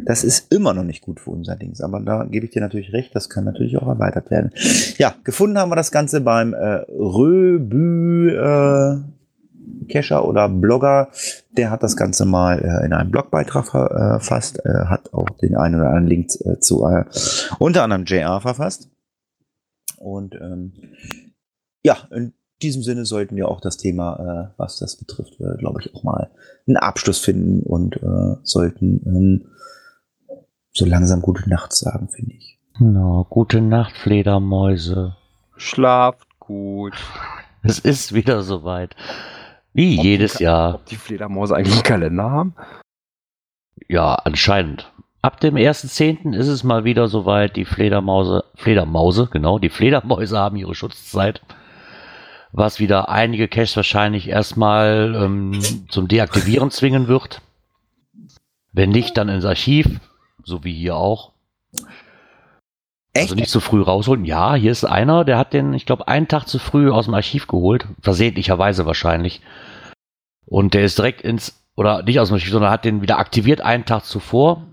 Das 0.04 0.22
ist 0.22 0.52
immer 0.52 0.72
noch 0.72 0.84
nicht 0.84 1.02
gut 1.02 1.18
für 1.20 1.30
unser 1.30 1.56
Dings. 1.56 1.80
Aber 1.80 2.00
da 2.00 2.24
gebe 2.24 2.46
ich 2.46 2.52
dir 2.52 2.60
natürlich 2.60 2.92
recht, 2.92 3.14
das 3.14 3.28
kann 3.28 3.44
natürlich 3.44 3.76
auch 3.76 3.88
erweitert 3.88 4.30
werden. 4.30 4.52
Ja, 4.98 5.14
gefunden 5.24 5.58
haben 5.58 5.70
wir 5.70 5.76
das 5.76 5.90
Ganze 5.90 6.20
beim 6.20 6.54
äh, 6.54 6.84
Röbü 6.88 8.30
äh, 8.30 9.00
Kescher 9.88 10.26
oder 10.26 10.48
Blogger. 10.48 11.08
Der 11.56 11.70
hat 11.70 11.82
das 11.82 11.96
Ganze 11.96 12.24
mal 12.24 12.58
äh, 12.58 12.84
in 12.86 12.92
einem 12.92 13.10
Blogbeitrag 13.10 13.66
verfasst, 13.66 14.64
äh, 14.64 14.86
hat 14.86 15.12
auch 15.12 15.28
den 15.42 15.56
einen 15.56 15.76
oder 15.76 15.88
anderen 15.88 16.06
Link 16.06 16.30
äh, 16.44 16.58
zu 16.58 16.86
äh, 16.86 17.04
unter 17.58 17.84
anderem 17.84 18.04
JR 18.04 18.40
verfasst. 18.40 18.88
Und 19.96 20.34
ähm, 20.34 20.72
ja, 21.82 21.96
in 22.10 22.32
diesem 22.62 22.82
Sinne 22.82 23.04
sollten 23.04 23.36
wir 23.36 23.48
auch 23.48 23.60
das 23.60 23.76
Thema, 23.76 24.50
äh, 24.50 24.54
was 24.58 24.78
das 24.78 24.96
betrifft, 24.96 25.40
äh, 25.40 25.56
glaube 25.58 25.80
ich, 25.80 25.94
auch 25.94 26.02
mal 26.02 26.30
einen 26.66 26.76
Abschluss 26.76 27.18
finden 27.18 27.62
und 27.62 27.96
äh, 27.96 28.36
sollten 28.42 29.02
ähm, 29.06 29.46
so 30.72 30.84
langsam 30.84 31.22
gute 31.22 31.48
Nacht 31.48 31.72
sagen, 31.72 32.08
finde 32.08 32.34
ich. 32.34 32.58
Na, 32.78 33.26
gute 33.28 33.60
Nacht, 33.60 33.96
Fledermäuse. 33.96 35.16
Schlaft 35.56 36.28
gut. 36.38 36.94
Es 37.62 37.78
ist 37.78 38.14
wieder 38.14 38.42
soweit. 38.42 38.96
Wie 39.72 39.98
Ob 39.98 40.04
jedes 40.04 40.34
die- 40.34 40.44
Jahr. 40.44 40.74
Ob 40.76 40.86
die 40.86 40.96
Fledermäuse 40.96 41.54
eigentlich 41.56 41.74
einen 41.74 41.82
Kalender 41.82 42.30
haben? 42.30 42.54
Ja, 43.88 44.14
anscheinend. 44.14 44.92
Ab 45.22 45.40
dem 45.40 45.56
1.10. 45.56 46.34
ist 46.34 46.48
es 46.48 46.64
mal 46.64 46.84
wieder 46.84 47.08
soweit. 47.08 47.56
Die 47.56 47.64
Fledermause, 47.64 48.44
Fledermause, 48.54 49.28
genau, 49.30 49.58
die 49.58 49.68
Fledermäuse 49.68 50.38
haben 50.38 50.56
ihre 50.56 50.74
Schutzzeit. 50.74 51.42
Was 52.52 52.80
wieder 52.80 53.08
einige 53.10 53.46
Caches 53.46 53.76
wahrscheinlich 53.76 54.28
erstmal 54.28 55.14
ähm, 55.14 55.60
zum 55.88 56.08
Deaktivieren 56.08 56.70
zwingen 56.70 57.06
wird. 57.06 57.42
Wenn 58.72 58.90
nicht, 58.90 59.16
dann 59.16 59.28
ins 59.28 59.44
Archiv, 59.44 60.00
so 60.42 60.64
wie 60.64 60.72
hier 60.72 60.96
auch. 60.96 61.32
Also 63.16 63.34
nicht 63.34 63.50
zu 63.50 63.60
früh 63.60 63.82
rausholen. 63.82 64.24
Ja, 64.24 64.54
hier 64.54 64.70
ist 64.70 64.84
einer, 64.84 65.24
der 65.24 65.36
hat 65.36 65.52
den, 65.52 65.74
ich 65.74 65.84
glaube, 65.86 66.06
einen 66.06 66.28
Tag 66.28 66.46
zu 66.46 66.58
früh 66.58 66.90
aus 66.90 67.06
dem 67.06 67.14
Archiv 67.14 67.48
geholt. 67.48 67.86
Versehentlicherweise 68.00 68.86
wahrscheinlich. 68.86 69.40
Und 70.46 70.74
der 70.74 70.84
ist 70.84 70.98
direkt 70.98 71.20
ins, 71.22 71.60
oder 71.76 72.02
nicht 72.02 72.20
aus 72.20 72.28
dem 72.28 72.34
Archiv, 72.34 72.50
sondern 72.50 72.70
hat 72.70 72.84
den 72.84 73.02
wieder 73.02 73.18
aktiviert 73.18 73.60
einen 73.60 73.84
Tag 73.84 74.04
zuvor. 74.04 74.66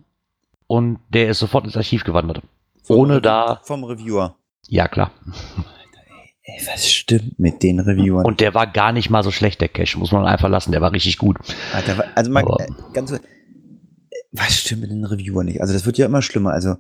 Und 0.67 0.99
der 1.09 1.29
ist 1.29 1.39
sofort 1.39 1.65
ins 1.65 1.77
Archiv 1.77 2.03
gewandert. 2.03 2.41
Ohne 2.89 3.21
da, 3.21 3.61
Vom 3.63 3.83
Reviewer. 3.83 4.35
ja 4.67 4.88
klar. 4.88 5.11
Ey, 6.43 6.61
was 6.65 6.89
stimmt 6.89 7.39
mit 7.39 7.61
den 7.61 7.79
Reviewern? 7.79 8.23
Und 8.25 8.39
der 8.39 8.53
war 8.53 8.67
gar 8.67 8.93
nicht 8.93 9.09
mal 9.09 9.21
so 9.23 9.31
schlecht, 9.31 9.59
der 9.59 9.67
Cache, 9.67 9.97
muss 9.97 10.13
man 10.13 10.25
einfach 10.25 10.47
lassen. 10.47 10.71
Der 10.71 10.79
war 10.79 10.93
richtig 10.93 11.17
gut. 11.17 11.38
Alter, 11.73 12.05
also 12.15 12.31
mal, 12.31 12.43
äh, 12.59 12.67
ganz, 12.93 13.11
äh, 13.11 13.19
was 14.31 14.57
stimmt 14.57 14.81
mit 14.81 14.91
den 14.91 15.03
Reviewern 15.03 15.45
nicht? 15.45 15.59
Also 15.59 15.73
das 15.73 15.85
wird 15.85 15.97
ja 15.97 16.05
immer 16.05 16.21
schlimmer. 16.21 16.51
Also 16.51 16.75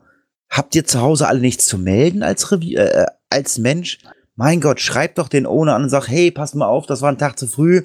habt 0.49 0.75
ihr 0.75 0.85
zu 0.85 1.01
Hause 1.01 1.27
alle 1.27 1.39
nichts 1.39 1.65
zu 1.65 1.77
melden 1.77 2.23
als 2.23 2.51
Review, 2.51 2.79
äh, 2.79 3.05
als 3.29 3.57
Mensch? 3.57 3.99
Mein 4.39 4.61
Gott, 4.61 4.79
schreibt 4.79 5.17
doch 5.17 5.29
den 5.29 5.47
Owner 5.47 5.73
an 5.73 5.81
und 5.81 5.89
sagt, 5.89 6.09
hey, 6.09 6.29
passt 6.29 6.53
mal 6.53 6.67
auf, 6.67 6.85
das 6.85 7.01
war 7.01 7.09
ein 7.11 7.17
Tag 7.17 7.39
zu 7.39 7.47
früh, 7.47 7.81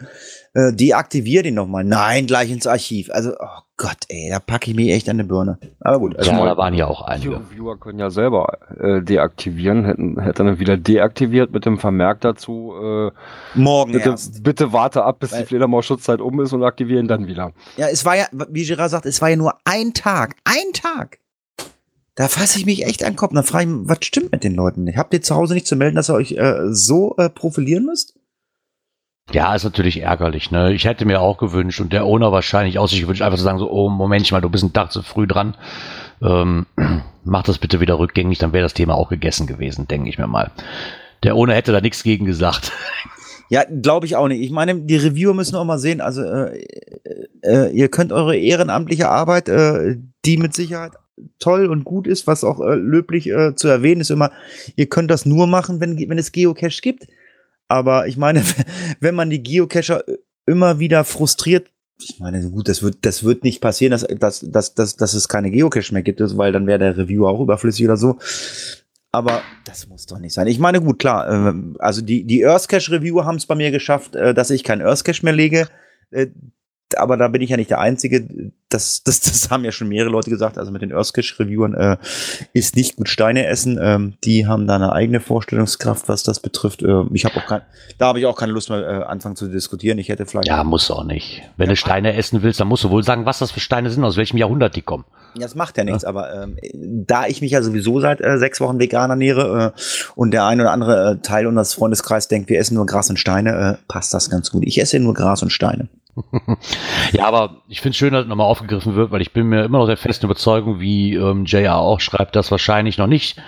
äh, 0.52 0.70
deaktivier 0.74 1.42
den 1.42 1.54
nochmal. 1.54 1.82
Nein, 1.82 2.26
gleich 2.26 2.50
ins 2.50 2.66
Archiv. 2.66 3.08
Also, 3.10 3.32
oh 3.40 3.60
Gott, 3.78 3.96
ey, 4.10 4.28
da 4.28 4.38
packe 4.38 4.70
ich 4.70 4.76
mich 4.76 4.90
echt 4.90 5.08
an 5.08 5.16
die 5.16 5.24
Birne. 5.24 5.56
Aber 5.80 5.98
gut, 5.98 6.14
also 6.18 6.30
ja, 6.30 6.36
mal- 6.36 6.44
da 6.44 6.58
waren 6.58 6.74
ja 6.74 6.86
auch 6.88 7.06
Die 7.06 7.10
einige. 7.12 7.36
Reviewer 7.36 7.80
können 7.80 7.98
ja 7.98 8.10
selber 8.10 8.58
äh, 8.78 9.00
deaktivieren, 9.00 9.86
hätten, 9.86 10.20
hätte 10.20 10.44
dann 10.44 10.58
wieder 10.58 10.76
deaktiviert 10.76 11.52
mit 11.52 11.64
dem 11.64 11.78
Vermerk 11.78 12.20
dazu, 12.20 12.74
äh, 12.78 13.10
morgen 13.54 13.92
bitte, 13.92 14.10
erst. 14.10 14.42
bitte 14.42 14.74
warte 14.74 15.04
ab, 15.04 15.20
bis 15.20 15.32
Weil- 15.32 15.40
die 15.40 15.46
Fledermaus-Schutzzeit 15.46 16.20
um 16.20 16.38
ist 16.42 16.52
und 16.52 16.62
aktivieren 16.64 17.08
dann 17.08 17.26
wieder. 17.26 17.52
Ja, 17.78 17.86
es 17.88 18.04
war 18.04 18.14
ja, 18.18 18.26
wie 18.50 18.66
Gerard 18.66 18.90
sagt, 18.90 19.06
es 19.06 19.22
war 19.22 19.30
ja 19.30 19.36
nur 19.36 19.54
ein 19.64 19.94
Tag. 19.94 20.36
Ein 20.44 20.74
Tag. 20.74 21.16
Da 22.14 22.28
fasse 22.28 22.58
ich 22.58 22.66
mich 22.66 22.84
echt 22.84 23.04
an 23.04 23.12
den 23.12 23.16
Kopf. 23.16 23.32
Dann 23.32 23.44
frage 23.44 23.64
ich 23.64 23.70
mich, 23.70 23.88
was 23.88 23.98
stimmt 24.02 24.32
mit 24.32 24.44
den 24.44 24.54
Leuten? 24.54 24.94
Habt 24.96 25.14
ihr 25.14 25.22
zu 25.22 25.34
Hause 25.34 25.54
nicht 25.54 25.66
zu 25.66 25.76
melden, 25.76 25.96
dass 25.96 26.10
ihr 26.10 26.14
euch 26.14 26.32
äh, 26.32 26.72
so 26.72 27.14
äh, 27.16 27.30
profilieren 27.30 27.86
müsst? 27.86 28.14
Ja, 29.30 29.54
ist 29.54 29.64
natürlich 29.64 30.00
ärgerlich, 30.00 30.50
ne? 30.50 30.74
Ich 30.74 30.84
hätte 30.84 31.04
mir 31.04 31.20
auch 31.20 31.38
gewünscht 31.38 31.80
und 31.80 31.92
der 31.92 32.04
Owner 32.04 32.32
wahrscheinlich 32.32 32.78
auch 32.78 32.88
sich 32.88 33.00
gewünscht, 33.00 33.22
einfach 33.22 33.38
zu 33.38 33.44
sagen 33.44 33.58
so, 33.58 33.70
oh, 33.70 33.88
Moment 33.88 34.30
mal, 34.30 34.40
du 34.40 34.50
bist 34.50 34.64
einen 34.64 34.72
Tag 34.72 34.92
zu 34.92 35.02
früh 35.02 35.26
dran. 35.26 35.56
Ähm, 36.20 36.66
mach 37.24 37.44
das 37.44 37.58
bitte 37.58 37.80
wieder 37.80 37.98
rückgängig, 37.98 38.38
dann 38.38 38.52
wäre 38.52 38.64
das 38.64 38.74
Thema 38.74 38.94
auch 38.94 39.08
gegessen 39.08 39.46
gewesen, 39.46 39.88
denke 39.88 40.10
ich 40.10 40.18
mir 40.18 40.26
mal. 40.26 40.50
Der 41.22 41.36
Owner 41.36 41.54
hätte 41.54 41.72
da 41.72 41.80
nichts 41.80 42.02
gegen 42.02 42.26
gesagt. 42.26 42.72
Ja, 43.48 43.64
glaube 43.64 44.06
ich 44.06 44.16
auch 44.16 44.28
nicht. 44.28 44.40
Ich 44.40 44.50
meine, 44.50 44.74
die 44.74 44.96
Reviewer 44.96 45.34
müssen 45.34 45.56
auch 45.56 45.64
mal 45.66 45.78
sehen, 45.78 46.00
also 46.00 46.22
äh, 46.22 46.58
äh, 47.42 47.70
ihr 47.70 47.90
könnt 47.90 48.10
eure 48.10 48.34
ehrenamtliche 48.34 49.10
Arbeit, 49.10 49.50
äh, 49.50 49.98
die 50.24 50.38
mit 50.38 50.54
Sicherheit 50.54 50.92
toll 51.38 51.66
und 51.66 51.84
gut 51.84 52.06
ist, 52.06 52.26
was 52.26 52.44
auch 52.44 52.60
äh, 52.60 52.74
löblich 52.74 53.28
äh, 53.28 53.54
zu 53.54 53.68
erwähnen 53.68 54.00
ist 54.00 54.10
immer, 54.10 54.32
ihr 54.76 54.86
könnt 54.86 55.10
das 55.10 55.26
nur 55.26 55.46
machen, 55.46 55.80
wenn, 55.80 55.98
wenn 55.98 56.18
es 56.18 56.32
Geocache 56.32 56.80
gibt. 56.80 57.06
Aber 57.68 58.06
ich 58.06 58.16
meine, 58.16 58.42
wenn 59.00 59.14
man 59.14 59.30
die 59.30 59.42
Geocacher 59.42 60.04
immer 60.46 60.78
wieder 60.78 61.04
frustriert, 61.04 61.68
ich 61.98 62.18
meine, 62.18 62.50
gut, 62.50 62.68
das 62.68 62.82
wird, 62.82 62.98
das 63.02 63.22
wird 63.22 63.44
nicht 63.44 63.60
passieren, 63.60 63.92
dass, 63.92 64.02
dass, 64.02 64.40
dass, 64.40 64.74
dass, 64.74 64.96
dass 64.96 65.14
es 65.14 65.28
keine 65.28 65.50
Geocache 65.50 65.92
mehr 65.92 66.02
gibt, 66.02 66.20
weil 66.36 66.50
dann 66.50 66.66
wäre 66.66 66.80
der 66.80 66.96
Reviewer 66.96 67.30
auch 67.30 67.40
überflüssig 67.40 67.84
oder 67.84 67.96
so. 67.96 68.18
Aber 69.12 69.42
das 69.64 69.86
muss 69.88 70.06
doch 70.06 70.18
nicht 70.18 70.32
sein. 70.32 70.46
Ich 70.46 70.58
meine, 70.58 70.80
gut, 70.80 70.98
klar, 70.98 71.28
äh, 71.28 71.54
also 71.78 72.00
die, 72.00 72.24
die 72.24 72.44
Earthcache-Reviewer 72.44 73.24
haben 73.24 73.36
es 73.36 73.46
bei 73.46 73.54
mir 73.54 73.70
geschafft, 73.70 74.16
äh, 74.16 74.32
dass 74.32 74.50
ich 74.50 74.64
keinen 74.64 74.80
Earthcache 74.80 75.24
mehr 75.24 75.34
lege. 75.34 75.68
Aber 76.98 77.16
da 77.16 77.28
bin 77.28 77.42
ich 77.42 77.50
ja 77.50 77.56
nicht 77.56 77.70
der 77.70 77.80
Einzige. 77.80 78.26
Das, 78.68 79.02
das, 79.04 79.20
das 79.20 79.50
haben 79.50 79.64
ja 79.64 79.72
schon 79.72 79.88
mehrere 79.88 80.10
Leute 80.10 80.30
gesagt. 80.30 80.58
Also 80.58 80.70
mit 80.70 80.82
den 80.82 80.92
Earthcache-Reviewern 80.92 81.74
äh, 81.74 81.96
ist 82.52 82.76
nicht 82.76 82.96
gut 82.96 83.08
Steine 83.08 83.46
essen. 83.46 83.78
Ähm, 83.82 84.14
die 84.24 84.46
haben 84.46 84.66
da 84.66 84.76
eine 84.76 84.92
eigene 84.92 85.20
Vorstellungskraft, 85.20 86.08
was 86.08 86.22
das 86.22 86.40
betrifft. 86.40 86.82
Äh, 86.82 87.04
ich 87.12 87.24
habe 87.24 87.36
auch 87.36 87.46
kein, 87.46 87.62
da 87.98 88.06
habe 88.06 88.18
ich 88.18 88.26
auch 88.26 88.36
keine 88.36 88.52
Lust 88.52 88.70
mehr 88.70 88.80
äh, 88.80 89.04
anfangen 89.04 89.36
zu 89.36 89.48
diskutieren. 89.48 89.98
Ich 89.98 90.08
hätte 90.08 90.26
vielleicht. 90.26 90.48
Ja, 90.48 90.64
muss 90.64 90.90
auch 90.90 91.04
nicht. 91.04 91.42
Wenn 91.56 91.68
du 91.68 91.76
Steine 91.76 92.14
essen 92.14 92.42
willst, 92.42 92.60
dann 92.60 92.68
musst 92.68 92.84
du 92.84 92.90
wohl 92.90 93.02
sagen, 93.02 93.26
was 93.26 93.38
das 93.38 93.50
für 93.50 93.60
Steine 93.60 93.90
sind, 93.90 94.04
aus 94.04 94.16
welchem 94.16 94.36
Jahrhundert 94.36 94.76
die 94.76 94.82
kommen. 94.82 95.04
Das 95.34 95.54
macht 95.54 95.78
ja 95.78 95.84
nichts, 95.84 96.04
aber 96.04 96.42
ähm, 96.42 96.56
da 96.74 97.26
ich 97.26 97.40
mich 97.40 97.52
ja 97.52 97.62
sowieso 97.62 98.00
seit 98.00 98.20
äh, 98.20 98.38
sechs 98.38 98.60
Wochen 98.60 98.78
vegan 98.78 99.10
ernähre 99.10 99.74
äh, 99.74 99.80
und 100.14 100.32
der 100.32 100.44
ein 100.44 100.60
oder 100.60 100.72
andere 100.72 101.12
äh, 101.12 101.22
Teil 101.22 101.46
unseres 101.46 101.72
Freundeskreises 101.74 102.28
denkt, 102.28 102.50
wir 102.50 102.58
essen 102.58 102.74
nur 102.74 102.86
Gras 102.86 103.08
und 103.08 103.18
Steine, 103.18 103.78
äh, 103.78 103.84
passt 103.88 104.12
das 104.12 104.28
ganz 104.28 104.50
gut. 104.50 104.64
Ich 104.66 104.80
esse 104.80 104.98
nur 104.98 105.14
Gras 105.14 105.42
und 105.42 105.50
Steine. 105.50 105.88
Ja, 107.12 107.26
aber 107.26 107.62
ich 107.68 107.80
finde 107.80 107.90
es 107.90 107.96
schön, 107.96 108.12
dass 108.12 108.22
es 108.22 108.28
nochmal 108.28 108.46
aufgegriffen 108.46 108.94
wird, 108.94 109.10
weil 109.10 109.22
ich 109.22 109.32
bin 109.32 109.48
mir 109.48 109.64
immer 109.64 109.78
noch 109.78 109.86
der 109.86 109.96
festen 109.96 110.26
Überzeugung, 110.26 110.80
wie 110.80 111.14
ähm, 111.14 111.44
JR 111.44 111.76
auch 111.76 112.00
schreibt, 112.00 112.36
dass 112.36 112.50
wahrscheinlich 112.50 112.98
noch 112.98 113.06
nicht 113.06 113.40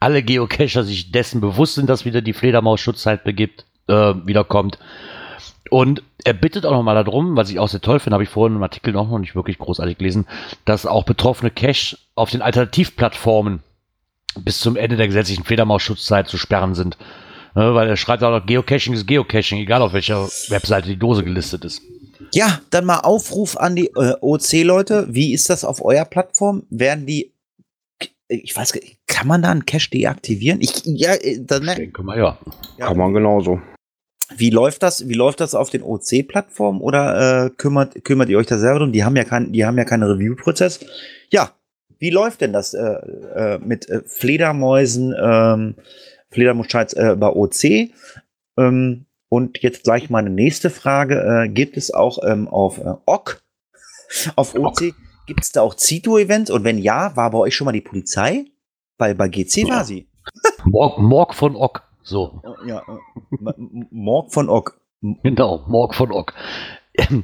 alle 0.00 0.22
Geocacher 0.22 0.82
sich 0.82 1.12
dessen 1.12 1.40
bewusst 1.40 1.74
sind, 1.74 1.88
dass 1.88 2.04
wieder 2.04 2.22
die 2.22 2.32
Fledermaus-Schutzzeit 2.32 3.24
begibt, 3.24 3.66
äh, 3.88 4.14
wiederkommt. 4.24 4.78
Und 5.70 6.02
er 6.24 6.32
bittet 6.32 6.66
auch 6.66 6.72
nochmal 6.72 7.02
darum, 7.02 7.36
was 7.36 7.50
ich 7.50 7.58
auch 7.58 7.68
sehr 7.68 7.80
toll 7.80 8.00
finde, 8.00 8.14
habe 8.14 8.24
ich 8.24 8.30
vorhin 8.30 8.56
im 8.56 8.62
Artikel 8.62 8.92
noch 8.92 9.16
nicht 9.18 9.34
wirklich 9.34 9.58
großartig 9.58 9.98
gelesen, 9.98 10.26
dass 10.64 10.86
auch 10.86 11.04
betroffene 11.04 11.50
Cache 11.50 11.96
auf 12.14 12.30
den 12.30 12.42
Alternativplattformen 12.42 13.62
bis 14.38 14.60
zum 14.60 14.76
Ende 14.76 14.96
der 14.96 15.06
gesetzlichen 15.06 15.44
Fledermaus-Schutzzeit 15.44 16.28
zu 16.28 16.38
sperren 16.38 16.74
sind. 16.74 16.96
Ne, 17.54 17.74
weil 17.74 17.88
er 17.88 17.96
schreibt 17.96 18.22
auch 18.22 18.30
noch, 18.30 18.46
Geocaching 18.46 18.94
ist 18.94 19.06
Geocaching, 19.06 19.58
egal 19.58 19.82
auf 19.82 19.92
welcher 19.92 20.26
Webseite 20.48 20.88
die 20.88 20.96
Dose 20.96 21.24
gelistet 21.24 21.64
ist. 21.64 21.82
Ja, 22.32 22.60
dann 22.70 22.84
mal 22.84 23.00
Aufruf 23.00 23.56
an 23.56 23.76
die 23.76 23.88
äh, 23.88 24.14
OC-Leute. 24.20 25.06
Wie 25.10 25.32
ist 25.32 25.50
das 25.50 25.64
auf 25.64 25.84
eurer 25.84 26.04
Plattform? 26.04 26.64
Werden 26.70 27.06
die, 27.06 27.32
ich 28.28 28.56
weiß, 28.56 28.72
gar 28.72 28.80
nicht, 28.80 28.98
kann 29.06 29.26
man 29.26 29.42
da 29.42 29.50
einen 29.50 29.66
Cache 29.66 29.90
deaktivieren? 29.90 30.60
Ich, 30.60 30.82
ja, 30.84 31.14
äh, 31.14 31.40
dann, 31.40 31.66
Ich 31.68 31.74
denke 31.74 32.02
mal, 32.02 32.18
ja. 32.18 32.38
Ja. 32.78 32.86
Kann 32.86 32.96
man 32.96 33.12
genauso. 33.12 33.60
Wie 34.36 34.50
läuft 34.50 34.82
das? 34.82 35.08
Wie 35.08 35.14
läuft 35.14 35.40
das 35.40 35.54
auf 35.54 35.70
den 35.70 35.82
OC-Plattformen 35.82 36.80
oder 36.80 37.46
äh, 37.46 37.50
kümmert 37.50 38.04
kümmert 38.04 38.28
ihr 38.28 38.38
euch 38.38 38.46
da 38.46 38.58
selber 38.58 38.80
drum? 38.80 38.92
Die 38.92 39.02
haben 39.02 39.16
ja 39.16 39.24
keinen, 39.24 39.52
die 39.52 39.64
haben 39.64 39.76
ja 39.76 39.84
keinen 39.84 40.04
Review-Prozess. 40.04 40.80
Ja, 41.30 41.52
wie 41.98 42.10
läuft 42.10 42.40
denn 42.40 42.52
das 42.52 42.74
äh, 42.74 42.80
äh, 42.80 43.58
mit 43.58 43.88
äh, 43.88 44.02
Fledermäusen, 44.06 45.14
ähm, 45.20 45.74
Fledermausscheids 46.30 46.94
äh, 46.94 47.16
bei 47.18 47.28
OC? 47.28 47.90
Ähm, 48.56 49.06
und 49.30 49.62
jetzt 49.62 49.84
gleich 49.84 50.10
meine 50.10 50.28
nächste 50.28 50.68
Frage: 50.68 51.14
äh, 51.46 51.48
Gibt 51.48 51.78
es 51.78 51.94
auch 51.94 52.18
ähm, 52.22 52.48
auf 52.48 52.76
äh, 52.76 52.92
OC, 53.06 53.42
auf 54.36 54.54
OC 54.54 54.92
Gibt 55.30 55.44
es 55.44 55.52
da 55.52 55.62
auch 55.62 55.74
Zito-Events? 55.76 56.50
Und 56.50 56.64
wenn 56.64 56.76
ja, 56.76 57.14
war 57.14 57.30
bei 57.30 57.38
euch 57.38 57.54
schon 57.54 57.64
mal 57.64 57.70
die 57.70 57.80
Polizei? 57.80 58.46
Weil 58.98 59.14
bei 59.14 59.28
GC 59.28 59.68
war 59.68 59.84
sie. 59.84 60.08
Morg, 60.64 60.98
Morg 60.98 61.34
von 61.34 61.54
Ock. 61.54 61.84
So. 62.02 62.42
Ja, 62.66 62.80
äh, 62.80 63.52
Morg 63.92 64.32
von 64.32 64.48
Ock. 64.48 64.80
Genau, 65.00 65.64
Morg 65.68 65.94
von 65.94 66.10
Ock. 66.10 66.34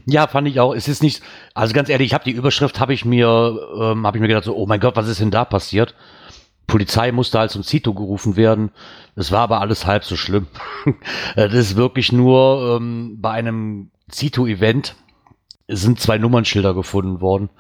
Ja, 0.07 0.29
fand 0.29 0.47
ich 0.47 0.61
auch. 0.61 0.73
Es 0.73 0.87
ist 0.87 1.03
nicht, 1.03 1.21
also 1.53 1.75
ganz 1.75 1.89
ehrlich, 1.89 2.07
ich 2.07 2.15
habe 2.15 2.23
die 2.23 2.31
Überschrift, 2.31 2.79
habe 2.79 2.95
ich 2.95 3.05
mir, 3.05 3.27
ähm, 3.77 4.07
habe 4.07 4.17
ich 4.17 4.21
mir 4.21 4.29
gedacht, 4.29 4.45
so, 4.45 4.55
oh 4.55 4.67
mein 4.67 4.79
Gott, 4.79 4.95
was 4.95 5.09
ist 5.09 5.21
denn 5.21 5.33
da 5.33 5.45
passiert? 5.45 5.97
Polizei 6.67 7.13
musste 7.13 7.39
halt 7.39 7.51
zum 7.51 7.63
Zito 7.63 7.95
gerufen 7.95 8.37
werden. 8.37 8.71
Das 9.15 9.33
war 9.33 9.41
aber 9.41 9.61
alles 9.61 9.87
halb 9.87 10.05
so 10.05 10.17
schlimm. 10.17 10.47
das 11.37 11.53
ist 11.53 11.77
wirklich 11.77 12.13
nur 12.13 12.77
ähm, 12.77 13.19
bei 13.21 13.31
einem 13.33 13.91
Zito-Event 14.09 14.97
sind 15.69 16.01
zwei 16.01 16.19
Nummernschilder 16.19 16.75
gefunden 16.75 17.21
worden, 17.21 17.51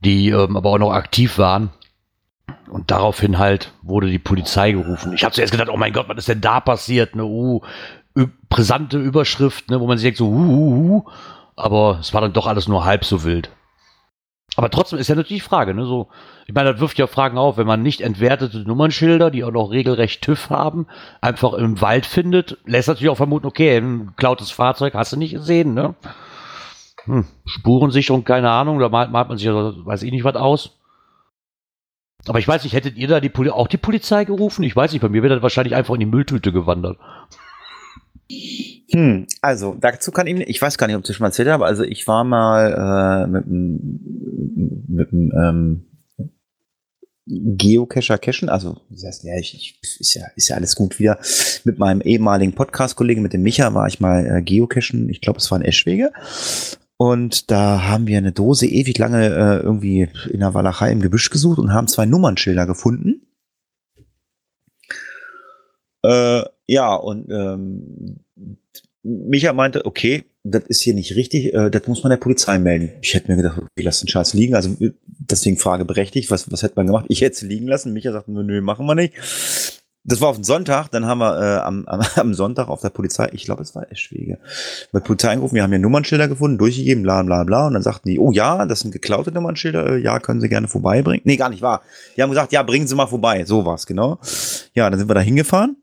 die 0.00 0.30
ähm, 0.30 0.56
aber 0.56 0.70
auch 0.70 0.78
noch 0.78 0.92
aktiv 0.92 1.38
waren. 1.38 1.70
Und 2.68 2.90
daraufhin 2.90 3.38
halt 3.38 3.72
wurde 3.82 4.10
die 4.10 4.18
Polizei 4.18 4.72
gerufen. 4.72 5.12
Ich 5.12 5.24
habe 5.24 5.34
zuerst 5.34 5.52
gedacht, 5.52 5.68
oh 5.72 5.76
mein 5.76 5.92
Gott, 5.92 6.08
was 6.08 6.18
ist 6.18 6.28
denn 6.28 6.40
da 6.40 6.60
passiert? 6.60 7.14
Ne, 7.14 7.24
uh, 7.24 7.60
brisante 8.48 8.98
Überschrift, 8.98 9.70
ne, 9.70 9.80
wo 9.80 9.86
man 9.86 9.98
sich 9.98 10.04
denkt 10.04 10.18
so, 10.18 10.28
uh, 10.28 10.32
uh, 10.32 10.96
uh. 10.96 11.04
aber 11.56 11.98
es 12.00 12.12
war 12.14 12.20
dann 12.20 12.32
doch 12.32 12.46
alles 12.46 12.68
nur 12.68 12.84
halb 12.84 13.04
so 13.04 13.24
wild. 13.24 13.50
Aber 14.60 14.68
trotzdem 14.68 14.98
ist 14.98 15.08
ja 15.08 15.14
natürlich 15.14 15.42
die 15.42 15.48
Frage, 15.48 15.72
ne, 15.72 15.86
so, 15.86 16.08
ich 16.46 16.52
meine, 16.52 16.72
das 16.72 16.80
wirft 16.82 16.98
ja 16.98 17.06
Fragen 17.06 17.38
auf, 17.38 17.56
wenn 17.56 17.66
man 17.66 17.80
nicht 17.82 18.02
entwertete 18.02 18.58
Nummernschilder, 18.58 19.30
die 19.30 19.42
auch 19.42 19.52
noch 19.52 19.70
regelrecht 19.70 20.20
TÜV 20.20 20.50
haben, 20.50 20.86
einfach 21.22 21.54
im 21.54 21.80
Wald 21.80 22.04
findet, 22.04 22.58
lässt 22.66 22.88
natürlich 22.88 23.08
auch 23.08 23.16
vermuten, 23.16 23.46
okay, 23.46 23.78
ein 23.78 24.08
geklautes 24.08 24.50
Fahrzeug 24.50 24.92
hast 24.92 25.14
du 25.14 25.16
nicht 25.16 25.32
gesehen, 25.32 25.72
ne? 25.72 25.94
Hm, 27.04 27.24
Spurensicherung, 27.46 28.24
keine 28.24 28.50
Ahnung, 28.50 28.78
da 28.80 28.90
malt, 28.90 29.10
malt 29.10 29.30
man 29.30 29.38
sich, 29.38 29.48
weiß 29.48 30.02
ich 30.02 30.10
nicht, 30.10 30.24
was 30.24 30.36
aus. 30.36 30.76
Aber 32.28 32.38
ich 32.38 32.46
weiß 32.46 32.62
nicht, 32.62 32.74
hättet 32.74 32.98
ihr 32.98 33.08
da 33.08 33.20
die 33.20 33.32
auch 33.50 33.66
die 33.66 33.78
Polizei 33.78 34.26
gerufen? 34.26 34.62
Ich 34.62 34.76
weiß 34.76 34.92
nicht, 34.92 35.00
bei 35.00 35.08
mir 35.08 35.22
wäre 35.22 35.36
das 35.36 35.42
wahrscheinlich 35.42 35.74
einfach 35.74 35.94
in 35.94 36.00
die 36.00 36.06
Mülltüte 36.06 36.52
gewandert. 36.52 36.98
Hm, 38.92 39.26
also 39.40 39.76
dazu 39.80 40.10
kann 40.10 40.26
ich, 40.26 40.40
ich 40.48 40.60
weiß 40.60 40.76
gar 40.76 40.86
nicht, 40.86 40.96
ob 40.96 41.02
ich 41.02 41.06
das 41.06 41.16
schon 41.16 41.24
mal 41.24 41.28
erzählt 41.28 41.48
habe, 41.48 41.64
also 41.64 41.84
ich 41.84 42.06
war 42.08 42.24
mal 42.24 43.26
äh, 43.26 43.26
mit 43.28 45.12
einem 45.12 45.32
ähm, 45.36 45.86
Geocacher 47.26 48.18
cashen, 48.18 48.48
also 48.48 48.80
das 48.90 49.04
heißt, 49.04 49.24
ja, 49.24 49.36
ich, 49.38 49.54
ich, 49.54 49.78
ist 50.00 50.14
ja 50.14 50.24
ist 50.34 50.48
ja 50.48 50.56
alles 50.56 50.74
gut 50.74 50.98
wieder. 50.98 51.18
Mit 51.64 51.78
meinem 51.78 52.00
ehemaligen 52.00 52.54
Podcast-Kollegen, 52.54 53.22
mit 53.22 53.32
dem 53.32 53.42
Micha, 53.42 53.72
war 53.72 53.86
ich 53.86 54.00
mal 54.00 54.26
äh, 54.26 54.42
Geocachen, 54.42 55.08
ich 55.08 55.20
glaube, 55.20 55.38
es 55.38 55.50
war 55.50 55.58
in 55.58 55.64
Eschwege. 55.64 56.12
Und 56.96 57.50
da 57.50 57.84
haben 57.84 58.08
wir 58.08 58.18
eine 58.18 58.32
Dose 58.32 58.66
ewig 58.66 58.98
lange 58.98 59.26
äh, 59.26 59.62
irgendwie 59.62 60.08
in 60.30 60.40
der 60.40 60.54
Walachei 60.54 60.90
im 60.90 61.00
Gebüsch 61.00 61.30
gesucht 61.30 61.58
und 61.58 61.72
haben 61.72 61.88
zwei 61.88 62.04
Nummernschilder 62.04 62.66
gefunden. 62.66 63.22
Äh, 66.02 66.42
ja, 66.66 66.94
und 66.94 67.30
ähm, 67.30 68.20
Micha 69.02 69.52
meinte, 69.52 69.84
okay, 69.86 70.24
das 70.42 70.64
ist 70.68 70.80
hier 70.80 70.94
nicht 70.94 71.16
richtig, 71.16 71.52
äh, 71.52 71.70
das 71.70 71.86
muss 71.86 72.02
man 72.02 72.10
der 72.10 72.16
Polizei 72.16 72.58
melden. 72.58 72.92
Ich 73.02 73.14
hätte 73.14 73.30
mir 73.30 73.36
gedacht, 73.36 73.58
okay, 73.58 73.82
lass 73.82 74.00
den 74.00 74.08
Scheiß 74.08 74.34
liegen. 74.34 74.54
Also 74.54 74.76
deswegen 75.06 75.58
Frage 75.58 75.84
berechtigt, 75.84 76.30
was, 76.30 76.50
was 76.50 76.62
hätte 76.62 76.74
man 76.76 76.86
gemacht? 76.86 77.06
Ich 77.08 77.20
hätte 77.20 77.34
es 77.34 77.42
liegen 77.42 77.66
lassen. 77.66 77.92
Micha 77.92 78.12
sagte, 78.12 78.30
nö, 78.30 78.60
machen 78.60 78.86
wir 78.86 78.94
nicht. 78.94 79.14
Das 80.02 80.22
war 80.22 80.28
auf 80.28 80.36
den 80.36 80.44
Sonntag, 80.44 80.88
dann 80.88 81.04
haben 81.04 81.18
wir 81.18 81.38
äh, 81.38 81.58
am, 81.58 81.84
am, 81.86 82.00
am 82.16 82.34
Sonntag 82.34 82.68
auf 82.68 82.80
der 82.80 82.88
Polizei, 82.88 83.28
ich 83.32 83.44
glaube, 83.44 83.62
es 83.62 83.74
war 83.74 83.92
Eschwege, 83.92 84.38
bei 84.92 85.00
Polizei 85.00 85.30
angerufen, 85.30 85.56
wir 85.56 85.62
haben 85.62 85.70
hier 85.70 85.78
Nummernschilder 85.78 86.26
gefunden, 86.26 86.56
durchgegeben, 86.56 87.02
bla 87.02 87.22
bla 87.22 87.44
bla. 87.44 87.66
Und 87.66 87.74
dann 87.74 87.82
sagten 87.82 88.08
die, 88.08 88.18
oh 88.18 88.32
ja, 88.32 88.64
das 88.64 88.80
sind 88.80 88.92
geklaute 88.92 89.30
Nummernschilder, 89.30 89.90
äh, 89.90 89.98
ja, 89.98 90.18
können 90.18 90.40
Sie 90.40 90.48
gerne 90.48 90.68
vorbeibringen. 90.68 91.20
Nee, 91.24 91.36
gar 91.36 91.50
nicht 91.50 91.60
wahr. 91.60 91.82
Die 92.16 92.22
haben 92.22 92.30
gesagt, 92.30 92.52
ja, 92.52 92.62
bringen 92.62 92.86
Sie 92.86 92.94
mal 92.94 93.08
vorbei. 93.08 93.44
So 93.44 93.66
war's, 93.66 93.86
genau. 93.86 94.18
Ja, 94.74 94.88
dann 94.88 94.98
sind 94.98 95.08
wir 95.08 95.14
da 95.14 95.20
hingefahren, 95.20 95.76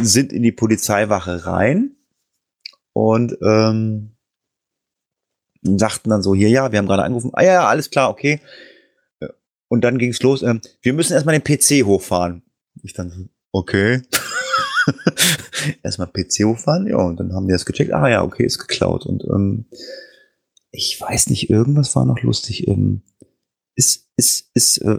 sind 0.00 0.32
in 0.32 0.42
die 0.42 0.52
Polizeiwache 0.52 1.46
rein 1.46 1.96
und 2.92 3.36
ähm, 3.42 4.12
sagten 5.62 6.10
dann 6.10 6.22
so, 6.22 6.34
hier, 6.34 6.48
ja, 6.48 6.72
wir 6.72 6.78
haben 6.78 6.86
gerade 6.86 7.04
angerufen, 7.04 7.30
ah 7.34 7.42
ja, 7.42 7.68
alles 7.68 7.90
klar, 7.90 8.10
okay. 8.10 8.40
Und 9.68 9.82
dann 9.84 9.98
ging 9.98 10.10
es 10.10 10.22
los, 10.22 10.42
ähm, 10.42 10.60
wir 10.82 10.92
müssen 10.92 11.14
erstmal 11.14 11.38
den 11.38 11.44
PC 11.44 11.86
hochfahren. 11.86 12.42
Ich 12.82 12.92
dann 12.92 13.30
okay. 13.52 14.02
erstmal 15.82 16.08
PC 16.08 16.44
hochfahren, 16.44 16.86
ja, 16.86 16.96
und 16.96 17.18
dann 17.18 17.32
haben 17.32 17.46
die 17.46 17.52
das 17.52 17.64
gecheckt, 17.64 17.92
ah 17.92 18.08
ja, 18.08 18.22
okay, 18.22 18.44
ist 18.44 18.58
geklaut. 18.58 19.06
Und 19.06 19.24
ähm, 19.24 19.66
ich 20.72 21.00
weiß 21.00 21.28
nicht, 21.30 21.48
irgendwas 21.48 21.94
war 21.96 22.04
noch 22.04 22.20
lustig. 22.22 22.66
Ähm, 22.68 23.02
ist, 23.74 24.10
ist, 24.16 24.50
ist, 24.54 24.78
äh, 24.78 24.98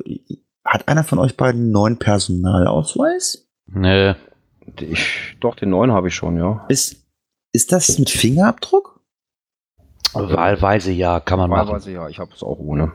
hat 0.66 0.88
einer 0.88 1.04
von 1.04 1.20
euch 1.20 1.36
beiden 1.36 1.62
einen 1.62 1.72
neuen 1.72 2.00
Personalausweis? 2.00 3.43
Nee. 3.68 4.16
Ich, 4.80 5.38
doch, 5.40 5.56
den 5.56 5.70
neuen 5.70 5.92
habe 5.92 6.08
ich 6.08 6.16
schon, 6.16 6.38
ja. 6.38 6.66
Ist, 6.70 7.06
ist 7.52 7.72
das 7.72 7.98
mit 8.00 8.10
Fingerabdruck? 8.10 9.02
Wahlweise 10.14 10.92
ja, 10.92 11.20
kann 11.20 11.40
man 11.40 11.50
Wahlweise 11.50 11.66
machen. 11.66 11.72
Wahlweise 11.72 11.92
ja, 11.92 12.10
ich 12.10 12.20
habe 12.20 12.32
es 12.34 12.44
auch 12.44 12.60
ohne. 12.60 12.92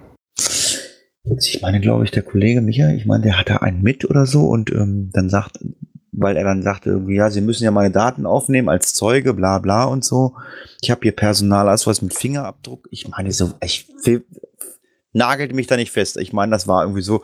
Ich 1.25 1.61
meine, 1.61 1.81
glaube 1.81 2.05
ich, 2.05 2.11
der 2.11 2.23
Kollege 2.23 2.61
Michael, 2.61 2.97
ich 2.97 3.07
meine, 3.07 3.25
der 3.25 3.39
hatte 3.39 3.61
einen 3.61 3.83
mit 3.83 4.09
oder 4.09 4.25
so 4.25 4.47
und 4.47 4.71
ähm, 4.71 5.11
dann 5.13 5.29
sagt, 5.29 5.59
weil 6.13 6.37
er 6.37 6.45
dann 6.45 6.63
sagte 6.63 6.91
irgendwie, 6.91 7.17
ja, 7.17 7.31
Sie 7.31 7.41
müssen 7.41 7.65
ja 7.65 7.71
meine 7.71 7.91
Daten 7.91 8.25
aufnehmen 8.25 8.69
als 8.69 8.95
Zeuge, 8.95 9.35
bla 9.35 9.59
bla 9.59 9.85
und 9.85 10.05
so. 10.05 10.35
Ich 10.81 10.91
habe 10.91 11.03
hier 11.03 11.13
Personalausweis 11.13 12.03
mit 12.03 12.15
Fingerabdruck. 12.15 12.89
Ich 12.91 13.09
meine, 13.09 13.33
so, 13.33 13.53
ich 13.63 13.89
will, 14.05 14.25
nagelt 15.19 15.55
mich 15.55 15.67
da 15.67 15.77
nicht 15.77 15.93
fest. 15.93 16.17
Ich 16.17 16.33
meine, 16.33 16.53
das 16.53 16.67
war 16.67 16.83
irgendwie 16.83 17.03
so. 17.03 17.23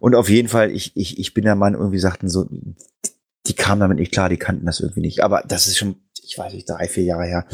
Und 0.00 0.14
auf 0.14 0.30
jeden 0.30 0.48
Fall, 0.48 0.70
ich, 0.70 0.96
ich, 0.96 1.18
ich 1.18 1.34
bin 1.34 1.44
der 1.44 1.56
Meinung, 1.56 1.80
irgendwie 1.80 1.98
sagten 1.98 2.28
so, 2.30 2.46
die 3.46 3.54
kamen 3.54 3.80
damit 3.80 3.98
nicht 3.98 4.12
klar, 4.12 4.30
die 4.30 4.38
kannten 4.38 4.64
das 4.64 4.80
irgendwie 4.80 5.02
nicht. 5.02 5.22
Aber 5.22 5.42
das 5.46 5.66
ist 5.66 5.76
schon, 5.76 5.96
ich 6.22 6.38
weiß 6.38 6.54
nicht, 6.54 6.68
drei, 6.68 6.88
vier 6.88 7.04
Jahre 7.04 7.26
her. 7.26 7.46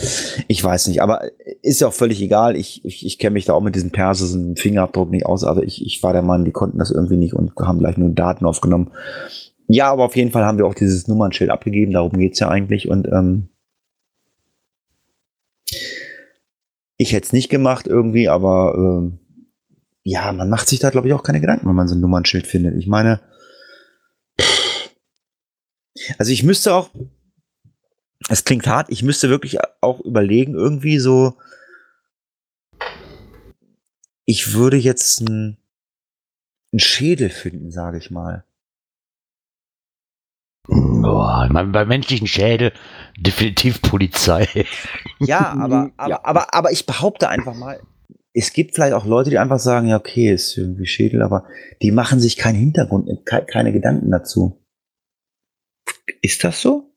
Ich 0.47 0.63
weiß 0.63 0.87
nicht. 0.87 1.03
Aber 1.03 1.23
ist 1.63 1.81
ja 1.81 1.89
auch 1.89 1.93
völlig 1.93 2.23
egal. 2.23 2.55
Ich, 2.55 2.85
ich, 2.85 3.05
ich 3.05 3.19
kenne 3.19 3.35
mich 3.35 3.47
da 3.47 3.55
auch 3.55 3.63
mit 3.63 3.75
diesem 3.75 3.91
persischen 3.91 4.55
Fingerabdruck 4.57 5.11
nicht 5.11 5.27
aus. 5.27 5.43
Aber 5.43 5.65
ich, 5.65 5.85
ich 5.85 6.03
war 6.05 6.13
der 6.13 6.23
Mann, 6.23 6.45
die 6.45 6.53
konnten 6.53 6.79
das 6.79 6.93
irgendwie 6.93 7.17
nicht 7.17 7.35
und 7.35 7.53
haben 7.57 7.81
gleich 7.81 7.97
nur 7.97 8.11
Daten 8.11 8.45
aufgenommen. 8.45 8.93
Ja, 9.67 9.91
aber 9.91 10.05
auf 10.05 10.17
jeden 10.17 10.31
Fall 10.31 10.45
haben 10.45 10.59
wir 10.59 10.67
auch 10.67 10.75
dieses 10.75 11.09
Nummernschild 11.09 11.51
abgegeben. 11.51 11.93
Darum 11.93 12.13
geht's 12.13 12.39
ja 12.39 12.49
eigentlich. 12.49 12.89
Und 12.89 13.09
ähm, 13.09 13.49
ich 16.97 17.13
hätte 17.13 17.27
es 17.27 17.33
nicht 17.33 17.49
gemacht 17.49 17.87
irgendwie, 17.87 18.29
aber 18.29 18.75
ähm, 18.77 19.19
ja, 20.03 20.33
man 20.33 20.49
macht 20.49 20.69
sich 20.69 20.79
da, 20.79 20.91
glaube 20.91 21.09
ich, 21.09 21.15
auch 21.15 21.23
keine 21.23 21.41
Gedanken, 21.41 21.69
wenn 21.69 21.75
man 21.75 21.89
so 21.89 21.95
ein 21.95 22.01
Nummernschild 22.01 22.47
findet. 22.47 22.77
Ich 22.77 22.87
meine, 22.87 23.21
also 26.19 26.33
ich 26.33 26.43
müsste 26.43 26.75
auch, 26.75 26.91
es 28.29 28.45
klingt 28.45 28.67
hart, 28.67 28.91
ich 28.91 29.03
müsste 29.03 29.29
wirklich 29.29 29.59
auch 29.81 30.01
überlegen, 30.01 30.55
irgendwie 30.55 30.99
so, 30.99 31.37
ich 34.25 34.55
würde 34.55 34.77
jetzt 34.77 35.21
einen, 35.21 35.59
einen 36.73 36.81
Schädel 36.81 37.31
finden, 37.31 37.71
sage 37.71 37.99
ich 37.99 38.11
mal. 38.11 38.45
Boah, 40.69 41.49
bei 41.51 41.85
menschlichen 41.85 42.29
Schädel 42.29 42.73
definitiv 43.19 43.83
Polizei. 43.83 44.67
Ja, 45.19 45.53
aber, 45.59 45.91
aber, 45.97 46.11
ja. 46.11 46.25
aber, 46.25 46.55
aber 46.55 46.71
ich 46.71 46.87
behaupte 46.87 47.29
einfach 47.29 47.55
mal, 47.55 47.81
es 48.33 48.53
gibt 48.53 48.75
vielleicht 48.75 48.95
auch 48.95 49.07
Leute, 49.07 49.31
die 49.31 49.39
einfach 49.39 49.59
sagen, 49.59 49.89
ja, 49.89 49.97
okay, 49.97 50.33
ist 50.33 50.57
irgendwie 50.57 50.87
Schädel, 50.87 51.23
aber 51.23 51.45
die 51.83 51.91
machen 51.91 52.21
sich 52.21 52.37
keinen 52.37 52.59
Hintergrund, 52.59 53.09
keine 53.25 53.73
Gedanken 53.73 54.11
dazu. 54.11 54.61
Ist 56.23 56.45
das 56.45 56.61
so? 56.61 56.91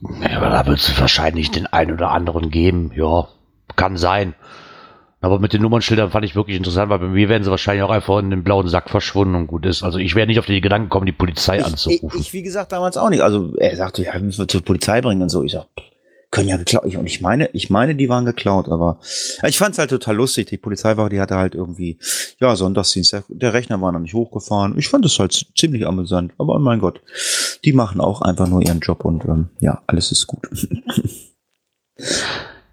Ja, 0.00 0.36
aber 0.36 0.50
da 0.50 0.66
wird 0.66 0.78
es 0.78 1.00
wahrscheinlich 1.00 1.50
den 1.50 1.66
einen 1.66 1.92
oder 1.92 2.10
anderen 2.10 2.50
geben. 2.50 2.92
Ja, 2.94 3.28
kann 3.76 3.96
sein. 3.96 4.34
Aber 5.20 5.38
mit 5.38 5.54
den 5.54 5.62
Nummernschildern 5.62 6.10
fand 6.10 6.26
ich 6.26 6.36
wirklich 6.36 6.56
interessant, 6.56 6.90
weil 6.90 6.98
bei 6.98 7.06
mir 7.06 7.30
werden 7.30 7.44
sie 7.44 7.50
wahrscheinlich 7.50 7.82
auch 7.82 7.90
einfach 7.90 8.18
in 8.18 8.28
den 8.28 8.44
blauen 8.44 8.68
Sack 8.68 8.90
verschwunden 8.90 9.34
und 9.34 9.46
gut 9.46 9.64
ist. 9.64 9.82
Also 9.82 9.98
ich 9.98 10.14
wäre 10.14 10.26
nicht 10.26 10.38
auf 10.38 10.44
die 10.44 10.60
Gedanken 10.60 10.88
gekommen, 10.88 11.06
die 11.06 11.12
Polizei 11.12 11.58
ich, 11.58 11.64
anzurufen. 11.64 12.20
Ich, 12.20 12.26
ich, 12.26 12.32
wie 12.34 12.42
gesagt, 12.42 12.72
damals 12.72 12.98
auch 12.98 13.08
nicht. 13.08 13.22
Also 13.22 13.56
er 13.56 13.74
sagte, 13.74 14.02
ja, 14.02 14.18
müssen 14.18 14.42
wir 14.42 14.48
zur 14.48 14.62
Polizei 14.62 15.00
bringen 15.00 15.22
und 15.22 15.30
so. 15.30 15.42
Ich 15.42 15.52
sag, 15.52 15.66
können 16.34 16.48
ja 16.48 16.56
geklaut. 16.56 16.84
Und 16.84 17.06
ich 17.06 17.20
meine, 17.20 17.48
ich 17.52 17.70
meine, 17.70 17.94
die 17.94 18.08
waren 18.08 18.24
geklaut, 18.24 18.68
aber 18.68 18.98
ich 19.46 19.56
fand 19.56 19.74
es 19.74 19.78
halt 19.78 19.90
total 19.90 20.16
lustig. 20.16 20.48
Die 20.48 20.58
Polizeiwache, 20.58 21.08
die 21.08 21.20
hatte 21.20 21.36
halt 21.36 21.54
irgendwie, 21.54 21.98
ja, 22.40 22.56
Sonntagsdienst, 22.56 23.12
der, 23.12 23.24
der 23.28 23.54
Rechner 23.54 23.80
war 23.80 23.92
noch 23.92 24.00
nicht 24.00 24.14
hochgefahren. 24.14 24.76
Ich 24.76 24.88
fand 24.88 25.06
es 25.06 25.18
halt 25.18 25.46
ziemlich 25.56 25.86
amüsant. 25.86 26.32
Aber 26.36 26.58
mein 26.58 26.80
Gott, 26.80 27.00
die 27.64 27.72
machen 27.72 28.00
auch 28.00 28.20
einfach 28.20 28.48
nur 28.48 28.62
ihren 28.62 28.80
Job 28.80 29.04
und 29.04 29.24
ähm, 29.26 29.50
ja, 29.60 29.80
alles 29.86 30.10
ist 30.10 30.26
gut. 30.26 30.48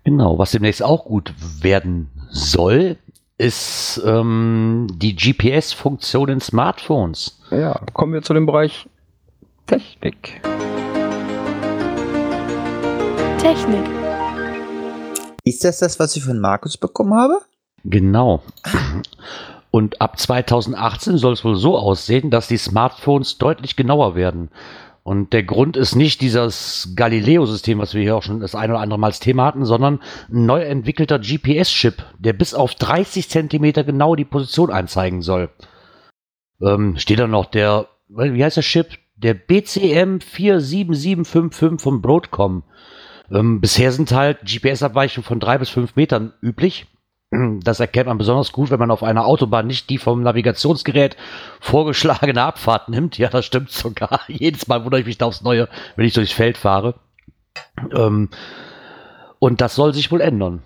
genau, 0.04 0.40
was 0.40 0.52
demnächst 0.52 0.82
auch 0.82 1.06
gut 1.06 1.34
werden 1.62 2.10
soll, 2.32 2.98
ist 3.38 4.02
ähm, 4.04 4.88
die 4.92 5.16
GPS-Funktion 5.16 6.30
in 6.30 6.42
Smartphones. 6.42 7.40
Ja, 7.52 7.80
kommen 7.94 8.14
wir 8.14 8.24
zu 8.24 8.34
dem 8.34 8.48
Bereich 8.48 8.88
Technik. 9.68 10.42
Technik. 13.42 13.84
Ist 15.44 15.64
das 15.64 15.80
das, 15.80 16.00
was 16.00 16.16
ich 16.16 16.24
von 16.24 16.40
Markus 16.40 16.78
bekommen 16.78 17.16
habe? 17.16 17.40
Genau. 17.84 18.44
Und 19.72 20.00
ab 20.00 20.20
2018 20.20 21.18
soll 21.18 21.34
es 21.34 21.44
wohl 21.44 21.56
so 21.56 21.76
aussehen, 21.76 22.30
dass 22.30 22.48
die 22.48 22.58
Smartphones 22.58 23.40
deutlich 23.40 23.76
genauer 23.76 24.14
werden. 24.14 24.52
Und 25.02 25.34
der 25.34 25.42
Grund 25.42 25.76
ist 25.76 25.96
nicht 25.96 26.22
dieses 26.22 26.94
Galileo-System, 26.96 27.80
was 27.80 27.96
wir 27.96 28.04
hier 28.04 28.16
auch 28.16 28.22
schon 28.22 28.42
das 28.42 28.54
ein 28.54 28.70
oder 28.70 28.80
andere 28.80 29.00
Mal 29.00 29.08
als 29.08 29.20
Thema 29.20 29.46
hatten, 29.46 29.66
sondern 29.66 30.02
ein 30.30 30.46
neu 30.46 30.62
entwickelter 30.62 31.18
GPS-Chip, 31.18 32.04
der 32.20 32.34
bis 32.34 32.54
auf 32.54 32.76
30 32.76 33.28
Zentimeter 33.28 33.84
genau 33.84 34.14
die 34.14 34.26
Position 34.26 34.70
anzeigen 34.70 35.24
soll. 35.24 35.50
Ähm, 36.62 36.96
steht 36.98 37.18
da 37.18 37.26
noch 37.26 37.46
der, 37.48 37.88
wie 38.08 38.44
heißt 38.44 38.58
der 38.58 38.64
Chip? 38.64 39.00
Der 39.16 39.34
BCM 39.34 40.20
47755 40.20 41.82
vom 41.82 42.02
Broadcom. 42.04 42.64
Ähm, 43.32 43.62
bisher 43.62 43.92
sind 43.92 44.12
halt 44.12 44.40
GPS-Abweichungen 44.42 45.26
von 45.26 45.40
drei 45.40 45.58
bis 45.58 45.70
fünf 45.70 45.96
Metern 45.96 46.34
üblich. 46.42 46.88
Das 47.62 47.80
erkennt 47.80 48.08
man 48.08 48.18
besonders 48.18 48.52
gut, 48.52 48.72
wenn 48.72 48.80
man 48.80 48.92
auf 48.92 49.04
einer 49.04 49.26
Autobahn 49.26 49.66
nicht 49.66 49.90
die 49.90 49.98
vom 49.98 50.22
Navigationsgerät 50.22 51.16
vorgeschlagene 51.62 52.44
Abfahrt 52.44 52.90
nimmt. 52.90 53.18
Ja, 53.18 53.30
das 53.30 53.46
stimmt 53.46 53.72
sogar. 53.72 54.20
Jedes 54.28 54.68
Mal 54.68 54.84
wundere 54.84 55.00
ich 55.00 55.08
mich 55.08 55.18
da 55.18 55.28
aufs 55.28 55.42
Neue, 55.42 55.70
wenn 55.96 56.06
ich 56.06 56.14
durchs 56.14 56.34
Feld 56.34 56.58
fahre. 56.58 56.96
Ähm, 57.96 58.30
und 59.40 59.62
das 59.62 59.76
soll 59.76 59.94
sich 59.94 60.12
wohl 60.12 60.20
ändern. 60.20 60.62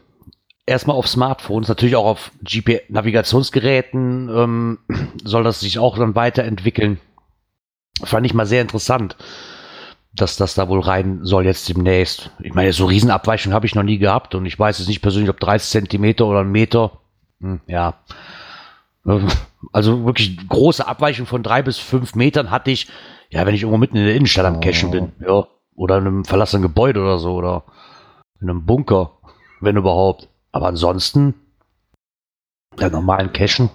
Erstmal 0.65 0.97
auf 0.97 1.07
Smartphones, 1.07 1.67
natürlich 1.67 1.95
auch 1.95 2.07
auf 2.07 2.31
GPS-Navigationsgeräten 2.43 4.29
ähm, 4.35 4.79
soll 5.23 5.43
das 5.43 5.59
sich 5.59 5.77
auch 5.77 5.99
dann 5.99 6.15
weiterentwickeln. 6.15 6.99
Fand 8.03 8.25
ich 8.25 8.33
mal 8.33 8.47
sehr 8.47 8.63
interessant 8.63 9.15
dass 10.15 10.37
das 10.37 10.55
da 10.55 10.67
wohl 10.69 10.79
rein 10.79 11.19
soll 11.23 11.45
jetzt 11.45 11.67
demnächst. 11.69 12.31
Ich 12.39 12.53
meine, 12.53 12.71
so 12.73 12.85
Riesenabweichungen 12.85 13.53
habe 13.53 13.65
ich 13.65 13.75
noch 13.75 13.83
nie 13.83 13.97
gehabt 13.97 14.35
und 14.35 14.45
ich 14.45 14.57
weiß 14.57 14.79
jetzt 14.79 14.87
nicht 14.87 15.01
persönlich, 15.01 15.29
ob 15.29 15.39
30 15.39 15.69
Zentimeter 15.69 16.25
oder 16.25 16.39
ein 16.39 16.51
Meter. 16.51 16.99
Hm, 17.41 17.61
ja. 17.67 17.95
Also 19.71 20.05
wirklich 20.05 20.47
große 20.47 20.87
Abweichung 20.87 21.25
von 21.25 21.43
drei 21.43 21.61
bis 21.61 21.77
fünf 21.77 22.15
Metern 22.15 22.49
hatte 22.49 22.71
ich, 22.71 22.87
ja, 23.29 23.45
wenn 23.45 23.53
ich 23.53 23.61
irgendwo 23.61 23.77
mitten 23.77 23.97
in 23.97 24.05
der 24.05 24.15
Innenstadt 24.15 24.45
am 24.45 24.61
Cashen 24.61 24.91
bin, 24.91 25.11
ja. 25.19 25.45
Oder 25.75 25.97
in 25.97 26.07
einem 26.07 26.25
verlassenen 26.25 26.61
Gebäude 26.61 27.01
oder 27.01 27.19
so, 27.19 27.33
oder 27.33 27.63
in 28.39 28.49
einem 28.49 28.65
Bunker, 28.65 29.11
wenn 29.59 29.75
überhaupt. 29.75 30.29
Aber 30.53 30.67
ansonsten, 30.67 31.33
der 32.79 32.89
normalen 32.89 33.33
Cashen. 33.33 33.69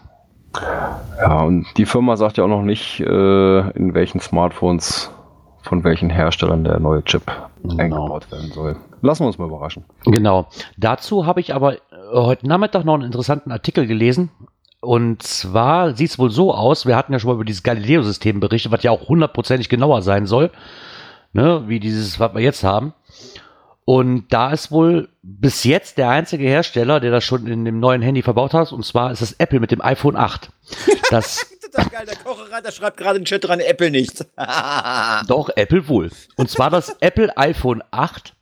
Ja, 1.19 1.43
und 1.43 1.67
die 1.77 1.85
Firma 1.85 2.17
sagt 2.17 2.39
ja 2.39 2.45
auch 2.45 2.49
noch 2.49 2.63
nicht, 2.63 3.01
äh, 3.01 3.71
in 3.71 3.95
welchen 3.95 4.21
Smartphones 4.21 5.11
von 5.63 5.85
welchen 5.85 6.11
Herstellern 6.11 6.65
der 6.65 6.81
neue 6.81 7.05
Chip 7.05 7.23
genau. 7.63 7.79
eingebaut 7.79 8.31
werden 8.33 8.51
soll. 8.53 8.77
Lassen 9.03 9.23
wir 9.25 9.27
uns 9.29 9.39
mal 9.39 9.47
überraschen. 9.47 9.85
Genau. 10.05 10.49
Dazu 10.77 11.27
habe 11.27 11.41
ich 11.41 11.55
aber 11.55 11.75
äh, 11.75 11.79
heute 12.13 12.47
Nachmittag 12.47 12.85
noch 12.85 12.95
einen 12.95 13.05
interessanten 13.05 13.53
Artikel 13.53 13.87
gelesen. 13.87 14.31
Und 14.81 15.23
zwar 15.23 15.95
sieht 15.95 16.11
es 16.11 16.19
wohl 16.19 16.31
so 16.31 16.55
aus, 16.55 16.87
wir 16.87 16.97
hatten 16.97 17.13
ja 17.13 17.19
schon 17.19 17.29
mal 17.29 17.35
über 17.35 17.45
dieses 17.45 17.63
Galileo-System 17.63 18.41
berichtet, 18.41 18.73
was 18.73 18.83
ja 18.83 18.91
auch 18.91 19.09
hundertprozentig 19.09 19.69
genauer 19.69 20.01
sein 20.01 20.25
soll, 20.25 20.51
ne, 21.35 21.65
wie 21.67 21.81
dieses, 21.81 22.19
was 22.19 22.35
wir 22.35 22.41
jetzt 22.41 22.65
haben. 22.65 22.95
Und 23.85 24.29
da 24.33 24.53
ist 24.53 24.71
wohl 24.71 25.09
bis 25.23 25.65
jetzt 25.65 25.99
der 25.99 26.11
einzige 26.11 26.45
Hersteller, 26.45 27.01
der 27.01 27.11
das 27.11 27.25
schon 27.25 27.47
in 27.47 27.65
dem 27.65 27.81
neuen 27.81 28.03
Handy 28.03 28.23
verbaut 28.23 28.55
hat, 28.55 28.73
und 28.73 28.85
zwar 28.85 29.11
ist 29.11 29.21
das 29.21 29.33
Apple 29.33 29.61
mit 29.61 29.71
dem 29.71 29.83
iPhone 29.83 30.17
8. 30.17 30.51
Das 31.11 31.51
total 31.71 31.91
geil. 31.91 32.07
Der 32.07 32.17
Kochereiter 32.17 32.73
schreibt 32.73 32.97
gerade 32.97 33.17
in 33.19 33.23
den 33.23 33.27
Chat 33.27 33.45
dran, 33.45 33.61
Apple 33.61 33.91
nicht. 33.91 34.27
Doch, 35.29 35.51
Apple 35.57 35.89
wohl. 35.89 36.11
Und 36.37 36.51
zwar 36.51 36.71
das 36.71 36.97
Apple 37.01 37.37
iPhone 37.37 37.83
8 37.91 38.35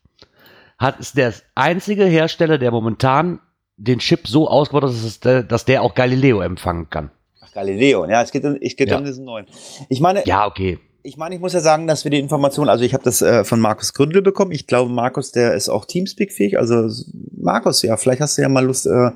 hat, 0.79 1.01
ist 1.01 1.16
der 1.16 1.35
einzige 1.55 2.05
Hersteller, 2.05 2.59
der 2.59 2.70
momentan 2.70 3.41
den 3.76 3.99
Chip 4.01 4.26
so 4.26 4.49
ausgebaut 4.49 4.85
hat, 4.85 4.91
dass, 4.91 5.20
der, 5.20 5.43
dass 5.43 5.64
der 5.64 5.83
auch 5.83 5.95
Galileo 5.95 6.41
empfangen 6.41 6.91
kann. 6.91 7.11
Ach, 7.41 7.53
Galileo, 7.53 8.05
ja, 8.07 8.22
es 8.22 8.33
geht, 8.33 8.45
es 8.45 8.76
geht 8.76 8.89
ja. 8.91 8.99
um 8.99 9.05
diesen 9.05 9.24
neuen. 9.24 9.47
Ich 9.89 10.01
meine, 10.01 10.24
ja, 10.26 10.47
okay. 10.47 10.79
Ich 11.05 11.16
meine, 11.16 11.35
ich 11.37 11.41
muss 11.41 11.53
ja 11.53 11.61
sagen, 11.61 11.87
dass 11.87 12.05
wir 12.05 12.11
die 12.11 12.18
Information, 12.18 12.68
also 12.68 12.85
ich 12.85 12.93
habe 12.93 13.05
das 13.05 13.22
äh, 13.22 13.45
von 13.45 13.61
Markus 13.61 13.95
Gründel 13.95 14.20
bekommen. 14.20 14.51
Ich 14.51 14.66
glaube, 14.66 14.91
Markus, 14.91 15.33
der 15.33 15.55
ist 15.55 15.68
auch 15.68 15.85
Teamspeak-fähig. 15.85 16.59
Also 16.59 16.89
Markus, 17.37 17.83
ja, 17.83 17.97
vielleicht 17.97 18.20
hast 18.20 18.37
du 18.37 18.43
ja 18.43 18.49
mal 18.49 18.64
Lust, 18.64 18.87
äh, 18.87 19.11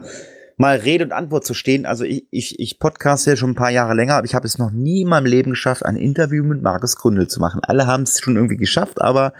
mal 0.56 0.76
Rede 0.76 1.04
und 1.04 1.12
Antwort 1.12 1.44
zu 1.44 1.54
stehen. 1.54 1.86
Also 1.86 2.04
ich, 2.04 2.26
ich, 2.30 2.58
ich 2.58 2.78
podcaste 2.78 3.30
ja 3.30 3.36
schon 3.36 3.50
ein 3.50 3.54
paar 3.54 3.70
Jahre 3.70 3.94
länger, 3.94 4.16
aber 4.16 4.24
ich 4.24 4.34
habe 4.34 4.46
es 4.46 4.58
noch 4.58 4.70
nie 4.70 5.02
in 5.02 5.08
meinem 5.08 5.26
Leben 5.26 5.50
geschafft, 5.50 5.84
ein 5.84 5.96
Interview 5.96 6.44
mit 6.44 6.62
Markus 6.62 6.96
Gründel 6.96 7.28
zu 7.28 7.40
machen. 7.40 7.60
Alle 7.64 7.86
haben 7.86 8.02
es 8.04 8.20
schon 8.20 8.36
irgendwie 8.36 8.56
geschafft, 8.56 9.00
aber 9.00 9.32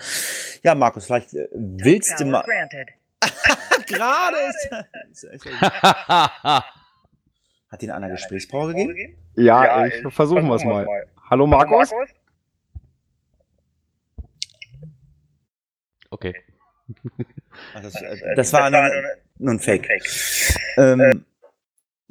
ja, 0.62 0.74
Markus, 0.74 1.06
vielleicht 1.06 1.34
äh, 1.34 1.48
willst 1.52 2.18
du 2.20 2.24
mal. 2.26 2.44
Gerade 3.86 4.36
ist. 4.48 4.70
Hat 7.70 7.82
ihn 7.82 7.90
einer 7.90 8.10
Gesprächspause 8.10 8.74
gegeben? 8.74 9.16
Ja, 9.34 9.64
ja 9.64 9.86
ich 9.86 10.14
versuchen 10.14 10.46
wir 10.46 10.56
es 10.56 10.64
mal. 10.64 10.86
Hallo 11.30 11.46
Markus? 11.46 11.90
Okay. 16.10 16.34
Das, 17.74 17.94
das, 18.36 18.52
war 18.52 18.70
nur 18.70 18.90
ein 19.50 19.60
Fake. 19.60 19.88
Ähm, 20.76 21.24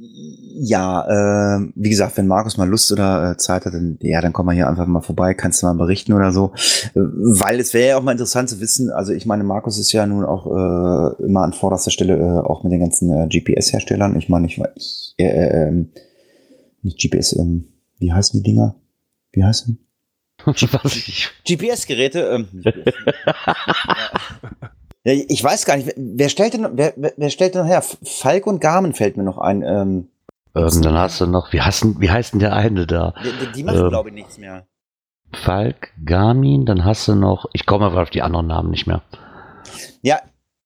ja, 0.04 1.58
äh, 1.58 1.72
wie 1.76 1.90
gesagt, 1.90 2.18
wenn 2.18 2.26
Markus 2.26 2.58
mal 2.58 2.68
Lust 2.68 2.92
oder 2.92 3.32
äh, 3.32 3.38
Zeit 3.38 3.66
hat, 3.66 3.74
dann, 3.74 4.00
ja, 4.02 4.20
dann 4.22 4.34
komm 4.34 4.48
mal 4.48 4.56
hier 4.56 4.68
einfach 4.68 4.88
mal 4.88 5.02
vorbei, 5.02 5.36
kannst 5.36 5.62
du 5.62 5.68
mal 5.68 5.76
berichten 5.76 6.14
oder 6.14 6.32
so. 6.32 6.54
Äh, 6.96 7.00
weil 7.00 7.60
es 7.60 7.74
wäre 7.74 7.90
ja 7.90 7.98
auch 7.98 8.04
mal 8.04 8.14
interessant 8.14 8.50
zu 8.50 8.60
wissen, 8.60 8.90
also 8.90 9.14
ich 9.14 9.28
meine, 9.28 9.44
Markus 9.44 9.78
ist 9.78 9.92
ja 9.92 10.06
nun 10.08 10.26
auch 10.26 10.48
äh, 10.48 11.24
immer 11.24 11.44
an 11.44 11.54
vorderster 11.54 11.92
Stelle, 11.92 12.18
äh, 12.18 12.40
auch 12.40 12.64
mit 12.64 12.72
den 12.74 12.80
ganzen 12.80 13.12
äh, 13.12 13.28
GPS-Herstellern. 13.28 14.18
Ich 14.18 14.28
meine, 14.28 14.48
ich 14.48 14.60
weiß, 14.60 15.16
äh, 15.18 15.26
äh, 15.26 15.68
ähm, 15.68 15.92
nicht 16.82 17.00
GPS, 17.00 17.34
ähm, 17.34 17.66
wie 18.00 18.12
heißen 18.12 18.42
die 18.42 18.50
Dinger? 18.50 18.76
Wie 19.34 19.44
heißen? 19.44 19.78
GPS-Geräte. 21.46 22.22
Ähm, 22.32 22.48
ja, 24.62 24.72
ich 25.04 25.44
weiß 25.44 25.66
gar 25.66 25.78
nicht, 25.78 25.94
wer 25.98 26.30
stellt 26.30 26.54
denn, 26.54 26.68
wer, 26.74 26.94
wer 26.96 27.30
stellt 27.30 27.56
denn 27.56 27.62
noch 27.62 27.70
her? 27.70 27.84
Falk 28.04 28.46
und 28.48 28.62
Garmin 28.62 28.94
fällt 28.94 29.18
mir 29.18 29.24
noch 29.24 29.38
ein. 29.40 29.64
Ähm, 29.64 30.10
ähm, 30.54 30.82
dann 30.82 30.98
hast 30.98 31.22
du 31.22 31.28
noch, 31.28 31.54
wie, 31.54 31.62
heißt, 31.62 32.00
wie 32.00 32.10
heißt 32.10 32.34
denn 32.34 32.40
der 32.40 32.54
eine 32.54 32.86
da? 32.86 33.14
Die, 33.24 33.52
die 33.54 33.64
machen, 33.64 33.80
ähm, 33.80 33.90
glaube 33.90 34.10
ich, 34.10 34.16
nichts 34.16 34.38
mehr. 34.38 34.68
Falk, 35.34 35.94
Garmin, 36.06 36.66
dann 36.66 36.84
hast 36.84 37.08
du 37.08 37.16
noch, 37.16 37.46
ich 37.54 37.66
komme 37.66 37.86
aber 37.86 38.02
auf 38.02 38.10
die 38.10 38.22
anderen 38.22 38.48
Namen 38.48 38.70
nicht 38.70 38.86
mehr. 38.86 39.02
Ja, 40.02 40.20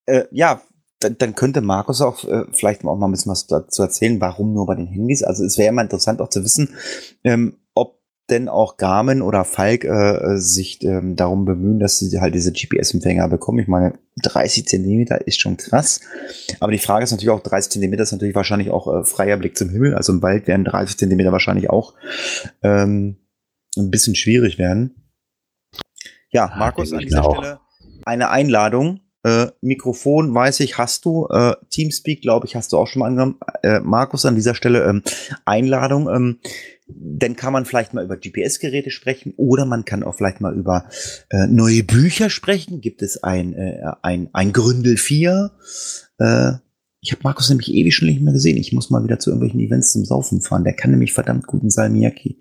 äh, 0.05 0.23
ja, 0.31 0.61
dann, 0.99 1.17
dann 1.17 1.35
könnte 1.35 1.61
Markus 1.61 2.01
auch 2.01 2.23
äh, 2.23 2.45
vielleicht 2.51 2.83
auch 2.83 2.97
mal 2.97 3.07
ein 3.07 3.11
bisschen 3.11 3.31
was 3.31 3.47
dazu 3.47 3.83
erzählen, 3.83 4.19
warum 4.19 4.53
nur 4.53 4.65
bei 4.65 4.75
den 4.75 4.87
Handys. 4.87 5.23
Also 5.23 5.43
es 5.43 5.57
wäre 5.57 5.69
immer 5.69 5.83
interessant 5.83 6.19
auch 6.19 6.29
zu 6.29 6.43
wissen, 6.43 6.75
ähm, 7.23 7.57
denn 8.29 8.49
auch 8.49 8.77
Garmin 8.77 9.21
oder 9.21 9.45
Falk 9.45 9.83
äh, 9.83 10.37
sich 10.37 10.83
ähm, 10.83 11.15
darum 11.15 11.45
bemühen, 11.45 11.79
dass 11.79 11.99
sie 11.99 12.19
halt 12.19 12.33
diese 12.33 12.51
GPS-Empfänger 12.51 13.27
bekommen. 13.27 13.59
Ich 13.59 13.67
meine, 13.67 13.99
30 14.23 14.67
Zentimeter 14.67 15.27
ist 15.27 15.39
schon 15.39 15.57
krass. 15.57 16.01
Aber 16.59 16.71
die 16.71 16.79
Frage 16.79 17.03
ist 17.03 17.11
natürlich 17.11 17.29
auch, 17.29 17.41
30 17.41 17.73
Zentimeter 17.73 18.03
ist 18.03 18.11
natürlich 18.11 18.35
wahrscheinlich 18.35 18.71
auch 18.71 18.87
äh, 18.87 19.03
freier 19.03 19.37
Blick 19.37 19.57
zum 19.57 19.69
Himmel. 19.69 19.95
Also 19.95 20.13
im 20.13 20.21
Wald 20.21 20.47
werden 20.47 20.65
30 20.65 20.97
Zentimeter 20.97 21.31
wahrscheinlich 21.31 21.69
auch 21.69 21.93
ähm, 22.63 23.17
ein 23.77 23.91
bisschen 23.91 24.15
schwierig 24.15 24.57
werden. 24.57 24.95
Ja, 26.31 26.53
Markus, 26.57 26.91
an 26.91 26.99
dieser 26.99 27.23
Stelle 27.23 27.59
eine 28.05 28.29
Einladung. 28.29 29.01
Äh, 29.25 29.47
Mikrofon, 29.61 30.35
weiß 30.35 30.59
ich, 30.59 30.77
hast 30.77 31.03
du. 31.03 31.25
Äh, 31.31 31.55
Teamspeak, 31.71 32.21
glaube 32.21 32.45
ich, 32.45 32.55
hast 32.55 32.71
du 32.71 32.77
auch 32.77 32.85
schon 32.85 32.99
mal 32.99 33.07
angenommen. 33.07 33.39
Äh, 33.63 33.79
Markus, 33.79 34.23
an 34.23 34.35
dieser 34.35 34.53
Stelle 34.53 34.83
ähm, 34.83 35.01
Einladung. 35.45 36.07
Ähm, 36.07 36.37
dann 36.87 37.35
kann 37.35 37.51
man 37.51 37.65
vielleicht 37.65 37.95
mal 37.95 38.05
über 38.05 38.17
GPS-Geräte 38.17 38.91
sprechen 38.91 39.33
oder 39.35 39.65
man 39.65 39.83
kann 39.83 40.03
auch 40.03 40.13
vielleicht 40.13 40.41
mal 40.41 40.53
über 40.53 40.85
äh, 41.31 41.47
neue 41.47 41.81
Bücher 41.81 42.29
sprechen. 42.29 42.81
Gibt 42.81 43.01
es 43.01 43.23
ein, 43.23 43.53
äh, 43.53 43.81
ein, 44.03 44.29
ein 44.33 44.53
Gründel 44.53 44.95
4? 44.95 45.49
Äh, 46.19 46.51
ich 47.01 47.11
habe 47.11 47.21
Markus 47.23 47.49
nämlich 47.49 47.73
ewig 47.73 47.95
schon 47.95 48.07
nicht 48.07 48.21
mehr 48.21 48.33
gesehen. 48.33 48.57
Ich 48.57 48.73
muss 48.73 48.91
mal 48.91 49.03
wieder 49.03 49.17
zu 49.17 49.31
irgendwelchen 49.31 49.59
Events 49.59 49.91
zum 49.91 50.05
Saufen 50.05 50.41
fahren. 50.41 50.63
Der 50.63 50.73
kann 50.73 50.91
nämlich 50.91 51.13
verdammt 51.13 51.47
guten 51.47 51.71
Salmiakki. 51.71 52.37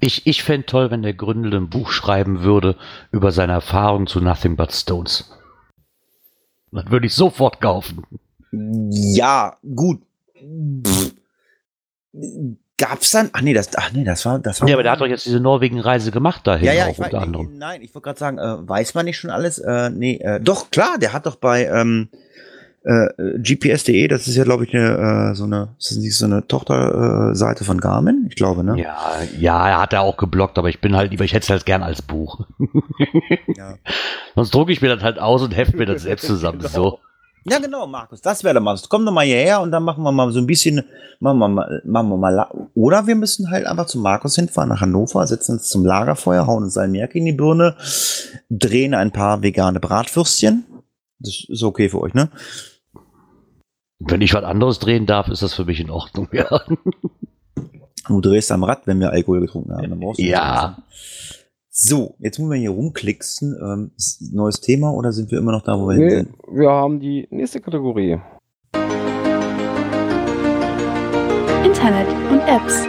Ich, 0.00 0.26
ich 0.26 0.42
fände 0.42 0.66
toll, 0.66 0.90
wenn 0.90 1.00
der 1.00 1.14
Gründel 1.14 1.54
ein 1.54 1.70
Buch 1.70 1.90
schreiben 1.90 2.42
würde 2.42 2.76
über 3.10 3.32
seine 3.32 3.54
Erfahrungen 3.54 4.06
zu 4.06 4.20
Nothing 4.20 4.56
But 4.56 4.72
Stones. 4.72 5.30
Das 6.72 6.90
würde 6.90 7.06
ich 7.06 7.14
sofort 7.14 7.60
kaufen. 7.60 8.04
Ja, 8.52 9.56
gut. 9.74 10.02
Pff 10.86 11.12
Gab's 12.78 13.10
dann? 13.10 13.30
Ach 13.32 13.40
nee, 13.40 13.54
das, 13.54 13.70
ach 13.74 13.90
nee, 13.92 14.04
das 14.04 14.26
war, 14.26 14.38
das 14.38 14.60
war. 14.60 14.68
Ja, 14.68 14.74
aber 14.74 14.82
der 14.82 14.92
hat 14.92 15.00
doch 15.00 15.06
jetzt 15.06 15.24
diese 15.24 15.40
Norwegen-Reise 15.40 16.10
gemacht 16.10 16.46
dahin. 16.46 16.66
Ja, 16.66 16.72
ja, 16.74 16.88
ich 16.88 16.98
weiß, 16.98 17.10
nee, 17.26 17.48
nein, 17.52 17.80
ich 17.80 17.94
wollte 17.94 18.04
gerade 18.04 18.18
sagen, 18.18 18.38
äh, 18.38 18.68
weiß 18.68 18.92
man 18.94 19.06
nicht 19.06 19.16
schon 19.16 19.30
alles? 19.30 19.58
Äh, 19.58 19.88
nee, 19.90 20.18
äh, 20.18 20.40
doch 20.40 20.70
klar, 20.70 20.98
der 20.98 21.14
hat 21.14 21.24
doch 21.24 21.36
bei 21.36 21.64
ähm, 21.66 22.10
äh, 22.86 23.08
GPS.de, 23.38 24.06
das 24.06 24.28
ist 24.28 24.36
ja, 24.36 24.44
glaube 24.44 24.64
ich, 24.64 24.72
eine, 24.72 25.32
äh, 25.32 25.34
so 25.34 25.44
eine, 25.44 25.74
ist 25.76 25.90
das 25.90 25.98
nicht 25.98 26.16
so 26.16 26.24
eine 26.24 26.46
Tochterseite 26.46 27.64
von 27.64 27.80
Garmin? 27.80 28.26
Ich 28.28 28.36
glaube, 28.36 28.62
ne? 28.62 28.80
Ja, 28.80 28.96
ja, 29.38 29.68
er 29.68 29.80
hat 29.80 29.92
er 29.92 30.02
auch 30.02 30.16
geblockt, 30.16 30.56
aber 30.56 30.68
ich 30.68 30.80
bin 30.80 30.94
halt 30.94 31.10
lieber, 31.10 31.24
ich 31.24 31.32
hätte 31.32 31.44
es 31.44 31.50
halt 31.50 31.66
gern 31.66 31.82
als 31.82 32.00
Buch. 32.00 32.46
ja. 33.56 33.74
Sonst 34.36 34.54
drucke 34.54 34.72
ich 34.72 34.80
mir 34.80 34.94
das 34.94 35.02
halt 35.02 35.18
aus 35.18 35.42
und 35.42 35.56
hefte 35.56 35.76
mir 35.76 35.86
das 35.86 36.02
selbst 36.02 36.26
zusammen. 36.26 36.58
genau. 36.60 36.70
So. 36.70 36.98
Ja, 37.48 37.58
genau, 37.58 37.86
Markus, 37.88 38.20
das 38.20 38.44
wäre 38.44 38.54
der 38.54 38.60
Markus. 38.60 38.88
Komm 38.88 39.04
doch 39.04 39.12
mal 39.12 39.24
hierher 39.24 39.60
und 39.60 39.72
dann 39.72 39.82
machen 39.82 40.04
wir 40.04 40.12
mal 40.12 40.30
so 40.30 40.38
ein 40.38 40.46
bisschen, 40.46 40.84
machen 41.18 41.38
wir 41.38 41.48
mal, 41.48 41.82
machen 41.84 42.08
wir 42.08 42.16
mal, 42.16 42.46
oder 42.74 43.06
wir 43.06 43.16
müssen 43.16 43.50
halt 43.50 43.66
einfach 43.66 43.86
zu 43.86 43.98
Markus 43.98 44.36
hinfahren 44.36 44.68
nach 44.68 44.80
Hannover, 44.80 45.26
setzen 45.26 45.52
uns 45.52 45.68
zum 45.68 45.84
Lagerfeuer, 45.84 46.46
hauen 46.46 46.64
uns 46.64 46.74
Salmiak 46.74 47.14
in 47.14 47.24
die 47.24 47.32
Birne, 47.32 47.76
drehen 48.48 48.94
ein 48.94 49.12
paar 49.12 49.42
vegane 49.42 49.80
Bratwürstchen. 49.80 50.66
Das 51.18 51.44
ist 51.48 51.62
okay 51.62 51.88
für 51.88 52.00
euch, 52.00 52.14
ne? 52.14 52.30
Wenn 53.98 54.20
ich 54.20 54.34
was 54.34 54.44
anderes 54.44 54.78
drehen 54.78 55.06
darf, 55.06 55.28
ist 55.28 55.42
das 55.42 55.54
für 55.54 55.64
mich 55.64 55.80
in 55.80 55.90
Ordnung. 55.90 56.28
Ja. 56.32 56.60
Du 58.08 58.20
drehst 58.20 58.52
am 58.52 58.62
Rad, 58.62 58.86
wenn 58.86 59.00
wir 59.00 59.10
Alkohol 59.10 59.40
getrunken 59.40 59.72
haben. 59.74 59.90
Dann 59.90 59.98
brauchst 59.98 60.20
du 60.20 60.24
Ja. 60.24 60.78
So, 61.70 62.14
jetzt 62.20 62.38
müssen 62.38 62.52
wir 62.52 62.58
hier 62.58 62.70
rumklicksen. 62.70 63.56
Ähm, 63.60 63.90
neues 64.32 64.60
Thema 64.60 64.92
oder 64.92 65.10
sind 65.12 65.30
wir 65.32 65.38
immer 65.38 65.50
noch 65.52 65.62
da, 65.62 65.76
wo 65.78 65.88
wir 65.88 65.94
hin 65.96 66.04
Nee, 66.04 66.10
sind? 66.14 66.28
wir 66.52 66.70
haben 66.70 67.00
die 67.00 67.26
nächste 67.30 67.60
Kategorie. 67.60 68.20
Internet 71.64 72.06
und 72.30 72.40
Apps. 72.46 72.86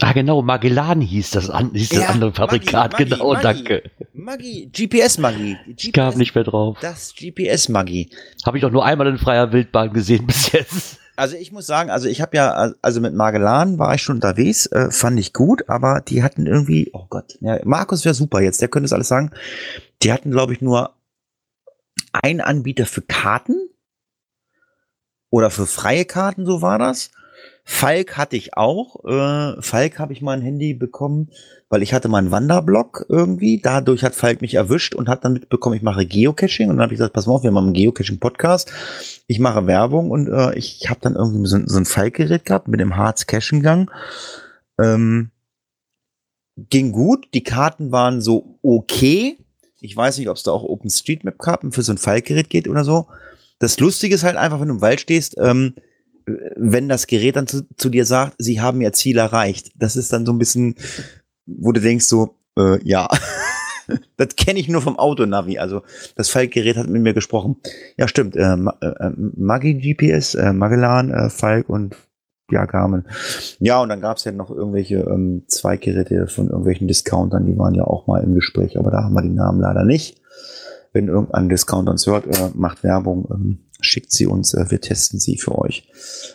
Ah, 0.00 0.12
genau, 0.12 0.42
Magellan 0.42 1.00
hieß 1.00 1.30
das, 1.30 1.50
an, 1.50 1.70
hieß 1.72 1.90
das 1.90 1.98
Ja, 2.00 2.08
andere 2.08 2.32
Fabrikat. 2.32 2.92
Maggi, 2.92 3.04
genau, 3.04 3.32
Maggi. 3.32 3.42
danke. 3.42 3.82
Maggi, 4.12 4.70
GPS-Maggi. 4.72 5.56
Ich 5.76 5.92
kam 5.92 6.18
nicht 6.18 6.34
mehr 6.34 6.42
drauf. 6.44 6.78
Das 6.80 7.14
GPS-Maggi. 7.14 8.10
Habe 8.44 8.58
ich 8.58 8.62
doch 8.62 8.72
nur 8.72 8.84
einmal 8.84 9.06
in 9.06 9.18
freier 9.18 9.52
Wildbahn 9.52 9.92
gesehen 9.92 10.26
bis 10.26 10.50
jetzt. 10.52 10.98
Also 11.16 11.36
ich 11.36 11.52
muss 11.52 11.66
sagen, 11.66 11.90
also 11.90 12.08
ich 12.08 12.20
habe 12.20 12.36
ja, 12.36 12.72
also 12.82 13.00
mit 13.00 13.14
Magellan 13.14 13.78
war 13.78 13.94
ich 13.94 14.02
schon 14.02 14.16
unterwegs, 14.16 14.66
äh, 14.66 14.90
fand 14.90 15.18
ich 15.20 15.32
gut, 15.32 15.68
aber 15.68 16.00
die 16.00 16.24
hatten 16.24 16.44
irgendwie, 16.46 16.90
oh 16.92 17.06
Gott, 17.08 17.38
ja, 17.40 17.60
Markus 17.64 18.04
wäre 18.04 18.14
super 18.16 18.40
jetzt, 18.40 18.60
der 18.60 18.66
könnte 18.68 18.86
es 18.86 18.92
alles 18.92 19.06
sagen. 19.06 19.30
Die 20.02 20.12
hatten, 20.12 20.32
glaube 20.32 20.54
ich, 20.54 20.60
nur 20.60 20.92
einen 22.12 22.40
Anbieter 22.40 22.84
für 22.86 23.02
Karten 23.02 23.54
oder 25.30 25.50
für 25.50 25.66
freie 25.66 26.04
Karten, 26.04 26.46
so 26.46 26.62
war 26.62 26.80
das. 26.80 27.12
Falk 27.66 28.18
hatte 28.18 28.36
ich 28.36 28.56
auch. 28.58 29.04
Äh, 29.06 29.62
Falk 29.62 29.98
habe 29.98 30.12
ich 30.12 30.20
mal 30.20 30.32
ein 30.36 30.42
Handy 30.42 30.74
bekommen, 30.74 31.30
weil 31.70 31.82
ich 31.82 31.94
hatte 31.94 32.08
mal 32.08 32.18
einen 32.18 32.30
Wanderblock 32.30 33.06
irgendwie. 33.08 33.58
Dadurch 33.62 34.04
hat 34.04 34.14
Falk 34.14 34.42
mich 34.42 34.54
erwischt 34.54 34.94
und 34.94 35.08
hat 35.08 35.24
dann 35.24 35.32
mitbekommen, 35.32 35.74
ich 35.74 35.82
mache 35.82 36.04
Geocaching. 36.04 36.68
Und 36.68 36.76
dann 36.76 36.82
habe 36.84 36.92
ich 36.92 36.98
gesagt, 36.98 37.14
pass 37.14 37.26
mal 37.26 37.32
auf, 37.34 37.42
wir 37.42 37.50
machen 37.52 37.66
einen 37.68 37.74
Geocaching-Podcast. 37.74 38.70
Ich 39.28 39.38
mache 39.40 39.66
Werbung 39.66 40.10
und 40.10 40.28
äh, 40.28 40.54
ich 40.58 40.88
habe 40.90 41.00
dann 41.00 41.16
irgendwie 41.16 41.46
so, 41.46 41.56
ein- 41.56 41.66
so 41.66 41.78
ein 41.78 41.86
Falk-Gerät 41.86 42.44
gehabt 42.44 42.68
mit 42.68 42.80
dem 42.80 42.96
Harz 42.96 43.26
Cachen-Gang. 43.26 43.90
Ähm, 44.78 45.30
ging 46.56 46.92
gut. 46.92 47.28
Die 47.32 47.42
Karten 47.44 47.92
waren 47.92 48.20
so 48.20 48.58
okay. 48.62 49.38
Ich 49.80 49.96
weiß 49.96 50.18
nicht, 50.18 50.28
ob 50.28 50.36
es 50.36 50.42
da 50.42 50.50
auch 50.52 50.62
OpenStreetMap-Karten 50.64 51.72
für 51.72 51.82
so 51.82 51.92
ein 51.92 51.98
Falk-Gerät 51.98 52.50
geht 52.50 52.68
oder 52.68 52.84
so. 52.84 53.06
Das 53.58 53.80
Lustige 53.80 54.14
ist 54.14 54.24
halt 54.24 54.36
einfach, 54.36 54.60
wenn 54.60 54.68
du 54.68 54.74
im 54.74 54.80
Wald 54.82 55.00
stehst, 55.00 55.36
ähm, 55.38 55.74
wenn 56.26 56.88
das 56.88 57.06
Gerät 57.06 57.36
dann 57.36 57.46
zu, 57.46 57.66
zu 57.76 57.88
dir 57.90 58.04
sagt, 58.06 58.36
sie 58.38 58.60
haben 58.60 58.80
ihr 58.80 58.92
Ziel 58.92 59.18
erreicht. 59.18 59.72
Das 59.76 59.96
ist 59.96 60.12
dann 60.12 60.24
so 60.26 60.32
ein 60.32 60.38
bisschen, 60.38 60.74
wo 61.46 61.72
du 61.72 61.80
denkst 61.80 62.06
so, 62.06 62.36
äh, 62.58 62.78
ja. 62.82 63.08
das 64.16 64.36
kenne 64.36 64.58
ich 64.60 64.68
nur 64.68 64.80
vom 64.80 64.98
Autonavi. 64.98 65.58
Also 65.58 65.82
das 66.16 66.30
Falk-Gerät 66.30 66.76
hat 66.76 66.88
mit 66.88 67.02
mir 67.02 67.14
gesprochen. 67.14 67.56
Ja, 67.98 68.08
stimmt. 68.08 68.36
Äh, 68.36 68.56
Ma- 68.56 68.76
äh, 68.80 69.10
Maggi 69.16 69.74
GPS, 69.74 70.34
äh, 70.34 70.52
Magellan, 70.52 71.10
äh, 71.10 71.28
Falk 71.30 71.68
und 71.68 71.96
ja, 72.50 72.66
Garmin. 72.66 73.04
Ja, 73.58 73.80
und 73.80 73.88
dann 73.88 74.00
gab 74.02 74.18
es 74.18 74.24
ja 74.24 74.32
noch 74.32 74.50
irgendwelche 74.50 74.96
ähm, 74.96 75.44
Zweiggeräte 75.48 76.26
von 76.28 76.48
irgendwelchen 76.48 76.88
Discountern, 76.88 77.46
die 77.46 77.58
waren 77.58 77.74
ja 77.74 77.84
auch 77.84 78.06
mal 78.06 78.22
im 78.22 78.34
Gespräch, 78.34 78.78
aber 78.78 78.90
da 78.90 79.02
haben 79.02 79.14
wir 79.14 79.22
die 79.22 79.30
Namen 79.30 79.60
leider 79.60 79.84
nicht. 79.84 80.20
Wenn 80.92 81.08
irgendein 81.08 81.48
Discounter 81.48 81.90
uns 81.90 82.06
hört, 82.06 82.26
äh, 82.26 82.50
macht 82.54 82.84
Werbung, 82.84 83.26
ähm, 83.30 83.58
schickt 83.80 84.12
sie 84.12 84.26
uns, 84.26 84.54
äh, 84.54 84.70
wir 84.70 84.80
testen 84.80 85.18
sie 85.20 85.36
für 85.38 85.58
euch. 85.58 85.88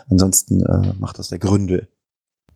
Ansonsten 0.10 0.62
äh, 0.66 0.94
macht 1.00 1.20
das 1.20 1.30
der 1.30 1.40
Gründel. 1.40 1.88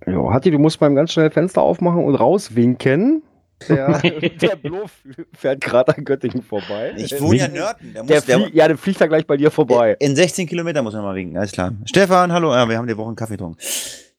Jo, 0.05 0.31
Hatti, 0.33 0.51
du 0.51 0.59
musst 0.59 0.81
mal 0.81 0.93
ganz 0.93 1.13
schnell 1.13 1.31
Fenster 1.31 1.61
aufmachen 1.61 2.03
und 2.03 2.15
rauswinken. 2.15 3.23
Der, 3.69 3.99
der 4.41 4.55
Blo 4.57 4.85
fährt 5.33 5.61
gerade 5.61 5.95
an 5.97 6.03
Göttingen 6.03 6.41
vorbei. 6.41 6.93
Ich 6.97 7.19
wohne 7.21 7.37
ja 7.37 7.45
in 7.45 7.53
Nörten. 7.53 7.93
Der 7.93 8.03
der 8.03 8.15
muss, 8.17 8.25
der, 8.25 8.39
flie 8.39 8.49
ja, 8.53 8.67
der 8.67 8.77
fliegt 8.77 8.99
da 8.99 9.07
gleich 9.07 9.25
bei 9.25 9.37
dir 9.37 9.51
vorbei. 9.51 9.95
In 9.99 10.15
16 10.15 10.47
Kilometer 10.47 10.81
muss 10.81 10.93
man 10.93 11.03
mal 11.03 11.15
winken, 11.15 11.37
alles 11.37 11.53
klar. 11.53 11.71
Stefan, 11.85 12.33
hallo, 12.33 12.53
ja, 12.53 12.67
wir 12.67 12.77
haben 12.77 12.87
die 12.87 12.97
Woche 12.97 13.07
einen 13.07 13.15
Kaffee 13.15 13.33
getrunken. 13.37 13.57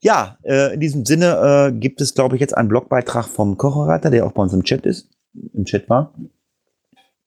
Ja, 0.00 0.38
äh, 0.44 0.72
in 0.74 0.80
diesem 0.80 1.04
Sinne 1.04 1.70
äh, 1.74 1.78
gibt 1.78 2.00
es, 2.00 2.14
glaube 2.14 2.36
ich, 2.36 2.40
jetzt 2.40 2.56
einen 2.56 2.68
Blogbeitrag 2.68 3.26
vom 3.26 3.58
Kocherreiter, 3.58 4.10
der 4.10 4.24
auch 4.26 4.32
bei 4.32 4.42
uns 4.42 4.52
im 4.54 4.62
Chat 4.64 4.86
ist. 4.86 5.10
Im 5.52 5.64
Chat 5.66 5.90
war. 5.90 6.14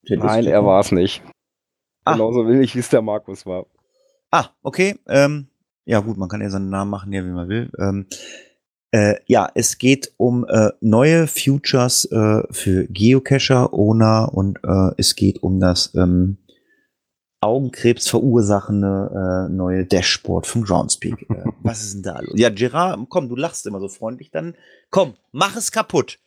Chat 0.07 0.17
ist- 0.17 0.23
Nein, 0.23 0.45
er 0.47 0.65
war 0.65 0.79
es 0.79 0.91
nicht. 0.91 1.21
Ah. 2.07 2.13
Genauso 2.13 2.47
wenig, 2.47 2.73
wie 2.75 2.79
es 2.79 2.89
der 2.89 3.01
Markus 3.01 3.45
war. 3.45 3.65
Ah, 4.31 4.45
okay. 4.61 4.97
Ähm, 5.07 5.47
ja, 5.85 5.99
gut, 5.99 6.17
man 6.17 6.29
kann 6.29 6.41
ja 6.41 6.49
seinen 6.49 6.69
Namen 6.69 6.91
machen, 6.91 7.11
ja, 7.11 7.23
wie 7.23 7.31
man 7.31 7.49
will. 7.49 7.69
Ähm, 7.79 8.07
äh, 8.91 9.15
ja, 9.25 9.49
es 9.55 9.77
geht 9.77 10.13
um 10.15 10.45
äh, 10.47 10.69
neue 10.79 11.27
Futures 11.27 12.05
äh, 12.05 12.43
für 12.51 12.87
Geocacher, 12.87 13.73
Owner 13.73 14.31
und 14.33 14.59
äh, 14.63 14.91
es 14.97 15.15
geht 15.15 15.43
um 15.43 15.59
das 15.59 15.93
ähm, 15.95 16.37
Augenkrebs 17.41 18.07
verursachende 18.07 19.47
äh, 19.49 19.51
neue 19.51 19.85
Dashboard 19.85 20.47
von 20.47 20.63
Groundspeak. 20.63 21.29
Äh, 21.29 21.43
was 21.61 21.83
ist 21.83 21.95
denn 21.95 22.03
da 22.03 22.19
los? 22.21 22.33
Ja, 22.35 22.49
Gerard, 22.49 22.99
komm, 23.09 23.27
du 23.27 23.35
lachst 23.35 23.65
immer 23.65 23.81
so 23.81 23.89
freundlich, 23.89 24.31
dann 24.31 24.55
komm, 24.91 25.15
mach 25.33 25.57
es 25.57 25.71
kaputt. 25.71 26.19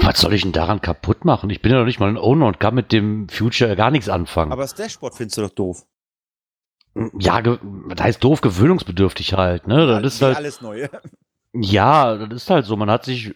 Was 0.00 0.20
soll 0.20 0.34
ich 0.34 0.42
denn 0.42 0.52
daran 0.52 0.80
kaputt 0.80 1.24
machen? 1.24 1.50
Ich 1.50 1.62
bin 1.62 1.72
ja 1.72 1.78
noch 1.78 1.86
nicht 1.86 2.00
mal 2.00 2.08
ein 2.08 2.18
Owner 2.18 2.46
und 2.46 2.60
kann 2.60 2.74
mit 2.74 2.92
dem 2.92 3.28
Future 3.28 3.76
gar 3.76 3.90
nichts 3.90 4.08
anfangen. 4.08 4.52
Aber 4.52 4.62
das 4.62 4.74
Dashboard 4.74 5.14
findest 5.14 5.38
du 5.38 5.42
doch 5.42 5.50
doof. 5.50 5.86
ja, 7.18 7.40
das 7.40 8.00
heißt 8.00 8.24
doof 8.24 8.40
gewöhnungsbedürftig 8.40 9.34
halt, 9.34 9.66
ne? 9.66 9.86
Das 9.86 10.14
ist 10.14 10.20
Wie 10.20 10.24
halt, 10.24 10.36
alles 10.36 10.60
Neue. 10.60 10.90
ja, 11.52 12.16
das 12.16 12.42
ist 12.42 12.50
halt 12.50 12.66
so. 12.66 12.76
Man 12.76 12.90
hat 12.90 13.04
sich 13.04 13.34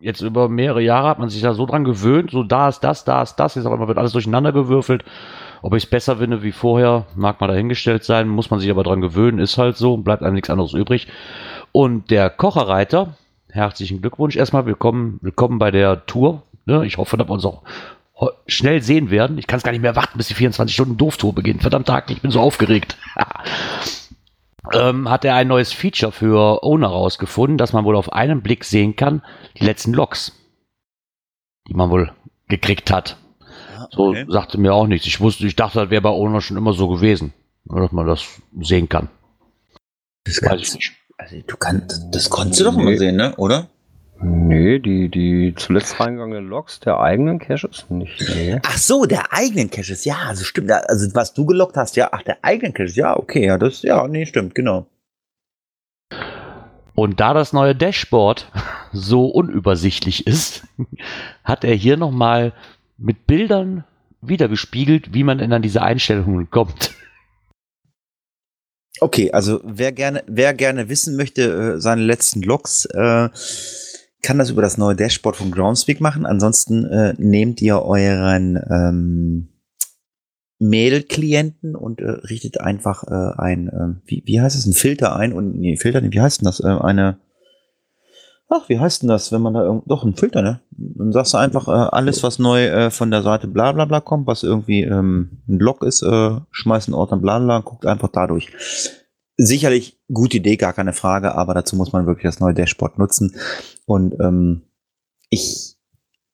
jetzt 0.00 0.20
über 0.20 0.48
mehrere 0.48 0.80
Jahre 0.80 1.08
hat 1.08 1.18
man 1.18 1.28
sich 1.28 1.42
da 1.42 1.54
so 1.54 1.66
dran 1.66 1.84
gewöhnt, 1.84 2.30
so 2.30 2.42
da 2.42 2.68
ist 2.68 2.80
das, 2.80 3.04
da 3.04 3.22
ist 3.22 3.36
das, 3.36 3.54
jetzt 3.54 3.66
auf 3.66 3.72
einmal 3.72 3.88
wird 3.88 3.98
alles 3.98 4.12
durcheinander 4.12 4.52
gewürfelt. 4.52 5.04
Ob 5.60 5.74
ich 5.74 5.84
es 5.84 5.90
besser 5.90 6.18
finde 6.18 6.42
wie 6.42 6.52
vorher, 6.52 7.06
mag 7.16 7.40
mal 7.40 7.48
dahingestellt 7.48 8.04
sein, 8.04 8.28
muss 8.28 8.50
man 8.50 8.60
sich 8.60 8.70
aber 8.70 8.84
dran 8.84 9.00
gewöhnen, 9.00 9.40
ist 9.40 9.58
halt 9.58 9.76
so, 9.76 9.96
bleibt 9.96 10.22
einem 10.22 10.34
nichts 10.34 10.50
anderes 10.50 10.72
übrig. 10.72 11.08
Und 11.72 12.10
der 12.10 12.30
Kocherreiter, 12.30 13.16
herzlichen 13.50 14.00
Glückwunsch 14.00 14.36
erstmal, 14.36 14.66
willkommen, 14.66 15.18
willkommen 15.22 15.58
bei 15.58 15.70
der 15.70 16.06
Tour. 16.06 16.42
Ne? 16.66 16.86
Ich 16.86 16.98
hoffe, 16.98 17.16
dass 17.16 17.28
wir 17.28 17.32
uns 17.32 17.44
auch 17.44 17.62
schnell 18.46 18.82
sehen 18.82 19.10
werden. 19.10 19.38
Ich 19.38 19.46
kann 19.46 19.58
es 19.58 19.62
gar 19.62 19.72
nicht 19.72 19.80
mehr 19.80 19.96
warten, 19.96 20.18
bis 20.18 20.28
die 20.28 20.34
24 20.34 20.74
Stunden 20.74 20.96
Doof-Tour 20.96 21.34
beginnt. 21.34 21.62
Verdammt 21.62 21.86
Tag, 21.86 22.10
ich 22.10 22.20
bin 22.20 22.30
so 22.30 22.40
aufgeregt. 22.40 22.98
ähm, 24.72 25.08
hat 25.08 25.24
er 25.24 25.36
ein 25.36 25.48
neues 25.48 25.72
Feature 25.72 26.12
für 26.12 26.62
Owner 26.64 26.88
rausgefunden, 26.88 27.58
dass 27.58 27.72
man 27.72 27.84
wohl 27.84 27.96
auf 27.96 28.12
einen 28.12 28.42
Blick 28.42 28.64
sehen 28.64 28.96
kann, 28.96 29.22
die 29.58 29.64
letzten 29.64 29.92
Logs, 29.92 30.32
die 31.68 31.74
man 31.74 31.90
wohl 31.90 32.12
gekriegt 32.48 32.90
hat. 32.90 33.16
So 33.90 34.08
Okay. 34.08 34.26
sagte 34.28 34.58
mir 34.58 34.74
auch 34.74 34.86
nichts. 34.86 35.06
Ich 35.06 35.20
wusste, 35.20 35.46
ich 35.46 35.56
dachte, 35.56 35.78
das 35.78 35.90
wäre 35.90 36.02
bei 36.02 36.10
Owner 36.10 36.40
schon 36.40 36.56
immer 36.56 36.72
so 36.72 36.88
gewesen, 36.88 37.32
dass 37.64 37.92
man 37.92 38.06
das 38.06 38.40
sehen 38.60 38.88
kann. 38.88 39.08
Das 40.24 40.42
Weiß 40.42 40.60
ich 40.60 40.74
nicht. 40.74 40.92
Also, 41.18 41.36
du 41.46 41.56
kannst, 41.56 42.06
das 42.12 42.30
konntest 42.30 42.60
du 42.60 42.64
doch 42.64 42.78
immer 42.78 42.96
sehen, 42.96 43.16
ne? 43.16 43.34
Oder? 43.36 43.68
Nee, 44.20 44.80
die, 44.80 45.08
die 45.08 45.54
zuletzt 45.56 46.00
reingegangenen 46.00 46.48
Logs 46.48 46.80
der 46.80 46.98
eigenen 46.98 47.38
Caches 47.38 47.86
nicht. 47.88 48.20
Nee. 48.34 48.58
Ach 48.64 48.76
so, 48.76 49.04
der 49.04 49.32
eigenen 49.32 49.70
Caches, 49.70 50.04
ja, 50.04 50.16
also 50.26 50.44
stimmt. 50.44 50.72
Also 50.72 51.14
was 51.14 51.34
du 51.34 51.46
gelockt 51.46 51.76
hast, 51.76 51.96
ja, 51.96 52.08
ach, 52.10 52.22
der 52.22 52.38
eigenen 52.42 52.74
Caches, 52.74 52.96
ja, 52.96 53.16
okay, 53.16 53.46
ja, 53.46 53.58
das, 53.58 53.82
ja, 53.82 54.08
nee, 54.08 54.26
stimmt, 54.26 54.56
genau. 54.56 54.86
Und 56.96 57.20
da 57.20 57.32
das 57.32 57.52
neue 57.52 57.76
Dashboard 57.76 58.50
so 58.92 59.26
unübersichtlich 59.26 60.26
ist, 60.26 60.66
hat 61.44 61.62
er 61.62 61.74
hier 61.74 61.96
nochmal 61.96 62.52
mit 62.96 63.28
Bildern 63.28 63.84
wiedergespiegelt, 64.20 65.14
wie 65.14 65.22
man 65.22 65.38
denn 65.38 65.52
an 65.52 65.62
diese 65.62 65.82
Einstellungen 65.82 66.50
kommt. 66.50 66.90
Okay, 69.00 69.30
also 69.32 69.60
wer 69.64 69.92
gerne, 69.92 70.22
wer 70.26 70.54
gerne 70.54 70.88
wissen 70.88 71.16
möchte, 71.16 71.74
äh, 71.76 71.80
seine 71.80 72.02
letzten 72.02 72.42
Logs, 72.42 72.84
äh, 72.86 73.28
kann 74.22 74.38
das 74.38 74.50
über 74.50 74.62
das 74.62 74.78
neue 74.78 74.96
Dashboard 74.96 75.36
von 75.36 75.50
Groundspeak 75.50 76.00
machen. 76.00 76.26
Ansonsten 76.26 76.84
äh, 76.86 77.14
nehmt 77.18 77.62
ihr 77.62 77.82
euren 77.82 78.56
ähm, 78.68 79.48
Mail-Klienten 80.58 81.76
und 81.76 82.00
äh, 82.00 82.10
richtet 82.10 82.60
einfach 82.60 83.04
äh, 83.04 83.40
ein, 83.40 83.68
äh, 83.68 84.00
wie, 84.06 84.22
wie 84.26 84.40
heißt 84.40 84.56
es, 84.56 84.66
ein 84.66 84.72
Filter 84.72 85.14
ein 85.14 85.32
und 85.32 85.56
nee, 85.58 85.76
Filter, 85.76 86.02
wie 86.02 86.20
heißt 86.20 86.40
denn 86.40 86.46
das? 86.46 86.60
Äh, 86.60 86.66
eine 86.66 87.18
Ach, 88.50 88.66
wie 88.68 88.78
heißt 88.78 89.02
denn 89.02 89.10
das, 89.10 89.30
wenn 89.30 89.42
man 89.42 89.52
da 89.52 89.62
irgend 89.62 89.90
doch 89.90 90.04
ein 90.04 90.14
Filter, 90.14 90.40
ne? 90.40 90.60
Dann 90.70 91.12
sagst 91.12 91.34
du 91.34 91.38
einfach 91.38 91.68
äh, 91.68 91.90
alles, 91.92 92.22
was 92.22 92.38
neu 92.38 92.64
äh, 92.64 92.90
von 92.90 93.10
der 93.10 93.22
Seite 93.22 93.46
bla 93.46 93.72
bla 93.72 93.84
bla 93.84 94.00
kommt, 94.00 94.26
was 94.26 94.42
irgendwie 94.42 94.82
ähm, 94.82 95.42
ein 95.46 95.58
Log 95.58 95.84
ist, 95.84 96.02
äh, 96.02 96.30
schmeißt 96.50 96.88
einen 96.88 96.94
Ordner 96.94 97.18
bla 97.18 97.38
bla, 97.38 97.60
guckt 97.60 97.84
einfach 97.84 98.08
dadurch. 98.08 98.50
Sicherlich 99.36 100.00
gute 100.10 100.38
Idee, 100.38 100.56
gar 100.56 100.72
keine 100.72 100.94
Frage, 100.94 101.34
aber 101.34 101.52
dazu 101.52 101.76
muss 101.76 101.92
man 101.92 102.06
wirklich 102.06 102.24
das 102.24 102.40
neue 102.40 102.54
Dashboard 102.54 102.98
nutzen. 102.98 103.36
Und 103.84 104.18
ähm, 104.18 104.62
ich, 105.28 105.76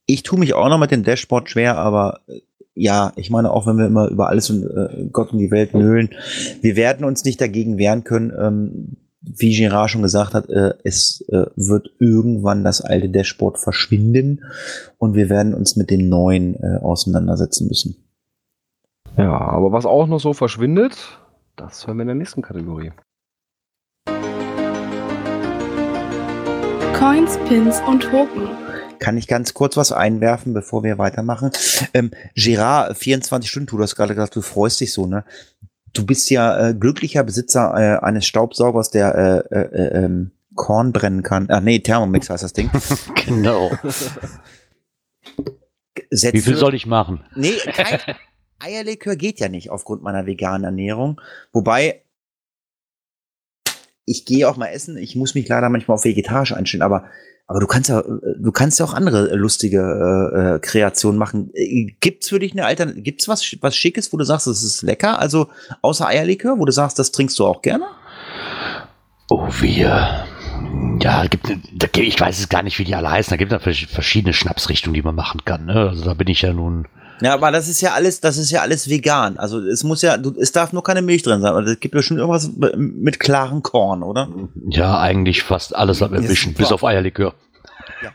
ich 0.07 0.23
tue 0.23 0.39
mich 0.39 0.55
auch 0.55 0.69
noch 0.69 0.79
mit 0.79 0.93
dem 0.93 1.03
Dashboard 1.03 1.51
schwer, 1.51 1.77
aber 1.79 2.21
äh, 2.29 2.43
ja, 2.77 3.13
ich 3.17 3.31
meine 3.31 3.51
auch, 3.51 3.67
wenn 3.67 3.77
wir 3.77 3.87
immer 3.87 4.09
über 4.09 4.29
alles 4.29 4.51
und 4.51 4.65
äh, 4.65 5.09
Gott 5.13 5.33
und 5.33 5.39
die 5.39 5.51
Welt 5.51 5.75
nölen, 5.75 6.11
wir 6.61 6.77
werden 6.77 7.05
uns 7.05 7.25
nicht 7.25 7.41
dagegen 7.41 7.77
wehren 7.77 8.05
können, 8.05 8.33
ähm, 8.39 8.97
wie 9.27 9.57
Girard 9.57 9.91
schon 9.91 10.03
gesagt 10.03 10.35
hat, 10.35 10.49
äh, 10.51 10.75
es 10.85 11.25
äh, 11.29 11.47
wird 11.57 11.91
irgendwann 11.99 12.65
das 12.65 12.81
alte 12.81 13.09
Dashboard 13.09 13.59
verschwinden 13.59 14.45
und 14.99 15.15
wir 15.15 15.29
werden 15.29 15.55
uns 15.55 15.77
mit 15.77 15.91
dem 15.91 16.09
neuen 16.09 16.57
äh, 16.63 16.79
auseinandersetzen 16.83 17.69
müssen. 17.69 17.97
Ja, 19.17 19.33
aber 19.33 19.73
was 19.73 19.87
auch 19.87 20.07
noch 20.07 20.21
so 20.21 20.35
verschwindet, 20.35 21.19
das 21.57 21.87
hören 21.87 21.99
wir 21.99 22.03
in 22.03 22.09
der 22.09 22.17
nächsten 22.17 22.43
Kategorie. 22.43 22.93
Coins, 26.99 27.39
Pins 27.49 27.81
und 27.87 28.03
Token. 28.03 28.49
Kann 28.99 29.17
ich 29.17 29.27
ganz 29.27 29.55
kurz 29.55 29.77
was 29.77 29.93
einwerfen, 29.93 30.55
bevor 30.55 30.83
wir 30.83 30.99
weitermachen? 30.99 31.51
Ähm, 31.93 32.11
Gerard, 32.35 32.97
24 32.97 33.51
Stunden, 33.51 33.77
du 33.77 33.83
hast 33.83 33.97
gerade 33.97 34.15
gesagt, 34.15 34.35
du 34.35 34.41
freust 34.41 34.81
dich 34.81 34.93
so, 34.93 35.07
ne? 35.07 35.25
Du 35.95 36.05
bist 36.05 36.29
ja 36.31 36.69
äh, 36.69 36.75
glücklicher 36.75 37.25
Besitzer 37.25 37.73
äh, 37.75 38.05
eines 38.05 38.27
Staubsaugers, 38.27 38.91
der 38.91 39.15
äh, 39.51 39.55
äh, 39.55 39.61
äh, 39.61 40.05
ähm, 40.05 40.33
Korn 40.55 40.93
brennen 40.93 41.23
kann. 41.23 41.47
Ach 41.51 41.61
nee, 41.61 41.79
Thermomix 41.79 42.29
heißt 42.31 42.43
das 42.43 42.53
Ding. 42.53 42.71
Genau. 43.27 43.71
Setzt 46.11 46.35
Wie 46.35 46.41
viel 46.41 46.57
soll 46.57 46.75
ich 46.75 46.87
machen? 46.87 47.25
Nee, 47.35 47.55
kein 47.65 48.01
Eierlikör 48.59 49.17
geht 49.17 49.41
ja 49.41 49.49
nicht 49.49 49.71
aufgrund 49.71 50.03
meiner 50.03 50.27
veganen 50.27 50.65
Ernährung. 50.65 51.21
Wobei, 51.53 52.03
ich 54.05 54.25
gehe 54.25 54.49
auch 54.49 54.57
mal 54.57 54.69
essen. 54.69 54.97
Ich 54.97 55.17
muss 55.17 55.35
mich 55.35 55.49
leider 55.49 55.69
manchmal 55.71 55.97
auf 55.97 56.05
vegetarisch 56.05 56.53
einstellen, 56.53 56.83
aber, 56.83 57.09
aber 57.47 57.61
du 57.61 57.67
kannst 57.67 57.89
ja, 57.91 58.03
du 58.03 58.53
kannst 58.53 58.79
ja 58.79 58.87
auch 58.87 58.95
andere 58.95 59.31
äh, 59.31 59.35
lustige 59.35 59.79
äh, 59.79 60.55
äh, 60.57 60.59
Kreationen 60.61 61.19
machen. 61.19 61.51
Äh, 61.55 61.93
Gibt's 62.01 62.29
für 62.31 62.39
dich 62.39 62.53
eine 62.53 62.65
Altern 62.65 63.03
gibt's 63.03 63.29
was, 63.29 63.45
was 63.61 63.77
Schickes, 63.77 64.13
wo 64.13 64.17
du 64.17 64.25
sagst, 64.25 64.47
das 64.47 64.63
ist 64.63 64.83
lecker? 64.83 65.19
Also, 65.19 65.49
außer 65.83 66.07
Eierlikör, 66.07 66.59
wo 66.59 66.65
du 66.65 66.73
sagst, 66.73 66.99
das 66.99 67.13
trinkst 67.13 67.39
du 67.39 67.45
auch 67.47 67.61
gerne? 67.63 67.85
Oh, 69.31 69.47
wir. 69.61 70.25
Ja, 71.01 71.27
gibt, 71.27 71.51
ich 71.99 72.21
weiß 72.21 72.39
es 72.39 72.49
gar 72.49 72.63
nicht, 72.63 72.79
wie 72.79 72.85
die 72.85 72.95
alle 72.95 73.11
heißen. 73.11 73.31
Da 73.31 73.37
gibt 73.37 73.53
es 73.53 73.63
vers- 73.63 73.91
verschiedene 73.91 74.33
Schnapsrichtungen, 74.33 74.95
die 74.95 75.03
man 75.03 75.15
machen 75.15 75.41
kann. 75.45 75.67
Ne? 75.67 75.89
Also 75.91 76.05
da 76.05 76.15
bin 76.15 76.29
ich 76.29 76.43
ja 76.43 76.53
nun. 76.53 76.87
Ja, 77.25 77.35
aber 77.35 77.51
das 77.51 77.69
ist 77.69 77.81
ja 77.81 77.93
alles, 77.95 78.21
das 78.21 78.37
ist 78.37 78.51
ja 78.51 78.61
alles 78.61 78.89
vegan. 78.89 79.39
Also 79.39 79.59
es 79.61 79.83
muss 79.83 80.03
ja, 80.03 80.17
es 80.41 80.53
darf 80.53 80.73
nur 80.73 80.83
keine 80.85 81.01
Milch 81.03 81.23
drin 81.23 81.41
sein. 81.41 81.51
Aber 81.51 81.63
es 81.65 81.81
gibt 81.81 81.95
bestimmt 81.95 82.21
irgendwas 82.21 82.51
mit 82.77 83.19
klarem 83.19 83.63
Korn, 83.63 84.03
oder? 84.03 84.29
Ja, 84.69 85.01
eigentlich 85.01 85.43
fast 85.43 85.75
alles 85.75 86.03
am 86.03 86.13
Erwischen, 86.15 86.55
bis 86.55 86.71
auf 86.71 86.85
Eierlikör. 86.85 87.35
Ja. 88.03 88.11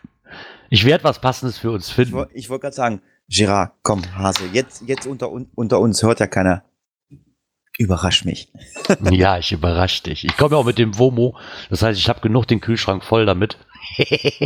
Ich 0.69 0.86
werde 0.86 1.03
was 1.03 1.19
Passendes 1.19 1.57
für 1.57 1.72
uns 1.72 1.90
finden. 1.90 2.26
ich 2.34 2.49
wollte 2.49 2.61
gerade 2.64 2.76
sagen, 2.76 3.02
Gerard, 3.27 3.72
komm, 3.84 4.02
Hase, 4.18 4.44
jetzt, 4.53 4.84
jetzt 4.88 5.06
unter, 5.07 5.31
un- 5.31 5.49
unter 5.56 5.80
uns 5.80 6.02
hört 6.03 6.19
ja 6.19 6.27
keiner. 6.27 6.64
Überrasch 7.80 8.26
mich. 8.26 8.49
ja, 9.10 9.38
ich 9.38 9.53
überrasche 9.53 10.03
dich. 10.03 10.26
Ich 10.26 10.35
komme 10.35 10.56
ja 10.56 10.57
auch 10.57 10.65
mit 10.65 10.77
dem 10.77 10.97
Womo. 10.97 11.38
Das 11.69 11.81
heißt, 11.81 11.97
ich 11.97 12.10
habe 12.10 12.19
genug 12.19 12.45
den 12.45 12.60
Kühlschrank 12.60 13.06
voll 13.06 13.26
damit. 13.26 13.57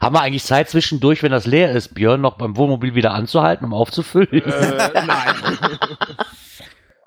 Haben 0.00 0.14
wir 0.14 0.22
eigentlich 0.22 0.44
Zeit 0.44 0.70
zwischendurch, 0.70 1.22
wenn 1.22 1.30
das 1.30 1.44
leer 1.44 1.72
ist, 1.72 1.94
Björn, 1.94 2.22
noch 2.22 2.38
beim 2.38 2.56
Wohnmobil 2.56 2.94
wieder 2.94 3.12
anzuhalten, 3.12 3.66
um 3.66 3.74
aufzufüllen? 3.74 4.28
nein. 4.32 5.34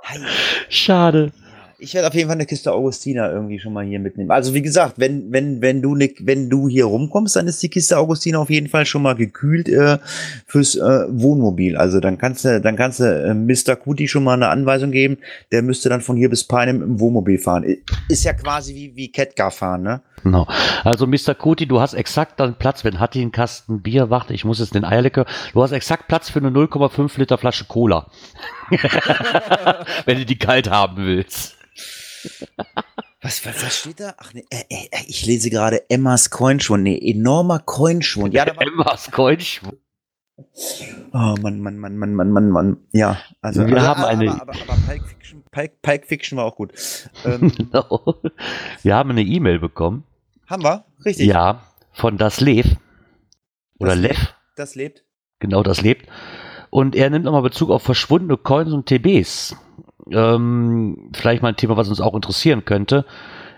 Hei. 0.04 0.20
Schade. 0.70 1.32
Ich 1.84 1.96
werde 1.96 2.08
auf 2.08 2.14
jeden 2.14 2.28
Fall 2.28 2.38
eine 2.38 2.46
Kiste 2.46 2.72
Augustiner 2.72 3.32
irgendwie 3.32 3.60
schon 3.60 3.74
mal 3.74 3.84
hier 3.84 4.00
mitnehmen. 4.00 4.30
Also 4.30 4.54
wie 4.54 4.62
gesagt, 4.62 4.94
wenn 4.98 5.32
wenn 5.32 5.62
wenn 5.62 5.82
du 5.82 5.96
ne, 5.96 6.14
wenn 6.20 6.48
du 6.48 6.70
hier 6.70 6.86
rumkommst, 6.86 7.36
dann 7.36 7.48
ist 7.48 7.64
die 7.64 7.70
Kiste 7.70 7.98
Augustiner 7.98 8.40
auf 8.40 8.52
jeden 8.52 8.68
Fall 8.68 8.86
schon 8.86 9.02
mal 9.02 9.16
gekühlt 9.16 9.68
äh, 9.68 9.98
fürs 10.46 10.76
äh, 10.76 11.06
Wohnmobil. 11.10 11.76
Also 11.76 12.00
dann 12.00 12.20
kannst 12.20 12.46
du 12.46 12.62
dann 12.62 12.76
kannst 12.76 13.00
du 13.00 13.06
äh, 13.06 13.34
Mr. 13.34 13.76
Kuti 13.76 14.08
schon 14.08 14.24
mal 14.24 14.36
eine 14.36 14.50
Anweisung 14.50 14.92
geben. 14.92 15.18
Der 15.52 15.64
müsste 15.64 15.90
dann 15.90 16.02
von 16.02 16.18
hier 16.18 16.30
bis 16.30 16.44
Peinem 16.44 16.84
im 16.84 17.00
Wohnmobil 17.00 17.40
fahren. 17.40 17.66
Ist 18.08 18.26
ja 18.26 18.34
quasi 18.34 18.76
wie 18.76 18.96
wie 18.96 19.12
Kettgar 19.12 19.50
fahren, 19.50 19.82
ne? 19.82 20.02
Genau. 20.24 20.48
Also 20.84 21.08
Mr. 21.08 21.34
Kuti, 21.36 21.66
du 21.68 21.80
hast 21.82 21.94
exakt 21.94 22.40
dann 22.40 22.56
Platz, 22.56 22.84
wenn 22.84 23.00
Hatti 23.00 23.22
einen 23.22 23.32
Kasten 23.32 23.82
Bier 23.82 24.10
wacht, 24.10 24.32
ich 24.32 24.46
muss 24.46 24.60
jetzt 24.60 24.76
den 24.76 24.86
Eierlikör, 24.86 25.26
du 25.54 25.64
hast 25.64 25.72
exakt 25.72 26.08
Platz 26.08 26.30
für 26.30 26.40
eine 26.40 26.50
0,5 26.50 27.18
Liter 27.20 27.38
Flasche 27.38 27.66
Cola. 27.66 28.08
wenn 30.06 30.18
du 30.18 30.26
die 30.26 30.38
kalt 30.38 30.70
haben 30.70 30.98
willst. 30.98 31.58
Was, 33.22 33.46
was, 33.46 33.64
was 33.64 33.78
steht 33.78 34.00
da? 34.00 34.14
Ach 34.18 34.34
nee, 34.34 34.46
äh, 34.50 34.64
äh, 34.70 34.88
äh, 34.92 35.04
ich 35.08 35.26
lese 35.26 35.50
gerade 35.50 35.90
Emmas 35.90 36.30
Coinschwund. 36.30 36.84
Nee, 36.84 37.00
enormer 37.12 37.60
Coinschwund. 37.60 38.34
Ja, 38.34 38.44
Emmas 38.46 39.12
Keusch. 39.12 39.62
oh 41.14 41.36
Mann, 41.42 41.60
Mann, 41.62 41.78
Mann, 41.78 41.98
Mann, 41.98 42.14
Mann, 42.16 42.32
Mann, 42.32 42.50
Mann. 42.50 42.78
Ja, 42.92 43.18
also 43.42 43.66
Wir 43.68 43.78
aber, 43.78 43.88
haben 43.88 44.04
eine- 44.06 44.32
aber, 44.32 44.42
aber, 44.42 44.54
aber 44.54 44.76
Pulp 44.88 45.08
Fiction, 45.08 45.44
Pulp, 45.52 45.82
Pulp 45.82 46.06
Fiction 46.06 46.38
war 46.38 46.46
auch 46.46 46.56
gut. 46.56 46.74
Ähm, 47.26 47.52
Genau. 47.58 48.16
Wir 48.82 48.96
haben 48.96 49.12
eine 49.12 49.22
E-Mail 49.22 49.60
bekommen. 49.60 50.04
Haben 50.52 50.64
wir? 50.64 50.86
Richtig. 51.06 51.28
Ja, 51.28 51.62
von 51.92 52.18
Das 52.18 52.42
Lev. 52.42 52.76
Oder 53.80 53.92
Das 53.92 54.00
Lev. 54.00 54.34
Das 54.56 54.76
lebt. 54.76 55.04
Genau, 55.40 55.64
das 55.64 55.82
lebt. 55.82 56.08
Und 56.70 56.96
er 56.96 57.10
nimmt 57.10 57.26
nochmal 57.26 57.42
Bezug 57.42 57.70
auf 57.72 57.82
verschwundene 57.82 58.38
Coins 58.38 58.72
und 58.72 58.86
TBs. 58.86 59.56
Ähm, 60.12 61.10
vielleicht 61.14 61.42
mal 61.42 61.50
ein 61.50 61.56
Thema, 61.56 61.78
was 61.78 61.90
uns 61.90 62.02
auch 62.02 62.14
interessieren 62.14 62.66
könnte. 62.66 63.06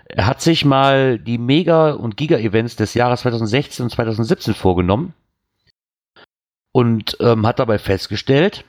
Er 0.08 0.26
hat 0.26 0.40
sich 0.40 0.64
mal 0.64 1.18
die 1.18 1.38
Mega- 1.38 1.92
und 1.92 2.16
Giga-Events 2.16 2.76
des 2.76 2.94
Jahres 2.94 3.20
2016 3.20 3.84
und 3.84 3.90
2017 3.90 4.54
vorgenommen 4.54 5.14
und 6.72 7.16
ähm, 7.20 7.46
hat 7.46 7.58
dabei 7.58 7.78
festgestellt, 7.78 8.64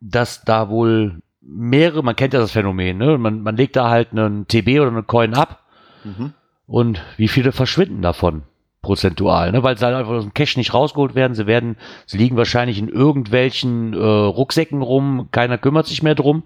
dass 0.00 0.44
da 0.44 0.68
wohl 0.68 1.22
mehrere, 1.40 2.02
man 2.02 2.16
kennt 2.16 2.34
ja 2.34 2.40
das 2.40 2.52
Phänomen, 2.52 2.98
ne? 2.98 3.18
man, 3.18 3.42
man 3.42 3.56
legt 3.56 3.76
da 3.76 3.88
halt 3.88 4.12
einen 4.12 4.46
TB 4.48 4.80
oder 4.80 4.88
eine 4.88 5.02
Coin 5.02 5.34
ab 5.34 5.62
Mhm. 6.06 6.34
Und 6.66 7.02
wie 7.16 7.28
viele 7.28 7.52
verschwinden 7.52 8.02
davon 8.02 8.42
prozentual, 8.82 9.50
ne? 9.50 9.62
weil 9.62 9.76
sie 9.76 9.84
halt 9.84 9.96
einfach 9.96 10.12
aus 10.12 10.22
dem 10.22 10.34
Cash 10.34 10.56
nicht 10.56 10.72
rausgeholt 10.72 11.14
werden. 11.16 11.34
Sie 11.34 11.46
werden, 11.46 11.76
sie 12.06 12.18
liegen 12.18 12.36
wahrscheinlich 12.36 12.78
in 12.78 12.88
irgendwelchen 12.88 13.94
äh, 13.94 13.96
Rucksäcken 13.98 14.80
rum, 14.80 15.28
keiner 15.32 15.58
kümmert 15.58 15.86
sich 15.86 16.04
mehr 16.04 16.14
drum. 16.14 16.44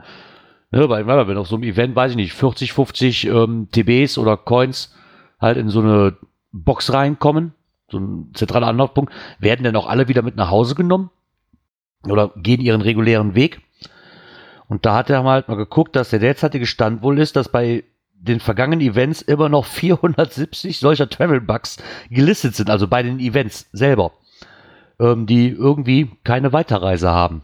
Ne? 0.71 0.89
Weil, 0.89 1.07
wenn 1.07 1.37
auf 1.37 1.49
so 1.49 1.57
einem 1.57 1.65
Event, 1.65 1.95
weiß 1.95 2.13
ich 2.13 2.17
nicht, 2.17 2.33
40, 2.33 2.73
50 2.73 3.27
ähm, 3.27 3.69
TBs 3.71 4.17
oder 4.17 4.37
Coins 4.39 4.95
halt 5.39 5.59
in 5.59 5.69
so 5.69 5.81
eine 5.81 6.17
Box 6.53 6.93
reinkommen, 6.93 7.53
so 7.91 7.99
ein 7.99 8.31
zentraler 8.35 8.69
Anlaufpunkt, 8.69 9.13
werden 9.39 9.65
dann 9.65 9.77
auch 9.77 9.87
alle 9.87 10.09
wieder 10.09 10.23
mit 10.23 10.37
nach 10.37 10.51
Hause 10.51 10.75
genommen 10.75 11.11
oder 12.05 12.31
gehen 12.37 12.61
ihren 12.61 12.81
regulären 12.81 13.35
Weg. 13.35 13.61
Und 14.69 14.87
da 14.87 14.95
hat 14.95 15.11
er 15.11 15.25
halt 15.25 15.49
mal 15.49 15.57
geguckt, 15.57 15.97
dass 15.97 16.11
der 16.11 16.21
derzeitige 16.21 16.67
Stand 16.67 17.03
wohl 17.03 17.19
ist, 17.19 17.37
dass 17.37 17.51
bei 17.51 17.85
den 18.21 18.41
vergangenen 18.41 18.81
Events 18.81 19.23
immer 19.23 19.49
noch 19.49 19.65
470 19.65 20.79
solcher 20.79 21.09
Travel 21.09 21.41
Bugs 21.41 21.79
gelistet 22.11 22.55
sind, 22.55 22.71
also 22.71 22.87
bei 22.87 23.03
den 23.03 23.19
Events 23.19 23.69
selber, 23.73 24.13
ähm, 24.99 25.27
die 25.27 25.49
irgendwie 25.49 26.11
keine 26.23 26.53
Weiterreise 26.53 27.11
haben. 27.11 27.43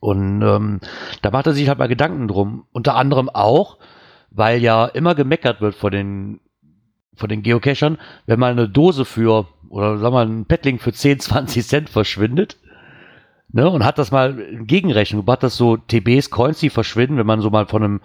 Und 0.00 0.40
ähm, 0.42 0.80
da 1.20 1.30
macht 1.30 1.46
er 1.46 1.52
sich 1.52 1.68
halt 1.68 1.78
mal 1.78 1.88
Gedanken 1.88 2.28
drum. 2.28 2.64
Unter 2.72 2.96
anderem 2.96 3.28
auch, 3.28 3.76
weil 4.30 4.62
ja 4.62 4.86
immer 4.86 5.14
gemeckert 5.14 5.60
wird 5.60 5.74
von 5.74 5.92
den, 5.92 6.40
von 7.14 7.28
den 7.28 7.42
Geocachern, 7.42 7.98
wenn 8.24 8.40
mal 8.40 8.52
eine 8.52 8.70
Dose 8.70 9.04
für, 9.04 9.46
oder 9.68 9.98
sagen 9.98 10.14
wir 10.14 10.24
mal, 10.24 10.26
ein 10.26 10.46
Paddling 10.46 10.78
für 10.78 10.94
10, 10.94 11.20
20 11.20 11.66
Cent 11.66 11.90
verschwindet. 11.90 12.56
Ne, 13.52 13.70
und 13.70 13.84
hat 13.84 13.98
das 13.98 14.10
mal 14.10 14.38
in 14.40 14.66
Gegenrechnung 14.66 15.22
gebracht, 15.22 15.42
dass 15.42 15.56
so 15.56 15.76
TBs, 15.76 16.30
Coins, 16.30 16.58
die 16.58 16.68
verschwinden, 16.68 17.16
wenn 17.16 17.26
man 17.26 17.40
so 17.40 17.48
mal 17.48 17.66
von 17.66 17.82
einem 17.82 18.00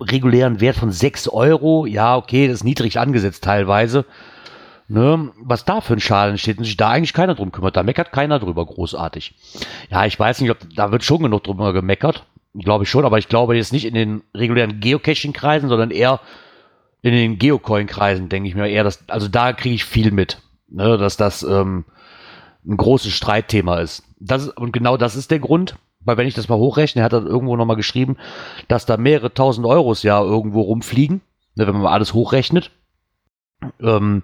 regulären 0.00 0.60
Wert 0.60 0.76
von 0.76 0.92
6 0.92 1.28
Euro, 1.28 1.86
ja, 1.86 2.16
okay, 2.16 2.48
das 2.48 2.56
ist 2.56 2.64
niedrig 2.64 2.98
angesetzt 2.98 3.44
teilweise, 3.44 4.04
ne, 4.88 5.32
was 5.38 5.64
da 5.64 5.80
für 5.80 5.94
ein 5.94 6.00
Schaden 6.00 6.32
entsteht 6.32 6.58
und 6.58 6.64
sich 6.64 6.76
da 6.76 6.90
eigentlich 6.90 7.14
keiner 7.14 7.34
drum 7.34 7.52
kümmert. 7.52 7.76
Da 7.76 7.82
meckert 7.82 8.12
keiner 8.12 8.38
drüber 8.38 8.66
großartig. 8.66 9.34
Ja, 9.90 10.04
ich 10.06 10.18
weiß 10.18 10.40
nicht, 10.40 10.50
ob 10.50 10.58
da 10.74 10.92
wird 10.92 11.04
schon 11.04 11.22
genug 11.22 11.44
drüber 11.44 11.72
gemeckert. 11.72 12.24
Glaube 12.54 12.84
ich 12.84 12.90
schon, 12.90 13.04
aber 13.04 13.18
ich 13.18 13.28
glaube 13.28 13.56
jetzt 13.56 13.72
nicht 13.72 13.84
in 13.84 13.94
den 13.94 14.22
regulären 14.34 14.80
Geocaching-Kreisen, 14.80 15.68
sondern 15.68 15.90
eher 15.90 16.20
in 17.02 17.12
den 17.12 17.38
Geocoin-Kreisen, 17.38 18.28
denke 18.28 18.48
ich 18.48 18.54
mir 18.54 18.68
eher, 18.68 18.84
dass, 18.84 19.08
also 19.08 19.28
da 19.28 19.52
kriege 19.52 19.74
ich 19.74 19.84
viel 19.84 20.10
mit, 20.10 20.40
ne, 20.68 20.96
dass 20.96 21.16
das 21.16 21.42
ähm, 21.42 21.84
ein 22.66 22.76
großes 22.76 23.12
Streitthema 23.12 23.78
ist. 23.78 24.02
Das 24.18 24.44
ist. 24.44 24.56
Und 24.56 24.72
genau 24.72 24.96
das 24.96 25.16
ist 25.16 25.30
der 25.30 25.38
Grund, 25.38 25.76
weil 26.06 26.16
wenn 26.16 26.26
ich 26.26 26.34
das 26.34 26.48
mal 26.48 26.56
hochrechne, 26.56 27.02
er 27.02 27.04
hat 27.04 27.12
dann 27.12 27.26
irgendwo 27.26 27.56
nochmal 27.56 27.76
geschrieben, 27.76 28.16
dass 28.68 28.86
da 28.86 28.96
mehrere 28.96 29.34
tausend 29.34 29.66
Euros 29.66 30.02
ja 30.02 30.20
irgendwo 30.22 30.62
rumfliegen, 30.62 31.20
ne, 31.56 31.66
wenn 31.66 31.74
man 31.74 31.82
mal 31.82 31.92
alles 31.92 32.14
hochrechnet. 32.14 32.70
Ähm, 33.80 34.22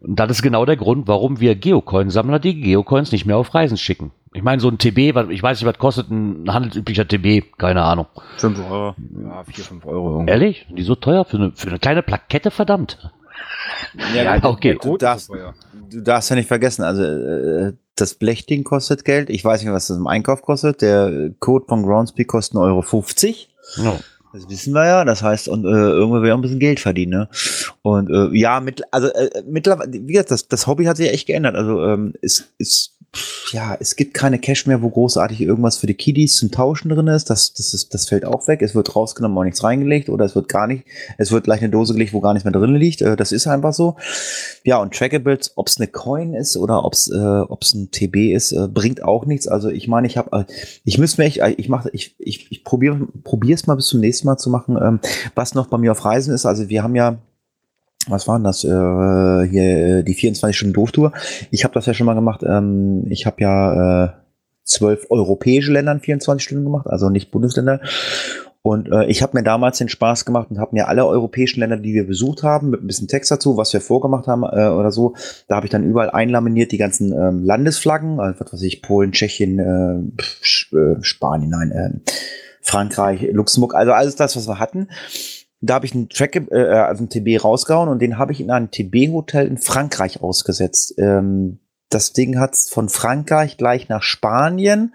und 0.00 0.20
das 0.20 0.30
ist 0.30 0.42
genau 0.42 0.64
der 0.64 0.76
Grund, 0.76 1.08
warum 1.08 1.40
wir 1.40 1.54
Geocoin-Sammler 1.56 2.38
die 2.38 2.60
Geocoins 2.60 3.10
nicht 3.10 3.26
mehr 3.26 3.36
auf 3.36 3.54
Reisen 3.54 3.76
schicken. 3.76 4.12
Ich 4.32 4.42
meine, 4.42 4.60
so 4.60 4.68
ein 4.68 4.78
TB, 4.78 4.98
ich 5.30 5.42
weiß 5.42 5.60
nicht, 5.60 5.66
was 5.66 5.78
kostet 5.78 6.10
ein 6.10 6.52
handelsüblicher 6.52 7.08
TB, 7.08 7.58
keine 7.58 7.82
Ahnung. 7.82 8.06
5 8.36 8.60
Euro. 8.70 8.94
Ja, 9.24 9.42
4, 9.44 9.64
5 9.64 9.86
Euro 9.86 10.10
irgendwie. 10.12 10.30
Ehrlich? 10.30 10.64
Sind 10.68 10.78
Die 10.78 10.82
so 10.82 10.94
teuer 10.94 11.24
für 11.24 11.38
eine, 11.38 11.52
für 11.54 11.68
eine 11.68 11.78
kleine 11.78 12.02
Plakette, 12.02 12.50
verdammt. 12.50 13.10
Ja, 14.14 14.38
okay. 14.44 14.78
Du 14.80 14.96
darfst, 14.96 15.30
du 15.30 16.00
darfst 16.02 16.30
ja 16.30 16.36
nicht 16.36 16.48
vergessen, 16.48 16.82
also 16.84 17.02
äh, 17.02 17.72
das 18.00 18.14
Blechding 18.14 18.64
kostet 18.64 19.04
Geld. 19.04 19.30
Ich 19.30 19.44
weiß 19.44 19.62
nicht, 19.62 19.72
was 19.72 19.88
das 19.88 19.96
im 19.96 20.06
Einkauf 20.06 20.42
kostet. 20.42 20.82
Der 20.82 21.30
Code 21.40 21.66
von 21.68 21.82
Groundspeak 21.82 22.28
kostet 22.28 22.58
1,50 22.58 22.58
Euro. 22.62 22.84
Ja. 23.84 24.00
Das 24.32 24.48
wissen 24.48 24.74
wir 24.74 24.86
ja. 24.86 25.04
Das 25.04 25.22
heißt, 25.22 25.48
und 25.48 25.64
äh, 25.64 25.68
irgendwo 25.68 26.22
wir 26.22 26.34
ein 26.34 26.40
bisschen 26.40 26.58
Geld 26.58 26.80
verdienen. 26.80 27.12
Ne? 27.12 27.28
Und 27.82 28.10
äh, 28.10 28.36
ja, 28.36 28.60
mit, 28.60 28.82
also 28.90 29.08
äh, 29.08 29.42
mittlerweile, 29.46 29.92
wie 29.92 30.12
gesagt, 30.12 30.30
das, 30.30 30.48
das 30.48 30.66
Hobby 30.66 30.84
hat 30.84 30.96
sich 30.96 31.10
echt 31.10 31.26
geändert. 31.26 31.56
Also 31.56 31.82
ähm, 31.84 32.14
es 32.20 32.52
ist 32.58 32.97
ja, 33.52 33.76
es 33.80 33.96
gibt 33.96 34.12
keine 34.12 34.38
Cache 34.38 34.68
mehr, 34.68 34.82
wo 34.82 34.90
großartig 34.90 35.40
irgendwas 35.40 35.78
für 35.78 35.86
die 35.86 35.94
Kiddies 35.94 36.36
zum 36.36 36.50
Tauschen 36.50 36.90
drin 36.90 37.06
ist. 37.06 37.30
Das, 37.30 37.54
das, 37.54 37.72
ist, 37.72 37.94
das 37.94 38.06
fällt 38.06 38.24
auch 38.24 38.46
weg. 38.46 38.60
Es 38.60 38.74
wird 38.74 38.94
rausgenommen, 38.94 39.38
auch 39.38 39.44
nichts 39.44 39.64
reingelegt 39.64 40.10
oder 40.10 40.26
es 40.26 40.34
wird 40.34 40.48
gar 40.48 40.66
nicht, 40.66 40.84
es 41.16 41.32
wird 41.32 41.44
gleich 41.44 41.60
eine 41.60 41.70
Dose 41.70 41.94
gelegt, 41.94 42.12
wo 42.12 42.20
gar 42.20 42.34
nichts 42.34 42.44
mehr 42.44 42.52
drin 42.52 42.74
liegt. 42.74 43.00
Äh, 43.00 43.16
das 43.16 43.32
ist 43.32 43.46
einfach 43.46 43.72
so. 43.72 43.96
Ja, 44.64 44.78
und 44.78 44.94
Trackables, 44.94 45.52
ob 45.56 45.68
es 45.68 45.78
eine 45.78 45.86
Coin 45.86 46.34
ist 46.34 46.56
oder 46.56 46.84
ob 46.84 46.92
es 46.92 47.10
äh, 47.10 47.16
ob's 47.16 47.72
ein 47.72 47.90
TB 47.90 48.34
ist, 48.34 48.52
äh, 48.52 48.68
bringt 48.68 49.02
auch 49.02 49.24
nichts. 49.24 49.48
Also 49.48 49.70
ich 49.70 49.88
meine, 49.88 50.06
ich 50.06 50.18
habe, 50.18 50.40
äh, 50.40 50.44
ich 50.84 50.98
müsste 50.98 51.22
mir 51.22 51.28
echt, 51.28 51.38
äh, 51.38 51.54
ich 51.56 51.68
mache, 51.70 51.88
ich, 51.92 52.14
ich, 52.18 52.52
ich 52.52 52.64
probiere 52.64 53.06
es 53.54 53.66
mal 53.66 53.76
bis 53.76 53.86
zum 53.86 54.00
nächsten 54.00 54.26
Mal 54.26 54.36
zu 54.36 54.50
machen, 54.50 54.76
ähm, 54.76 55.00
was 55.34 55.54
noch 55.54 55.68
bei 55.68 55.78
mir 55.78 55.92
auf 55.92 56.04
Reisen 56.04 56.34
ist. 56.34 56.44
Also 56.44 56.68
wir 56.68 56.82
haben 56.82 56.94
ja 56.94 57.18
was 58.06 58.28
waren 58.28 58.44
das? 58.44 58.64
Äh, 58.64 59.48
hier 59.48 60.02
die 60.02 60.14
24 60.14 60.56
Stunden 60.56 60.74
Dooftour. 60.74 61.12
Ich 61.50 61.64
habe 61.64 61.74
das 61.74 61.86
ja 61.86 61.94
schon 61.94 62.06
mal 62.06 62.14
gemacht. 62.14 62.42
Ähm, 62.46 63.04
ich 63.08 63.26
habe 63.26 63.40
ja 63.40 64.04
äh, 64.04 64.08
zwölf 64.64 65.06
europäische 65.10 65.72
Länder 65.72 65.92
in 65.92 66.00
24 66.00 66.44
Stunden 66.44 66.64
gemacht, 66.64 66.86
also 66.86 67.10
nicht 67.10 67.30
Bundesländer. 67.30 67.80
Und 68.62 68.90
äh, 68.90 69.06
ich 69.06 69.22
habe 69.22 69.36
mir 69.36 69.42
damals 69.42 69.78
den 69.78 69.88
Spaß 69.88 70.24
gemacht 70.24 70.48
und 70.50 70.58
habe 70.58 70.74
mir 70.74 70.88
alle 70.88 71.06
europäischen 71.06 71.60
Länder, 71.60 71.76
die 71.76 71.94
wir 71.94 72.06
besucht 72.06 72.42
haben, 72.42 72.70
mit 72.70 72.82
ein 72.82 72.86
bisschen 72.86 73.08
Text 73.08 73.30
dazu, 73.30 73.56
was 73.56 73.72
wir 73.72 73.80
vorgemacht 73.80 74.26
haben 74.26 74.42
äh, 74.42 74.68
oder 74.68 74.90
so, 74.90 75.14
da 75.46 75.56
habe 75.56 75.66
ich 75.66 75.70
dann 75.70 75.84
überall 75.84 76.10
einlaminiert 76.10 76.72
die 76.72 76.76
ganzen 76.76 77.12
ähm, 77.12 77.44
Landesflaggen, 77.44 78.20
also 78.20 78.40
was 78.40 78.52
weiß 78.52 78.62
ich, 78.62 78.82
Polen, 78.82 79.12
Tschechien, 79.12 79.58
äh, 79.58 80.76
äh, 80.76 80.96
Spanien, 81.02 81.50
nein, 81.50 81.70
äh, 81.70 82.12
Frankreich, 82.60 83.28
Luxemburg, 83.32 83.74
also 83.74 83.92
alles 83.92 84.16
das, 84.16 84.36
was 84.36 84.48
wir 84.48 84.58
hatten. 84.58 84.88
Da 85.60 85.74
habe 85.74 85.86
ich 85.86 85.94
einen 85.94 86.08
Track, 86.08 86.36
äh, 86.36 86.56
also 86.56 87.00
einen 87.00 87.10
TB 87.10 87.42
rausgehauen 87.42 87.88
und 87.88 88.00
den 88.00 88.18
habe 88.18 88.32
ich 88.32 88.40
in 88.40 88.50
einem 88.50 88.70
TB-Hotel 88.70 89.46
in 89.46 89.58
Frankreich 89.58 90.22
ausgesetzt. 90.22 90.94
Ähm, 90.98 91.58
das 91.90 92.12
Ding 92.12 92.38
hat 92.38 92.56
von 92.56 92.88
Frankreich 92.88 93.56
gleich 93.56 93.88
nach 93.88 94.02
Spanien 94.02 94.94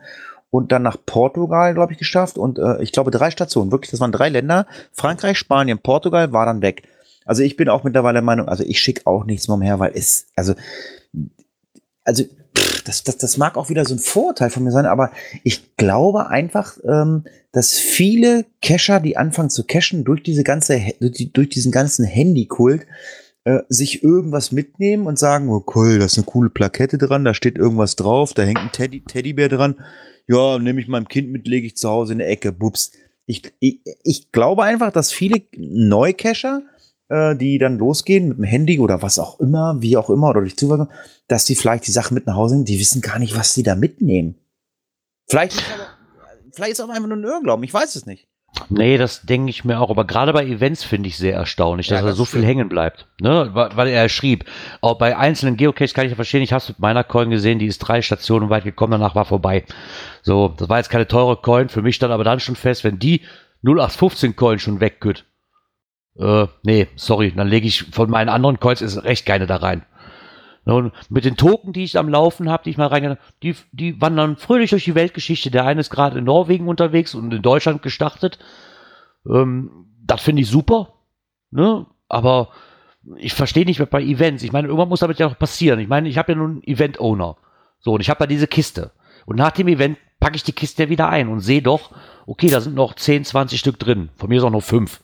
und 0.52 0.72
dann 0.72 0.84
nach 0.84 0.98
Portugal, 1.04 1.74
glaube 1.74 1.94
ich, 1.94 1.98
geschafft. 1.98 2.38
Und 2.38 2.60
äh, 2.60 2.82
ich 2.82 2.92
glaube, 2.92 3.12
drei 3.12 3.32
Stationen, 3.32 3.72
wirklich, 3.72 3.92
das 3.92 4.00
waren 4.00 4.12
drei 4.12 4.30
Länder. 4.30 4.68
Frankreich, 4.92 5.38
Spanien, 5.38 5.80
Portugal 5.80 6.32
war 6.32 6.46
dann 6.46 6.62
weg. 6.62 6.84
Also 7.26 7.42
ich 7.42 7.58
bin 7.58 7.70
auch 7.70 7.84
mittlerweile 7.84 8.16
der 8.16 8.22
Meinung, 8.22 8.48
also 8.48 8.64
ich 8.64 8.80
schicke 8.80 9.06
auch 9.06 9.26
nichts 9.26 9.48
mehr 9.48 9.56
umher, 9.56 9.80
weil 9.80 9.94
es, 9.96 10.28
also, 10.36 10.54
also 12.04 12.24
das, 12.84 13.04
das, 13.04 13.18
das 13.18 13.38
mag 13.38 13.58
auch 13.58 13.70
wieder 13.70 13.86
so 13.86 13.96
ein 13.96 14.00
Vorteil 14.00 14.50
von 14.50 14.64
mir 14.64 14.72
sein, 14.72 14.86
aber 14.86 15.12
ich 15.44 15.76
glaube 15.78 16.28
einfach, 16.28 16.78
ähm, 16.88 17.24
dass 17.52 17.74
viele 17.74 18.46
Cacher, 18.62 19.00
die 19.00 19.18
anfangen 19.18 19.50
zu 19.50 19.64
cachen, 19.64 20.04
durch 20.04 20.24
diese 20.24 20.44
ganze, 20.44 20.80
durch 21.00 21.50
diesen 21.50 21.72
ganzen 21.72 22.06
Handykult, 22.06 22.86
äh, 23.46 23.60
sich 23.70 24.04
irgendwas 24.04 24.52
mitnehmen 24.52 25.06
und 25.06 25.20
sagen, 25.20 25.50
oh 25.50 25.64
cool, 25.76 26.00
da 26.00 26.06
ist 26.06 26.18
eine 26.18 26.26
coole 26.26 26.50
Plakette 26.50 26.98
dran, 26.98 27.26
da 27.26 27.34
steht 27.34 27.58
irgendwas 27.58 27.96
drauf, 27.96 28.34
da 28.34 28.44
hängt 28.44 28.60
ein 28.60 28.72
Teddy, 28.72 29.02
Teddybär 29.02 29.50
dran. 29.50 29.76
Ja, 30.28 30.58
nehme 30.58 30.80
ich 30.80 30.88
meinem 30.88 31.08
Kind 31.08 31.30
mit, 31.30 31.48
lege 31.48 31.68
ich 31.68 31.76
zu 31.76 31.90
Hause 31.90 32.14
in 32.14 32.20
der 32.20 32.30
Ecke, 32.30 32.54
bups. 32.54 32.94
Ich, 33.26 33.42
ich, 33.60 33.82
ich 34.04 34.32
glaube 34.32 34.64
einfach, 34.64 34.92
dass 34.92 35.12
viele 35.12 35.42
Neucacher 35.56 36.62
äh, 37.14 37.36
die 37.36 37.60
dann 37.60 37.78
losgehen 37.78 38.30
mit 38.30 38.38
dem 38.38 38.44
Handy 38.44 38.80
oder 38.80 39.02
was 39.02 39.20
auch 39.20 39.40
immer, 39.40 39.78
wie 39.80 39.98
auch 39.98 40.10
immer, 40.10 40.30
oder 40.30 40.42
durch 40.42 40.58
Zufall, 40.58 40.88
dass 41.28 41.46
die 41.46 41.56
vielleicht 41.56 41.86
die 41.86 41.92
Sachen 41.92 42.16
mit 42.16 42.26
nach 42.26 42.36
Hause 42.36 42.56
nehmen, 42.56 42.66
die 42.66 42.80
wissen 42.80 43.02
gar 43.02 43.20
nicht, 43.20 43.38
was 43.38 43.54
sie 43.54 43.64
da 43.64 43.76
mitnehmen. 43.76 44.36
Vielleicht 45.28 45.64
vielleicht 46.54 46.74
ist 46.74 46.82
auch 46.82 46.90
einfach 46.90 47.08
nur 47.08 47.18
ein 47.18 47.24
Irrglauben, 47.24 47.64
ich 47.64 47.74
weiß 47.74 47.96
es 47.96 48.06
nicht. 48.06 48.28
Nee, 48.70 48.98
das 48.98 49.24
denke 49.24 49.50
ich 49.50 49.66
mir 49.66 49.80
auch. 49.80 49.90
Aber 49.90 50.06
gerade 50.06 50.32
bei 50.32 50.46
Events 50.46 50.84
finde 50.84 51.10
ich 51.10 51.18
sehr 51.18 51.34
erstaunlich, 51.34 51.88
dass 51.88 52.02
ja, 52.02 52.06
das 52.06 52.12
da 52.12 52.16
so 52.16 52.26
viel 52.26 52.46
hängen 52.46 52.70
bleibt. 52.70 53.08
Ne? 53.20 53.50
Weil 53.54 53.88
er 53.88 54.08
schrieb, 54.10 54.46
auch 54.80 55.00
bei 55.00 55.18
einzelnen 55.18 55.58
Geocaches 55.58 55.96
kann 55.96 56.06
ich 56.06 56.12
ja 56.12 56.16
verstehen, 56.16 56.44
ich 56.44 56.54
habe 56.54 56.62
es 56.62 56.70
mit 56.70 56.80
meiner 56.80 57.04
Coin 57.04 57.32
gesehen, 57.32 57.58
die 57.58 57.66
ist 57.66 57.80
drei 57.80 58.04
Stationen 58.04 58.52
weit 58.52 58.64
gekommen, 58.64 58.92
danach 58.92 59.16
war 59.16 59.26
vorbei. 59.26 59.66
So, 60.22 60.50
das 60.50 60.70
war 60.70 60.78
jetzt 60.78 60.90
keine 60.90 61.08
teure 61.08 61.38
Coin, 61.38 61.70
für 61.70 61.82
mich 61.82 61.96
stand 61.96 62.14
aber 62.14 62.24
dann 62.24 62.40
schon 62.40 62.56
fest, 62.56 62.84
wenn 62.84 63.00
die 63.00 63.22
0815 63.64 64.36
Coin 64.36 64.60
schon 64.60 64.80
weggeht, 64.80 65.26
äh, 66.18 66.48
nee, 66.64 66.88
sorry, 66.96 67.34
dann 67.36 67.48
lege 67.48 67.68
ich 67.68 67.84
von 67.84 68.10
meinen 68.10 68.30
anderen 68.30 68.60
Coins 68.60 68.82
ist 68.82 69.04
recht 69.04 69.26
keine 69.26 69.48
da 69.48 69.58
rein. 69.58 69.84
Und 70.66 70.94
mit 71.10 71.26
den 71.26 71.36
Token, 71.36 71.74
die 71.74 71.84
ich 71.84 71.98
am 71.98 72.08
Laufen 72.08 72.50
habe, 72.50 72.64
die 72.64 72.70
ich 72.70 72.78
mal 72.78 72.88
reingegangen 72.88 73.20
die, 73.42 73.56
die 73.74 74.00
wandern 74.00 74.38
fröhlich 74.38 74.70
durch 74.70 74.86
die 74.86 74.96
Weltgeschichte. 74.96 75.52
Der 75.52 75.66
eine 75.66 75.82
ist 75.82 75.90
gerade 75.90 76.20
in 76.20 76.24
Norwegen 76.24 76.70
unterwegs 76.70 77.16
und 77.16 77.34
in 77.34 77.42
Deutschland 77.42 77.82
gestartet. 77.82 78.40
Ähm, 79.30 79.88
das 80.06 80.22
finde 80.22 80.42
ich 80.42 80.50
super. 80.50 80.94
Ne? 81.52 81.86
Aber 82.08 82.50
ich 83.18 83.34
verstehe 83.34 83.66
nicht 83.66 83.80
mehr 83.80 83.88
bei 83.88 84.02
Events. 84.02 84.44
Ich 84.44 84.54
meine, 84.54 84.68
irgendwann 84.68 84.88
muss 84.88 85.02
damit 85.02 85.20
ja 85.20 85.28
auch 85.28 85.38
passieren. 85.38 85.80
Ich 85.80 85.90
meine, 85.90 86.08
ich 86.08 86.18
habe 86.18 86.32
ja 86.32 86.38
nun 86.38 86.64
Event-Owner. 86.64 87.36
So, 87.80 87.94
und 87.94 88.00
ich 88.00 88.10
habe 88.10 88.20
da 88.20 88.28
diese 88.28 88.48
Kiste. 88.48 88.92
Und 89.26 89.36
nach 89.38 89.52
dem 89.52 89.68
Event 89.68 89.98
packe 90.22 90.38
ich 90.38 90.44
die 90.44 90.54
Kiste 90.54 90.88
wieder 90.88 91.10
ein 91.10 91.28
und 91.28 91.42
sehe 91.42 91.62
doch, 91.62 91.92
okay, 92.26 92.50
da 92.50 92.62
sind 92.62 92.76
noch 92.76 92.94
10, 92.94 93.26
20 93.26 93.60
Stück 93.60 93.80
drin. 93.80 94.10
Von 94.16 94.30
mir 94.30 94.38
ist 94.38 94.44
auch 94.46 94.50
noch 94.50 94.64
5. 94.64 95.02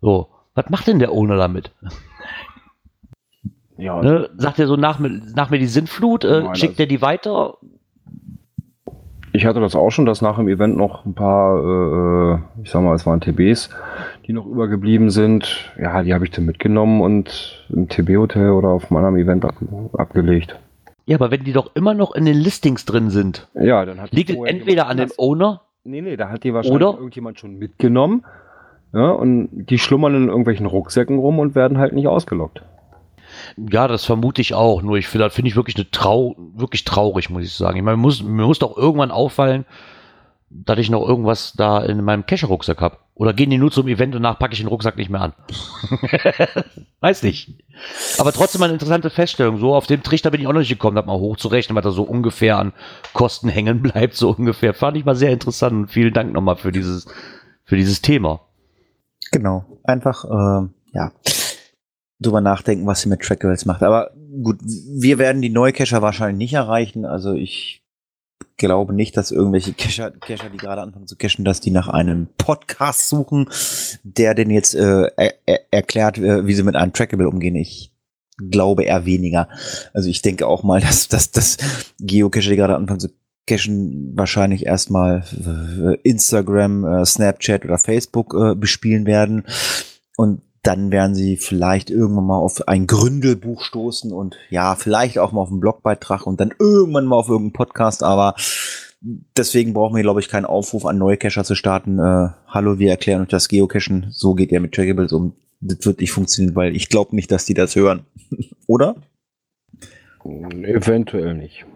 So. 0.00 0.33
Was 0.54 0.70
macht 0.70 0.86
denn 0.86 0.98
der 0.98 1.12
Owner 1.12 1.36
damit? 1.36 1.72
Ja. 3.76 4.00
Ne? 4.00 4.30
Sagt 4.36 4.58
er 4.58 4.66
so 4.66 4.76
nach, 4.76 5.00
nach 5.00 5.50
mir 5.50 5.58
die 5.58 5.66
Sintflut, 5.66 6.24
äh, 6.24 6.42
Nein, 6.42 6.54
schickt 6.54 6.78
er 6.78 6.86
die 6.86 7.02
weiter? 7.02 7.58
Ich 9.32 9.46
hatte 9.46 9.58
das 9.58 9.74
auch 9.74 9.90
schon, 9.90 10.06
dass 10.06 10.22
nach 10.22 10.36
dem 10.36 10.46
Event 10.46 10.76
noch 10.76 11.04
ein 11.04 11.14
paar, 11.14 12.36
äh, 12.36 12.62
ich 12.62 12.70
sag 12.70 12.82
mal, 12.82 12.94
es 12.94 13.04
waren 13.04 13.20
TBs, 13.20 13.68
die 14.26 14.32
noch 14.32 14.46
übergeblieben 14.46 15.10
sind. 15.10 15.72
Ja, 15.76 16.04
die 16.04 16.14
habe 16.14 16.24
ich 16.24 16.30
dann 16.30 16.44
mitgenommen 16.44 17.00
und 17.00 17.66
im 17.68 17.88
TB-Hotel 17.88 18.50
oder 18.50 18.68
auf 18.68 18.90
meinem 18.90 19.16
Event 19.16 19.44
ab, 19.44 19.56
abgelegt. 19.94 20.56
Ja, 21.06 21.16
aber 21.16 21.32
wenn 21.32 21.42
die 21.42 21.52
doch 21.52 21.74
immer 21.74 21.94
noch 21.94 22.14
in 22.14 22.26
den 22.26 22.36
Listings 22.36 22.84
drin 22.84 23.10
sind, 23.10 23.48
ja, 23.54 23.84
dann 23.84 24.00
hat 24.00 24.12
liegt 24.12 24.30
es 24.30 24.36
entweder 24.36 24.86
an 24.86 24.98
dem 24.98 25.10
Owner. 25.16 25.62
Nee, 25.82 26.00
nee, 26.00 26.16
da 26.16 26.30
hat 26.30 26.44
die 26.44 26.54
wahrscheinlich 26.54 26.82
oder? 26.82 26.96
irgendjemand 26.96 27.40
schon 27.40 27.58
mitgenommen 27.58 28.24
ja, 28.94 29.10
und 29.10 29.48
die 29.52 29.78
schlummern 29.78 30.14
in 30.14 30.28
irgendwelchen 30.28 30.66
Rucksäcken 30.66 31.18
rum 31.18 31.40
und 31.40 31.56
werden 31.56 31.78
halt 31.78 31.94
nicht 31.94 32.06
ausgelockt. 32.06 32.62
Ja, 33.56 33.88
das 33.88 34.04
vermute 34.04 34.40
ich 34.40 34.54
auch. 34.54 34.82
Nur 34.82 34.96
ich 34.96 35.08
finde, 35.08 35.24
das 35.24 35.34
finde 35.34 35.48
ich 35.48 35.56
wirklich 35.56 35.74
eine 35.76 35.90
trau 35.90 36.36
wirklich 36.54 36.84
traurig, 36.84 37.28
muss 37.28 37.42
ich 37.42 37.52
sagen. 37.52 37.76
Ich 37.76 37.82
meine, 37.82 37.96
mir 37.96 38.02
muss, 38.02 38.22
mir 38.22 38.46
muss 38.46 38.60
doch 38.60 38.76
irgendwann 38.76 39.10
auffallen, 39.10 39.64
dass 40.48 40.78
ich 40.78 40.90
noch 40.90 41.06
irgendwas 41.06 41.54
da 41.56 41.82
in 41.82 42.04
meinem 42.04 42.24
Cache-Rucksack 42.24 42.80
habe. 42.80 42.98
Oder 43.16 43.32
gehen 43.32 43.50
die 43.50 43.58
nur 43.58 43.72
zum 43.72 43.88
Event 43.88 44.14
und 44.14 44.22
danach 44.22 44.38
packe 44.38 44.54
ich 44.54 44.60
den 44.60 44.68
Rucksack 44.68 44.96
nicht 44.96 45.10
mehr 45.10 45.20
an? 45.20 45.32
Weiß 47.00 47.24
nicht. 47.24 47.50
Aber 48.18 48.32
trotzdem 48.32 48.62
eine 48.62 48.72
interessante 48.72 49.10
Feststellung. 49.10 49.58
So 49.58 49.74
auf 49.74 49.88
dem 49.88 50.04
Trichter 50.04 50.30
bin 50.30 50.40
ich 50.40 50.46
auch 50.46 50.52
noch 50.52 50.60
nicht 50.60 50.68
gekommen, 50.68 50.94
das 50.94 51.06
mal 51.06 51.18
hochzurechnen, 51.18 51.74
was 51.74 51.82
da 51.82 51.90
so 51.90 52.04
ungefähr 52.04 52.58
an 52.58 52.72
Kosten 53.12 53.48
hängen 53.48 53.82
bleibt, 53.82 54.14
so 54.14 54.30
ungefähr. 54.30 54.74
Fand 54.74 54.96
ich 54.96 55.04
mal 55.04 55.16
sehr 55.16 55.32
interessant 55.32 55.72
und 55.72 55.88
vielen 55.88 56.14
Dank 56.14 56.32
nochmal 56.32 56.56
für 56.56 56.70
dieses, 56.70 57.06
für 57.64 57.76
dieses 57.76 58.02
Thema. 58.02 58.40
Genau. 59.30 59.64
Einfach, 59.82 60.24
äh, 60.24 60.68
ja, 60.92 61.12
drüber 62.20 62.40
nachdenken, 62.40 62.86
was 62.86 63.02
sie 63.02 63.08
mit 63.08 63.20
Trackables 63.20 63.64
macht. 63.66 63.82
Aber 63.82 64.12
gut, 64.42 64.58
wir 64.62 65.18
werden 65.18 65.42
die 65.42 65.50
Neucacher 65.50 66.02
wahrscheinlich 66.02 66.38
nicht 66.38 66.54
erreichen. 66.54 67.04
Also 67.04 67.34
ich 67.34 67.82
glaube 68.56 68.92
nicht, 68.94 69.16
dass 69.16 69.30
irgendwelche 69.30 69.72
Cacher, 69.72 70.12
Cacher 70.12 70.50
die 70.50 70.56
gerade 70.56 70.82
anfangen 70.82 71.06
zu 71.06 71.16
cachen, 71.16 71.44
dass 71.44 71.60
die 71.60 71.70
nach 71.70 71.88
einem 71.88 72.28
Podcast 72.38 73.08
suchen, 73.08 73.48
der 74.02 74.34
denn 74.34 74.50
jetzt 74.50 74.74
äh, 74.74 75.10
er, 75.16 75.34
er, 75.46 75.60
erklärt, 75.72 76.18
äh, 76.18 76.46
wie 76.46 76.54
sie 76.54 76.62
mit 76.62 76.76
einem 76.76 76.92
Trackable 76.92 77.28
umgehen. 77.28 77.56
Ich 77.56 77.92
glaube 78.50 78.84
eher 78.84 79.06
weniger. 79.06 79.48
Also 79.92 80.08
ich 80.08 80.22
denke 80.22 80.46
auch 80.46 80.62
mal, 80.62 80.80
dass, 80.80 81.08
dass, 81.08 81.30
dass 81.30 81.56
Geocacher, 81.98 82.50
die 82.50 82.56
gerade 82.56 82.76
anfangen 82.76 83.00
zu 83.00 83.08
cachen 83.46 84.12
wahrscheinlich 84.16 84.66
erstmal 84.66 85.24
äh, 85.46 85.96
Instagram, 86.02 86.84
äh, 86.84 87.04
Snapchat 87.04 87.64
oder 87.64 87.78
Facebook 87.78 88.34
äh, 88.34 88.54
bespielen 88.54 89.06
werden. 89.06 89.44
Und 90.16 90.42
dann 90.62 90.90
werden 90.90 91.14
sie 91.14 91.36
vielleicht 91.36 91.90
irgendwann 91.90 92.24
mal 92.24 92.38
auf 92.38 92.66
ein 92.68 92.86
Gründelbuch 92.86 93.62
stoßen 93.62 94.12
und 94.12 94.36
ja, 94.48 94.76
vielleicht 94.76 95.18
auch 95.18 95.32
mal 95.32 95.42
auf 95.42 95.50
einen 95.50 95.60
Blogbeitrag 95.60 96.26
und 96.26 96.40
dann 96.40 96.54
irgendwann 96.58 97.04
mal 97.04 97.16
auf 97.16 97.28
irgendeinen 97.28 97.52
Podcast, 97.52 98.02
aber 98.02 98.34
deswegen 99.36 99.74
brauchen 99.74 99.94
wir, 99.94 100.02
glaube 100.02 100.20
ich, 100.20 100.30
keinen 100.30 100.46
Aufruf 100.46 100.86
an 100.86 100.96
neue 100.96 101.18
Cacher 101.18 101.44
zu 101.44 101.54
starten. 101.54 102.00
Hallo, 102.00 102.78
wir 102.78 102.88
erklären 102.88 103.20
euch 103.20 103.28
das 103.28 103.48
Geocachen. 103.48 104.06
So 104.08 104.32
geht 104.32 104.52
ihr 104.52 104.60
mit 104.60 104.72
Trackables 104.72 105.12
um. 105.12 105.34
Das 105.60 105.84
wird 105.84 106.00
nicht 106.00 106.12
funktionieren, 106.12 106.56
weil 106.56 106.74
ich 106.74 106.88
glaube 106.88 107.14
nicht, 107.14 107.30
dass 107.30 107.44
die 107.44 107.52
das 107.52 107.76
hören. 107.76 108.06
Oder? 108.66 108.94
Eventuell 110.24 111.34
nicht. 111.34 111.66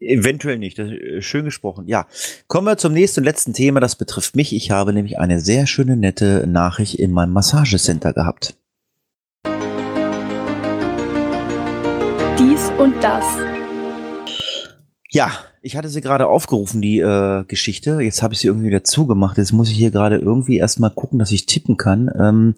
Eventuell 0.00 0.58
nicht. 0.58 0.78
Das 0.78 0.90
äh, 0.90 1.22
schön 1.22 1.44
gesprochen. 1.44 1.86
Ja. 1.86 2.06
Kommen 2.46 2.66
wir 2.66 2.78
zum 2.78 2.92
nächsten 2.92 3.20
und 3.20 3.24
letzten 3.24 3.52
Thema. 3.52 3.80
Das 3.80 3.96
betrifft 3.96 4.34
mich. 4.36 4.54
Ich 4.54 4.70
habe 4.70 4.92
nämlich 4.92 5.18
eine 5.18 5.40
sehr 5.40 5.66
schöne, 5.66 5.96
nette 5.96 6.46
Nachricht 6.46 6.94
in 6.94 7.12
meinem 7.12 7.32
Massagecenter 7.32 8.12
gehabt. 8.12 8.54
Dies 12.38 12.70
und 12.78 12.94
das. 13.02 13.24
Ja, 15.10 15.32
ich 15.62 15.76
hatte 15.76 15.88
sie 15.88 16.00
gerade 16.00 16.26
aufgerufen, 16.26 16.80
die 16.80 17.00
äh, 17.00 17.44
Geschichte. 17.44 18.00
Jetzt 18.00 18.22
habe 18.22 18.32
ich 18.32 18.40
sie 18.40 18.46
irgendwie 18.46 18.68
wieder 18.68 18.84
zugemacht. 18.84 19.36
Jetzt 19.36 19.52
muss 19.52 19.70
ich 19.70 19.76
hier 19.76 19.90
gerade 19.90 20.16
irgendwie 20.16 20.56
erstmal 20.56 20.90
gucken, 20.90 21.18
dass 21.18 21.32
ich 21.32 21.46
tippen 21.46 21.76
kann. 21.76 22.10
Ähm, 22.18 22.54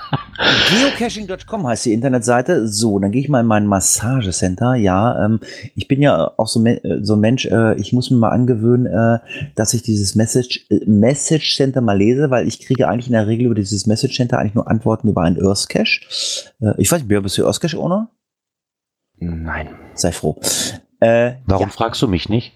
Geocaching.com 0.70 1.66
heißt 1.66 1.84
die 1.86 1.92
Internetseite. 1.92 2.66
So, 2.68 2.98
dann 2.98 3.12
gehe 3.12 3.20
ich 3.20 3.28
mal 3.28 3.40
in 3.40 3.46
mein 3.46 3.66
Massagecenter. 3.66 4.74
Ja, 4.74 5.24
ähm, 5.24 5.40
ich 5.74 5.88
bin 5.88 6.02
ja 6.02 6.32
auch 6.36 6.48
so, 6.48 6.60
me- 6.60 6.82
äh, 6.84 6.98
so 7.02 7.14
ein 7.14 7.20
Mensch, 7.20 7.46
äh, 7.46 7.74
ich 7.80 7.92
muss 7.92 8.10
mir 8.10 8.16
mal 8.16 8.30
angewöhnen, 8.30 8.86
äh, 8.86 9.18
dass 9.54 9.74
ich 9.74 9.82
dieses 9.82 10.14
Message, 10.14 10.66
äh, 10.70 10.80
Message 10.86 11.56
Center 11.56 11.80
mal 11.80 11.96
lese, 11.98 12.30
weil 12.30 12.46
ich 12.48 12.60
kriege 12.60 12.88
eigentlich 12.88 13.06
in 13.06 13.12
der 13.12 13.26
Regel 13.26 13.46
über 13.46 13.54
dieses 13.54 13.86
Message 13.86 14.16
Center 14.16 14.38
eigentlich 14.38 14.54
nur 14.54 14.68
Antworten 14.68 15.08
über 15.08 15.22
einen 15.22 15.40
Earth 15.44 15.68
Cache. 15.68 16.00
Äh, 16.60 16.72
ich 16.78 16.90
weiß 16.90 17.02
nicht, 17.04 17.22
bist 17.22 17.38
du 17.38 17.46
Earth 17.46 17.60
Cache 17.60 17.78
Owner? 17.78 18.10
Nein. 19.18 19.68
Sei 19.94 20.10
froh. 20.12 20.40
Äh, 21.02 21.40
Warum 21.46 21.70
fragst 21.70 22.00
du 22.00 22.06
mich 22.06 22.28
nicht? 22.28 22.52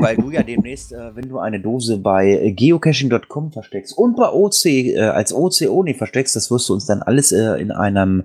Weil 0.00 0.16
du 0.16 0.32
ja 0.32 0.42
demnächst, 0.42 0.92
äh, 0.92 1.14
wenn 1.14 1.28
du 1.28 1.38
eine 1.38 1.60
Dose 1.60 1.98
bei 1.98 2.52
geocaching.com 2.56 3.52
versteckst 3.52 3.96
und 3.96 4.16
bei 4.16 4.28
OC 4.28 4.64
äh, 4.64 4.98
als 4.98 5.32
OC-Oni 5.32 5.94
versteckst, 5.94 6.34
das 6.34 6.50
wirst 6.50 6.68
du 6.68 6.72
uns 6.74 6.86
dann 6.86 7.02
alles 7.02 7.30
äh, 7.30 7.52
in 7.60 7.70
einem 7.70 8.24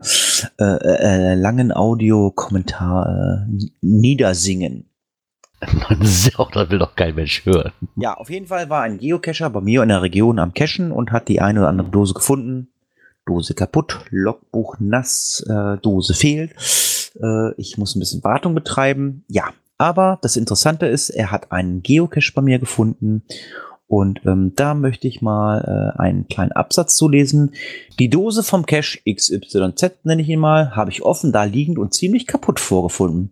äh, 0.57 0.63
äh, 0.63 1.35
langen 1.35 1.71
Audiokommentar 1.71 3.45
niedersingen. 3.81 4.89
das 5.59 6.25
will 6.71 6.79
doch 6.79 6.95
kein 6.95 7.13
Mensch 7.13 7.45
hören. 7.45 7.73
Ja, 7.95 8.15
auf 8.15 8.31
jeden 8.31 8.47
Fall 8.47 8.71
war 8.71 8.81
ein 8.81 8.97
Geocacher 8.97 9.51
bei 9.51 9.61
mir 9.61 9.83
in 9.83 9.89
der 9.89 10.01
Region 10.01 10.39
am 10.39 10.55
Cachen 10.55 10.91
und 10.91 11.11
hat 11.11 11.27
die 11.27 11.41
eine 11.41 11.59
oder 11.59 11.69
andere 11.69 11.89
Dose 11.89 12.15
gefunden. 12.15 12.69
Dose 13.27 13.53
kaputt, 13.53 13.99
Logbuch 14.09 14.77
nass, 14.79 15.43
Dose 15.81 16.13
fehlt. 16.13 16.53
Äh, 17.21 17.53
ich 17.57 17.77
muss 17.77 17.95
ein 17.95 17.99
bisschen 17.99 18.23
Wartung 18.23 18.55
betreiben. 18.55 19.23
Ja, 19.27 19.49
aber 19.77 20.19
das 20.21 20.37
Interessante 20.37 20.87
ist, 20.87 21.09
er 21.09 21.31
hat 21.31 21.51
einen 21.51 21.83
Geocache 21.83 22.31
bei 22.33 22.41
mir 22.41 22.59
gefunden 22.59 23.23
und 23.87 24.21
ähm, 24.25 24.53
da 24.55 24.73
möchte 24.73 25.07
ich 25.07 25.21
mal 25.21 25.93
äh, 25.97 26.01
einen 26.01 26.27
kleinen 26.27 26.51
Absatz 26.53 26.95
zu 26.95 27.07
lesen. 27.07 27.53
Die 27.99 28.09
Dose 28.09 28.41
vom 28.41 28.65
Cache 28.65 28.99
XYZ 29.09 30.03
nenne 30.03 30.21
ich 30.21 30.29
ihn 30.29 30.39
mal, 30.39 30.75
habe 30.75 30.91
ich 30.91 31.03
offen 31.03 31.31
da 31.31 31.43
liegend 31.43 31.77
und 31.77 31.93
ziemlich 31.93 32.25
kaputt 32.25 32.59
vorgefunden. 32.59 33.31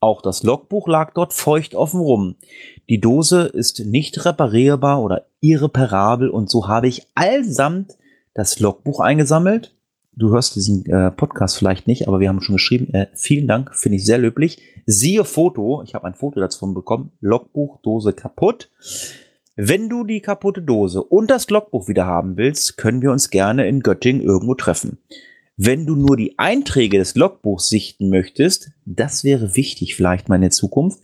Auch 0.00 0.20
das 0.20 0.42
Logbuch 0.42 0.88
lag 0.88 1.12
dort 1.14 1.32
feucht 1.32 1.76
offen 1.76 2.00
rum. 2.00 2.34
Die 2.88 3.00
Dose 3.00 3.42
ist 3.42 3.86
nicht 3.86 4.24
reparierbar 4.24 5.00
oder 5.00 5.26
irreparabel 5.40 6.28
und 6.28 6.50
so 6.50 6.66
habe 6.66 6.88
ich 6.88 7.06
allsamt 7.14 7.96
das 8.34 8.58
Logbuch 8.58 8.98
eingesammelt. 8.98 9.76
Du 10.14 10.30
hörst 10.30 10.56
diesen 10.56 10.84
äh, 10.86 11.10
Podcast 11.10 11.56
vielleicht 11.56 11.86
nicht, 11.86 12.06
aber 12.06 12.20
wir 12.20 12.28
haben 12.28 12.42
schon 12.42 12.56
geschrieben. 12.56 12.92
Äh, 12.92 13.06
vielen 13.14 13.48
Dank, 13.48 13.74
finde 13.74 13.96
ich 13.96 14.04
sehr 14.04 14.18
löblich. 14.18 14.58
Siehe 14.84 15.24
Foto, 15.24 15.82
ich 15.84 15.94
habe 15.94 16.06
ein 16.06 16.14
Foto 16.14 16.38
davon 16.38 16.74
bekommen. 16.74 17.12
Logbuch, 17.20 17.80
Dose 17.82 18.12
kaputt. 18.12 18.70
Wenn 19.56 19.88
du 19.88 20.04
die 20.04 20.20
kaputte 20.20 20.60
Dose 20.60 21.02
und 21.02 21.30
das 21.30 21.48
Logbuch 21.48 21.88
wieder 21.88 22.06
haben 22.06 22.36
willst, 22.36 22.76
können 22.76 23.00
wir 23.00 23.10
uns 23.10 23.30
gerne 23.30 23.66
in 23.66 23.80
Göttingen 23.80 24.22
irgendwo 24.22 24.54
treffen. 24.54 24.98
Wenn 25.56 25.86
du 25.86 25.94
nur 25.94 26.16
die 26.16 26.38
Einträge 26.38 26.98
des 26.98 27.14
Logbuchs 27.14 27.68
sichten 27.68 28.08
möchtest, 28.08 28.70
das 28.84 29.24
wäre 29.24 29.56
wichtig 29.56 29.94
vielleicht 29.94 30.28
mal 30.28 30.36
in 30.36 30.42
der 30.42 30.50
Zukunft, 30.50 31.00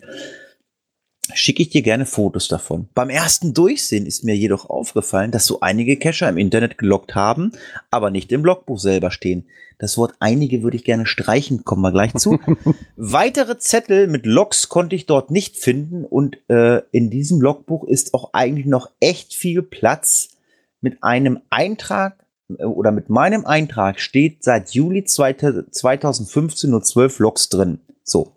schicke 1.35 1.63
ich 1.63 1.71
dir 1.71 1.83
gerne 1.83 2.07
Fotos 2.07 2.49
davon. 2.49 2.89
Beim 2.95 3.11
ersten 3.11 3.55
Durchsehen 3.55 4.07
ist 4.07 4.25
mir 4.25 4.37
jedoch 4.37 4.69
aufgefallen, 4.69 5.31
dass 5.31 5.47
so 5.47 5.61
einige 5.61 5.97
Cacher 5.97 6.29
im 6.29 6.39
Internet 6.39 6.79
gelockt 6.79 7.15
haben, 7.15 7.53
aber 7.91 8.11
nicht 8.11 8.33
im 8.33 8.45
Logbuch 8.45 8.79
selber 8.79 9.11
stehen. 9.11 9.47
Das 9.79 9.97
Wort 9.97 10.15
einige 10.19 10.63
würde 10.63 10.77
ich 10.77 10.85
gerne 10.85 11.07
streichen, 11.07 11.65
kommen 11.65 11.83
wir 11.83 11.93
gleich 11.93 12.13
zu. 12.15 12.39
Weitere 12.97 13.59
Zettel 13.59 14.09
mit 14.09 14.27
Logs 14.27 14.69
konnte 14.69 14.97
ich 14.97 15.07
dort 15.07 15.31
nicht 15.31 15.57
finden 15.57 16.05
und 16.05 16.39
äh, 16.49 16.83
in 16.91 17.11
diesem 17.11 17.41
Logbuch 17.41 17.85
ist 17.85 18.13
auch 18.13 18.31
eigentlich 18.33 18.67
noch 18.67 18.91
echt 19.01 19.35
viel 19.35 19.63
Platz. 19.63 20.31
Mit 20.81 21.03
einem 21.03 21.41
Eintrag 21.51 22.25
äh, 22.59 22.65
oder 22.65 22.91
mit 22.91 23.09
meinem 23.09 23.47
Eintrag 23.47 24.01
steht 24.01 24.43
seit 24.43 24.71
Juli 24.71 25.05
2015 25.05 26.71
nur 26.71 26.83
12 26.83 27.19
Logs 27.21 27.49
drin. 27.49 27.79
So, 28.03 28.33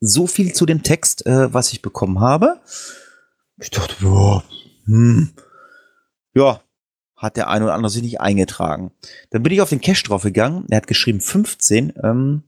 so 0.00 0.26
viel 0.26 0.52
zu 0.52 0.66
dem 0.66 0.82
Text, 0.82 1.26
äh, 1.26 1.52
was 1.52 1.72
ich 1.72 1.82
bekommen 1.82 2.20
habe. 2.20 2.60
Ich 3.60 3.70
dachte, 3.70 3.94
ja, 4.02 4.42
hm, 4.86 5.30
ja, 6.34 6.60
hat 7.16 7.36
der 7.36 7.48
eine 7.48 7.64
oder 7.64 7.74
andere 7.74 7.90
sich 7.90 8.02
nicht 8.02 8.20
eingetragen. 8.20 8.90
Dann 9.30 9.42
bin 9.42 9.52
ich 9.52 9.60
auf 9.60 9.70
den 9.70 9.80
Cache 9.80 10.04
draufgegangen. 10.04 10.66
Er 10.68 10.78
hat 10.78 10.86
geschrieben 10.86 11.20
15. 11.20 11.94
Ähm, 12.02 12.42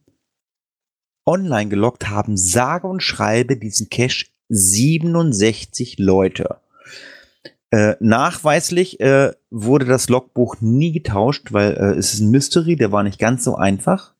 online 1.24 1.70
gelockt 1.70 2.08
haben 2.08 2.36
sage 2.36 2.86
und 2.86 3.02
schreibe 3.02 3.56
diesen 3.56 3.88
Cache 3.88 4.26
67 4.48 5.98
Leute. 5.98 6.60
Äh, 7.70 7.96
nachweislich 7.98 9.00
äh, 9.00 9.32
wurde 9.50 9.86
das 9.86 10.08
Logbuch 10.08 10.56
nie 10.60 10.92
getauscht, 10.92 11.52
weil 11.52 11.72
äh, 11.72 11.98
es 11.98 12.14
ist 12.14 12.20
ein 12.20 12.30
Mystery, 12.30 12.76
der 12.76 12.92
war 12.92 13.02
nicht 13.02 13.18
ganz 13.18 13.42
so 13.44 13.56
einfach. 13.56 14.14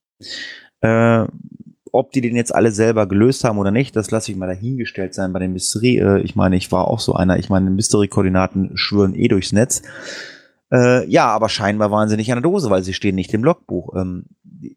Ob 1.97 2.13
die 2.13 2.21
den 2.21 2.37
jetzt 2.37 2.55
alle 2.55 2.71
selber 2.71 3.07
gelöst 3.07 3.45
haben 3.45 3.59
oder 3.59 3.71
nicht, 3.71 3.97
das 3.97 4.11
lasse 4.11 4.31
ich 4.31 4.37
mal 4.37 4.47
dahingestellt 4.47 5.15
sein 5.15 5.33
bei 5.33 5.39
dem 5.39 5.53
Mystery. 5.53 5.99
Äh, 5.99 6.21
ich 6.21 6.37
meine, 6.37 6.57
ich 6.57 6.71
war 6.71 6.89
auch 6.89 7.01
so 7.01 7.15
einer. 7.15 7.39
Ich 7.39 7.49
meine, 7.49 7.71
Mystery-Koordinaten 7.71 8.73
schwören 8.77 9.15
eh 9.15 9.29
durchs 9.29 9.53
Netz. 9.53 9.83
Äh, 10.71 11.09
ja, 11.09 11.27
aber 11.27 11.49
scheinbar 11.49 11.91
waren 11.91 12.09
sie 12.09 12.17
nicht 12.17 12.31
an 12.31 12.43
der 12.43 12.51
Dose, 12.51 12.71
weil 12.71 12.83
sie 12.83 12.95
stehen 12.95 13.15
nicht 13.15 13.33
im 13.33 13.45
Logbuch. 13.45 13.95
Ähm, 13.97 14.27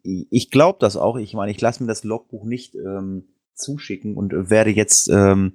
ich 0.03 0.51
glaube 0.51 0.77
das 0.79 0.97
auch. 0.97 1.17
Ich 1.17 1.33
meine, 1.33 1.51
ich 1.51 1.59
lasse 1.59 1.83
mir 1.83 1.87
das 1.87 2.03
Logbuch 2.03 2.45
nicht 2.45 2.75
ähm, 2.75 3.25
zuschicken 3.59 4.15
und 4.15 4.49
werde 4.49 4.71
jetzt 4.71 5.09
ähm, 5.09 5.53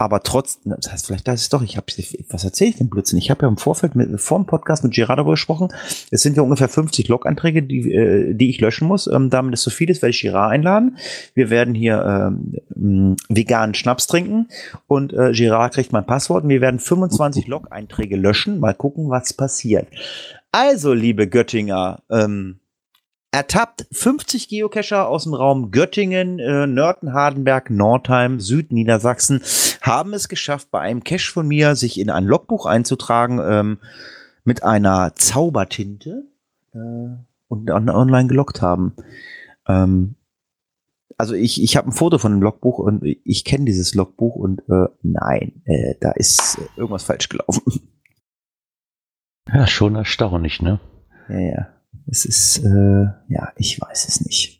aber 0.00 0.22
trotzdem, 0.22 0.72
das 0.74 0.90
heißt, 0.90 1.06
vielleicht 1.06 1.28
das 1.28 1.42
ist 1.42 1.52
doch, 1.52 1.60
ich 1.60 1.76
habe, 1.76 1.84
was 2.30 2.42
erzähle 2.42 2.70
ich 2.70 2.76
denn 2.78 2.88
Blödsinn? 2.88 3.18
Ich 3.18 3.30
habe 3.30 3.42
ja 3.42 3.48
im 3.48 3.58
Vorfeld 3.58 3.94
mit, 3.96 4.18
vor 4.18 4.38
dem 4.38 4.46
Podcast 4.46 4.82
mit 4.82 4.94
Gerardo 4.94 5.26
gesprochen, 5.26 5.68
es 6.10 6.22
sind 6.22 6.38
ja 6.38 6.42
ungefähr 6.42 6.70
50 6.70 7.06
Log-Anträge, 7.08 7.62
die, 7.62 7.92
äh, 7.92 8.32
die 8.32 8.48
ich 8.48 8.62
löschen 8.62 8.88
muss. 8.88 9.06
Ähm, 9.08 9.28
damit 9.28 9.52
es 9.52 9.62
so 9.62 9.70
viel 9.70 9.90
ist, 9.90 10.00
werde 10.00 10.12
ich 10.12 10.22
Gerard 10.22 10.52
einladen. 10.52 10.96
Wir 11.34 11.50
werden 11.50 11.74
hier 11.74 12.32
ähm, 12.74 13.16
veganen 13.28 13.74
Schnaps 13.74 14.06
trinken 14.06 14.48
und 14.86 15.12
äh, 15.12 15.32
Gerard 15.32 15.74
kriegt 15.74 15.92
mein 15.92 16.06
Passwort 16.06 16.44
und 16.44 16.48
wir 16.48 16.62
werden 16.62 16.80
25 16.80 17.46
Log-Einträge 17.48 18.16
löschen. 18.16 18.58
Mal 18.58 18.72
gucken, 18.72 19.10
was 19.10 19.34
passiert. 19.34 19.86
Also, 20.50 20.94
liebe 20.94 21.28
Göttinger, 21.28 22.02
ähm, 22.10 22.59
ertappt 23.32 23.86
50 23.92 24.48
Geocacher 24.48 25.08
aus 25.08 25.24
dem 25.24 25.34
Raum 25.34 25.70
Göttingen, 25.70 26.38
äh, 26.38 26.66
Nörten, 26.66 27.12
Hardenberg, 27.12 27.70
Nordheim, 27.70 28.40
Südniedersachsen 28.40 29.42
haben 29.80 30.12
es 30.14 30.28
geschafft, 30.28 30.70
bei 30.70 30.80
einem 30.80 31.04
Cache 31.04 31.32
von 31.32 31.46
mir 31.46 31.76
sich 31.76 31.98
in 31.98 32.10
ein 32.10 32.24
Logbuch 32.24 32.66
einzutragen 32.66 33.40
ähm, 33.42 33.78
mit 34.44 34.62
einer 34.62 35.14
Zaubertinte 35.14 36.24
äh, 36.74 36.78
und 37.48 37.70
on 37.70 37.88
online 37.88 38.28
gelockt 38.28 38.62
haben. 38.62 38.94
Ähm, 39.68 40.16
also 41.16 41.34
ich, 41.34 41.62
ich 41.62 41.76
habe 41.76 41.88
ein 41.88 41.92
Foto 41.92 42.18
von 42.18 42.32
dem 42.32 42.42
Logbuch 42.42 42.78
und 42.78 43.04
ich 43.04 43.44
kenne 43.44 43.66
dieses 43.66 43.94
Logbuch 43.94 44.36
und 44.36 44.60
äh, 44.68 44.88
nein, 45.02 45.62
äh, 45.66 45.94
da 46.00 46.12
ist 46.12 46.58
irgendwas 46.76 47.04
falsch 47.04 47.28
gelaufen. 47.28 47.62
Ja, 49.52 49.66
schon 49.66 49.96
erstaunlich, 49.96 50.62
ne? 50.62 50.80
Ja, 51.28 51.40
ja. 51.40 51.79
Es 52.10 52.24
ist, 52.24 52.58
äh, 52.64 53.06
ja, 53.28 53.52
ich 53.56 53.80
weiß 53.80 54.08
es 54.08 54.20
nicht. 54.22 54.59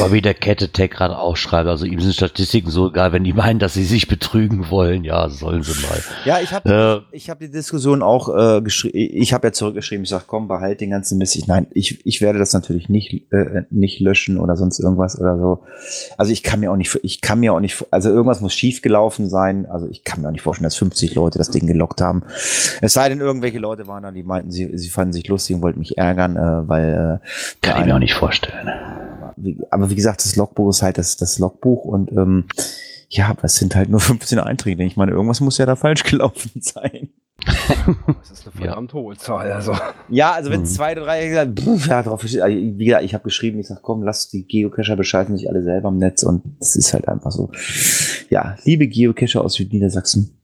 Aber 0.00 0.12
wie 0.12 0.20
der 0.20 0.34
Kette 0.34 0.70
Tech 0.70 0.90
gerade 0.90 1.16
ausschreibt, 1.16 1.68
also 1.68 1.86
ihm 1.86 2.00
sind 2.00 2.14
Statistiken 2.14 2.70
so 2.70 2.88
egal, 2.88 3.12
wenn 3.12 3.22
die 3.22 3.32
meinen, 3.32 3.60
dass 3.60 3.74
sie 3.74 3.84
sich 3.84 4.08
betrügen 4.08 4.68
wollen, 4.68 5.04
ja, 5.04 5.28
sollen 5.28 5.62
sie 5.62 5.80
mal. 5.80 6.02
Ja, 6.24 6.40
ich 6.40 6.52
habe 6.52 7.06
Äh, 7.12 7.16
ich 7.16 7.30
hab 7.30 7.38
die 7.38 7.52
Diskussion 7.52 8.02
auch 8.02 8.28
äh, 8.36 8.62
geschrieben. 8.62 8.98
Ich 8.98 9.32
habe 9.32 9.46
ja 9.46 9.52
zurückgeschrieben, 9.52 10.02
ich 10.02 10.10
sag, 10.10 10.26
komm, 10.26 10.48
behalt 10.48 10.80
den 10.80 10.90
ganzen 10.90 11.18
Mist. 11.18 11.36
Ich, 11.36 11.46
nein, 11.46 11.68
ich, 11.70 12.04
ich 12.04 12.20
werde 12.20 12.40
das 12.40 12.52
natürlich 12.52 12.88
nicht 12.88 13.32
äh, 13.32 13.62
nicht 13.70 14.00
löschen 14.00 14.38
oder 14.38 14.56
sonst 14.56 14.80
irgendwas 14.80 15.16
oder 15.20 15.38
so. 15.38 15.62
Also 16.18 16.32
ich 16.32 16.42
kann 16.42 16.58
mir 16.58 16.72
auch 16.72 16.76
nicht, 16.76 16.98
ich 17.04 17.20
kann 17.20 17.38
mir 17.38 17.52
auch 17.52 17.60
nicht, 17.60 17.84
also 17.92 18.08
irgendwas 18.10 18.40
muss 18.40 18.54
schief 18.54 18.82
gelaufen 18.82 19.30
sein. 19.30 19.66
Also 19.66 19.88
ich 19.88 20.02
kann 20.02 20.20
mir 20.20 20.26
auch 20.28 20.32
nicht 20.32 20.42
vorstellen, 20.42 20.64
dass 20.64 20.76
50 20.76 21.14
Leute 21.14 21.38
das 21.38 21.50
Ding 21.50 21.68
gelockt 21.68 22.00
haben. 22.00 22.24
Es 22.80 22.94
sei 22.94 23.08
denn, 23.08 23.20
irgendwelche 23.20 23.60
Leute 23.60 23.86
waren 23.86 24.02
da, 24.02 24.10
die 24.10 24.24
meinten, 24.24 24.50
sie, 24.50 24.76
sie 24.76 24.88
fanden 24.88 25.12
sich 25.12 25.28
lustig 25.28 25.54
und 25.54 25.62
wollten 25.62 25.78
mich 25.78 25.96
ärgern, 25.96 26.36
äh, 26.36 26.68
weil 26.68 27.20
äh, 27.22 27.26
kann 27.64 27.80
ich 27.80 27.86
mir 27.86 27.94
auch 27.94 28.00
nicht 28.00 28.14
vorstellen. 28.14 28.68
Wie, 29.42 29.58
aber 29.70 29.90
wie 29.90 29.94
gesagt, 29.94 30.24
das 30.24 30.36
Logbuch 30.36 30.70
ist 30.70 30.82
halt 30.82 30.98
das, 30.98 31.16
das 31.16 31.38
Logbuch 31.38 31.84
und 31.84 32.12
ähm, 32.12 32.44
ja, 33.08 33.28
aber 33.28 33.44
es 33.44 33.56
sind 33.56 33.74
halt 33.74 33.88
nur 33.88 34.00
15 34.00 34.38
Einträge. 34.38 34.84
Ich 34.84 34.96
meine, 34.96 35.12
irgendwas 35.12 35.40
muss 35.40 35.58
ja 35.58 35.66
da 35.66 35.76
falsch 35.76 36.04
gelaufen 36.04 36.50
sein. 36.60 37.10
Das 37.44 38.30
ist 38.30 38.46
eine 38.46 38.52
verdammt 38.54 38.92
hohe 38.92 39.16
Zahl. 39.16 39.50
Also. 39.50 39.74
Ja, 40.10 40.32
also 40.32 40.50
wenn 40.50 40.60
Mhm. 40.60 40.66
zwei 40.66 40.94
drei 40.94 41.26
gesagt, 41.26 41.58
pff, 41.58 41.86
ja, 41.86 42.02
drauf 42.02 42.22
also, 42.22 42.36
wie 42.46 42.84
gesagt, 42.84 43.04
ich 43.04 43.14
habe 43.14 43.24
geschrieben, 43.24 43.58
ich 43.60 43.68
sag, 43.68 43.80
komm, 43.80 44.02
lass 44.02 44.28
die 44.28 44.44
Geocacher 44.46 44.94
beschalten 44.94 45.36
sich 45.36 45.48
alle 45.48 45.62
selber 45.62 45.88
im 45.88 45.96
Netz 45.96 46.22
und 46.22 46.42
es 46.60 46.76
ist 46.76 46.92
halt 46.92 47.08
einfach 47.08 47.30
so. 47.30 47.50
Ja, 48.28 48.56
liebe 48.64 48.86
Geocacher 48.88 49.42
aus 49.42 49.54
Südniedersachsen, 49.54 50.38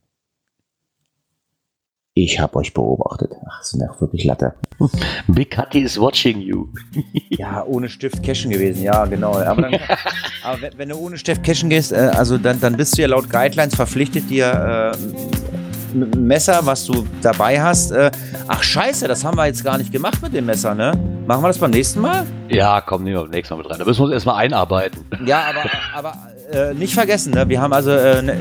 Ich 2.23 2.39
habe 2.39 2.55
euch 2.55 2.73
beobachtet. 2.73 3.31
Ach, 3.47 3.63
sind 3.63 3.81
ja 3.81 3.89
wirklich 3.99 4.23
Latte. 4.23 4.55
Big 5.27 5.55
Hattie 5.55 5.81
is 5.81 5.99
watching 5.99 6.39
you. 6.39 6.67
Ja, 7.29 7.63
ohne 7.63 7.87
Stift 7.87 8.23
cashen 8.23 8.49
gewesen, 8.49 8.81
ja, 8.81 9.05
genau. 9.05 9.35
Aber, 9.35 9.61
dann, 9.61 9.75
aber 10.43 10.61
wenn, 10.61 10.77
wenn, 10.77 10.89
du 10.89 10.95
ohne 10.95 11.19
Stift 11.19 11.43
cashen 11.43 11.69
gehst, 11.69 11.91
äh, 11.91 12.11
also 12.15 12.39
dann, 12.39 12.59
dann 12.59 12.75
bist 12.75 12.97
du 12.97 13.03
ja 13.03 13.07
laut 13.07 13.29
Guidelines 13.29 13.75
verpflichtet, 13.75 14.27
dir 14.31 14.95
äh, 14.95 15.66
mit 15.93 16.13
dem 16.13 16.27
Messer, 16.27 16.59
was 16.63 16.85
du 16.85 17.05
dabei 17.21 17.61
hast. 17.61 17.91
Äh, 17.91 18.11
ach 18.47 18.63
scheiße, 18.63 19.07
das 19.07 19.23
haben 19.23 19.37
wir 19.37 19.45
jetzt 19.45 19.63
gar 19.63 19.77
nicht 19.77 19.91
gemacht 19.91 20.21
mit 20.21 20.33
dem 20.33 20.45
Messer, 20.45 20.75
ne? 20.75 20.91
Machen 21.25 21.43
wir 21.43 21.47
das 21.47 21.57
beim 21.57 21.71
nächsten 21.71 22.01
Mal? 22.01 22.25
Ja, 22.49 22.81
komm, 22.81 23.03
nehmen 23.03 23.17
wir 23.17 23.21
beim 23.23 23.31
nächsten 23.31 23.53
Mal 23.53 23.63
mit 23.63 23.71
rein. 23.71 23.79
Da 23.79 23.85
müssen 23.85 23.99
wir 23.99 24.05
uns 24.05 24.13
erstmal 24.13 24.37
einarbeiten. 24.37 25.05
Ja, 25.25 25.43
aber, 25.49 26.09
aber 26.09 26.13
äh, 26.51 26.73
nicht 26.73 26.93
vergessen, 26.93 27.33
ne? 27.33 27.47
wir 27.49 27.61
haben 27.61 27.73
also 27.73 27.91
äh, 27.91 28.19
eine 28.19 28.35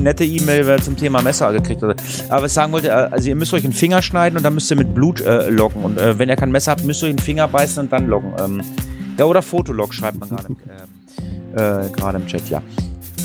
nette 0.00 0.24
E-Mail 0.24 0.80
zum 0.82 0.96
Thema 0.96 1.20
Messer 1.22 1.52
gekriegt. 1.52 1.82
Aber 1.82 1.94
was 2.28 2.50
ich 2.50 2.52
sagen 2.52 2.72
wollte, 2.72 2.88
äh, 2.88 3.08
also 3.10 3.28
ihr 3.28 3.36
müsst 3.36 3.52
euch 3.52 3.64
einen 3.64 3.74
Finger 3.74 4.00
schneiden 4.00 4.36
und 4.36 4.42
dann 4.42 4.54
müsst 4.54 4.70
ihr 4.70 4.76
mit 4.76 4.94
Blut 4.94 5.20
äh, 5.20 5.50
locken. 5.50 5.84
Und 5.84 5.98
äh, 5.98 6.18
wenn 6.18 6.28
ihr 6.28 6.36
kein 6.36 6.50
Messer 6.50 6.72
habt, 6.72 6.84
müsst 6.84 7.02
ihr 7.02 7.08
euch 7.08 7.16
den 7.16 7.22
Finger 7.22 7.48
beißen 7.48 7.82
und 7.82 7.92
dann 7.92 8.06
locken. 8.06 8.32
Ähm, 8.38 8.62
ja, 9.18 9.26
oder 9.26 9.42
Fotolog 9.42 9.92
schreibt 9.92 10.18
man 10.18 10.28
gerade 10.30 10.48
im, 10.48 10.56
äh, 11.54 11.90
gerade 11.90 12.18
im 12.18 12.26
Chat, 12.26 12.48
ja. 12.48 12.62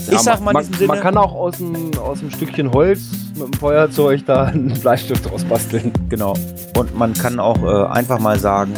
Ich 0.07 0.13
ja, 0.13 0.19
sag 0.19 0.41
mal 0.41 0.53
man, 0.53 0.63
Sinne, 0.63 0.88
man 0.88 0.99
kann 1.01 1.17
auch 1.17 1.34
aus 1.34 1.55
einem, 1.59 1.91
Stückchen 2.31 2.71
Holz 2.71 3.01
mit 3.35 3.43
dem 3.43 3.53
Feuerzeug 3.53 4.25
da 4.25 4.45
einen 4.45 4.73
Bleistift 4.81 5.29
rausbasteln. 5.29 5.91
Genau. 6.07 6.34
Und 6.77 6.95
man 6.97 7.13
kann 7.13 7.41
auch 7.41 7.61
äh, 7.61 7.88
einfach 7.91 8.17
mal 8.19 8.39
sagen, 8.39 8.73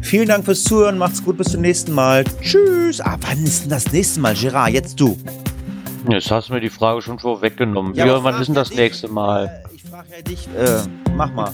vielen 0.00 0.28
Dank 0.28 0.44
fürs 0.44 0.62
Zuhören, 0.62 0.96
macht's 0.96 1.24
gut, 1.24 1.36
bis 1.36 1.48
zum 1.48 1.62
nächsten 1.62 1.92
Mal. 1.92 2.22
Tschüss. 2.40 3.00
Ah, 3.00 3.16
wann 3.20 3.42
ist 3.42 3.64
denn 3.64 3.70
das 3.70 3.92
nächste 3.92 4.20
Mal, 4.20 4.34
Gerard? 4.34 4.70
Jetzt 4.70 5.00
du. 5.00 5.16
Jetzt 6.08 6.30
hast 6.30 6.48
du 6.48 6.52
mir 6.54 6.60
die 6.60 6.70
Frage 6.70 7.02
schon 7.02 7.18
vorweggenommen. 7.18 7.94
Ja, 7.94 8.06
ja 8.06 8.22
wann 8.22 8.40
ist 8.40 8.46
denn 8.46 8.54
das 8.54 8.68
dich, 8.68 8.78
nächste 8.78 9.08
Mal? 9.08 9.46
Äh, 9.46 9.74
ich 9.74 9.82
frage 9.82 10.08
ja 10.16 10.22
dich, 10.22 10.48
äh, 10.56 10.82
mach 11.16 11.32
mal. 11.32 11.52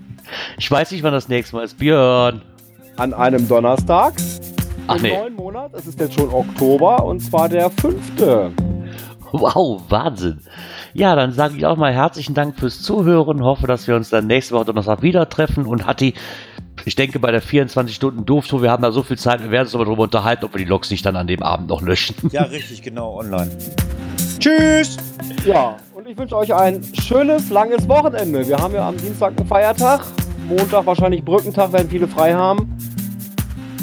ich 0.58 0.70
weiß 0.70 0.92
nicht, 0.92 1.02
wann 1.02 1.12
das 1.12 1.28
nächste 1.28 1.56
Mal 1.56 1.64
ist. 1.64 1.76
Björn. 1.76 2.42
An 2.96 3.14
einem 3.14 3.48
Donnerstag. 3.48 4.14
Ach 4.86 5.00
nee. 5.00 5.16
neuen 5.16 5.34
Monat. 5.34 5.72
Es 5.74 5.86
ist 5.86 6.00
jetzt 6.00 6.14
schon 6.14 6.30
Oktober 6.30 7.04
und 7.04 7.20
zwar 7.20 7.48
der 7.48 7.70
fünfte. 7.70 8.52
Wow, 9.32 9.82
Wahnsinn. 9.88 10.40
Ja, 10.92 11.14
dann 11.14 11.32
sage 11.32 11.56
ich 11.56 11.64
auch 11.64 11.76
mal 11.76 11.92
herzlichen 11.92 12.34
Dank 12.34 12.58
fürs 12.58 12.82
Zuhören. 12.82 13.44
Hoffe, 13.44 13.66
dass 13.66 13.86
wir 13.86 13.94
uns 13.94 14.10
dann 14.10 14.26
nächste 14.26 14.54
Woche 14.54 14.64
Donnerstag 14.64 15.02
wieder 15.02 15.28
treffen. 15.28 15.66
Und 15.66 15.86
Hatti, 15.86 16.14
ich 16.84 16.96
denke, 16.96 17.20
bei 17.20 17.30
der 17.30 17.42
24 17.42 17.94
Stunden 17.94 18.24
Dooftour, 18.24 18.62
wir 18.62 18.70
haben 18.70 18.82
da 18.82 18.90
so 18.90 19.02
viel 19.02 19.18
Zeit, 19.18 19.42
wir 19.42 19.50
werden 19.50 19.66
uns 19.66 19.74
aber 19.74 19.84
darüber 19.84 20.04
unterhalten, 20.04 20.44
ob 20.44 20.54
wir 20.54 20.58
die 20.58 20.64
Logs 20.64 20.90
nicht 20.90 21.04
dann 21.06 21.14
an 21.14 21.26
dem 21.26 21.42
Abend 21.42 21.68
noch 21.68 21.82
löschen. 21.82 22.16
Ja, 22.32 22.42
richtig, 22.42 22.82
genau, 22.82 23.18
online. 23.18 23.50
Tschüss! 24.38 24.96
Ja, 25.44 25.76
und 25.94 26.08
ich 26.08 26.16
wünsche 26.16 26.36
euch 26.36 26.54
ein 26.54 26.82
schönes, 26.94 27.50
langes 27.50 27.88
Wochenende. 27.88 28.46
Wir 28.46 28.56
haben 28.56 28.74
ja 28.74 28.88
am 28.88 28.96
Dienstag 28.96 29.38
einen 29.38 29.46
Feiertag. 29.46 30.04
Montag 30.48 30.86
wahrscheinlich 30.86 31.24
Brückentag, 31.24 31.72
werden 31.72 31.88
viele 31.88 32.08
frei 32.08 32.34
haben. 32.34 32.76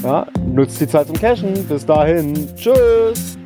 Ja, 0.03 0.27
nutzt 0.45 0.79
die 0.79 0.87
Zeit 0.87 1.07
zum 1.07 1.19
Cashen. 1.19 1.53
Bis 1.67 1.85
dahin. 1.85 2.47
Tschüss. 2.55 3.37